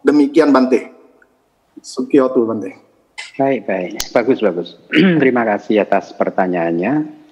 Demikian 0.00 0.48
Bante. 0.48 0.88
Sukiotu 1.84 2.48
Bante. 2.48 2.80
Baik, 3.36 3.68
baik. 3.68 3.92
Bagus, 4.14 4.38
bagus. 4.40 4.68
Terima 5.20 5.44
kasih 5.44 5.84
atas 5.84 6.16
pertanyaannya. 6.16 7.24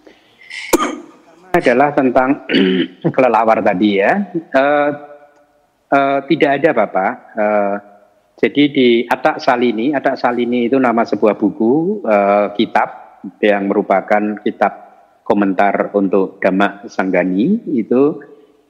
Adalah 1.56 1.96
tentang 1.96 2.44
kelelawar 3.14 3.64
tadi 3.64 4.02
ya. 4.02 4.28
Uh, 4.52 4.90
uh, 5.88 6.18
tidak 6.26 6.50
ada 6.60 6.70
Bapak. 6.74 7.12
Uh, 7.32 7.91
jadi 8.40 8.64
di 8.72 8.88
Atak 9.06 9.38
Salini, 9.38 9.92
Atak 9.92 10.16
Salini 10.16 10.66
itu 10.66 10.80
nama 10.80 11.04
sebuah 11.04 11.36
buku, 11.36 12.02
uh, 12.02 12.56
kitab 12.56 13.20
yang 13.38 13.70
merupakan 13.70 14.40
kitab 14.42 14.72
komentar 15.22 15.94
untuk 15.94 16.42
Dhamma 16.42 16.88
Sanggani. 16.90 17.60
Itu 17.70 18.18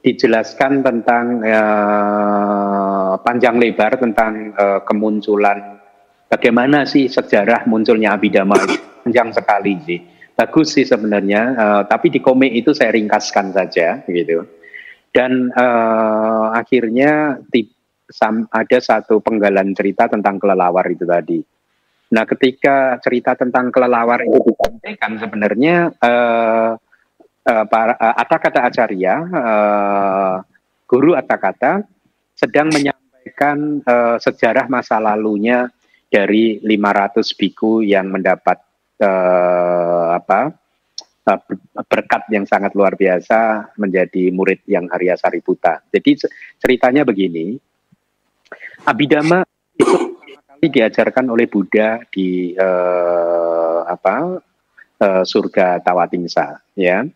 dijelaskan 0.03 0.83
tentang 0.83 1.39
uh, 1.41 3.15
panjang 3.23 3.55
lebar 3.55 3.97
tentang 3.97 4.51
uh, 4.51 4.79
kemunculan 4.83 5.79
bagaimana 6.27 6.83
sih 6.83 7.07
sejarah 7.07 7.63
munculnya 7.71 8.19
Abhidhamma 8.19 8.59
panjang 9.07 9.31
sekali 9.31 9.79
sih. 9.87 9.99
Bagus 10.33 10.75
sih 10.75 10.83
sebenarnya 10.83 11.41
uh, 11.55 11.81
tapi 11.87 12.11
di 12.11 12.19
komik 12.19 12.51
itu 12.51 12.75
saya 12.75 12.91
ringkaskan 12.91 13.55
saja 13.55 14.03
gitu. 14.05 14.43
Dan 15.13 15.53
uh, 15.53 16.51
akhirnya 16.57 17.37
ada 18.49 18.77
satu 18.79 19.19
penggalan 19.19 19.73
cerita 19.73 20.05
tentang 20.05 20.37
kelelawar 20.37 20.85
itu 20.89 21.03
tadi. 21.03 21.39
Nah, 22.13 22.29
ketika 22.29 23.01
cerita 23.01 23.33
tentang 23.33 23.73
kelelawar 23.73 24.21
itu 24.21 24.37
disampaikan 24.53 25.17
sebenarnya 25.17 25.89
uh, 25.97 26.77
uh, 27.49 27.65
para 27.65 27.97
uh, 27.97 28.15
Atakata 28.21 28.69
Acarya, 28.69 29.15
uh, 29.33 30.35
guru 30.85 31.17
Atakata 31.17 31.81
sedang 32.37 32.69
menyampaikan 32.69 33.81
uh, 33.81 34.17
sejarah 34.21 34.69
masa 34.69 35.01
lalunya 35.01 35.73
dari 36.05 36.61
500 36.61 37.25
biku 37.33 37.81
yang 37.81 38.13
mendapat 38.13 38.61
uh, 39.01 40.13
apa 40.13 40.53
berkat 41.87 42.27
yang 42.29 42.43
sangat 42.43 42.75
luar 42.75 42.99
biasa 42.99 43.71
menjadi 43.79 44.27
murid 44.29 44.67
yang 44.67 44.91
Arya 44.91 45.15
Sariputa. 45.15 45.79
Jadi 45.87 46.19
ceritanya 46.59 47.07
begini, 47.07 47.55
Abhidhamma 48.83 49.47
itu 49.79 50.19
kali 50.43 50.67
diajarkan 50.67 51.31
oleh 51.31 51.47
Buddha 51.47 52.03
di 52.11 52.51
uh, 52.51 53.87
apa 53.87 54.43
uh, 54.99 55.23
surga 55.23 55.79
Tawatingsa, 55.79 56.59
ya. 56.75 57.07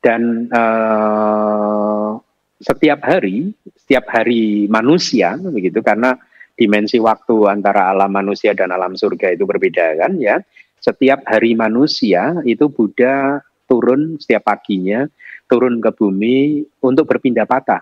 Dan 0.00 0.48
uh, 0.52 2.20
setiap 2.60 3.00
hari, 3.04 3.52
setiap 3.80 4.12
hari 4.12 4.68
manusia 4.68 5.40
begitu 5.40 5.80
karena 5.80 6.20
dimensi 6.52 7.00
waktu 7.00 7.48
antara 7.48 7.88
alam 7.88 8.12
manusia 8.12 8.52
dan 8.52 8.68
alam 8.68 8.92
surga 8.92 9.32
itu 9.32 9.48
berbeda 9.48 10.04
kan 10.04 10.20
ya. 10.20 10.36
Setiap 10.80 11.24
hari 11.24 11.56
manusia 11.56 12.44
itu 12.44 12.68
Buddha 12.68 13.40
turun 13.64 14.20
setiap 14.20 14.52
paginya 14.52 15.08
turun 15.48 15.80
ke 15.80 15.96
bumi 15.96 16.64
untuk 16.84 17.08
berpindah 17.08 17.48
patah 17.48 17.80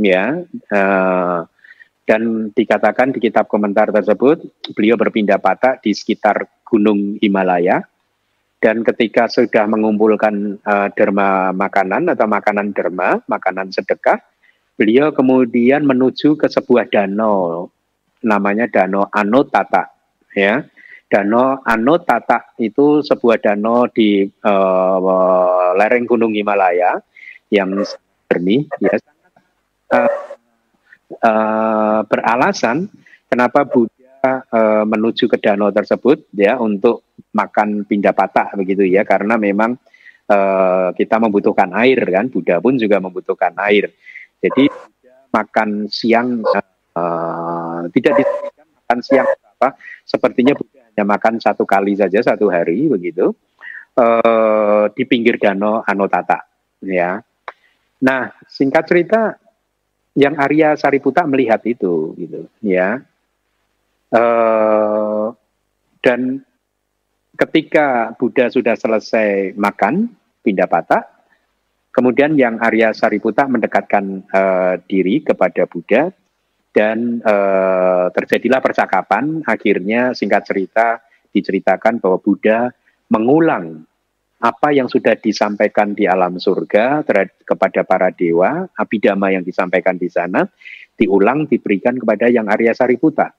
ya. 0.00 0.40
Uh, 0.72 1.44
dan 2.08 2.48
dikatakan 2.56 3.12
di 3.12 3.20
kitab 3.20 3.52
komentar 3.52 3.92
tersebut, 3.92 4.40
beliau 4.72 4.96
berpindah 4.96 5.36
patah 5.36 5.76
di 5.76 5.92
sekitar 5.92 6.48
Gunung 6.64 7.20
Himalaya. 7.20 7.84
Dan 8.64 8.80
ketika 8.80 9.28
sudah 9.28 9.68
mengumpulkan 9.68 10.56
uh, 10.64 10.88
derma 10.96 11.52
makanan 11.52 12.08
atau 12.08 12.24
makanan 12.24 12.72
derma, 12.72 13.20
makanan 13.28 13.68
sedekah, 13.68 14.24
beliau 14.80 15.12
kemudian 15.12 15.84
menuju 15.84 16.40
ke 16.40 16.48
sebuah 16.48 16.88
danau, 16.88 17.68
namanya 18.24 18.64
Danau 18.72 19.04
Anotata. 19.12 19.92
Ya, 20.32 20.64
Danau 21.12 21.60
Anotata 21.60 22.56
itu 22.56 23.04
sebuah 23.04 23.36
danau 23.44 23.84
di 23.92 24.24
uh, 24.48 25.76
lereng 25.76 26.08
Gunung 26.08 26.32
Himalaya 26.32 26.98
yang 27.52 27.84
jernih, 28.32 28.64
ya 28.80 28.96
uh, 29.92 30.37
uh, 31.12 32.00
beralasan 32.04 32.88
kenapa 33.28 33.64
Buddha 33.64 34.44
uh, 34.48 34.84
menuju 34.84 35.28
ke 35.28 35.36
danau 35.40 35.72
tersebut 35.72 36.28
ya 36.36 36.60
untuk 36.60 37.16
makan 37.32 37.84
pindah 37.88 38.12
patah 38.12 38.52
begitu 38.56 38.84
ya. 38.84 39.04
Karena 39.04 39.36
memang 39.40 39.76
uh, 40.28 40.88
kita 40.92 41.16
membutuhkan 41.20 41.72
air 41.76 41.98
kan. 42.04 42.28
Buddha 42.28 42.60
pun 42.60 42.76
juga 42.76 43.00
membutuhkan 43.00 43.56
air. 43.64 43.92
Jadi 44.38 44.70
makan 45.28 45.90
siang 45.90 46.40
uh, 46.94 47.84
tidak 47.92 48.22
disebutkan 48.22 48.66
makan 48.68 48.98
siang 49.04 49.28
apa. 49.28 49.68
Sepertinya 50.06 50.54
Buddha 50.54 50.80
hanya 50.88 51.04
makan 51.04 51.34
satu 51.42 51.64
kali 51.68 51.98
saja 51.98 52.22
satu 52.22 52.48
hari 52.48 52.88
begitu. 52.88 53.34
Uh, 53.98 54.86
di 54.94 55.02
pinggir 55.02 55.42
danau 55.42 55.82
Anotata 55.82 56.46
ya. 56.86 57.18
Nah 57.98 58.30
singkat 58.46 58.86
cerita 58.86 59.34
yang 60.18 60.34
Arya 60.34 60.74
Sariputa 60.74 61.22
melihat 61.30 61.62
itu 61.62 62.18
gitu 62.18 62.50
ya. 62.58 62.98
Uh, 64.10 65.30
dan 66.02 66.42
ketika 67.38 68.18
Buddha 68.18 68.50
sudah 68.50 68.74
selesai 68.74 69.54
makan 69.54 70.10
pindah 70.42 70.66
patah 70.66 71.06
kemudian 71.94 72.34
yang 72.34 72.58
Arya 72.58 72.90
Sariputa 72.90 73.46
mendekatkan 73.46 74.26
uh, 74.34 74.74
diri 74.90 75.22
kepada 75.22 75.70
Buddha 75.70 76.10
dan 76.74 77.18
uh, 77.26 78.06
terjadilah 78.14 78.62
percakapan. 78.62 79.42
Akhirnya 79.42 80.14
singkat 80.14 80.46
cerita 80.46 81.02
diceritakan 81.34 81.98
bahwa 81.98 82.22
Buddha 82.22 82.70
mengulang 83.10 83.82
apa 84.38 84.70
yang 84.70 84.86
sudah 84.86 85.18
disampaikan 85.18 85.98
di 85.98 86.06
alam 86.06 86.38
surga 86.38 87.02
kepada 87.42 87.82
para 87.82 88.14
dewa, 88.14 88.70
abidama 88.78 89.34
yang 89.34 89.42
disampaikan 89.42 89.98
di 89.98 90.06
sana, 90.06 90.46
diulang 90.94 91.50
diberikan 91.50 91.98
kepada 91.98 92.30
yang 92.30 92.46
Arya 92.46 92.70
Sariputa. 92.70 93.34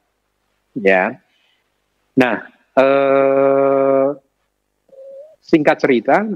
Ya. 0.75 1.15
Nah, 2.19 2.35
eh, 2.75 4.07
singkat 5.39 5.77
cerita, 5.79 6.27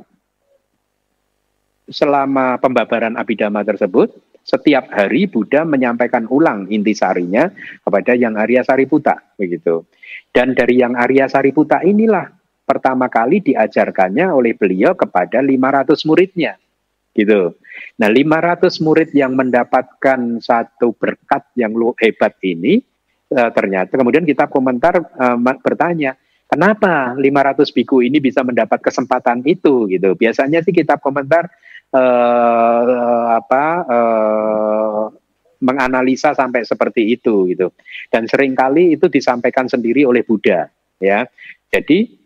selama 1.91 2.55
pembabaran 2.63 3.19
abidama 3.19 3.67
tersebut, 3.67 4.15
setiap 4.43 4.91
hari 4.91 5.27
Buddha 5.27 5.63
menyampaikan 5.63 6.27
ulang 6.27 6.67
intisarinya 6.71 7.51
kepada 7.83 8.15
yang 8.15 8.39
Arya 8.39 8.63
Sariputa, 8.63 9.19
begitu. 9.35 9.87
Dan 10.31 10.55
dari 10.55 10.79
yang 10.79 10.95
Arya 10.95 11.27
Sariputa 11.27 11.83
inilah 11.83 12.42
pertama 12.63 13.11
kali 13.11 13.43
diajarkannya 13.43 14.31
oleh 14.31 14.55
beliau 14.55 14.95
kepada 14.95 15.43
500 15.43 16.07
muridnya. 16.07 16.55
Gitu. 17.13 17.53
Nah, 18.01 18.09
500 18.09 18.81
murid 18.81 19.13
yang 19.13 19.37
mendapatkan 19.37 20.41
satu 20.41 20.97
berkat 20.97 21.45
yang 21.53 21.77
lu 21.77 21.93
hebat 22.01 22.33
ini 22.41 22.81
uh, 23.29 23.49
ternyata 23.53 23.93
kemudian 23.93 24.25
kita 24.25 24.49
komentar 24.49 24.97
uh, 24.97 25.37
bertanya, 25.61 26.17
kenapa 26.49 27.13
500 27.13 27.69
biku 27.69 28.01
ini 28.01 28.17
bisa 28.17 28.41
mendapat 28.41 28.81
kesempatan 28.81 29.45
itu 29.45 29.85
gitu. 29.93 30.17
Biasanya 30.17 30.65
sih 30.65 30.73
kita 30.73 30.97
komentar 30.97 31.49
uh, 31.93 33.37
apa 33.37 33.65
menganalisa 35.63 36.35
sampai 36.35 36.65
seperti 36.65 37.13
itu 37.13 37.47
gitu. 37.53 37.71
Dan 38.09 38.25
sering 38.25 38.57
kali 38.57 38.97
itu 38.97 39.07
disampaikan 39.07 39.69
sendiri 39.69 40.03
oleh 40.03 40.25
Buddha 40.25 40.67
ya. 40.99 41.23
Jadi 41.71 42.22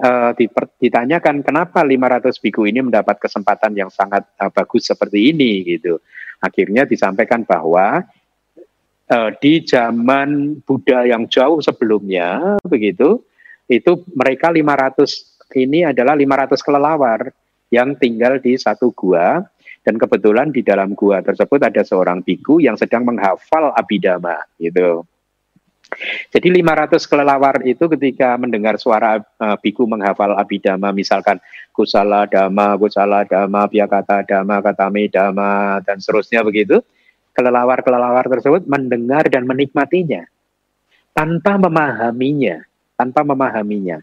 uh, 0.00 0.32
ditanyakan 0.80 1.44
kenapa 1.44 1.84
500 1.84 2.34
biku 2.42 2.66
ini 2.66 2.82
mendapat 2.82 3.20
kesempatan 3.22 3.76
yang 3.78 3.90
sangat 3.92 4.26
uh, 4.40 4.50
bagus 4.50 4.90
seperti 4.90 5.30
ini 5.30 5.62
gitu. 5.62 6.00
Akhirnya 6.42 6.88
disampaikan 6.88 7.46
bahwa 7.46 8.02
uh, 9.10 9.30
di 9.38 9.62
zaman 9.62 10.60
Buddha 10.64 11.06
yang 11.06 11.30
jauh 11.30 11.60
sebelumnya 11.62 12.58
begitu 12.66 13.22
itu 13.70 14.04
mereka 14.12 14.52
500 14.52 15.56
ini 15.56 15.86
adalah 15.86 16.18
500 16.18 16.60
kelelawar 16.60 17.20
yang 17.72 17.96
tinggal 17.96 18.36
di 18.42 18.58
satu 18.60 18.92
gua 18.92 19.40
dan 19.84 19.96
kebetulan 19.96 20.52
di 20.52 20.60
dalam 20.60 20.92
gua 20.96 21.20
tersebut 21.24 21.60
ada 21.60 21.80
seorang 21.84 22.20
biku 22.20 22.60
yang 22.60 22.76
sedang 22.76 23.04
menghafal 23.08 23.72
abidama 23.72 24.36
gitu. 24.60 25.04
Jadi 26.32 26.50
500 26.60 26.98
kelelawar 27.06 27.62
itu 27.62 27.86
ketika 27.92 28.34
mendengar 28.34 28.80
suara 28.80 29.20
uh, 29.20 29.56
biku 29.60 29.86
menghafal 29.86 30.34
abidama 30.34 30.90
misalkan 30.90 31.38
kusala 31.70 32.26
dama, 32.26 32.74
kusala 32.74 33.22
dama, 33.22 33.68
biakata 33.70 34.26
dama, 34.26 34.58
katame 34.64 35.06
dama 35.06 35.78
dan 35.86 36.02
seterusnya 36.02 36.42
begitu, 36.42 36.82
kelelawar-kelelawar 37.36 38.26
tersebut 38.26 38.66
mendengar 38.66 39.28
dan 39.30 39.46
menikmatinya 39.46 40.26
tanpa 41.14 41.54
memahaminya, 41.60 42.66
tanpa 42.98 43.22
memahaminya. 43.22 44.02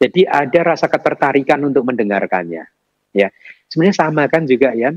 Jadi 0.00 0.24
ada 0.28 0.76
rasa 0.76 0.88
ketertarikan 0.88 1.60
untuk 1.64 1.84
mendengarkannya. 1.88 2.64
Ya, 3.12 3.28
sebenarnya 3.68 3.96
sama 3.96 4.28
kan 4.28 4.44
juga 4.44 4.72
ya 4.76 4.92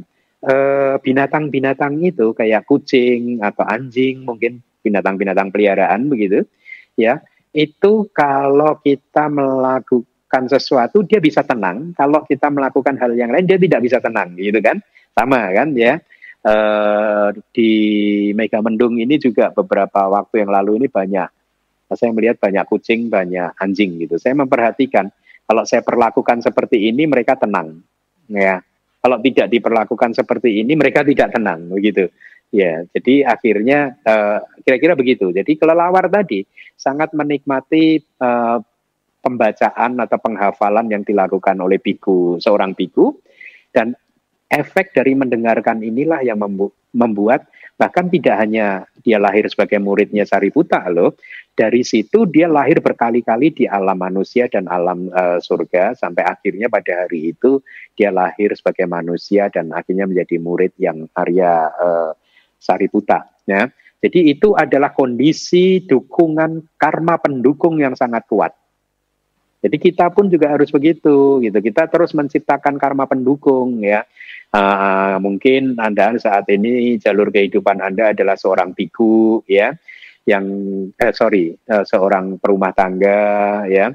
binatang-binatang 1.00 2.04
itu 2.04 2.36
kayak 2.36 2.68
kucing 2.68 3.40
atau 3.40 3.64
anjing 3.64 4.28
mungkin 4.28 4.60
binatang-binatang 4.84 5.50
peliharaan 5.50 6.12
begitu 6.12 6.44
ya. 7.00 7.24
Itu 7.54 8.10
kalau 8.12 8.82
kita 8.82 9.30
melakukan 9.30 10.44
sesuatu 10.50 11.06
dia 11.06 11.24
bisa 11.24 11.46
tenang. 11.46 11.94
Kalau 11.96 12.26
kita 12.28 12.50
melakukan 12.52 13.00
hal 13.00 13.16
yang 13.16 13.32
lain 13.32 13.48
dia 13.48 13.58
tidak 13.58 13.82
bisa 13.86 13.98
tenang 14.04 14.36
gitu 14.36 14.60
kan. 14.60 14.82
Sama 15.14 15.54
kan 15.54 15.72
ya. 15.78 16.02
E, 16.44 16.56
di 17.56 17.72
Megamendung 18.36 19.00
ini 19.00 19.16
juga 19.16 19.54
beberapa 19.54 20.12
waktu 20.12 20.44
yang 20.44 20.52
lalu 20.52 20.84
ini 20.84 20.88
banyak 20.92 21.30
saya 21.94 22.10
melihat 22.10 22.42
banyak 22.42 22.66
kucing 22.66 23.08
banyak 23.08 23.54
anjing 23.62 24.02
gitu. 24.02 24.18
Saya 24.18 24.34
memperhatikan 24.34 25.14
kalau 25.46 25.64
saya 25.64 25.86
perlakukan 25.86 26.42
seperti 26.42 26.90
ini 26.90 27.06
mereka 27.06 27.38
tenang 27.38 27.80
ya. 28.34 28.60
Kalau 29.04 29.20
tidak 29.20 29.52
diperlakukan 29.52 30.16
seperti 30.16 30.64
ini 30.64 30.74
mereka 30.80 31.06
tidak 31.06 31.36
tenang 31.36 31.70
begitu 31.70 32.10
Ya, 32.54 32.86
jadi 32.94 33.26
akhirnya 33.26 33.98
eh, 34.06 34.40
kira-kira 34.62 34.94
begitu. 34.94 35.34
Jadi 35.34 35.58
kelelawar 35.58 36.06
tadi 36.06 36.46
sangat 36.78 37.16
menikmati 37.16 37.98
uh, 38.20 38.60
pembacaan 39.24 39.98
atau 40.04 40.18
penghafalan 40.20 40.92
yang 40.92 41.02
dilakukan 41.08 41.56
oleh 41.64 41.80
biku 41.80 42.38
seorang 42.44 42.76
biku 42.76 43.16
dan 43.72 43.96
efek 44.52 44.92
dari 44.92 45.16
mendengarkan 45.16 45.80
inilah 45.80 46.20
yang 46.22 46.38
membu 46.44 46.76
membuat 46.94 47.48
bahkan 47.74 48.06
tidak 48.06 48.38
hanya 48.38 48.86
dia 49.02 49.18
lahir 49.18 49.50
sebagai 49.50 49.82
muridnya 49.82 50.30
Sariputta 50.30 50.86
loh, 50.94 51.18
dari 51.58 51.82
situ 51.82 52.30
dia 52.30 52.46
lahir 52.46 52.86
berkali-kali 52.86 53.50
di 53.50 53.66
alam 53.66 53.98
manusia 53.98 54.46
dan 54.46 54.70
alam 54.70 55.10
uh, 55.10 55.42
surga 55.42 55.98
sampai 55.98 56.22
akhirnya 56.22 56.70
pada 56.70 57.08
hari 57.08 57.34
itu 57.34 57.66
dia 57.98 58.14
lahir 58.14 58.54
sebagai 58.54 58.86
manusia 58.86 59.50
dan 59.50 59.74
akhirnya 59.74 60.06
menjadi 60.06 60.38
murid 60.38 60.74
yang 60.78 61.10
Arya 61.18 61.74
uh, 61.74 62.12
Sariputta 62.64 63.28
ya. 63.44 63.68
Jadi 64.04 64.36
itu 64.36 64.52
adalah 64.56 64.92
kondisi 64.92 65.84
dukungan 65.84 66.76
karma 66.76 67.20
pendukung 67.20 67.80
yang 67.80 67.96
sangat 67.96 68.28
kuat. 68.28 68.52
Jadi 69.64 69.80
kita 69.80 70.12
pun 70.12 70.28
juga 70.28 70.52
harus 70.52 70.68
begitu 70.68 71.40
gitu. 71.40 71.58
Kita 71.64 71.88
terus 71.88 72.12
menciptakan 72.12 72.76
karma 72.76 73.08
pendukung 73.08 73.80
ya. 73.80 74.04
Uh, 74.54 75.18
mungkin 75.24 75.80
Anda 75.80 76.20
saat 76.20 76.46
ini 76.52 77.00
jalur 77.02 77.34
kehidupan 77.34 77.80
Anda 77.82 78.14
adalah 78.14 78.38
seorang 78.38 78.76
biku 78.78 79.42
ya 79.50 79.74
yang 80.30 80.46
eh, 80.94 81.10
sorry 81.10 81.58
uh, 81.74 81.82
seorang 81.82 82.38
perumah 82.38 82.70
tangga 82.70 83.66
ya 83.66 83.90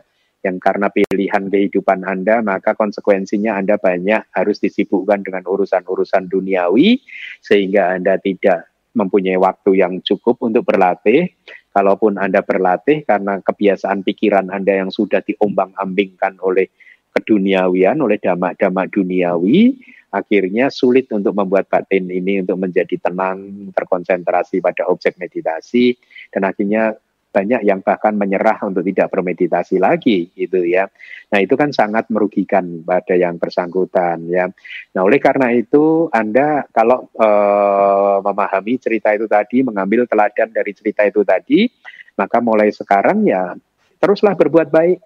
yang 0.47 0.63
karena 0.63 0.87
pilihan 0.91 1.51
kehidupan 1.51 2.07
Anda 2.07 2.39
maka 2.41 2.79
konsekuensinya 2.79 3.59
Anda 3.59 3.75
banyak 3.75 4.31
harus 4.31 4.63
disibukkan 4.63 5.27
dengan 5.27 5.43
urusan-urusan 5.47 6.31
duniawi 6.31 7.03
sehingga 7.43 7.99
Anda 7.99 8.23
tidak 8.23 8.71
mempunyai 8.95 9.39
waktu 9.39 9.79
yang 9.79 10.03
cukup 10.03 10.43
untuk 10.43 10.67
berlatih. 10.67 11.31
Kalaupun 11.69 12.19
Anda 12.19 12.43
berlatih 12.43 13.07
karena 13.07 13.39
kebiasaan 13.39 14.03
pikiran 14.03 14.51
Anda 14.51 14.83
yang 14.83 14.91
sudah 14.91 15.23
diombang-ambingkan 15.23 16.43
oleh 16.43 16.67
keduniawian, 17.15 18.03
oleh 18.03 18.19
damak-damak 18.19 18.91
duniawi, 18.91 19.79
akhirnya 20.11 20.73
sulit 20.73 21.07
untuk 21.15 21.37
membuat 21.37 21.71
batin 21.71 22.09
ini 22.09 22.43
untuk 22.43 22.59
menjadi 22.59 22.99
tenang, 22.99 23.71
terkonsentrasi 23.75 24.59
pada 24.59 24.89
objek 24.89 25.21
meditasi, 25.21 25.95
dan 26.33 26.49
akhirnya 26.49 26.97
banyak 27.39 27.63
yang 27.63 27.87
bahkan 27.87 28.19
menyerah 28.19 28.59
untuk 28.67 28.83
tidak 28.83 29.15
bermeditasi 29.15 29.79
lagi 29.79 30.35
gitu 30.35 30.67
ya. 30.67 30.91
Nah, 31.31 31.39
itu 31.39 31.55
kan 31.55 31.71
sangat 31.71 32.11
merugikan 32.11 32.83
pada 32.83 33.15
yang 33.15 33.39
bersangkutan 33.39 34.27
ya. 34.27 34.51
Nah, 34.99 35.01
oleh 35.07 35.23
karena 35.23 35.55
itu 35.55 36.11
Anda 36.11 36.67
kalau 36.75 37.07
uh, 37.15 38.19
memahami 38.27 38.83
cerita 38.83 39.15
itu 39.15 39.31
tadi, 39.31 39.63
mengambil 39.63 40.11
teladan 40.11 40.51
dari 40.51 40.75
cerita 40.75 41.07
itu 41.07 41.23
tadi, 41.23 41.71
maka 42.19 42.43
mulai 42.43 42.75
sekarang 42.75 43.23
ya 43.23 43.55
teruslah 44.03 44.35
berbuat 44.35 44.75
baik. 44.75 44.99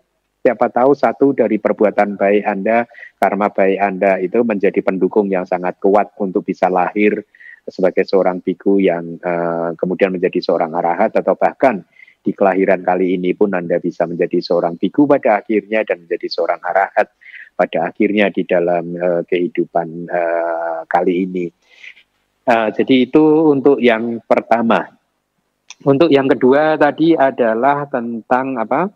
Siapa 0.42 0.74
tahu 0.74 0.90
satu 0.98 1.30
dari 1.38 1.62
perbuatan 1.62 2.18
baik 2.18 2.42
Anda, 2.42 2.82
karma 3.14 3.46
baik 3.52 3.78
Anda 3.78 4.18
itu 4.18 4.42
menjadi 4.42 4.82
pendukung 4.82 5.30
yang 5.30 5.46
sangat 5.46 5.78
kuat 5.78 6.18
untuk 6.18 6.42
bisa 6.42 6.66
lahir 6.66 7.22
sebagai 7.62 8.02
seorang 8.02 8.42
biku 8.42 8.82
yang 8.82 9.22
uh, 9.22 9.70
kemudian 9.78 10.10
menjadi 10.10 10.42
seorang 10.42 10.74
arahat 10.74 11.14
atau 11.14 11.38
bahkan 11.38 11.86
di 12.22 12.30
kelahiran 12.30 12.86
kali 12.86 13.18
ini 13.18 13.34
pun 13.34 13.50
Anda 13.52 13.82
bisa 13.82 14.06
menjadi 14.06 14.38
seorang 14.38 14.78
biku 14.78 15.10
pada 15.10 15.42
akhirnya 15.42 15.82
dan 15.82 16.06
menjadi 16.06 16.26
seorang 16.30 16.62
arahat 16.62 17.10
pada 17.58 17.90
akhirnya 17.90 18.30
di 18.30 18.46
dalam 18.46 18.94
uh, 18.94 19.22
kehidupan 19.26 20.06
uh, 20.08 20.80
kali 20.86 21.26
ini. 21.26 21.46
Uh, 22.46 22.70
jadi 22.74 23.10
itu 23.10 23.22
untuk 23.50 23.78
yang 23.82 24.22
pertama. 24.24 24.86
Untuk 25.82 26.14
yang 26.14 26.30
kedua 26.30 26.78
tadi 26.78 27.18
adalah 27.18 27.90
tentang 27.90 28.54
apa? 28.54 28.86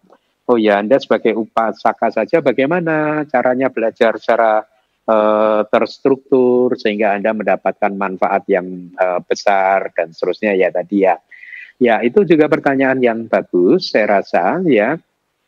Oh 0.47 0.55
ya, 0.55 0.79
Anda 0.79 1.03
sebagai 1.03 1.35
upasaka 1.35 2.15
saja 2.15 2.39
bagaimana 2.39 3.27
caranya 3.27 3.67
belajar 3.67 4.15
secara 4.23 4.63
uh, 5.11 5.67
terstruktur 5.67 6.79
sehingga 6.79 7.19
Anda 7.19 7.35
mendapatkan 7.35 7.91
manfaat 7.91 8.47
yang 8.47 8.95
uh, 8.95 9.19
besar 9.27 9.91
dan 9.99 10.15
seterusnya 10.15 10.55
ya 10.55 10.71
tadi 10.71 11.03
ya. 11.03 11.19
Ya, 11.77 12.01
itu 12.01 12.25
juga 12.25 12.49
pertanyaan 12.49 12.97
yang 13.05 13.29
bagus, 13.29 13.93
saya 13.93 14.21
rasa 14.21 14.65
ya. 14.65 14.97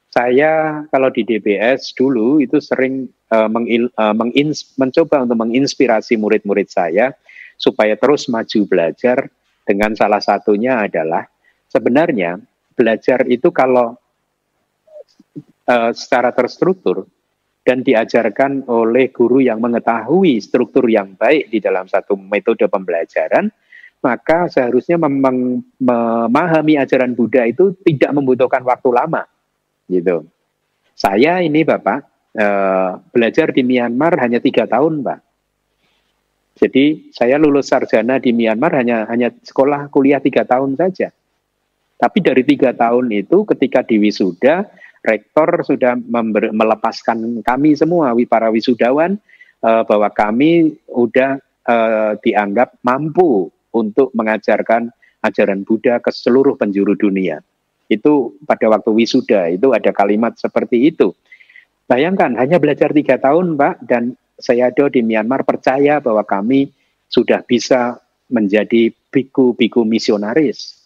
Saya 0.08 0.82
kalau 0.88 1.12
di 1.12 1.20
DBS 1.20 1.92
dulu 1.92 2.40
itu 2.40 2.60
sering 2.64 3.12
uh, 3.28 3.48
mengil, 3.48 3.92
uh, 3.96 4.16
mengins, 4.16 4.72
mencoba 4.80 5.24
untuk 5.24 5.36
menginspirasi 5.44 6.16
murid-murid 6.16 6.68
saya 6.68 7.12
supaya 7.60 7.92
terus 7.92 8.24
maju 8.32 8.60
belajar 8.64 9.28
dengan 9.68 9.92
salah 9.92 10.20
satunya 10.24 10.80
adalah 10.80 11.28
sebenarnya 11.68 12.40
belajar 12.72 13.28
itu 13.28 13.52
kalau 13.52 14.00
uh, 15.68 15.90
secara 15.92 16.32
terstruktur 16.32 17.04
dan 17.68 17.84
diajarkan 17.84 18.64
oleh 18.64 19.12
guru 19.12 19.44
yang 19.44 19.60
mengetahui 19.60 20.40
struktur 20.40 20.88
yang 20.88 21.12
baik 21.20 21.52
di 21.52 21.60
dalam 21.60 21.84
satu 21.84 22.16
metode 22.16 22.64
pembelajaran, 22.64 23.52
maka 23.98 24.46
seharusnya 24.46 24.96
memang 24.98 25.62
memahami 25.78 26.78
ajaran 26.78 27.14
Buddha 27.18 27.46
itu 27.46 27.74
tidak 27.82 28.14
membutuhkan 28.14 28.62
waktu 28.62 28.88
lama, 28.94 29.26
gitu. 29.90 30.26
Saya 30.94 31.42
ini 31.42 31.62
bapak 31.62 32.00
eh, 32.34 32.90
belajar 33.10 33.50
di 33.54 33.62
Myanmar 33.66 34.18
hanya 34.18 34.38
tiga 34.38 34.66
tahun, 34.66 35.02
pak. 35.02 35.18
Jadi 36.58 37.14
saya 37.14 37.38
lulus 37.38 37.70
sarjana 37.70 38.18
di 38.18 38.34
Myanmar 38.34 38.74
hanya 38.82 39.06
hanya 39.06 39.30
sekolah 39.30 39.86
kuliah 39.94 40.18
tiga 40.18 40.42
tahun 40.42 40.74
saja. 40.74 41.14
Tapi 41.98 42.18
dari 42.22 42.42
tiga 42.46 42.74
tahun 42.74 43.10
itu 43.10 43.42
ketika 43.46 43.82
di 43.82 43.98
wisuda, 43.98 44.66
rektor 45.02 45.66
sudah 45.66 45.98
member, 45.98 46.50
melepaskan 46.54 47.42
kami 47.42 47.74
semua 47.74 48.14
para 48.26 48.50
wisudawan 48.50 49.18
uh, 49.62 49.82
bahwa 49.82 50.10
kami 50.10 50.78
sudah 50.86 51.42
uh, 51.66 52.14
dianggap 52.22 52.78
mampu 52.86 53.50
untuk 53.78 54.10
mengajarkan 54.18 54.90
ajaran 55.22 55.62
Buddha 55.62 56.02
ke 56.02 56.10
seluruh 56.10 56.58
penjuru 56.58 56.98
dunia. 56.98 57.38
Itu 57.86 58.36
pada 58.44 58.68
waktu 58.68 58.90
wisuda 58.92 59.48
itu 59.54 59.72
ada 59.72 59.94
kalimat 59.94 60.36
seperti 60.36 60.90
itu. 60.90 61.14
Bayangkan 61.88 62.36
hanya 62.36 62.60
belajar 62.60 62.92
tiga 62.92 63.16
tahun, 63.16 63.56
Pak, 63.56 63.86
dan 63.88 64.12
saya 64.36 64.68
ada 64.68 64.92
di 64.92 65.00
Myanmar 65.00 65.42
percaya 65.42 65.98
bahwa 66.04 66.20
kami 66.22 66.68
sudah 67.08 67.40
bisa 67.42 67.96
menjadi 68.28 68.92
biku-biku 69.08 69.88
misionaris, 69.88 70.76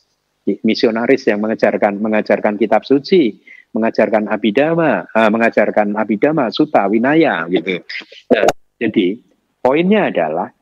misionaris 0.62 1.26
yang 1.26 1.42
mengajarkan 1.42 1.98
mengajarkan 1.98 2.54
kitab 2.54 2.86
suci, 2.86 3.34
mengajarkan 3.74 4.30
abidama, 4.30 5.10
uh, 5.10 5.30
mengajarkan 5.32 5.98
abidama, 5.98 6.54
suta, 6.54 6.86
winaya, 6.86 7.50
gitu. 7.50 7.82
Nah, 8.30 8.46
jadi 8.78 9.18
poinnya 9.58 10.12
adalah 10.14 10.54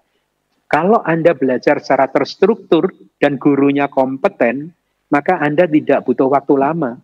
kalau 0.70 1.02
Anda 1.02 1.34
belajar 1.34 1.82
secara 1.82 2.06
terstruktur 2.06 2.94
dan 3.18 3.42
gurunya 3.42 3.90
kompeten, 3.90 4.70
maka 5.10 5.42
Anda 5.42 5.66
tidak 5.66 6.06
butuh 6.06 6.30
waktu 6.30 6.54
lama. 6.54 6.94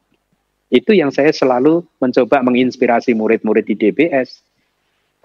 Itu 0.71 0.95
yang 0.95 1.11
saya 1.11 1.35
selalu 1.35 1.83
mencoba 1.99 2.47
menginspirasi 2.47 3.11
murid-murid 3.19 3.67
di 3.67 3.75
DBS. 3.75 4.39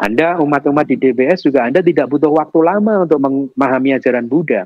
Anda 0.01 0.41
umat-umat 0.41 0.89
di 0.89 0.97
DBS 0.97 1.45
juga 1.45 1.69
Anda 1.69 1.85
tidak 1.85 2.09
butuh 2.09 2.33
waktu 2.33 2.59
lama 2.65 3.05
untuk 3.05 3.21
memahami 3.21 4.01
ajaran 4.01 4.25
Buddha. 4.25 4.65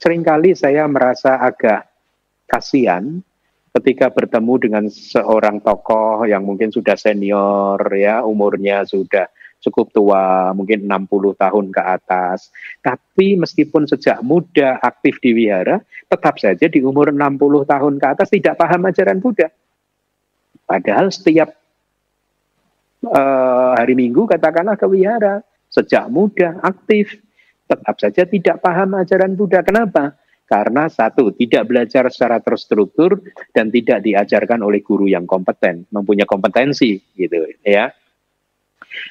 Seringkali 0.00 0.56
saya 0.56 0.88
merasa 0.88 1.36
agak 1.36 1.84
kasihan 2.48 3.20
ketika 3.76 4.08
bertemu 4.08 4.54
dengan 4.56 4.84
seorang 4.88 5.60
tokoh 5.60 6.24
yang 6.24 6.40
mungkin 6.48 6.72
sudah 6.72 6.96
senior 6.96 7.76
ya, 7.92 8.24
umurnya 8.24 8.88
sudah 8.88 9.28
cukup 9.66 9.90
tua, 9.90 10.54
mungkin 10.54 10.86
60 10.86 11.34
tahun 11.34 11.66
ke 11.74 11.82
atas. 11.82 12.54
Tapi 12.80 13.34
meskipun 13.34 13.90
sejak 13.90 14.22
muda 14.22 14.78
aktif 14.78 15.18
di 15.18 15.34
wihara, 15.34 15.82
tetap 16.06 16.38
saja 16.38 16.70
di 16.70 16.80
umur 16.80 17.10
60 17.10 17.66
tahun 17.66 17.94
ke 17.98 18.06
atas 18.06 18.28
tidak 18.30 18.54
paham 18.56 18.86
ajaran 18.86 19.18
Buddha. 19.18 19.50
Padahal 20.66 21.10
setiap 21.10 21.54
uh, 23.06 23.72
hari 23.74 23.94
Minggu 23.94 24.26
katakanlah 24.26 24.78
ke 24.78 24.86
wihara, 24.86 25.42
sejak 25.70 26.06
muda, 26.10 26.58
aktif, 26.62 27.18
tetap 27.66 27.94
saja 27.98 28.22
tidak 28.26 28.62
paham 28.62 28.94
ajaran 28.98 29.34
Buddha. 29.34 29.62
Kenapa? 29.66 30.14
Karena 30.46 30.86
satu, 30.86 31.34
tidak 31.34 31.66
belajar 31.66 32.06
secara 32.06 32.38
terstruktur 32.38 33.18
dan 33.50 33.66
tidak 33.74 34.06
diajarkan 34.06 34.62
oleh 34.62 34.78
guru 34.78 35.10
yang 35.10 35.26
kompeten, 35.26 35.90
mempunyai 35.90 36.22
kompetensi 36.22 37.02
gitu 37.18 37.50
ya. 37.66 37.90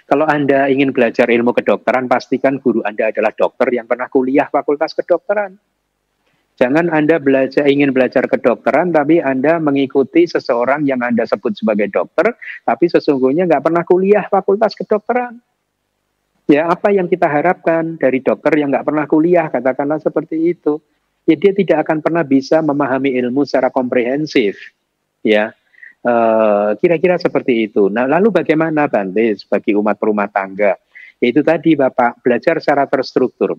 Kalau 0.06 0.26
Anda 0.30 0.70
ingin 0.70 0.94
belajar 0.94 1.28
ilmu 1.28 1.56
kedokteran, 1.56 2.06
pastikan 2.06 2.62
guru 2.62 2.86
Anda 2.86 3.10
adalah 3.10 3.34
dokter 3.34 3.70
yang 3.74 3.86
pernah 3.90 4.07
kuliah 4.12 4.48
fakultas 4.49 4.94
kedokteran. 4.94 5.57
Jangan 6.56 6.88
Anda 6.88 7.20
belajar 7.20 7.68
ingin 7.68 7.91
belajar 7.91 8.32
kedokteran, 8.32 8.95
tapi 8.95 9.20
Anda 9.20 9.60
mengikuti 9.60 10.24
seseorang 10.24 10.88
yang 10.88 11.03
Anda 11.03 11.28
sebut 11.28 11.52
sebagai 11.52 11.91
dokter, 11.91 12.32
tapi 12.64 12.88
sesungguhnya 12.88 13.44
nggak 13.44 13.64
pernah 13.68 13.84
kuliah 13.84 14.24
fakultas 14.32 14.72
kedokteran. 14.72 15.36
Ya, 16.48 16.70
apa 16.72 16.94
yang 16.95 17.12
kita 17.12 17.28
harapkan 17.28 17.99
dari 17.99 18.24
dokter 18.24 18.56
yang 18.56 18.72
nggak 18.72 18.88
pernah 18.88 19.03
kuliah, 19.10 19.52
katakanlah 19.52 19.99
seperti 19.99 20.56
itu. 20.56 20.80
Ya, 21.28 21.36
dia 21.36 21.52
tidak 21.52 21.90
akan 21.90 21.99
pernah 21.99 22.24
bisa 22.24 22.64
memahami 22.64 23.18
ilmu 23.20 23.44
secara 23.44 23.68
komprehensif. 23.68 24.56
Ya, 25.26 25.52
eh, 26.06 26.69
kira-kira 26.77 27.18
seperti 27.18 27.65
itu. 27.65 27.90
Nah, 27.90 28.06
lalu 28.06 28.30
bagaimana 28.30 28.86
Bante 28.86 29.36
sebagai 29.36 29.73
umat 29.82 29.98
rumah 29.99 30.30
tangga? 30.30 30.77
Yaitu 31.18 31.41
tadi 31.41 31.73
Bapak 31.73 32.22
belajar 32.22 32.60
secara 32.61 32.86
terstruktur 32.86 33.57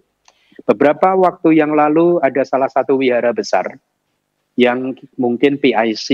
Beberapa 0.65 1.13
waktu 1.13 1.61
yang 1.61 1.77
lalu 1.77 2.17
ada 2.25 2.41
salah 2.49 2.73
satu 2.73 2.97
wihara 2.97 3.37
besar 3.37 3.77
yang 4.57 4.97
mungkin 5.21 5.61
PIC 5.61 6.09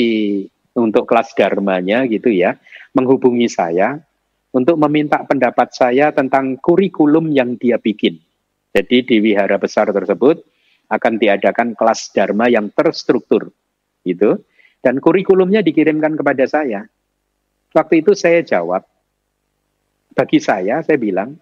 untuk 0.74 1.06
kelas 1.06 1.30
dharmanya 1.38 2.02
gitu 2.10 2.26
ya, 2.32 2.58
menghubungi 2.90 3.46
saya 3.46 4.02
untuk 4.50 4.74
meminta 4.82 5.22
pendapat 5.22 5.70
saya 5.70 6.10
tentang 6.10 6.58
kurikulum 6.58 7.30
yang 7.30 7.54
dia 7.54 7.78
bikin. 7.78 8.18
Jadi 8.74 9.06
di 9.06 9.16
wihara 9.22 9.62
besar 9.62 9.94
tersebut 9.94 10.42
akan 10.90 11.22
diadakan 11.22 11.78
kelas 11.78 12.10
dharma 12.10 12.50
yang 12.50 12.66
terstruktur 12.74 13.54
gitu 14.02 14.42
dan 14.82 14.98
kurikulumnya 14.98 15.62
dikirimkan 15.62 16.18
kepada 16.18 16.44
saya. 16.44 16.84
Waktu 17.72 18.04
itu 18.04 18.12
saya 18.12 18.44
jawab, 18.44 18.84
bagi 20.12 20.42
saya 20.42 20.84
saya 20.84 20.98
bilang 21.00 21.38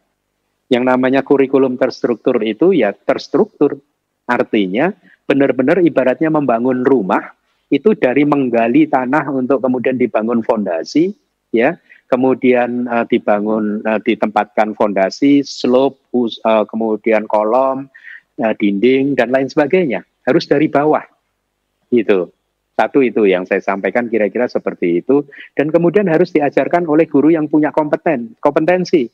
yang 0.71 0.87
namanya 0.87 1.27
kurikulum 1.27 1.75
terstruktur 1.75 2.39
itu 2.47 2.71
ya 2.71 2.95
terstruktur. 2.95 3.81
Artinya 4.31 4.95
benar-benar 5.27 5.83
ibaratnya 5.83 6.31
membangun 6.31 6.87
rumah 6.87 7.35
itu 7.71 7.95
dari 7.99 8.27
menggali 8.27 8.87
tanah 8.87 9.31
untuk 9.31 9.63
kemudian 9.63 9.99
dibangun 9.99 10.43
fondasi 10.43 11.15
ya 11.55 11.79
kemudian 12.11 12.91
uh, 12.91 13.07
dibangun 13.07 13.79
uh, 13.87 14.03
ditempatkan 14.03 14.75
fondasi 14.75 15.47
slope 15.47 16.03
uh, 16.15 16.67
kemudian 16.67 17.31
kolom 17.31 17.87
uh, 18.43 18.55
dinding 18.59 19.15
dan 19.15 19.31
lain 19.31 19.47
sebagainya 19.47 20.03
harus 20.27 20.51
dari 20.51 20.67
bawah 20.67 21.07
itu 21.95 22.27
satu 22.81 23.05
itu 23.05 23.29
yang 23.29 23.45
saya 23.45 23.61
sampaikan 23.61 24.09
kira-kira 24.09 24.49
seperti 24.49 25.05
itu 25.05 25.29
dan 25.53 25.69
kemudian 25.69 26.09
harus 26.09 26.33
diajarkan 26.33 26.89
oleh 26.89 27.05
guru 27.05 27.29
yang 27.29 27.45
punya 27.45 27.69
kompeten 27.69 28.33
kompetensi 28.41 29.13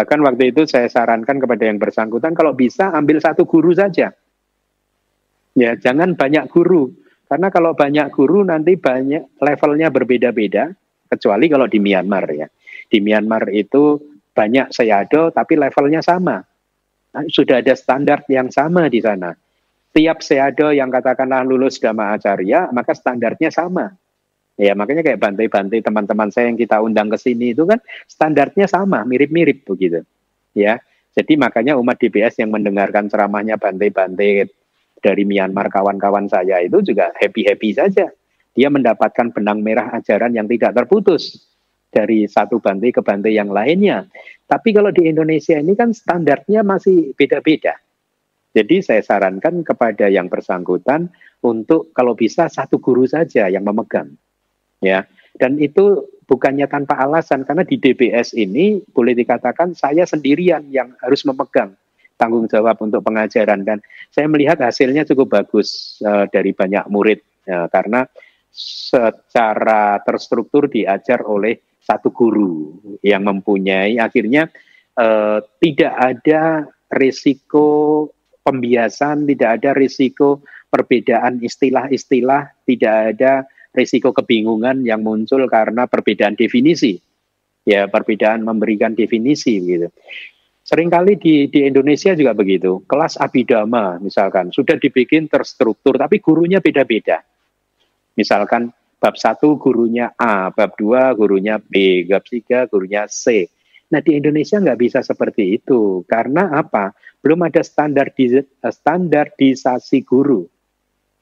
Bahkan 0.00 0.22
waktu 0.22 0.54
itu 0.54 0.64
saya 0.64 0.86
sarankan 0.88 1.42
kepada 1.42 1.66
yang 1.66 1.76
bersangkutan 1.76 2.32
kalau 2.32 2.54
bisa 2.54 2.88
ambil 2.94 3.18
satu 3.18 3.44
guru 3.44 3.76
saja. 3.76 4.14
Ya, 5.52 5.70
jangan 5.76 6.14
banyak 6.14 6.46
guru. 6.48 6.94
Karena 7.28 7.52
kalau 7.52 7.76
banyak 7.76 8.08
guru 8.08 8.40
nanti 8.42 8.80
banyak 8.80 9.38
levelnya 9.38 9.92
berbeda-beda, 9.92 10.72
kecuali 11.10 11.52
kalau 11.52 11.68
di 11.68 11.78
Myanmar 11.82 12.24
ya. 12.32 12.48
Di 12.88 12.98
Myanmar 13.02 13.52
itu 13.52 14.00
banyak 14.32 14.72
sayado 14.72 15.34
tapi 15.34 15.58
levelnya 15.58 16.00
sama. 16.00 16.40
Nah, 17.10 17.26
sudah 17.26 17.58
ada 17.60 17.74
standar 17.74 18.24
yang 18.30 18.48
sama 18.48 18.86
di 18.86 19.02
sana. 19.02 19.34
Tiap 19.90 20.22
sayado 20.22 20.70
yang 20.70 20.86
katakanlah 20.86 21.42
lulus 21.42 21.82
Dhamma 21.82 22.14
Acarya, 22.14 22.70
maka 22.70 22.94
standarnya 22.94 23.50
sama. 23.50 23.90
Ya 24.60 24.76
makanya 24.76 25.02
kayak 25.02 25.18
bantai-bantai 25.24 25.80
teman-teman 25.80 26.28
saya 26.28 26.52
yang 26.52 26.60
kita 26.60 26.78
undang 26.84 27.08
ke 27.08 27.16
sini 27.16 27.56
itu 27.56 27.64
kan 27.64 27.80
standarnya 28.06 28.68
sama, 28.68 29.02
mirip-mirip 29.08 29.64
begitu. 29.64 30.04
Ya, 30.52 30.84
jadi 31.16 31.34
makanya 31.40 31.74
umat 31.80 31.98
DBS 31.98 32.38
yang 32.38 32.54
mendengarkan 32.54 33.10
ceramahnya 33.10 33.58
bantai-bantai 33.58 34.46
dari 35.00 35.24
Myanmar 35.24 35.72
kawan-kawan 35.72 36.28
saya 36.28 36.60
itu 36.62 36.84
juga 36.84 37.10
happy-happy 37.18 37.70
saja. 37.74 38.12
Dia 38.54 38.68
mendapatkan 38.68 39.32
benang 39.32 39.64
merah 39.64 39.90
ajaran 39.96 40.36
yang 40.36 40.46
tidak 40.46 40.76
terputus 40.76 41.40
dari 41.90 42.30
satu 42.30 42.62
bantai 42.62 42.94
ke 42.94 43.02
bantai 43.02 43.34
yang 43.34 43.50
lainnya. 43.50 44.06
Tapi 44.46 44.70
kalau 44.70 44.94
di 44.94 45.10
Indonesia 45.10 45.58
ini 45.58 45.74
kan 45.74 45.90
standarnya 45.90 46.62
masih 46.62 47.16
beda-beda. 47.18 47.74
Jadi 48.50 48.82
saya 48.82 49.02
sarankan 49.02 49.62
kepada 49.62 50.10
yang 50.10 50.26
bersangkutan 50.26 51.06
untuk 51.46 51.94
kalau 51.94 52.18
bisa 52.18 52.50
satu 52.50 52.82
guru 52.82 53.06
saja 53.06 53.46
yang 53.46 53.62
memegang 53.62 54.18
ya. 54.82 55.06
Dan 55.38 55.56
itu 55.62 56.10
bukannya 56.26 56.66
tanpa 56.66 56.98
alasan 56.98 57.46
karena 57.46 57.62
di 57.62 57.78
DBS 57.78 58.34
ini 58.34 58.82
boleh 58.90 59.14
dikatakan 59.14 59.78
saya 59.78 60.02
sendirian 60.02 60.66
yang 60.68 60.92
harus 60.98 61.22
memegang 61.22 61.78
tanggung 62.18 62.50
jawab 62.50 62.76
untuk 62.82 63.00
pengajaran. 63.06 63.62
Dan 63.62 63.78
saya 64.10 64.26
melihat 64.26 64.58
hasilnya 64.58 65.06
cukup 65.06 65.40
bagus 65.40 65.96
uh, 66.02 66.26
dari 66.28 66.50
banyak 66.50 66.84
murid 66.90 67.22
uh, 67.46 67.70
karena 67.70 68.04
secara 68.50 70.02
terstruktur 70.02 70.66
diajar 70.66 71.22
oleh 71.22 71.62
satu 71.80 72.10
guru 72.10 72.76
yang 73.00 73.24
mempunyai 73.24 73.96
akhirnya 73.96 74.50
uh, 74.98 75.38
tidak 75.62 75.94
ada 75.94 76.66
risiko 76.90 78.10
pembiasan, 78.40 79.28
tidak 79.28 79.60
ada 79.60 79.70
risiko 79.76 80.44
perbedaan 80.70 81.42
istilah-istilah, 81.42 82.64
tidak 82.64 82.94
ada 83.16 83.32
risiko 83.74 84.10
kebingungan 84.10 84.82
yang 84.86 85.02
muncul 85.02 85.46
karena 85.46 85.86
perbedaan 85.86 86.34
definisi. 86.38 86.98
Ya, 87.68 87.86
perbedaan 87.86 88.40
memberikan 88.40 88.96
definisi 88.96 89.60
gitu. 89.60 89.92
Seringkali 90.64 91.18
di, 91.20 91.34
di 91.52 91.66
Indonesia 91.68 92.16
juga 92.16 92.32
begitu. 92.32 92.80
Kelas 92.88 93.20
abidama 93.20 94.00
misalkan 94.00 94.48
sudah 94.48 94.80
dibikin 94.80 95.28
terstruktur 95.28 96.00
tapi 96.00 96.22
gurunya 96.22 96.62
beda-beda. 96.62 97.20
Misalkan 98.16 98.72
bab 98.96 99.16
satu 99.16 99.56
gurunya 99.60 100.12
A, 100.16 100.48
bab 100.52 100.76
dua 100.76 101.12
gurunya 101.16 101.60
B, 101.60 102.04
bab 102.08 102.24
tiga 102.24 102.64
gurunya 102.70 103.04
C. 103.10 103.48
Nah 103.90 104.00
di 104.00 104.14
Indonesia 104.14 104.62
nggak 104.62 104.78
bisa 104.78 104.98
seperti 105.02 105.58
itu 105.58 106.06
karena 106.06 106.54
apa? 106.54 106.94
Belum 107.20 107.42
ada 107.42 107.60
standar 107.60 108.14
standarisasi 108.62 110.06
guru. 110.06 110.46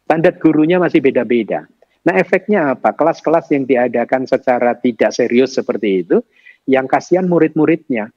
Standar 0.05 0.37
gurunya 0.37 0.77
masih 0.77 1.01
beda-beda. 1.01 1.65
Nah 2.05 2.15
efeknya 2.17 2.77
apa? 2.77 2.93
Kelas-kelas 2.93 3.49
yang 3.53 3.65
diadakan 3.65 4.29
secara 4.29 4.77
tidak 4.77 5.13
serius 5.17 5.57
seperti 5.57 6.05
itu, 6.05 6.21
yang 6.69 6.85
kasihan 6.85 7.25
murid-muridnya. 7.25 8.13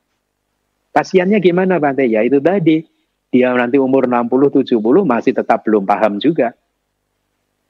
Kasihannya 0.91 1.39
gimana 1.39 1.79
Bante? 1.79 2.03
Ya 2.03 2.19
itu 2.19 2.43
tadi, 2.43 2.83
dia 3.31 3.55
nanti 3.55 3.79
umur 3.79 4.11
60-70 4.11 4.75
masih 5.07 5.31
tetap 5.31 5.63
belum 5.63 5.87
paham 5.87 6.19
juga. 6.19 6.51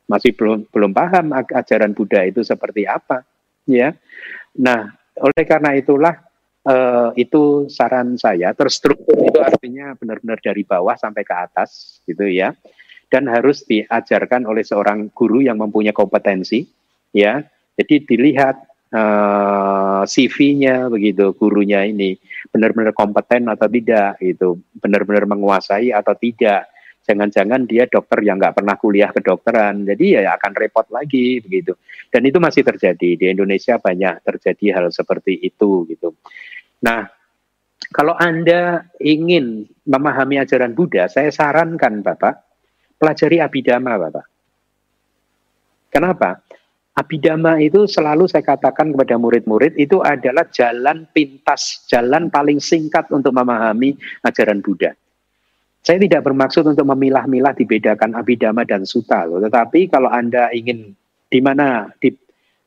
Masih 0.09 0.33
belum 0.33 0.65
belum 0.73 0.91
paham 0.91 1.29
ajaran 1.33 1.93
Buddha 1.93 2.25
itu 2.25 2.41
seperti 2.41 2.89
apa. 2.89 3.21
ya. 3.69 3.93
Nah, 4.57 4.89
oleh 5.21 5.43
karena 5.45 5.77
itulah 5.77 6.17
uh, 6.65 7.09
itu 7.17 7.67
saran 7.69 8.17
saya. 8.17 8.53
Terstruktur 8.53 9.17
itu 9.21 9.39
artinya 9.41 9.93
benar-benar 9.97 10.41
dari 10.41 10.63
bawah 10.65 10.97
sampai 10.97 11.23
ke 11.25 11.35
atas 11.35 12.01
gitu 12.05 12.25
ya. 12.27 12.53
Dan 13.11 13.27
harus 13.27 13.67
diajarkan 13.67 14.47
oleh 14.47 14.63
seorang 14.63 15.11
guru 15.11 15.43
yang 15.43 15.59
mempunyai 15.59 15.95
kompetensi 15.95 16.63
ya. 17.11 17.43
Jadi 17.75 18.07
dilihat 18.07 18.55
uh, 18.95 18.99
eh, 18.99 20.03
CV-nya 20.07 20.87
begitu 20.87 21.35
gurunya 21.35 21.83
ini 21.83 22.15
benar-benar 22.51 22.95
kompeten 22.95 23.51
atau 23.51 23.67
tidak 23.67 24.19
itu 24.23 24.59
benar-benar 24.79 25.27
menguasai 25.27 25.91
atau 25.91 26.15
tidak 26.15 26.70
jangan-jangan 27.11 27.67
dia 27.67 27.83
dokter 27.91 28.23
yang 28.23 28.39
nggak 28.39 28.55
pernah 28.63 28.79
kuliah 28.79 29.11
kedokteran 29.11 29.83
jadi 29.83 30.05
ya 30.23 30.39
akan 30.39 30.51
repot 30.55 30.87
lagi 30.87 31.43
begitu 31.43 31.75
dan 32.07 32.23
itu 32.23 32.39
masih 32.39 32.63
terjadi 32.63 33.19
di 33.19 33.25
Indonesia 33.27 33.75
banyak 33.75 34.23
terjadi 34.23 34.79
hal 34.79 34.87
seperti 34.95 35.35
itu 35.43 35.83
gitu 35.91 36.15
nah 36.79 37.11
kalau 37.91 38.15
anda 38.15 38.87
ingin 39.03 39.67
memahami 39.83 40.39
ajaran 40.39 40.71
Buddha 40.71 41.11
saya 41.11 41.27
sarankan 41.27 41.99
bapak 41.99 42.51
pelajari 43.01 43.41
abidama, 43.41 43.97
Bapak. 43.97 44.25
Kenapa? 45.89 46.37
Abidama 46.93 47.57
itu 47.57 47.89
selalu 47.89 48.29
saya 48.29 48.45
katakan 48.45 48.93
kepada 48.93 49.17
murid-murid 49.17 49.73
itu 49.81 50.05
adalah 50.05 50.45
jalan 50.53 51.09
pintas, 51.09 51.89
jalan 51.89 52.29
paling 52.29 52.61
singkat 52.61 53.09
untuk 53.09 53.33
memahami 53.33 53.97
ajaran 54.21 54.61
Buddha. 54.61 54.93
Saya 55.81 55.97
tidak 55.97 56.21
bermaksud 56.29 56.61
untuk 56.61 56.85
memilah-milah 56.85 57.57
dibedakan 57.57 58.13
abidama 58.13 58.61
dan 58.61 58.85
suta 58.85 59.25
loh, 59.25 59.41
tetapi 59.41 59.89
kalau 59.89 60.13
Anda 60.13 60.53
ingin 60.53 60.93
di 61.31 61.39
mana 61.41 61.89
di 61.97 62.13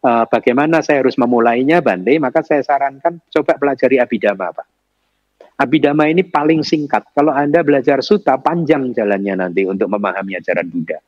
uh, 0.05 0.24
bagaimana 0.27 0.82
saya 0.85 1.01
harus 1.07 1.15
memulainya 1.15 1.78
Bante, 1.78 2.19
maka 2.19 2.43
saya 2.43 2.61
sarankan 2.61 3.23
coba 3.31 3.55
pelajari 3.55 4.03
abidama, 4.03 4.51
Pak. 4.51 4.66
Abhidhamma 5.55 6.11
ini 6.11 6.27
paling 6.27 6.66
singkat. 6.66 7.15
Kalau 7.15 7.31
Anda 7.31 7.62
belajar 7.62 8.03
suta, 8.03 8.35
panjang 8.43 8.91
jalannya 8.91 9.39
nanti 9.39 9.62
untuk 9.62 9.86
memahami 9.86 10.35
ajaran 10.35 10.66
Buddha. 10.66 10.99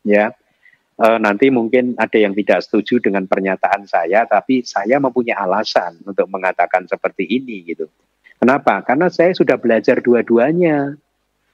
Ya, 0.00 0.32
e, 0.96 1.06
nanti 1.20 1.52
mungkin 1.52 2.00
ada 2.00 2.16
yang 2.16 2.32
tidak 2.32 2.64
setuju 2.64 3.04
dengan 3.04 3.28
pernyataan 3.28 3.84
saya, 3.84 4.24
tapi 4.24 4.64
saya 4.64 4.96
mempunyai 4.96 5.36
alasan 5.36 6.00
untuk 6.08 6.32
mengatakan 6.32 6.88
seperti 6.88 7.28
ini 7.28 7.60
gitu. 7.68 7.92
Kenapa? 8.40 8.80
Karena 8.80 9.12
saya 9.12 9.36
sudah 9.36 9.60
belajar 9.60 10.00
dua-duanya. 10.00 10.96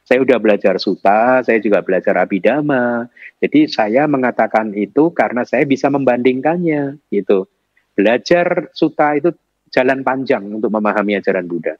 Saya 0.06 0.22
sudah 0.22 0.38
belajar 0.38 0.78
suta, 0.78 1.42
saya 1.42 1.58
juga 1.58 1.82
belajar 1.82 2.14
abidama. 2.22 3.10
Jadi 3.42 3.66
saya 3.66 4.06
mengatakan 4.06 4.70
itu 4.78 5.10
karena 5.10 5.42
saya 5.42 5.66
bisa 5.66 5.90
membandingkannya 5.90 7.02
gitu. 7.10 7.50
Belajar 7.98 8.70
suta 8.70 9.18
itu 9.18 9.34
jalan 9.74 10.06
panjang 10.06 10.46
untuk 10.46 10.70
memahami 10.70 11.18
ajaran 11.18 11.50
Buddha. 11.50 11.74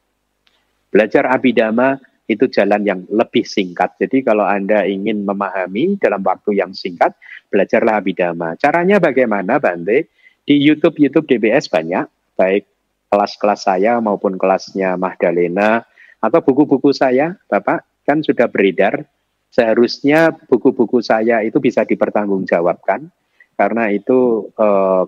Belajar 0.91 1.31
abidama 1.31 2.03
itu 2.27 2.51
jalan 2.51 2.83
yang 2.83 3.01
lebih 3.07 3.47
singkat. 3.47 3.95
Jadi 3.95 4.27
kalau 4.27 4.43
Anda 4.43 4.83
ingin 4.91 5.23
memahami 5.23 5.95
dalam 6.03 6.27
waktu 6.27 6.59
yang 6.59 6.75
singkat, 6.75 7.15
belajarlah 7.55 8.03
abidama. 8.03 8.59
Caranya 8.59 8.99
bagaimana, 8.99 9.63
Bante? 9.63 10.11
Di 10.43 10.59
YouTube 10.59 10.99
YouTube 10.99 11.31
DBS 11.31 11.71
banyak, 11.71 12.11
baik 12.35 12.67
kelas-kelas 13.07 13.71
saya 13.71 14.03
maupun 14.03 14.35
kelasnya 14.35 14.99
Mahdalena 14.99 15.87
atau 16.19 16.43
buku-buku 16.43 16.91
saya, 16.91 17.39
Bapak 17.47 17.87
kan 18.07 18.23
sudah 18.23 18.47
beredar. 18.47 19.05
Seharusnya 19.51 20.31
buku-buku 20.31 21.01
saya 21.03 21.43
itu 21.43 21.59
bisa 21.59 21.83
dipertanggungjawabkan 21.83 23.09
karena 23.57 23.89
itu 23.89 24.53
eh, 24.53 25.03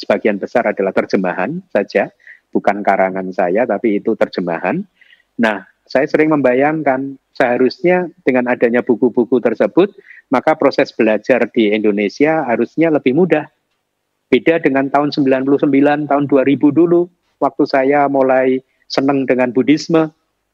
sebagian 0.00 0.40
besar 0.40 0.72
adalah 0.72 0.90
terjemahan 0.90 1.60
saja, 1.68 2.08
bukan 2.48 2.80
karangan 2.80 3.28
saya, 3.30 3.68
tapi 3.68 4.00
itu 4.00 4.16
terjemahan. 4.16 4.80
Nah, 5.36 5.68
saya 5.84 6.08
sering 6.08 6.32
membayangkan 6.32 7.20
seharusnya 7.36 8.08
dengan 8.24 8.48
adanya 8.48 8.80
buku-buku 8.80 9.36
tersebut, 9.44 9.92
maka 10.32 10.56
proses 10.56 10.96
belajar 10.96 11.44
di 11.52 11.68
Indonesia 11.76 12.48
harusnya 12.48 12.88
lebih 12.88 13.12
mudah. 13.12 13.44
Beda 14.32 14.62
dengan 14.62 14.88
tahun 14.88 15.12
99, 15.12 16.08
tahun 16.08 16.24
2000 16.30 16.70
dulu, 16.72 17.10
waktu 17.42 17.64
saya 17.68 18.06
mulai 18.08 18.62
senang 18.86 19.28
dengan 19.28 19.50
Buddhisme, 19.52 20.08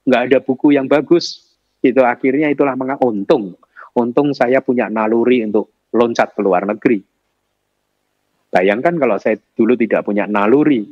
nggak 0.09 0.23
ada 0.33 0.39
buku 0.41 0.75
yang 0.75 0.89
bagus, 0.91 1.46
itu 1.93 2.03
akhirnya 2.03 2.51
itulah 2.51 2.75
mengapa 2.75 3.07
untung 3.07 3.55
untung 3.97 4.37
saya 4.37 4.61
punya 4.61 4.93
naluri 4.93 5.41
untuk 5.49 5.89
loncat 5.97 6.37
ke 6.37 6.41
luar 6.45 6.69
negeri. 6.69 7.01
Bayangkan 8.53 8.95
kalau 9.01 9.17
saya 9.17 9.41
dulu 9.57 9.75
tidak 9.75 10.05
punya 10.05 10.29
naluri 10.29 10.85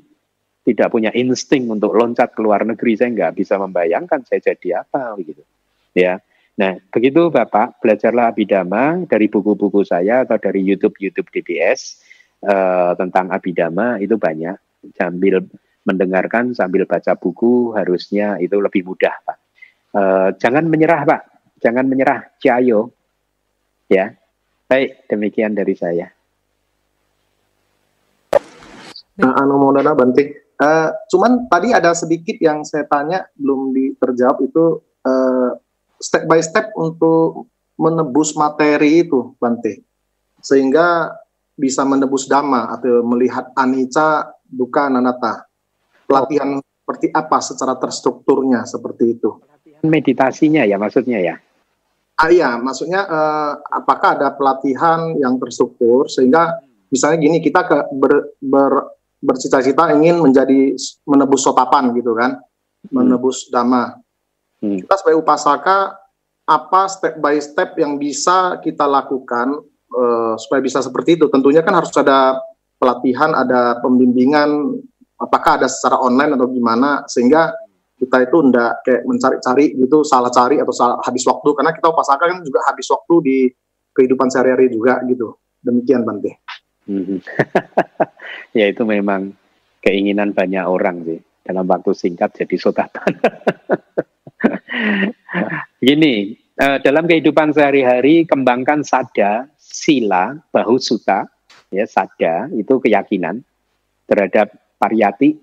tidak 0.65 0.89
punya 0.89 1.13
insting 1.13 1.69
untuk 1.69 1.93
loncat 1.93 2.33
ke 2.33 2.41
luar 2.41 2.65
negeri 2.65 2.97
saya 2.97 3.13
nggak 3.13 3.37
bisa 3.37 3.61
membayangkan 3.61 4.25
saya 4.25 4.41
jadi 4.41 4.81
apa 4.81 5.13
gitu 5.21 5.45
ya. 5.93 6.17
Nah 6.57 6.81
begitu 6.89 7.29
bapak. 7.29 7.85
Belajarlah 7.85 8.33
abidama 8.33 9.05
dari 9.05 9.29
buku-buku 9.29 9.85
saya 9.85 10.25
atau 10.25 10.41
dari 10.41 10.65
YouTube 10.65 10.97
YouTube 10.97 11.29
DBS 11.29 12.01
uh, 12.49 12.97
tentang 12.97 13.29
abidama 13.29 14.01
itu 14.01 14.17
banyak. 14.17 14.57
Sambil 14.97 15.45
mendengarkan 15.85 16.57
sambil 16.57 16.89
baca 16.89 17.13
buku 17.13 17.77
harusnya 17.77 18.41
itu 18.41 18.57
lebih 18.57 18.89
mudah 18.89 19.13
pak 19.21 19.44
Uh, 19.95 20.35
jangan 20.43 20.67
menyerah 20.67 21.07
Pak, 21.07 21.23
jangan 21.63 21.87
menyerah, 21.87 22.27
Ciayo. 22.43 22.91
Ya, 23.87 24.19
baik 24.67 25.07
demikian 25.07 25.55
dari 25.55 25.79
saya. 25.79 26.11
Nah, 29.15 29.39
anu 29.39 29.55
Maulana 29.63 29.95
Bante, 29.95 30.51
uh, 30.59 30.91
cuman 31.07 31.47
tadi 31.47 31.71
ada 31.71 31.95
sedikit 31.95 32.35
yang 32.43 32.67
saya 32.67 32.83
tanya 32.91 33.31
belum 33.39 33.71
terjawab 33.95 34.43
itu 34.43 34.83
uh, 35.07 35.55
step 36.03 36.27
by 36.27 36.43
step 36.43 36.75
untuk 36.75 37.47
menebus 37.79 38.35
materi 38.35 39.07
itu 39.07 39.39
Bante, 39.39 39.87
sehingga 40.43 41.15
bisa 41.55 41.87
menebus 41.87 42.27
dhamma 42.27 42.75
atau 42.75 43.07
melihat 43.07 43.55
anicca, 43.55 44.35
duka, 44.43 44.91
nanata. 44.91 45.47
Pelatihan 46.11 46.59
seperti 46.59 47.15
apa 47.15 47.39
secara 47.39 47.79
terstrukturnya 47.79 48.67
seperti 48.67 49.15
itu? 49.15 49.54
Meditasinya 49.87 50.65
ya 50.65 50.81
maksudnya 50.81 51.21
ya? 51.21 51.35
Ah 52.15 52.31
iya, 52.31 52.55
maksudnya 52.57 53.03
eh, 53.05 53.53
apakah 53.75 54.15
ada 54.15 54.31
pelatihan 54.35 55.19
yang 55.19 55.35
terstruktur 55.43 56.07
sehingga 56.07 56.63
misalnya 56.95 57.19
gini 57.19 57.43
kita 57.43 57.67
ke 57.67 57.77
ber, 57.91 58.39
ber, 58.39 58.73
bercita-cita 59.19 59.91
ingin 59.99 60.23
menjadi 60.23 60.79
menebus 61.11 61.43
sotapan 61.43 61.91
gitu 61.99 62.15
kan, 62.15 62.39
hmm. 62.39 62.95
menebus 62.95 63.51
dhamma. 63.51 63.99
Hmm. 64.63 64.79
Kita 64.79 64.95
sebagai 65.01 65.27
upasaka 65.27 65.99
apa 66.45 66.83
step 66.87 67.19
by 67.19 67.35
step 67.43 67.75
yang 67.81 67.99
bisa 67.99 68.63
kita 68.63 68.87
lakukan 68.87 69.59
eh, 69.91 70.35
supaya 70.39 70.63
bisa 70.63 70.87
seperti 70.87 71.19
itu? 71.19 71.27
Tentunya 71.27 71.67
kan 71.67 71.75
harus 71.75 71.91
ada 71.99 72.39
pelatihan, 72.79 73.35
ada 73.35 73.83
pembimbingan, 73.83 74.79
apakah 75.19 75.59
ada 75.59 75.67
secara 75.67 75.99
online 75.99 76.39
atau 76.39 76.47
gimana 76.47 77.03
sehingga 77.11 77.55
kita 78.05 78.29
itu 78.29 78.37
ndak 78.53 78.85
kayak 78.85 79.03
mencari-cari 79.09 79.73
gitu 79.81 80.05
salah 80.05 80.29
cari 80.29 80.61
atau 80.61 80.75
salah 80.77 81.01
habis 81.01 81.25
waktu 81.25 81.49
karena 81.57 81.73
kita 81.73 81.89
upasaka 81.89 82.29
kan 82.29 82.45
juga 82.45 82.61
habis 82.69 82.87
waktu 82.93 83.15
di 83.25 83.37
kehidupan 83.97 84.29
sehari-hari 84.29 84.69
juga 84.69 85.01
gitu 85.09 85.41
demikian 85.65 86.05
Bante. 86.05 86.45
Hmm. 86.85 87.25
ya 88.59 88.69
itu 88.69 88.85
memang 88.85 89.33
keinginan 89.81 90.37
banyak 90.37 90.65
orang 90.69 91.01
sih 91.09 91.21
dalam 91.45 91.65
waktu 91.65 91.97
singkat 91.97 92.37
jadi 92.37 92.57
sotatan. 92.61 93.13
Gini, 95.85 96.37
uh, 96.61 96.79
dalam 96.81 97.05
kehidupan 97.05 97.53
sehari-hari 97.53 98.25
kembangkan 98.25 98.85
sada, 98.85 99.49
sila, 99.57 100.37
bahu 100.53 100.81
suta, 100.81 101.29
ya 101.69 101.85
sada 101.85 102.49
itu 102.53 102.81
keyakinan 102.81 103.45
terhadap 104.09 104.53
pariyati, 104.81 105.37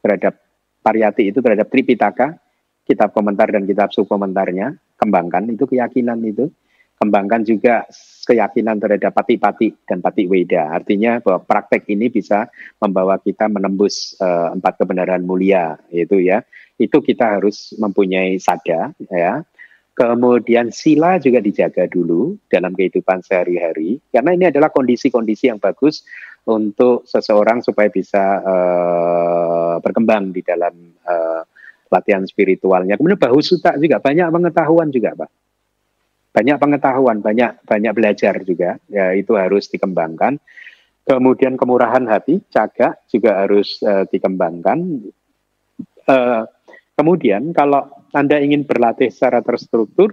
terhadap 0.00 0.40
Pariyati 0.88 1.28
itu 1.28 1.44
terhadap 1.44 1.68
Tripitaka, 1.68 2.32
kitab 2.88 3.12
komentar 3.12 3.52
dan 3.52 3.68
kitab 3.68 3.92
subkomentarnya, 3.92 4.72
kembangkan 4.96 5.52
itu 5.52 5.68
keyakinan 5.68 6.24
itu. 6.24 6.48
Kembangkan 6.98 7.46
juga 7.46 7.86
keyakinan 8.26 8.82
terhadap 8.82 9.14
pati-pati 9.14 9.70
dan 9.86 10.02
pati 10.02 10.26
weda. 10.26 10.74
Artinya 10.74 11.22
bahwa 11.22 11.46
praktek 11.46 11.86
ini 11.94 12.10
bisa 12.10 12.50
membawa 12.82 13.22
kita 13.22 13.46
menembus 13.46 14.18
uh, 14.18 14.50
empat 14.50 14.82
kebenaran 14.82 15.22
mulia, 15.22 15.78
itu 15.94 16.18
ya. 16.18 16.42
Itu 16.74 16.98
kita 16.98 17.38
harus 17.38 17.76
mempunyai 17.78 18.42
sada, 18.42 18.90
ya. 19.14 19.46
Kemudian 19.98 20.70
sila 20.70 21.18
juga 21.18 21.42
dijaga 21.42 21.90
dulu 21.90 22.38
dalam 22.46 22.70
kehidupan 22.70 23.18
sehari-hari, 23.18 23.98
karena 24.14 24.30
ini 24.30 24.46
adalah 24.46 24.70
kondisi-kondisi 24.70 25.50
yang 25.50 25.58
bagus 25.58 26.06
untuk 26.46 27.02
seseorang 27.02 27.66
supaya 27.66 27.90
bisa 27.90 28.38
uh, 28.38 29.74
berkembang 29.82 30.30
di 30.30 30.46
dalam 30.46 30.94
uh, 31.02 31.42
latihan 31.90 32.22
spiritualnya. 32.30 32.94
Kemudian 32.94 33.18
bahu 33.18 33.42
suta 33.42 33.74
juga 33.74 33.98
banyak 33.98 34.30
pengetahuan 34.30 34.94
juga, 34.94 35.18
Pak. 35.18 35.30
Banyak 36.30 36.56
pengetahuan, 36.62 37.18
banyak 37.18 37.66
banyak 37.66 37.90
belajar 37.90 38.38
juga. 38.46 38.78
Ya 38.86 39.18
itu 39.18 39.34
harus 39.34 39.66
dikembangkan. 39.66 40.38
Kemudian 41.10 41.58
kemurahan 41.58 42.06
hati, 42.06 42.38
caga 42.54 42.94
juga 43.10 43.42
harus 43.42 43.82
uh, 43.82 44.06
dikembangkan. 44.06 45.10
Uh, 46.06 46.46
kemudian 46.94 47.50
kalau 47.50 47.97
Anda 48.16 48.40
ingin 48.40 48.64
berlatih 48.64 49.12
secara 49.12 49.44
terstruktur 49.44 50.12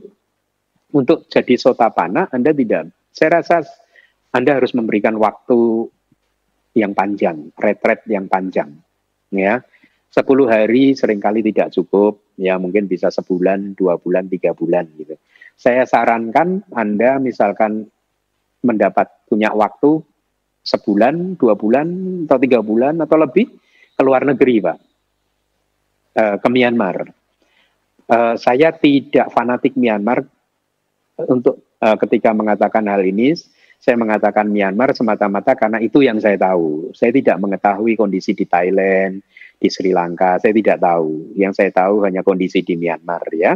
untuk 0.91 1.27
jadi 1.31 1.55
sotapana, 1.55 2.27
Anda 2.31 2.51
tidak. 2.51 2.91
Saya 3.15 3.39
rasa 3.39 3.63
anda 4.35 4.51
harus 4.59 4.75
memberikan 4.75 5.15
waktu 5.15 5.87
yang 6.75 6.91
panjang, 6.91 7.55
retret 7.55 8.03
yang 8.11 8.27
panjang. 8.27 8.75
Ya, 9.31 9.63
10 10.11 10.27
hari 10.51 10.91
sering 10.91 11.23
kali 11.23 11.39
tidak 11.39 11.71
cukup, 11.71 12.19
ya 12.35 12.59
mungkin 12.59 12.91
bisa 12.91 13.07
sebulan, 13.07 13.79
dua 13.79 13.95
bulan, 13.95 14.27
tiga 14.27 14.51
bulan 14.51 14.91
gitu. 14.99 15.15
Saya 15.55 15.87
sarankan 15.87 16.67
Anda 16.75 17.15
misalkan 17.23 17.87
mendapat 18.59 19.07
punya 19.31 19.55
waktu 19.55 20.03
sebulan, 20.67 21.39
dua 21.39 21.55
bulan, 21.55 21.87
atau 22.27 22.35
tiga 22.35 22.59
bulan, 22.59 22.99
atau 22.99 23.15
lebih 23.15 23.47
ke 23.95 24.01
luar 24.03 24.27
negeri, 24.27 24.59
Pak, 24.59 24.77
e, 26.11 26.23
ke 26.43 26.47
Myanmar. 26.51 27.07
E, 28.05 28.17
saya 28.37 28.69
tidak 28.73 29.33
fanatik 29.33 29.73
Myanmar 29.73 30.23
untuk 31.25 31.77
e, 31.81 31.87
ketika 32.05 32.31
mengatakan 32.31 32.85
hal 32.85 33.01
ini, 33.01 33.33
saya 33.81 34.01
mengatakan 34.01 34.49
Myanmar 34.49 34.97
semata-mata 34.97 35.53
karena 35.53 35.77
itu 35.77 36.01
yang 36.01 36.17
saya 36.17 36.37
tahu. 36.41 36.89
Saya 36.97 37.13
tidak 37.13 37.37
mengetahui 37.37 37.93
kondisi 37.93 38.33
di 38.33 38.49
Thailand, 38.49 39.21
di 39.61 39.67
Sri 39.69 39.93
Lanka, 39.93 40.41
saya 40.41 40.53
tidak 40.53 40.81
tahu. 40.81 41.37
Yang 41.37 41.53
saya 41.61 41.71
tahu 41.73 42.01
hanya 42.05 42.25
kondisi 42.25 42.65
di 42.65 42.75
Myanmar 42.77 43.25
ya. 43.33 43.53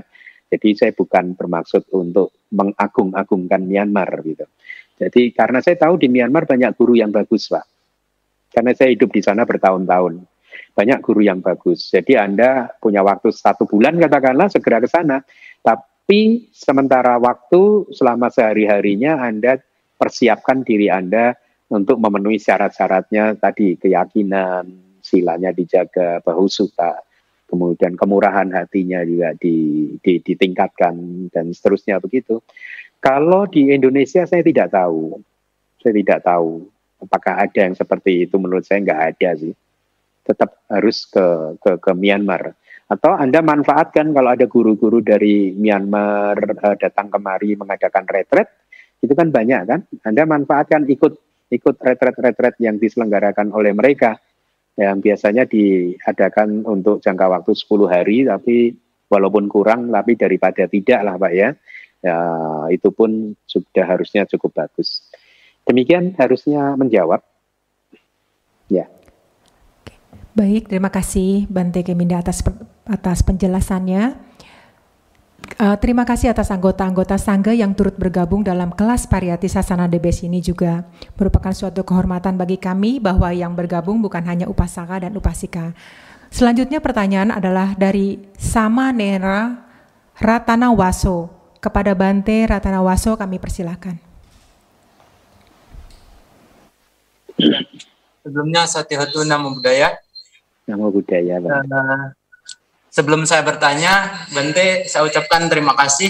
Jadi 0.49 0.73
saya 0.73 0.91
bukan 0.97 1.37
bermaksud 1.37 1.93
untuk 1.93 2.33
mengagung-agungkan 2.49 3.61
Myanmar 3.61 4.09
gitu. 4.25 4.45
Jadi 4.99 5.31
karena 5.31 5.61
saya 5.61 5.77
tahu 5.77 6.01
di 6.01 6.09
Myanmar 6.09 6.49
banyak 6.49 6.73
guru 6.75 6.97
yang 6.97 7.13
bagus, 7.13 7.47
Pak. 7.47 7.65
Karena 8.49 8.73
saya 8.73 8.89
hidup 8.91 9.13
di 9.13 9.21
sana 9.21 9.45
bertahun-tahun. 9.45 10.25
Banyak 10.73 10.99
guru 11.03 11.21
yang 11.23 11.43
bagus. 11.43 11.91
Jadi 11.91 12.15
Anda 12.15 12.71
punya 12.79 13.03
waktu 13.03 13.33
satu 13.33 13.67
bulan 13.67 13.99
katakanlah 13.99 14.47
segera 14.47 14.79
ke 14.79 14.87
sana. 14.87 15.19
Tapi 15.59 16.49
sementara 16.55 17.19
waktu 17.19 17.91
selama 17.91 18.31
sehari-harinya 18.31 19.19
Anda 19.19 19.59
persiapkan 19.99 20.63
diri 20.63 20.87
Anda 20.87 21.35
untuk 21.69 22.01
memenuhi 22.01 22.41
syarat-syaratnya 22.41 23.37
tadi 23.37 23.77
keyakinan, 23.77 24.65
silanya 25.03 25.53
dijaga, 25.53 26.23
bahusuta, 26.23 27.03
kemudian 27.49 27.97
kemurahan 27.97 28.49
hatinya 28.53 29.01
juga 29.01 29.33
di, 29.37 29.89
di, 30.01 30.21
ditingkatkan 30.21 31.27
dan 31.33 31.49
seterusnya 31.49 31.97
begitu. 31.97 32.41
Kalau 33.01 33.49
di 33.49 33.73
Indonesia 33.73 34.23
saya 34.29 34.45
tidak 34.45 34.69
tahu, 34.69 35.17
saya 35.81 35.93
tidak 35.97 36.19
tahu 36.21 36.67
apakah 36.99 37.47
ada 37.47 37.59
yang 37.65 37.73
seperti 37.73 38.27
itu. 38.27 38.35
Menurut 38.37 38.67
saya 38.67 38.83
nggak 38.83 39.01
ada 39.15 39.29
sih. 39.39 39.53
Tetap 40.29 40.69
harus 40.69 41.09
ke, 41.09 41.57
ke 41.57 41.71
ke 41.81 41.91
Myanmar. 41.97 42.53
Atau 42.89 43.17
Anda 43.17 43.41
manfaatkan 43.41 44.13
kalau 44.13 44.29
ada 44.33 44.45
guru-guru 44.45 45.01
dari 45.01 45.53
Myanmar 45.57 46.37
uh, 46.37 46.77
datang 46.77 47.09
kemari 47.09 47.57
mengadakan 47.57 48.05
retret, 48.05 48.49
itu 49.01 49.13
kan 49.17 49.33
banyak 49.33 49.61
kan. 49.65 49.81
Anda 50.05 50.29
manfaatkan 50.29 50.85
ikut 50.85 51.13
ikut 51.49 51.75
retret-retret 51.81 52.61
yang 52.61 52.77
diselenggarakan 52.77 53.49
oleh 53.53 53.73
mereka 53.73 54.21
yang 54.77 55.01
biasanya 55.01 55.43
diadakan 55.49 56.63
untuk 56.63 57.01
jangka 57.03 57.25
waktu 57.27 57.51
10 57.51 57.89
hari 57.89 58.17
tapi 58.23 58.71
walaupun 59.09 59.49
kurang 59.49 59.89
tapi 59.89 60.15
daripada 60.15 60.69
tidak 60.69 60.99
lah 61.03 61.17
Pak 61.17 61.33
ya. 61.33 61.49
ya 61.99 62.17
itu 62.71 62.87
pun 62.93 63.35
sudah 63.43 63.85
harusnya 63.85 64.23
cukup 64.29 64.55
bagus. 64.55 65.03
Demikian 65.67 66.15
harusnya 66.15 66.77
menjawab. 66.79 67.19
Ya. 68.69 68.87
Baik, 70.39 70.71
terima 70.71 70.87
kasih 70.87 71.51
Bante 71.51 71.83
Keminda 71.83 72.23
atas 72.23 72.39
atas 72.87 73.19
penjelasannya. 73.27 74.15
Uh, 75.59 75.75
terima 75.83 76.07
kasih 76.07 76.31
atas 76.31 76.47
anggota-anggota 76.47 77.19
Sangga 77.19 77.51
yang 77.51 77.75
turut 77.75 77.99
bergabung 77.99 78.39
dalam 78.39 78.71
kelas 78.71 79.03
Pariyati 79.03 79.51
Sasana 79.51 79.91
DBS 79.91 80.23
ini 80.23 80.39
juga 80.39 80.87
merupakan 81.19 81.51
suatu 81.51 81.83
kehormatan 81.83 82.39
bagi 82.39 82.55
kami 82.55 83.03
bahwa 83.03 83.27
yang 83.35 83.51
bergabung 83.51 83.99
bukan 83.99 84.23
hanya 84.23 84.47
upasaka 84.47 85.03
dan 85.03 85.11
upasika. 85.19 85.75
Selanjutnya 86.31 86.79
pertanyaan 86.79 87.35
adalah 87.35 87.75
dari 87.75 88.23
Sama 88.39 88.95
Nera 88.95 89.59
Ratana 90.23 90.71
Waso. 90.71 91.35
Kepada 91.59 91.91
Bante 91.91 92.47
Ratana 92.47 92.79
Waso 92.79 93.11
kami 93.19 93.43
persilahkan. 93.43 93.99
Sebelumnya 98.23 98.63
Satihotu 98.63 99.27
Namo 99.27 99.51
Namo 100.69 100.93
Buddhaya. 100.93 101.41
Uh, 101.41 102.13
Sebelum 102.89 103.25
saya 103.25 103.45
bertanya, 103.45 104.25
Bente, 104.33 104.85
saya 104.89 105.05
ucapkan 105.05 105.45
terima 105.49 105.77
kasih 105.77 106.09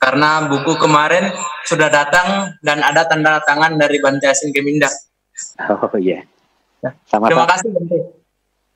karena 0.00 0.48
buku 0.48 0.78
kemarin 0.80 1.28
sudah 1.68 1.92
datang 1.92 2.56
dan 2.64 2.80
ada 2.80 3.04
tanda 3.04 3.42
tangan 3.44 3.76
dari 3.76 4.00
Bante 4.00 4.26
Asin 4.30 4.54
Keminda. 4.54 4.88
Oh 5.68 5.92
iya. 6.00 6.24
Yeah. 6.80 6.94
Sama 7.04 7.28
terima 7.28 7.46
kasih 7.46 7.68
Bante. 7.74 7.98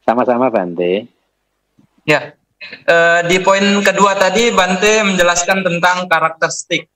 Sama-sama 0.05 0.47
Bante. 0.53 1.09
Ya. 2.05 2.37
E, 2.63 2.97
di 3.31 3.41
poin 3.41 3.65
kedua 3.81 4.19
tadi 4.19 4.53
Bante 4.53 5.03
menjelaskan 5.07 5.65
tentang 5.65 6.11
karakteristik. 6.11 6.93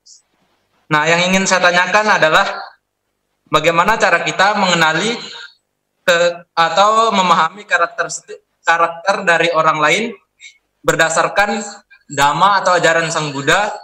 Nah, 0.93 1.09
yang 1.09 1.24
ingin 1.32 1.48
saya 1.48 1.66
tanyakan 1.66 2.20
adalah 2.20 2.47
bagaimana 3.51 3.97
cara 3.98 4.23
kita 4.23 4.55
mengenali 4.61 5.19
ke, 6.06 6.18
atau 6.54 7.10
memahami 7.10 7.66
karakteristik 7.66 8.46
karakter 8.62 9.26
dari 9.26 9.50
orang 9.50 9.78
lain 9.82 10.04
berdasarkan 10.86 11.58
dhamma 12.06 12.62
atau 12.62 12.78
ajaran 12.78 13.10
Sang 13.10 13.34
Buddha 13.34 13.74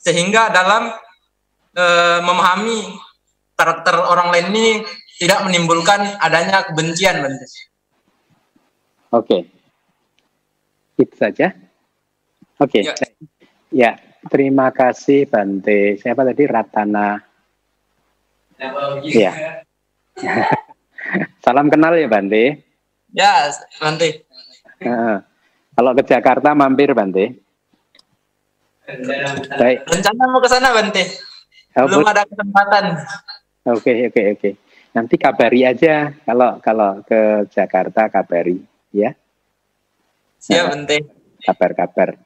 sehingga 0.00 0.48
dalam 0.48 0.88
e, 1.76 1.84
memahami 2.24 2.96
karakter 3.52 3.92
orang 3.92 4.32
lain 4.32 4.46
ini 4.56 4.66
tidak 5.20 5.44
menimbulkan 5.44 6.16
adanya 6.16 6.64
kebencian. 6.64 7.28
Oke. 9.12 9.44
Itu 10.96 11.12
saja. 11.20 11.52
Oke. 12.56 12.80
Ya. 12.80 12.96
ya, 13.68 13.90
terima 14.32 14.72
kasih 14.72 15.28
Bante. 15.28 16.00
Siapa 16.00 16.24
tadi 16.24 16.48
Ratana? 16.48 17.20
Ya. 19.04 19.60
Salam 21.44 21.66
kenal 21.72 21.96
ya 21.96 22.06
Bante. 22.06 22.62
Ya, 23.10 23.50
Bante. 23.82 24.24
Uh, 24.80 25.18
kalau 25.74 25.92
ke 25.96 26.02
Jakarta 26.06 26.54
mampir 26.54 26.92
Bante. 26.94 27.38
Baik. 29.58 29.86
Rencana 29.86 30.22
mau 30.30 30.40
ke 30.42 30.48
sana 30.50 30.68
Bante. 30.74 31.02
Oh, 31.78 31.86
Belum 31.86 32.06
ada 32.06 32.26
kesempatan. 32.26 32.84
Oke, 33.70 33.78
okay, 33.78 33.96
oke, 34.08 34.10
okay, 34.10 34.24
oke. 34.34 34.38
Okay. 34.38 34.52
Nanti 34.90 35.14
kabari 35.14 35.62
aja 35.62 36.10
kalau 36.26 36.58
kalau 36.58 36.98
ke 37.06 37.46
Jakarta 37.54 38.10
kabari, 38.10 38.58
ya. 38.90 39.14
Siap, 40.42 40.74
Bante. 40.74 40.98
Kabar-kabar. 41.46 42.18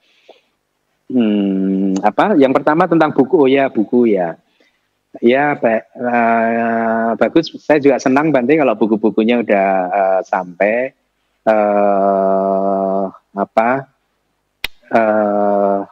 Hmm, 1.13 1.93
apa? 2.01 2.33
Yang 2.41 2.53
pertama 2.63 2.89
tentang 2.89 3.13
buku, 3.13 3.37
oh 3.45 3.49
ya 3.51 3.69
buku 3.69 4.17
ya. 4.17 4.41
Ya, 5.23 5.55
ba 5.55 5.87
uh, 5.95 7.11
bagus. 7.15 7.55
Saya 7.63 7.79
juga 7.79 8.03
senang 8.03 8.35
Bante 8.35 8.59
kalau 8.59 8.75
buku-bukunya 8.75 9.47
udah 9.47 9.69
uh, 9.87 10.21
sampai 10.27 10.91
uh, 11.47 13.07
apa 13.35 13.71
uh, 14.91 15.87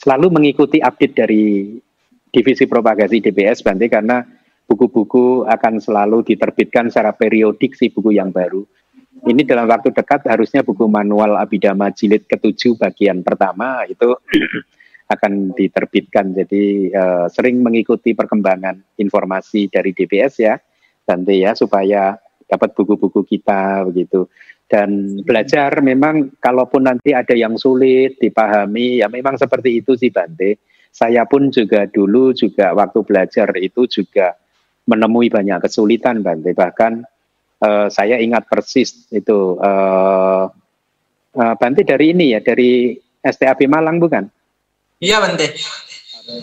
selalu 0.00 0.26
mengikuti 0.32 0.80
update 0.80 1.14
dari 1.16 1.76
divisi 2.32 2.64
propagasi 2.64 3.20
DBS 3.20 3.60
Bante 3.60 3.84
karena 3.92 4.24
buku-buku 4.64 5.44
akan 5.44 5.76
selalu 5.76 6.24
diterbitkan 6.24 6.88
secara 6.88 7.12
periodik 7.12 7.76
si 7.76 7.92
buku 7.92 8.16
yang 8.16 8.32
baru. 8.32 8.64
Ini 9.24 9.44
dalam 9.46 9.68
waktu 9.68 9.92
dekat 9.92 10.26
harusnya 10.26 10.64
buku 10.64 10.88
manual 10.88 11.36
Abidama 11.36 11.92
jilid 11.92 12.26
ketujuh 12.28 12.76
bagian 12.80 13.20
pertama 13.20 13.84
itu 13.86 14.16
akan 15.14 15.54
diterbitkan. 15.54 16.34
Jadi 16.34 16.90
uh, 16.90 17.26
sering 17.30 17.62
mengikuti 17.62 18.12
perkembangan 18.12 18.98
informasi 18.98 19.70
dari 19.70 19.94
DBS 19.94 20.34
ya, 20.42 20.54
nanti 21.08 21.40
ya 21.40 21.54
supaya 21.54 22.18
dapat 22.44 22.76
buku-buku 22.76 23.24
kita 23.24 23.86
begitu. 23.88 24.28
Dan 24.64 25.20
belajar 25.22 25.70
memang 25.84 26.34
kalaupun 26.40 26.88
nanti 26.88 27.12
ada 27.12 27.36
yang 27.36 27.54
sulit 27.60 28.16
dipahami 28.18 29.04
ya 29.04 29.12
memang 29.12 29.36
seperti 29.36 29.84
itu 29.84 29.94
sih 29.94 30.08
Bante. 30.08 30.58
Saya 30.94 31.26
pun 31.26 31.50
juga 31.50 31.90
dulu 31.90 32.30
juga 32.32 32.70
waktu 32.72 33.02
belajar 33.02 33.50
itu 33.58 33.84
juga 33.90 34.38
menemui 34.88 35.28
banyak 35.28 35.68
kesulitan 35.68 36.24
Bante. 36.24 36.56
Bahkan 36.56 36.92
uh, 37.60 37.86
saya 37.92 38.16
ingat 38.18 38.48
persis 38.48 39.04
itu 39.12 39.60
uh, 39.60 40.48
uh, 41.34 41.54
Bante 41.60 41.82
dari 41.84 42.16
ini 42.16 42.32
ya 42.32 42.40
dari 42.40 42.96
STAB 43.20 43.68
Malang 43.68 44.00
bukan? 44.00 44.24
Iya 45.02 45.18
Bante. 45.22 45.48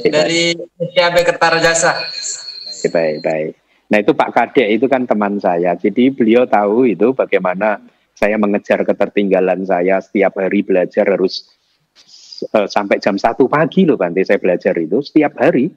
Dari 0.06 0.54
STAB 0.56 1.16
Kertarajasa. 1.26 1.92
Baik, 2.92 3.18
baik. 3.24 3.52
Nah 3.92 3.98
itu 4.00 4.12
Pak 4.16 4.30
Kadek 4.32 4.68
itu 4.72 4.86
kan 4.88 5.04
teman 5.04 5.36
saya. 5.38 5.76
Jadi 5.76 6.12
beliau 6.16 6.48
tahu 6.48 6.88
itu 6.88 7.12
bagaimana 7.12 7.82
saya 8.16 8.40
mengejar 8.40 8.88
ketertinggalan 8.88 9.68
saya 9.68 10.00
setiap 10.00 10.40
hari 10.40 10.64
belajar 10.64 11.10
harus 11.10 11.50
uh, 12.56 12.70
sampai 12.70 13.02
jam 13.02 13.18
satu 13.18 13.52
pagi 13.52 13.84
loh 13.84 14.00
Bante 14.00 14.24
saya 14.24 14.40
belajar 14.40 14.78
itu 14.80 15.04
setiap 15.04 15.36
hari. 15.42 15.68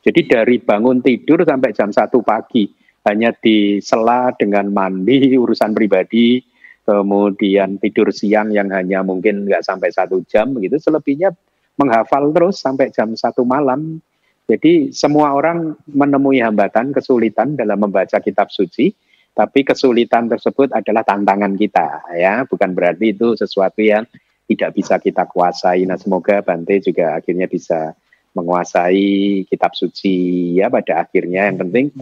Jadi 0.00 0.20
dari 0.24 0.56
bangun 0.62 1.04
tidur 1.04 1.44
sampai 1.44 1.76
jam 1.76 1.92
satu 1.92 2.24
pagi 2.24 2.70
hanya 3.04 3.32
di 3.36 3.80
sela 3.80 4.32
dengan 4.36 4.68
mandi 4.72 5.36
urusan 5.36 5.72
pribadi, 5.72 6.40
kemudian 6.84 7.80
tidur 7.80 8.12
siang 8.12 8.52
yang 8.52 8.72
hanya 8.72 9.04
mungkin 9.04 9.44
nggak 9.44 9.64
sampai 9.64 9.92
satu 9.92 10.24
jam 10.28 10.52
begitu, 10.56 10.80
selebihnya 10.80 11.32
menghafal 11.80 12.28
terus 12.36 12.60
sampai 12.60 12.92
jam 12.92 13.16
satu 13.16 13.48
malam. 13.48 14.04
Jadi 14.44 14.92
semua 14.92 15.32
orang 15.32 15.78
menemui 15.88 16.44
hambatan, 16.44 16.92
kesulitan 16.92 17.56
dalam 17.56 17.80
membaca 17.80 18.20
kitab 18.20 18.52
suci, 18.52 18.92
tapi 19.30 19.62
kesulitan 19.62 20.26
tersebut 20.26 20.74
adalah 20.74 21.06
tantangan 21.06 21.54
kita, 21.54 22.02
ya, 22.18 22.42
bukan 22.44 22.74
berarti 22.74 23.14
itu 23.14 23.38
sesuatu 23.38 23.78
yang 23.78 24.04
tidak 24.50 24.74
bisa 24.74 24.98
kita 24.98 25.22
kuasai. 25.30 25.86
Nah, 25.86 25.94
semoga 25.94 26.42
Bante 26.42 26.82
juga 26.82 27.14
akhirnya 27.14 27.46
bisa 27.46 27.94
menguasai 28.34 29.46
kitab 29.46 29.78
suci, 29.78 30.58
ya, 30.58 30.66
pada 30.66 31.06
akhirnya 31.06 31.46
yang 31.46 31.62
penting 31.62 31.94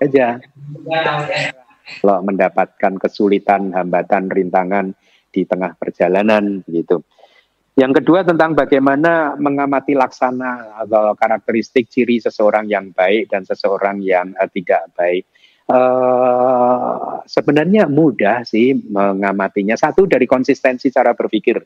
aja. 0.00 0.40
Kalau 2.00 2.24
mendapatkan 2.24 2.96
kesulitan, 2.96 3.76
hambatan, 3.76 4.32
rintangan 4.32 4.96
di 5.28 5.44
tengah 5.44 5.76
perjalanan, 5.76 6.64
gitu. 6.64 7.04
Yang 7.72 8.04
kedua 8.04 8.20
tentang 8.20 8.52
bagaimana 8.52 9.32
mengamati 9.40 9.96
laksana 9.96 10.76
atau 10.84 11.16
karakteristik 11.16 11.88
ciri 11.88 12.20
seseorang 12.20 12.68
yang 12.68 12.92
baik 12.92 13.32
dan 13.32 13.48
seseorang 13.48 14.04
yang 14.04 14.36
uh, 14.36 14.48
tidak 14.52 14.92
baik. 14.92 15.24
uh, 15.72 17.24
sebenarnya 17.24 17.88
mudah 17.88 18.44
sih 18.44 18.76
mengamatinya. 18.76 19.72
Satu 19.72 20.04
dari 20.04 20.28
konsistensi 20.28 20.92
cara 20.92 21.16
berpikir, 21.16 21.56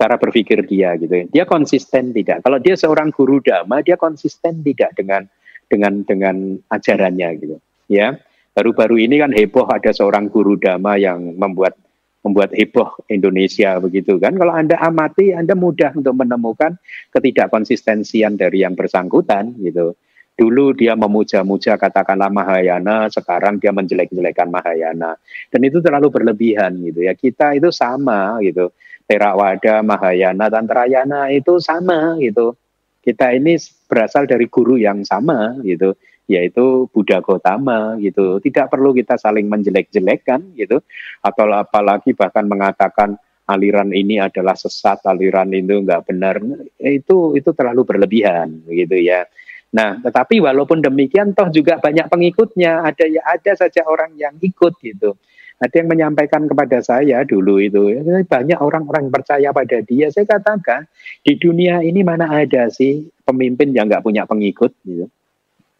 cara 0.00 0.16
berpikir 0.16 0.64
dia 0.64 0.96
gitu. 0.96 1.28
Dia 1.28 1.44
konsisten 1.44 2.16
tidak. 2.16 2.40
Kalau 2.40 2.56
dia 2.56 2.72
seorang 2.72 3.12
guru 3.12 3.44
dhamma, 3.44 3.84
dia 3.84 4.00
konsisten 4.00 4.64
tidak 4.64 4.96
dengan 4.96 5.28
dengan 5.68 6.00
dengan 6.08 6.56
ajarannya 6.72 7.28
gitu. 7.36 7.56
Ya, 7.92 8.16
baru-baru 8.56 8.96
ini 9.04 9.20
kan 9.20 9.28
heboh 9.28 9.68
ada 9.68 9.92
seorang 9.92 10.32
guru 10.32 10.56
dhamma 10.56 10.96
yang 10.96 11.36
membuat 11.36 11.76
membuat 12.22 12.54
heboh 12.54 13.02
Indonesia 13.10 13.76
begitu 13.82 14.16
kan. 14.16 14.38
Kalau 14.38 14.54
Anda 14.54 14.78
amati, 14.78 15.34
Anda 15.34 15.58
mudah 15.58 15.98
untuk 15.98 16.14
menemukan 16.14 16.78
ketidakkonsistensian 17.10 18.38
dari 18.38 18.62
yang 18.62 18.78
bersangkutan 18.78 19.58
gitu. 19.58 19.98
Dulu 20.32 20.72
dia 20.72 20.96
memuja-muja 20.96 21.76
katakanlah 21.76 22.32
Mahayana, 22.32 23.10
sekarang 23.12 23.60
dia 23.60 23.68
menjelek-jelekan 23.74 24.48
Mahayana. 24.48 25.18
Dan 25.52 25.60
itu 25.66 25.84
terlalu 25.84 26.08
berlebihan 26.08 26.72
gitu 26.80 27.04
ya. 27.04 27.12
Kita 27.12 27.52
itu 27.52 27.68
sama 27.68 28.40
gitu. 28.40 28.72
Theravada, 29.04 29.84
Mahayana, 29.84 30.48
Tantrayana 30.48 31.28
itu 31.28 31.60
sama 31.60 32.16
gitu. 32.22 32.56
Kita 33.02 33.34
ini 33.34 33.58
berasal 33.90 34.30
dari 34.30 34.46
guru 34.46 34.78
yang 34.78 35.02
sama 35.02 35.58
gitu 35.66 35.92
yaitu 36.30 36.86
Buddha 36.90 37.18
Gotama 37.18 37.98
gitu. 37.98 38.38
Tidak 38.38 38.70
perlu 38.70 38.94
kita 38.94 39.18
saling 39.18 39.46
menjelek-jelekkan 39.50 40.54
gitu 40.54 40.80
atau 41.22 41.44
apalagi 41.50 42.14
bahkan 42.14 42.46
mengatakan 42.46 43.18
aliran 43.50 43.90
ini 43.90 44.22
adalah 44.22 44.54
sesat, 44.54 45.02
aliran 45.04 45.50
itu 45.50 45.82
enggak 45.82 46.06
benar. 46.06 46.38
Itu 46.78 47.34
itu 47.34 47.50
terlalu 47.52 47.82
berlebihan 47.82 48.64
gitu 48.70 48.96
ya. 48.96 49.26
Nah, 49.72 49.96
tetapi 50.04 50.44
walaupun 50.44 50.84
demikian 50.84 51.32
toh 51.32 51.48
juga 51.48 51.80
banyak 51.80 52.12
pengikutnya, 52.12 52.84
ada 52.84 53.08
ya 53.08 53.24
ada 53.24 53.52
saja 53.56 53.88
orang 53.88 54.12
yang 54.20 54.36
ikut 54.36 54.76
gitu. 54.84 55.16
Ada 55.62 55.78
yang 55.80 55.88
menyampaikan 55.94 56.44
kepada 56.50 56.82
saya 56.82 57.22
dulu 57.22 57.62
itu, 57.62 58.02
banyak 58.26 58.58
orang-orang 58.58 59.08
percaya 59.14 59.54
pada 59.54 59.78
dia. 59.78 60.10
Saya 60.10 60.26
katakan, 60.26 60.90
di 61.22 61.38
dunia 61.38 61.80
ini 61.86 62.02
mana 62.02 62.34
ada 62.34 62.66
sih 62.66 63.06
pemimpin 63.22 63.70
yang 63.70 63.86
nggak 63.86 64.02
punya 64.02 64.26
pengikut 64.26 64.74
gitu. 64.82 65.06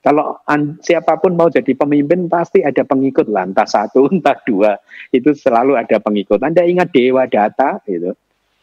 Kalau 0.03 0.43
an, 0.51 0.83
siapa 0.83 1.15
pun 1.23 1.39
mau 1.39 1.47
jadi 1.47 1.79
pemimpin 1.79 2.27
pasti 2.27 2.59
ada 2.67 2.83
pengikut 2.83 3.31
lah, 3.31 3.47
entah 3.47 3.71
satu, 3.71 4.11
entah 4.15 4.35
dua, 4.43 4.75
itu 5.15 5.31
selalu 5.31 5.79
ada 5.79 6.03
pengikut. 6.03 6.43
Anda 6.43 6.67
ingat 6.67 6.91
Dewa 6.91 7.31
Data 7.31 7.79
gitu. 7.87 8.11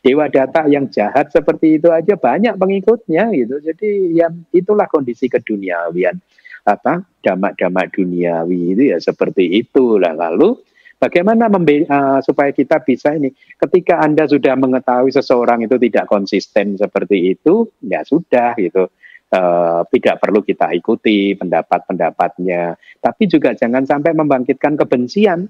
Dewa 0.03 0.27
Data 0.27 0.67
yang 0.67 0.91
jahat 0.91 1.31
seperti 1.31 1.79
itu 1.79 1.87
aja 1.91 2.19
banyak 2.19 2.59
pengikutnya 2.59 3.31
gitu. 3.35 3.55
Jadi 3.63 4.19
ya 4.19 4.27
itulah 4.51 4.87
kondisi 4.91 5.31
keduniawian 5.31 6.19
apa 6.67 7.07
damak-damak 7.23 7.95
duniawi 7.95 8.75
itu 8.75 8.83
ya 8.95 8.99
seperti 8.99 9.59
itulah. 9.59 10.15
Lalu 10.15 10.59
bagaimana 10.99 11.51
membe 11.51 11.83
uh, 11.87 12.19
supaya 12.23 12.51
kita 12.55 12.79
bisa 12.83 13.15
ini 13.15 13.31
ketika 13.59 13.99
Anda 13.99 14.27
sudah 14.27 14.55
mengetahui 14.55 15.11
seseorang 15.11 15.67
itu 15.67 15.75
tidak 15.79 16.07
konsisten 16.07 16.79
seperti 16.79 17.35
itu, 17.35 17.67
ya 17.83 18.03
sudah 18.03 18.55
gitu 18.59 18.87
uh, 19.33 19.81
tidak 19.89 20.15
perlu 20.21 20.41
kita 20.41 20.73
ikuti 20.73 21.37
pendapat-pendapatnya. 21.37 22.77
Tapi 22.99 23.23
juga 23.29 23.53
jangan 23.53 23.85
sampai 23.85 24.11
membangkitkan 24.17 24.77
kebencian, 24.77 25.49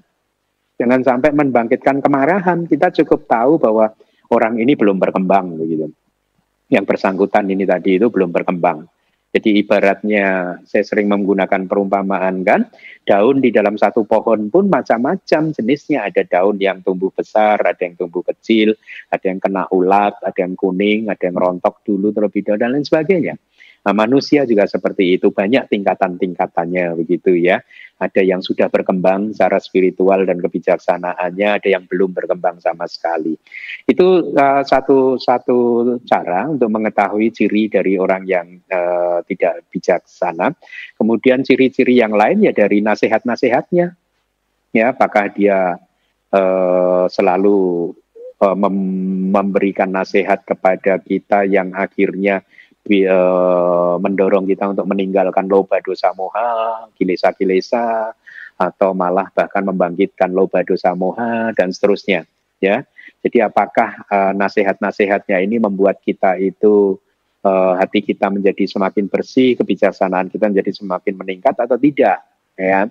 jangan 0.76 1.00
sampai 1.00 1.30
membangkitkan 1.32 2.04
kemarahan. 2.04 2.68
Kita 2.68 2.92
cukup 3.02 3.26
tahu 3.26 3.60
bahwa 3.60 3.92
orang 4.32 4.60
ini 4.60 4.76
belum 4.76 5.00
berkembang 5.00 5.58
begitu. 5.58 5.90
Yang 6.70 6.84
bersangkutan 6.86 7.50
ini 7.50 7.66
tadi 7.66 7.98
itu 7.98 8.06
belum 8.06 8.30
berkembang. 8.30 8.86
Jadi 9.30 9.62
ibaratnya 9.62 10.58
saya 10.66 10.82
sering 10.82 11.06
menggunakan 11.06 11.70
perumpamaan 11.70 12.42
kan, 12.42 12.66
daun 13.06 13.38
di 13.38 13.54
dalam 13.54 13.78
satu 13.78 14.02
pohon 14.02 14.50
pun 14.50 14.66
macam-macam 14.66 15.54
jenisnya. 15.54 16.02
Ada 16.10 16.26
daun 16.26 16.58
yang 16.58 16.82
tumbuh 16.82 17.14
besar, 17.14 17.62
ada 17.62 17.78
yang 17.78 17.94
tumbuh 17.94 18.26
kecil, 18.26 18.74
ada 19.06 19.22
yang 19.22 19.38
kena 19.38 19.70
ulat, 19.70 20.18
ada 20.26 20.34
yang 20.34 20.58
kuning, 20.58 21.06
ada 21.06 21.22
yang 21.22 21.38
rontok 21.38 21.78
dulu 21.86 22.10
terlebih 22.10 22.42
dahulu 22.42 22.58
dan 22.58 22.70
lain 22.74 22.82
sebagainya. 22.82 23.38
Nah, 23.80 23.96
manusia 23.96 24.44
juga 24.44 24.68
seperti 24.68 25.16
itu 25.16 25.32
banyak 25.32 25.72
tingkatan-tingkatannya 25.72 27.00
begitu 27.00 27.32
ya. 27.32 27.64
Ada 27.96 28.20
yang 28.20 28.44
sudah 28.44 28.68
berkembang 28.68 29.32
secara 29.32 29.56
spiritual 29.56 30.28
dan 30.28 30.40
kebijaksanaannya, 30.40 31.48
ada 31.48 31.68
yang 31.68 31.88
belum 31.88 32.12
berkembang 32.12 32.60
sama 32.60 32.84
sekali. 32.84 33.36
Itu 33.88 34.36
uh, 34.36 34.62
satu 34.64 35.16
satu 35.16 35.58
cara 36.04 36.48
untuk 36.48 36.68
mengetahui 36.68 37.32
ciri 37.32 37.72
dari 37.72 37.96
orang 37.96 38.28
yang 38.28 38.60
uh, 38.68 39.24
tidak 39.24 39.64
bijaksana. 39.72 40.52
Kemudian 41.00 41.44
ciri-ciri 41.44 42.00
yang 42.00 42.12
lain 42.12 42.44
ya 42.44 42.52
dari 42.52 42.84
nasihat-nasihatnya. 42.84 43.96
Ya, 44.70 44.84
apakah 44.92 45.32
dia 45.32 45.80
uh, 46.32 47.04
selalu 47.08 47.90
uh, 48.44 48.56
mem 48.56 48.76
memberikan 49.30 49.88
nasihat 49.94 50.42
kepada 50.42 50.98
kita 50.98 51.46
yang 51.46 51.70
akhirnya 51.70 52.42
mendorong 54.00 54.48
kita 54.48 54.72
untuk 54.72 54.88
meninggalkan 54.88 55.46
loba 55.46 55.78
dosa 55.84 56.10
moha, 56.16 56.88
kilesa-kilesa, 56.96 58.16
atau 58.60 58.92
malah 58.92 59.28
bahkan 59.32 59.64
membangkitkan 59.64 60.32
loba 60.32 60.60
dosa 60.64 60.92
moha 60.92 61.52
dan 61.56 61.72
seterusnya. 61.72 62.28
Ya, 62.60 62.84
jadi 63.24 63.48
apakah 63.48 64.04
uh, 64.08 64.32
nasihat-nasihatnya 64.36 65.40
ini 65.44 65.56
membuat 65.60 66.00
kita 66.04 66.36
itu 66.36 67.00
uh, 67.44 67.72
hati 67.76 68.04
kita 68.04 68.28
menjadi 68.32 68.64
semakin 68.68 69.08
bersih, 69.08 69.56
kebijaksanaan 69.56 70.28
kita 70.32 70.48
menjadi 70.48 70.72
semakin 70.72 71.14
meningkat 71.16 71.56
atau 71.56 71.76
tidak? 71.76 72.20
Ya. 72.56 72.88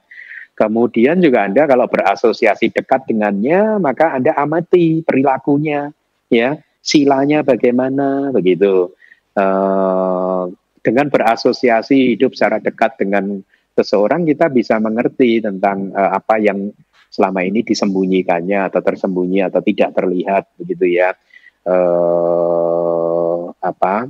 Kemudian 0.58 1.24
juga 1.24 1.48
Anda 1.48 1.64
kalau 1.72 1.88
berasosiasi 1.88 2.76
dekat 2.76 3.08
dengannya, 3.08 3.80
maka 3.80 4.12
Anda 4.12 4.36
amati 4.36 5.06
perilakunya, 5.08 5.96
ya, 6.28 6.60
silanya 6.84 7.48
bagaimana, 7.48 8.36
begitu. 8.36 8.92
Eh, 9.40 10.44
dengan 10.80 11.08
berasosiasi 11.12 12.16
hidup 12.16 12.36
secara 12.36 12.60
dekat 12.64 12.96
dengan 13.00 13.44
seseorang 13.76 14.24
kita 14.28 14.48
bisa 14.48 14.80
mengerti 14.80 15.44
tentang 15.44 15.92
uh, 15.92 16.16
apa 16.16 16.40
yang 16.40 16.72
selama 17.12 17.44
ini 17.44 17.68
disembunyikannya 17.68 18.72
atau 18.72 18.80
tersembunyi 18.80 19.44
atau 19.44 19.60
tidak 19.60 19.92
terlihat 19.92 20.44
begitu 20.56 21.00
ya. 21.00 21.12
Uh, 21.68 23.52
apa? 23.60 24.08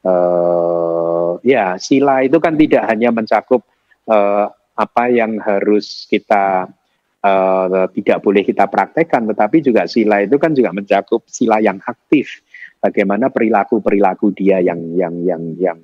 Uh, 0.00 1.36
ya 1.44 1.76
sila 1.76 2.24
itu 2.24 2.40
kan 2.40 2.56
tidak 2.56 2.88
hanya 2.88 3.12
mencakup 3.12 3.68
uh, 4.08 4.48
apa 4.80 5.04
yang 5.12 5.36
harus 5.44 6.08
kita 6.08 6.72
uh, 7.20 7.86
tidak 7.92 8.18
boleh 8.24 8.42
kita 8.48 8.64
praktekkan 8.64 9.28
tetapi 9.28 9.60
juga 9.60 9.84
sila 9.84 10.24
itu 10.24 10.40
kan 10.40 10.56
juga 10.56 10.72
mencakup 10.72 11.28
sila 11.28 11.60
yang 11.60 11.76
aktif 11.84 12.40
bagaimana 12.78 13.30
perilaku-perilaku 13.30 14.34
dia 14.34 14.62
yang 14.62 14.80
yang 14.94 15.14
yang 15.22 15.42
yang 15.58 15.78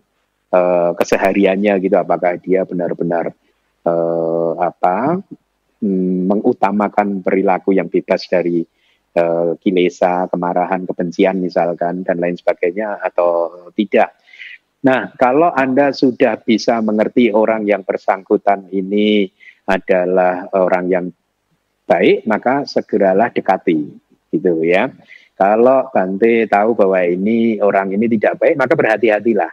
uh, 0.54 0.94
kesehariannya 0.94 1.78
gitu 1.82 1.96
apakah 1.98 2.38
dia 2.38 2.62
benar-benar 2.66 3.34
uh, 3.86 4.52
apa 4.58 5.20
mm, 5.82 6.30
mengutamakan 6.30 7.20
perilaku 7.20 7.74
yang 7.74 7.90
bebas 7.90 8.26
dari 8.30 8.64
uh, 9.18 9.54
kilesa, 9.58 10.26
kemarahan, 10.30 10.86
kebencian 10.86 11.38
misalkan 11.38 12.02
dan 12.02 12.18
lain 12.18 12.38
sebagainya 12.38 13.02
atau 13.02 13.70
tidak. 13.74 14.14
Nah, 14.84 15.16
kalau 15.16 15.48
Anda 15.48 15.96
sudah 15.96 16.44
bisa 16.44 16.84
mengerti 16.84 17.32
orang 17.32 17.64
yang 17.64 17.88
bersangkutan 17.88 18.68
ini 18.68 19.24
adalah 19.64 20.44
orang 20.52 20.84
yang 20.92 21.06
baik, 21.88 22.28
maka 22.28 22.68
segeralah 22.68 23.32
dekati, 23.32 23.80
gitu 24.28 24.60
ya. 24.60 24.92
Kalau 25.34 25.90
Bante 25.90 26.46
tahu 26.46 26.78
bahwa 26.78 27.02
ini 27.02 27.58
orang 27.58 27.90
ini 27.90 28.06
tidak 28.06 28.38
baik, 28.38 28.54
maka 28.54 28.78
berhati-hatilah. 28.78 29.50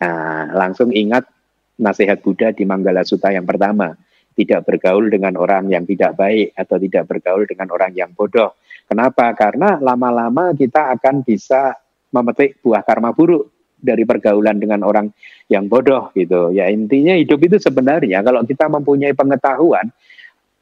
Nah, 0.00 0.50
langsung 0.56 0.88
ingat 0.88 1.28
nasihat 1.76 2.24
Buddha 2.24 2.50
di 2.50 2.64
Manggala 2.64 3.04
Sutta 3.04 3.28
yang 3.28 3.44
pertama. 3.44 3.92
Tidak 4.32 4.64
bergaul 4.64 5.12
dengan 5.12 5.36
orang 5.36 5.68
yang 5.68 5.84
tidak 5.84 6.16
baik 6.16 6.56
atau 6.56 6.80
tidak 6.80 7.04
bergaul 7.04 7.44
dengan 7.44 7.68
orang 7.68 7.92
yang 7.92 8.16
bodoh. 8.16 8.56
Kenapa? 8.88 9.28
Karena 9.36 9.76
lama-lama 9.76 10.56
kita 10.56 10.96
akan 10.96 11.20
bisa 11.20 11.76
memetik 12.08 12.64
buah 12.64 12.80
karma 12.80 13.12
buruk 13.12 13.52
dari 13.82 14.06
pergaulan 14.06 14.56
dengan 14.56 14.86
orang 14.86 15.12
yang 15.50 15.66
bodoh 15.66 16.14
gitu. 16.14 16.54
Ya 16.54 16.70
intinya 16.70 17.12
hidup 17.12 17.42
itu 17.44 17.60
sebenarnya 17.60 18.22
kalau 18.22 18.40
kita 18.46 18.70
mempunyai 18.70 19.12
pengetahuan, 19.12 19.90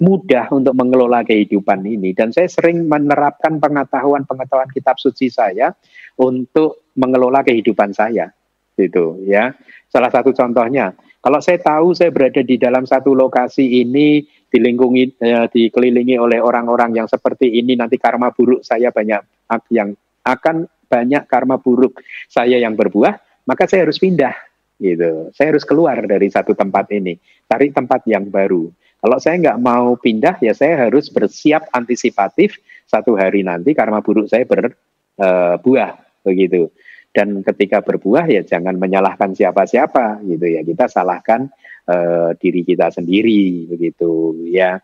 mudah 0.00 0.48
untuk 0.50 0.72
mengelola 0.72 1.20
kehidupan 1.20 1.84
ini 1.84 2.16
dan 2.16 2.32
saya 2.32 2.48
sering 2.48 2.88
menerapkan 2.88 3.60
pengetahuan-pengetahuan 3.60 4.72
kitab 4.72 4.96
suci 4.96 5.28
saya 5.28 5.76
untuk 6.16 6.88
mengelola 6.96 7.44
kehidupan 7.44 7.92
saya 7.92 8.32
gitu 8.80 9.20
ya 9.28 9.52
salah 9.92 10.08
satu 10.08 10.32
contohnya 10.32 10.96
kalau 11.20 11.36
saya 11.44 11.60
tahu 11.60 11.92
saya 11.92 12.08
berada 12.08 12.40
di 12.40 12.56
dalam 12.56 12.88
satu 12.88 13.12
lokasi 13.12 13.84
ini 13.84 14.24
dilingkungi 14.48 15.20
eh, 15.20 15.46
dikelilingi 15.52 16.16
oleh 16.16 16.40
orang-orang 16.40 16.96
yang 16.96 17.06
seperti 17.06 17.60
ini 17.60 17.76
nanti 17.76 18.00
karma 18.00 18.32
buruk 18.32 18.64
saya 18.64 18.88
banyak 18.88 19.20
yang 19.68 19.92
akan 20.24 20.64
banyak 20.88 21.28
karma 21.28 21.60
buruk 21.60 22.00
saya 22.26 22.56
yang 22.56 22.72
berbuah 22.72 23.20
maka 23.44 23.68
saya 23.68 23.84
harus 23.84 24.00
pindah 24.00 24.32
gitu. 24.80 25.28
Saya 25.36 25.54
harus 25.54 25.62
keluar 25.68 26.00
dari 26.08 26.32
satu 26.32 26.56
tempat 26.56 26.88
ini, 26.90 27.14
cari 27.46 27.68
tempat 27.70 28.08
yang 28.08 28.26
baru. 28.32 28.72
Kalau 29.00 29.16
saya 29.16 29.40
nggak 29.40 29.60
mau 29.64 29.96
pindah, 29.96 30.36
ya 30.44 30.52
saya 30.52 30.88
harus 30.88 31.08
bersiap 31.08 31.72
antisipatif 31.72 32.60
satu 32.84 33.16
hari 33.16 33.40
nanti 33.40 33.72
karma 33.72 34.04
buruk 34.04 34.28
saya 34.28 34.44
berbuah 34.44 35.90
uh, 35.96 36.24
begitu. 36.24 36.68
Dan 37.10 37.42
ketika 37.42 37.82
berbuah 37.82 38.30
ya 38.30 38.46
jangan 38.46 38.78
menyalahkan 38.78 39.34
siapa-siapa 39.34 40.22
gitu 40.28 40.46
ya. 40.46 40.62
Kita 40.62 40.86
salahkan 40.86 41.50
uh, 41.90 42.36
diri 42.38 42.62
kita 42.62 42.92
sendiri 42.94 43.66
begitu 43.66 44.46
ya. 44.46 44.78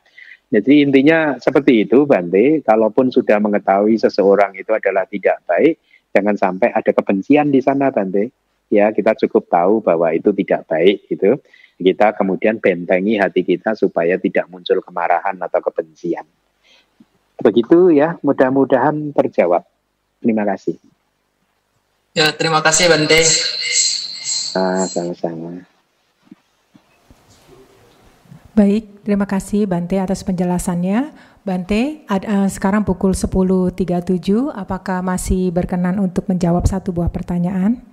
Jadi 0.47 0.86
intinya 0.86 1.34
seperti 1.43 1.86
itu 1.86 2.06
Bante, 2.06 2.62
kalaupun 2.62 3.10
sudah 3.10 3.43
mengetahui 3.43 3.98
seseorang 3.98 4.55
itu 4.55 4.70
adalah 4.70 5.02
tidak 5.10 5.43
baik, 5.43 5.82
jangan 6.14 6.38
sampai 6.38 6.70
ada 6.70 6.90
kebencian 6.94 7.51
di 7.51 7.59
sana 7.59 7.90
Bante. 7.90 8.30
Ya, 8.66 8.90
kita 8.90 9.14
cukup 9.26 9.47
tahu 9.47 9.78
bahwa 9.78 10.10
itu 10.10 10.34
tidak 10.34 10.66
baik 10.66 11.06
gitu. 11.06 11.38
Kita 11.77 12.16
kemudian 12.16 12.57
bentengi 12.57 13.20
hati 13.20 13.44
kita 13.44 13.77
supaya 13.77 14.16
tidak 14.16 14.48
muncul 14.48 14.81
kemarahan 14.81 15.36
atau 15.36 15.61
kebencian. 15.61 16.24
Begitu 17.36 17.93
ya, 17.93 18.16
mudah-mudahan 18.24 19.12
terjawab. 19.12 19.61
Terima 20.24 20.48
kasih. 20.48 20.81
Ya, 22.16 22.32
terima 22.32 22.65
kasih 22.65 22.89
Bante. 22.89 23.20
Ah, 24.57 24.89
sama-sama. 24.89 25.69
Baik, 28.57 29.05
terima 29.05 29.28
kasih 29.28 29.69
Bante 29.69 30.01
atas 30.01 30.24
penjelasannya. 30.24 31.12
Bante, 31.44 32.09
ad, 32.09 32.24
uh, 32.24 32.48
sekarang 32.48 32.89
pukul 32.89 33.12
10.37, 33.12 34.51
apakah 34.51 35.05
masih 35.05 35.53
berkenan 35.53 36.01
untuk 36.01 36.24
menjawab 36.27 36.65
satu 36.65 36.90
buah 36.90 37.12
pertanyaan? 37.12 37.85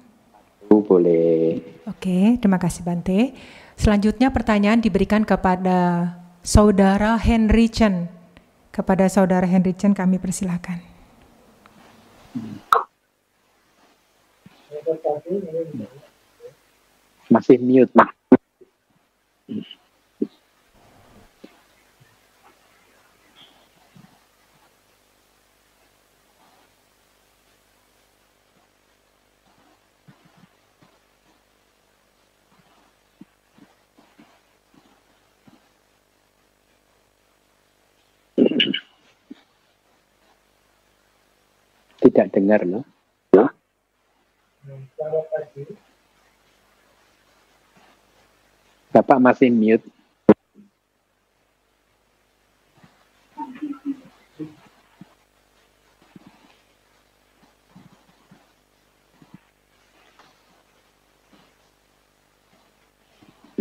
Boleh. 0.71 1.61
Oke, 1.85 2.39
terima 2.39 2.57
kasih 2.57 2.81
Bante. 2.81 3.35
Selanjutnya 3.77 4.29
pertanyaan 4.31 4.79
diberikan 4.79 5.27
kepada 5.27 6.13
Saudara 6.43 7.19
Henry 7.19 7.67
Chen. 7.67 8.09
Kepada 8.73 9.05
Saudara 9.11 9.45
Henry 9.45 9.73
Chen 9.77 9.93
kami 9.93 10.17
persilakan. 10.17 10.81
Masih 17.29 17.57
mute, 17.61 17.93
Mak. 17.93 18.22
Tidak 42.03 42.27
dengar 42.35 42.67
loh. 42.67 42.83
Bapak 48.93 49.17
masih 49.17 49.49
mute. 49.49 49.81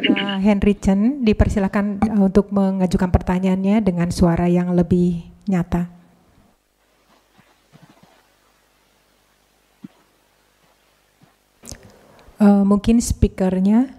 Uh, 0.02 0.36
Henry 0.42 0.74
Chen 0.76 1.22
dipersilakan 1.24 2.02
uh, 2.02 2.26
untuk 2.26 2.50
mengajukan 2.50 3.08
pertanyaannya 3.08 3.80
dengan 3.80 4.10
suara 4.10 4.50
yang 4.50 4.74
lebih 4.74 5.24
nyata. 5.48 6.01
Uh, 12.42 12.66
mungkin 12.66 12.98
speakernya 12.98 13.94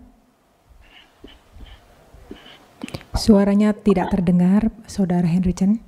suaranya 3.15 3.72
tidak 3.72 4.11
terdengar, 4.11 4.68
Saudara 4.84 5.24
Henry 5.24 5.56
Chen. 5.56 5.80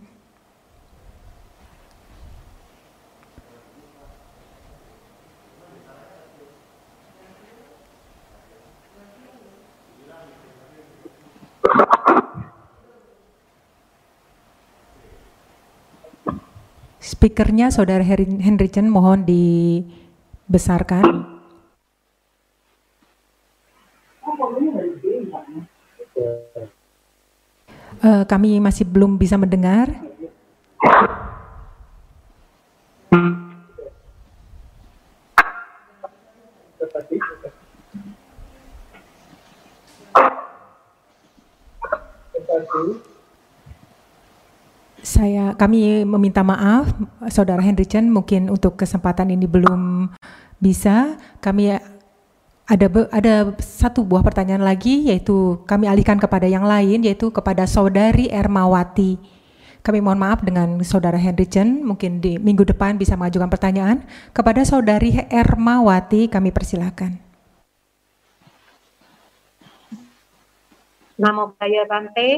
Speakernya 17.04 17.68
Saudara 17.68 18.08
Henry 18.08 18.72
Chen 18.72 18.88
mohon 18.88 19.28
dibesarkan. 19.28 21.35
Uh, 28.06 28.22
kami 28.30 28.62
masih 28.62 28.86
belum 28.86 29.18
bisa 29.18 29.34
mendengar. 29.34 29.90
Saya 45.02 45.58
kami 45.58 46.06
meminta 46.06 46.46
maaf 46.46 46.94
Saudara 47.34 47.66
Henry 47.66 47.90
Chen 47.90 48.14
mungkin 48.14 48.54
untuk 48.54 48.78
kesempatan 48.78 49.34
ini 49.34 49.50
belum 49.50 50.14
bisa. 50.62 51.18
Kami 51.42 51.74
ada 52.66 52.90
ada 53.14 53.54
satu 53.62 54.02
buah 54.02 54.26
pertanyaan 54.26 54.66
lagi 54.66 55.06
yaitu 55.06 55.62
kami 55.70 55.86
alihkan 55.86 56.18
kepada 56.18 56.50
yang 56.50 56.66
lain 56.66 57.06
yaitu 57.06 57.30
kepada 57.30 57.70
Saudari 57.70 58.26
Ermawati. 58.34 59.22
Kami 59.86 60.02
mohon 60.02 60.18
maaf 60.18 60.42
dengan 60.42 60.82
Saudara 60.82 61.14
Henry 61.14 61.46
Chen, 61.46 61.86
mungkin 61.86 62.18
di 62.18 62.42
minggu 62.42 62.66
depan 62.66 62.98
bisa 62.98 63.14
mengajukan 63.14 63.54
pertanyaan. 63.54 64.02
Kepada 64.34 64.66
Saudari 64.66 65.14
Ermawati 65.30 66.26
kami 66.26 66.50
persilakan. 66.50 67.22
Nama 71.22 71.44
saya 71.62 71.86
Bante, 71.86 72.30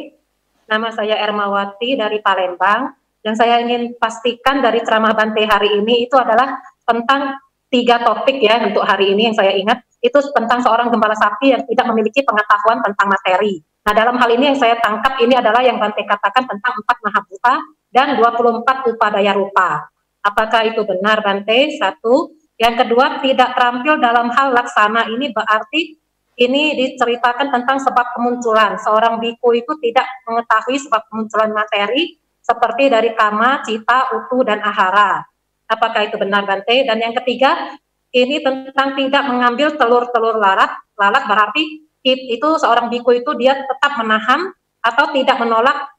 nama 0.67 0.91
saya 0.91 1.15
Ermawati 1.23 1.95
dari 1.95 2.19
Palembang. 2.19 2.91
Yang 3.23 3.35
saya 3.39 3.63
ingin 3.63 3.95
pastikan 3.95 4.59
dari 4.59 4.83
ceramah 4.83 5.15
Bante 5.15 5.47
hari 5.47 5.79
ini 5.79 6.03
itu 6.03 6.19
adalah 6.19 6.59
tentang 6.83 7.31
tiga 7.67 8.03
topik 8.03 8.39
ya 8.39 8.63
untuk 8.63 8.83
hari 8.87 9.11
ini 9.11 9.31
yang 9.31 9.35
saya 9.35 9.55
ingat 9.55 9.83
itu 9.99 10.19
tentang 10.31 10.63
seorang 10.63 10.87
gembala 10.93 11.17
sapi 11.17 11.51
yang 11.51 11.63
tidak 11.65 11.85
memiliki 11.91 12.21
pengetahuan 12.23 12.79
tentang 12.85 13.07
materi. 13.09 13.59
Nah, 13.87 13.93
dalam 13.95 14.19
hal 14.19 14.29
ini 14.35 14.51
yang 14.51 14.59
saya 14.59 14.75
tangkap 14.83 15.15
ini 15.23 15.33
adalah 15.35 15.63
yang 15.63 15.79
Bante 15.79 16.03
katakan 16.03 16.43
tentang 16.43 16.73
empat 16.75 16.97
mahabuta 17.01 17.53
dan 17.87 18.19
24 18.19 18.93
upadaya 18.93 19.31
rupa. 19.31 19.87
Apakah 20.19 20.67
itu 20.67 20.83
benar 20.83 21.23
Bante? 21.23 21.71
Satu. 21.79 22.35
Yang 22.59 22.83
kedua, 22.83 23.21
tidak 23.23 23.55
terampil 23.55 24.01
dalam 24.01 24.33
hal 24.33 24.51
laksana 24.51 25.07
ini 25.07 25.31
berarti 25.31 25.95
ini 26.37 26.77
diceritakan 26.77 27.47
tentang 27.49 27.79
sebab 27.79 28.17
kemunculan. 28.17 28.75
Seorang 28.81 29.17
biku 29.23 29.55
itu 29.55 29.71
tidak 29.81 30.05
mengetahui 30.25 30.77
sebab 30.83 31.01
kemunculan 31.09 31.53
materi 31.53 32.17
seperti 32.43 32.91
dari 32.91 33.15
kama, 33.15 33.63
cita, 33.63 34.13
utu, 34.13 34.43
dan 34.43 34.59
ahara. 34.61 35.23
Apakah 35.67 36.07
itu 36.07 36.15
benar 36.15 36.47
Bante? 36.47 36.87
Dan 36.87 37.03
yang 37.03 37.13
ketiga, 37.23 37.75
ini 38.15 38.39
tentang 38.39 38.95
tidak 38.95 39.23
mengambil 39.27 39.75
telur-telur 39.75 40.39
lalat. 40.39 40.71
Lalat 40.95 41.23
berarti 41.27 41.87
itu 42.07 42.49
seorang 42.55 42.87
biku 42.87 43.11
itu 43.11 43.35
dia 43.35 43.59
tetap 43.59 43.99
menahan 43.99 44.55
atau 44.79 45.11
tidak 45.11 45.37
menolak 45.43 45.91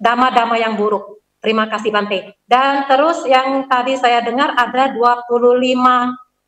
dama-dama 0.00 0.56
yang 0.56 0.74
buruk. 0.74 1.20
Terima 1.42 1.66
kasih 1.68 1.90
Bante. 1.92 2.38
Dan 2.46 2.86
terus 2.86 3.26
yang 3.26 3.66
tadi 3.66 3.98
saya 3.98 4.22
dengar 4.22 4.54
ada 4.54 4.94
25 4.94 5.42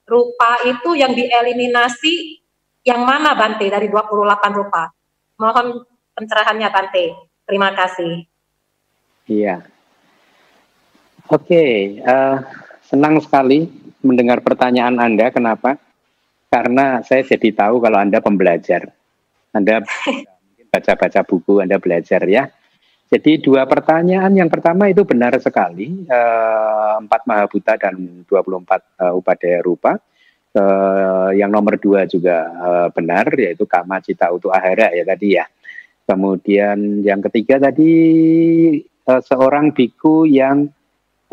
rupa 0.07 0.51
itu 0.65 0.91
yang 0.95 1.12
dieliminasi 1.12 2.41
yang 2.86 3.03
mana 3.03 3.35
Bante 3.35 3.66
dari 3.69 3.91
28 3.91 4.55
rupa? 4.55 4.89
Mohon 5.36 5.82
pencerahannya 6.15 6.69
Bante. 6.70 7.05
Terima 7.45 7.74
kasih. 7.74 8.24
Iya. 9.28 9.74
Oke, 11.25 11.57
okay, 11.57 11.73
uh, 12.05 12.13
eh, 12.13 12.37
senang 12.85 13.17
sekali 13.17 13.65
mendengar 14.05 14.45
pertanyaan 14.45 15.01
Anda. 15.01 15.33
Kenapa? 15.33 15.81
Karena 16.53 17.01
saya 17.01 17.25
jadi 17.25 17.49
tahu 17.65 17.81
kalau 17.81 17.97
Anda 17.97 18.21
pembelajar. 18.21 18.93
Anda 19.57 19.81
baca-baca 20.73 21.25
buku, 21.25 21.65
Anda 21.65 21.81
belajar 21.81 22.29
ya. 22.29 22.53
Jadi 23.09 23.41
dua 23.41 23.65
pertanyaan. 23.65 24.37
Yang 24.37 24.53
pertama 24.53 24.93
itu 24.93 25.09
benar 25.09 25.33
sekali. 25.41 26.05
Eh, 26.05 26.95
empat 27.01 27.25
mahabuta 27.25 27.81
dan 27.81 28.29
24 28.29 28.29
uh, 28.29 29.17
upadaya 29.17 29.65
rupa. 29.65 29.97
uh, 30.61 31.33
yang 31.33 31.49
nomor 31.49 31.81
dua 31.81 32.05
juga 32.05 32.47
uh, 32.53 32.89
benar 32.93 33.27
yaitu 33.35 33.65
kama 33.67 33.99
cita 34.05 34.31
utu 34.31 34.55
ahara 34.55 34.95
ya 34.95 35.03
tadi 35.03 35.35
ya 35.35 35.51
kemudian 36.07 37.03
yang 37.03 37.19
ketiga 37.27 37.59
tadi 37.59 37.91
uh, 39.11 39.19
seorang 39.19 39.75
biku 39.75 40.31
yang 40.31 40.71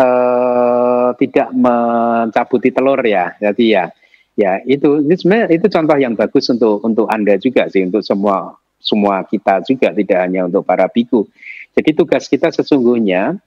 uh, 0.01 1.13
tidak 1.21 1.53
mencabuti 1.53 2.73
telur 2.73 2.99
ya. 3.05 3.37
Jadi 3.37 3.77
ya 3.77 3.85
ya 4.33 4.57
itu 4.65 5.05
itu 5.13 5.67
contoh 5.69 5.97
yang 6.01 6.17
bagus 6.17 6.49
untuk 6.49 6.81
untuk 6.81 7.05
anda 7.13 7.37
juga 7.37 7.69
sih 7.69 7.85
untuk 7.85 8.01
semua 8.01 8.57
semua 8.81 9.21
kita 9.21 9.61
juga 9.61 9.93
tidak 9.93 10.19
hanya 10.25 10.49
untuk 10.49 10.65
para 10.65 10.89
biku. 10.89 11.29
Jadi 11.77 11.93
tugas 11.93 12.25
kita 12.25 12.49
sesungguhnya 12.49 13.37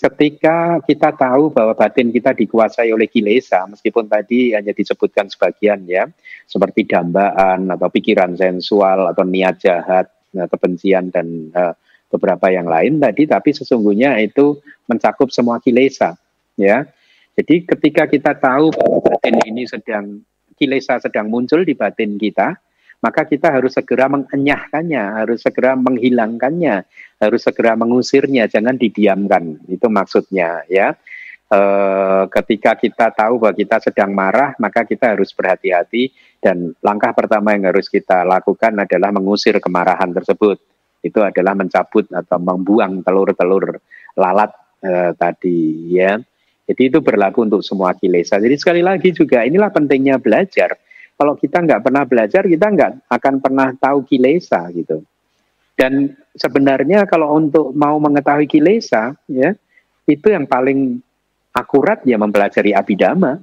ketika 0.00 0.80
kita 0.88 1.12
tahu 1.12 1.52
bahwa 1.52 1.76
batin 1.76 2.08
kita 2.08 2.32
dikuasai 2.32 2.88
oleh 2.88 3.04
kilesa, 3.04 3.68
meskipun 3.68 4.08
tadi 4.08 4.56
hanya 4.56 4.72
disebutkan 4.72 5.28
sebagian 5.28 5.84
ya, 5.84 6.08
seperti 6.48 6.88
dambaan 6.88 7.68
atau 7.68 7.92
pikiran 7.92 8.32
sensual 8.32 9.12
atau 9.12 9.28
niat 9.28 9.60
jahat, 9.60 10.08
eh, 10.32 10.48
kebencian 10.48 11.12
dan 11.12 11.52
uh, 11.52 11.76
beberapa 12.10 12.50
yang 12.50 12.66
lain 12.66 12.98
tadi, 12.98 13.24
tapi 13.30 13.54
sesungguhnya 13.54 14.18
itu 14.18 14.58
mencakup 14.90 15.30
semua 15.30 15.62
kilesa, 15.62 16.18
ya. 16.58 16.84
Jadi 17.38 17.64
ketika 17.64 18.04
kita 18.10 18.34
tahu 18.36 18.74
batin 19.00 19.38
ini 19.46 19.64
sedang 19.64 20.20
kilesa 20.60 21.00
sedang 21.00 21.30
muncul 21.30 21.64
di 21.64 21.72
batin 21.72 22.20
kita, 22.20 22.58
maka 23.00 23.24
kita 23.24 23.48
harus 23.48 23.72
segera 23.72 24.12
mengenyahkannya, 24.12 25.24
harus 25.24 25.40
segera 25.40 25.72
menghilangkannya, 25.72 26.84
harus 27.16 27.40
segera 27.40 27.72
mengusirnya, 27.72 28.44
jangan 28.44 28.76
didiamkan. 28.76 29.56
Itu 29.72 29.88
maksudnya 29.88 30.68
ya. 30.68 30.92
E, 31.48 31.60
ketika 32.28 32.76
kita 32.76 33.08
tahu 33.16 33.40
bahwa 33.40 33.56
kita 33.56 33.80
sedang 33.80 34.12
marah, 34.12 34.52
maka 34.60 34.84
kita 34.84 35.16
harus 35.16 35.32
berhati-hati 35.32 36.12
dan 36.44 36.76
langkah 36.84 37.16
pertama 37.16 37.56
yang 37.56 37.72
harus 37.72 37.88
kita 37.88 38.20
lakukan 38.20 38.76
adalah 38.76 39.08
mengusir 39.16 39.56
kemarahan 39.64 40.12
tersebut. 40.12 40.60
Itu 41.00 41.24
adalah 41.24 41.56
mencabut 41.56 42.08
atau 42.12 42.38
membuang 42.38 43.00
telur-telur 43.00 43.80
lalat 44.14 44.52
e, 44.84 45.16
tadi 45.16 45.96
ya. 45.96 46.20
Jadi 46.70 46.82
itu 46.86 46.98
berlaku 47.02 47.48
untuk 47.48 47.64
semua 47.66 47.96
kilesa. 47.98 48.38
Jadi 48.38 48.54
sekali 48.54 48.82
lagi 48.84 49.10
juga 49.10 49.42
inilah 49.42 49.74
pentingnya 49.74 50.22
belajar 50.22 50.78
kalau 51.20 51.36
kita 51.36 51.60
nggak 51.60 51.84
pernah 51.84 52.08
belajar, 52.08 52.48
kita 52.48 52.66
nggak 52.72 52.92
akan 53.12 53.34
pernah 53.44 53.68
tahu 53.76 54.08
kilesa 54.08 54.72
gitu. 54.72 55.04
Dan 55.76 56.16
sebenarnya 56.32 57.04
kalau 57.04 57.36
untuk 57.36 57.76
mau 57.76 58.00
mengetahui 58.00 58.48
kilesa, 58.48 59.12
ya 59.28 59.52
itu 60.08 60.26
yang 60.32 60.48
paling 60.48 60.96
akurat 61.52 62.00
ya 62.08 62.16
mempelajari 62.16 62.72
abidama. 62.72 63.36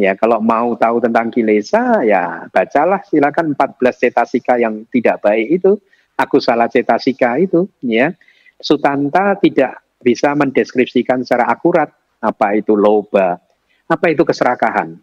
Ya 0.00 0.16
kalau 0.16 0.40
mau 0.40 0.72
tahu 0.80 1.04
tentang 1.04 1.28
kilesa, 1.28 2.00
ya 2.08 2.48
bacalah 2.48 3.04
silakan 3.04 3.52
14 3.52 4.00
cetasika 4.00 4.56
yang 4.56 4.88
tidak 4.88 5.20
baik 5.20 5.60
itu, 5.60 5.76
aku 6.18 6.38
salah 6.38 6.70
cetasika 6.70 7.38
itu, 7.38 7.66
ya. 7.84 8.14
Sutanta 8.58 9.36
tidak 9.38 9.82
bisa 10.00 10.32
mendeskripsikan 10.32 11.26
secara 11.26 11.50
akurat 11.50 11.90
apa 12.22 12.56
itu 12.56 12.72
loba, 12.72 13.36
apa 13.84 14.06
itu 14.08 14.24
keserakahan, 14.24 14.96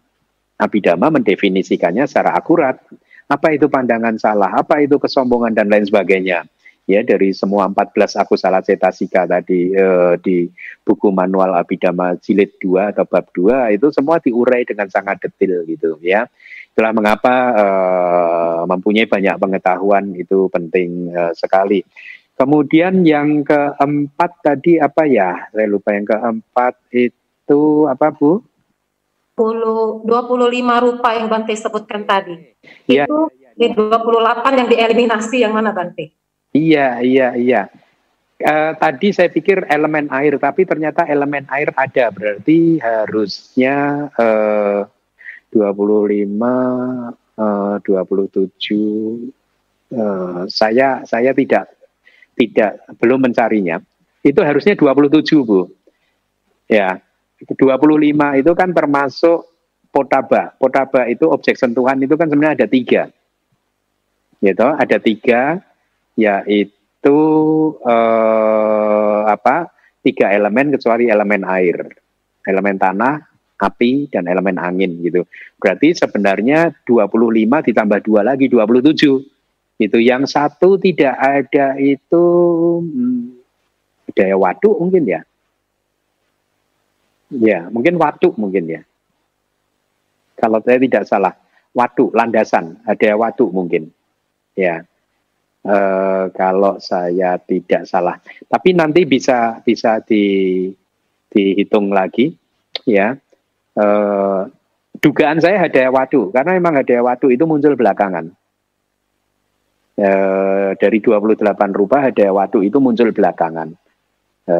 Abhidhamma 0.62 1.10
mendefinisikannya 1.10 2.06
secara 2.06 2.38
akurat. 2.38 2.78
Apa 3.26 3.54
itu 3.56 3.66
pandangan 3.66 4.20
salah, 4.20 4.52
apa 4.52 4.84
itu 4.84 5.00
kesombongan 5.00 5.56
dan 5.56 5.66
lain 5.72 5.88
sebagainya. 5.88 6.44
Ya 6.82 7.00
dari 7.06 7.30
semua 7.30 7.70
14 7.70 8.18
aku 8.18 8.34
salah 8.34 8.58
cetasika 8.58 9.22
tadi 9.24 9.70
eh, 9.70 10.18
di 10.18 10.50
buku 10.82 11.14
manual 11.14 11.54
Abhidhamma 11.54 12.18
jilid 12.18 12.58
2 12.58 12.90
atau 12.92 13.06
bab 13.06 13.30
2 13.30 13.78
itu 13.78 13.86
semua 13.94 14.18
diurai 14.18 14.66
dengan 14.66 14.90
sangat 14.90 15.22
detail 15.22 15.62
gitu 15.64 15.96
ya. 16.02 16.26
Itulah 16.72 16.92
mengapa 16.96 17.34
eh, 17.52 18.60
mempunyai 18.64 19.04
banyak 19.04 19.36
pengetahuan 19.36 20.16
itu 20.16 20.48
penting 20.48 21.12
eh, 21.12 21.32
sekali. 21.36 21.84
Kemudian 22.32 23.04
yang 23.04 23.44
keempat 23.44 24.40
tadi 24.40 24.80
apa 24.80 25.04
ya? 25.04 25.52
Saya 25.52 25.68
lupa 25.68 25.92
yang 25.92 26.08
keempat 26.08 26.74
itu 26.90 27.86
apa 27.86 28.08
Bu? 28.08 28.40
20, 29.36 30.08
25 30.08 30.86
rupa 30.88 31.08
yang 31.16 31.28
Bante 31.28 31.52
sebutkan 31.56 32.04
tadi. 32.08 32.36
Ya, 32.88 33.04
itu 33.04 33.16
ya, 33.36 33.52
ya. 33.52 33.56
di 33.56 33.66
28 33.76 34.58
yang 34.60 34.68
dieliminasi 34.68 35.36
yang 35.44 35.52
mana 35.56 35.72
Bante? 35.72 36.12
Iya, 36.52 37.00
iya, 37.00 37.28
iya. 37.36 37.62
Uh, 38.42 38.74
tadi 38.74 39.14
saya 39.14 39.30
pikir 39.30 39.64
elemen 39.70 40.10
air, 40.10 40.36
tapi 40.36 40.66
ternyata 40.66 41.06
elemen 41.08 41.46
air 41.48 41.72
ada. 41.78 42.10
Berarti 42.12 42.76
harusnya 42.82 44.08
uh, 44.18 44.84
25, 45.52 47.12
uh, 47.36 47.76
27. 47.84 49.28
Uh, 49.92 50.48
saya 50.48 51.04
saya 51.04 51.36
tidak 51.36 51.68
tidak 52.32 52.80
belum 52.96 53.28
mencarinya. 53.28 53.78
Itu 54.24 54.40
harusnya 54.40 54.72
27, 54.72 55.44
Bu. 55.44 55.68
Ya, 56.70 57.04
25 57.44 58.40
itu 58.40 58.52
kan 58.56 58.72
termasuk 58.72 59.52
potaba. 59.92 60.56
Potaba 60.56 61.04
itu 61.10 61.28
objek 61.28 61.60
sentuhan 61.60 62.00
itu 62.00 62.16
kan 62.16 62.30
sebenarnya 62.30 62.64
ada 62.64 62.68
tiga. 62.70 63.12
Gitu, 64.42 64.66
ada 64.66 64.96
tiga, 64.98 65.62
yaitu 66.18 67.18
eh, 67.84 69.20
apa? 69.28 69.70
Tiga 70.02 70.34
elemen 70.34 70.74
kecuali 70.74 71.06
elemen 71.06 71.46
air, 71.46 71.86
elemen 72.42 72.74
tanah, 72.74 73.31
api, 73.62 74.10
dan 74.10 74.26
elemen 74.26 74.58
angin 74.58 74.98
gitu. 75.06 75.22
Berarti 75.62 75.94
sebenarnya 75.94 76.74
25 76.82 77.62
ditambah 77.70 77.98
dua 78.02 78.26
lagi 78.26 78.50
27. 78.50 79.78
Itu 79.78 79.98
yang 80.02 80.26
satu 80.26 80.82
tidak 80.82 81.14
ada 81.14 81.78
itu 81.78 82.24
hmm, 82.82 83.22
daya 84.18 84.34
waduk 84.34 84.74
mungkin 84.78 85.06
ya 85.06 85.22
Ya, 87.32 87.64
mungkin 87.72 87.96
waduk 87.96 88.36
mungkin 88.36 88.68
ya. 88.68 88.82
Kalau 90.36 90.60
saya 90.60 90.76
tidak 90.76 91.08
salah, 91.08 91.32
waduk 91.72 92.12
landasan, 92.12 92.76
ada 92.84 93.16
waduk 93.16 93.48
mungkin. 93.48 93.88
Ya. 94.52 94.84
E, 95.64 95.76
kalau 96.36 96.76
saya 96.76 97.40
tidak 97.40 97.88
salah. 97.88 98.20
Tapi 98.44 98.76
nanti 98.76 99.08
bisa 99.08 99.64
bisa 99.64 100.04
di 100.04 100.68
dihitung 101.32 101.88
lagi 101.88 102.36
ya. 102.84 103.16
E, 103.72 103.86
dugaan 105.02 105.38
saya 105.40 105.66
ada 105.66 105.88
waduk 105.88 106.32
karena 106.36 106.56
memang 106.56 106.80
ada 106.80 106.96
waduk 107.00 107.30
itu 107.32 107.44
muncul 107.44 107.72
belakangan. 107.76 108.32
E, 109.96 110.10
dari 110.76 110.98
28 111.00 111.38
rupa 111.72 112.08
ada 112.08 112.26
waduk 112.32 112.62
itu 112.64 112.78
muncul 112.80 113.12
belakangan. 113.12 113.72
E, 114.48 114.56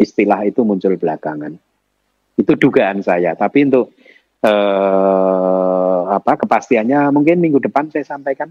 istilah 0.00 0.48
itu 0.48 0.64
muncul 0.64 0.96
belakangan. 0.96 1.52
Itu 2.40 2.56
dugaan 2.56 3.04
saya. 3.04 3.36
Tapi 3.36 3.68
untuk 3.68 3.92
eh, 4.40 6.00
apa 6.10 6.32
kepastiannya 6.40 7.12
mungkin 7.12 7.38
minggu 7.38 7.60
depan 7.60 7.92
saya 7.92 8.04
sampaikan. 8.08 8.48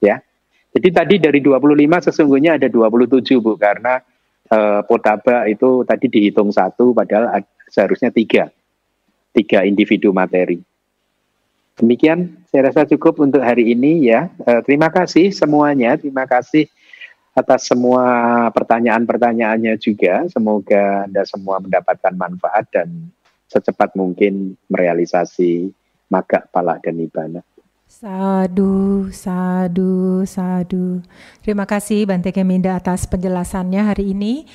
Ya. 0.00 0.24
Jadi 0.70 0.88
tadi 0.94 1.14
dari 1.18 1.40
25 1.42 2.06
sesungguhnya 2.08 2.56
ada 2.56 2.70
27 2.70 3.42
Bu 3.42 3.58
karena 3.60 4.00
eh, 4.48 4.80
potaba 4.88 5.44
itu 5.50 5.84
tadi 5.84 6.06
dihitung 6.08 6.48
satu 6.54 6.96
padahal 6.96 7.44
seharusnya 7.70 8.10
tiga. 8.10 8.50
Tiga 9.30 9.62
individu 9.62 10.10
materi. 10.10 10.58
Demikian 11.78 12.44
saya 12.50 12.68
rasa 12.68 12.84
cukup 12.84 13.24
untuk 13.24 13.40
hari 13.40 13.72
ini 13.72 14.10
ya. 14.10 14.28
Eh, 14.44 14.60
terima 14.66 14.92
kasih 14.92 15.32
semuanya. 15.32 15.96
Terima 15.96 16.28
kasih 16.28 16.68
atas 17.32 17.70
semua 17.70 18.04
pertanyaan-pertanyaannya 18.52 19.78
juga. 19.80 20.26
Semoga 20.28 21.08
Anda 21.08 21.22
semua 21.24 21.62
mendapatkan 21.62 22.12
manfaat 22.12 22.68
dan 22.74 23.08
secepat 23.48 23.96
mungkin 23.96 24.58
merealisasi 24.68 25.72
maga, 26.10 26.44
pala, 26.50 26.76
dan 26.82 26.98
nibbana. 26.98 27.40
Sadu, 27.90 29.10
sadu, 29.10 30.22
sadu. 30.22 31.02
Terima 31.42 31.66
kasih 31.66 32.06
Bante 32.06 32.30
Keminda 32.30 32.78
atas 32.78 33.10
penjelasannya 33.10 33.82
hari 33.82 34.14
ini. 34.14 34.46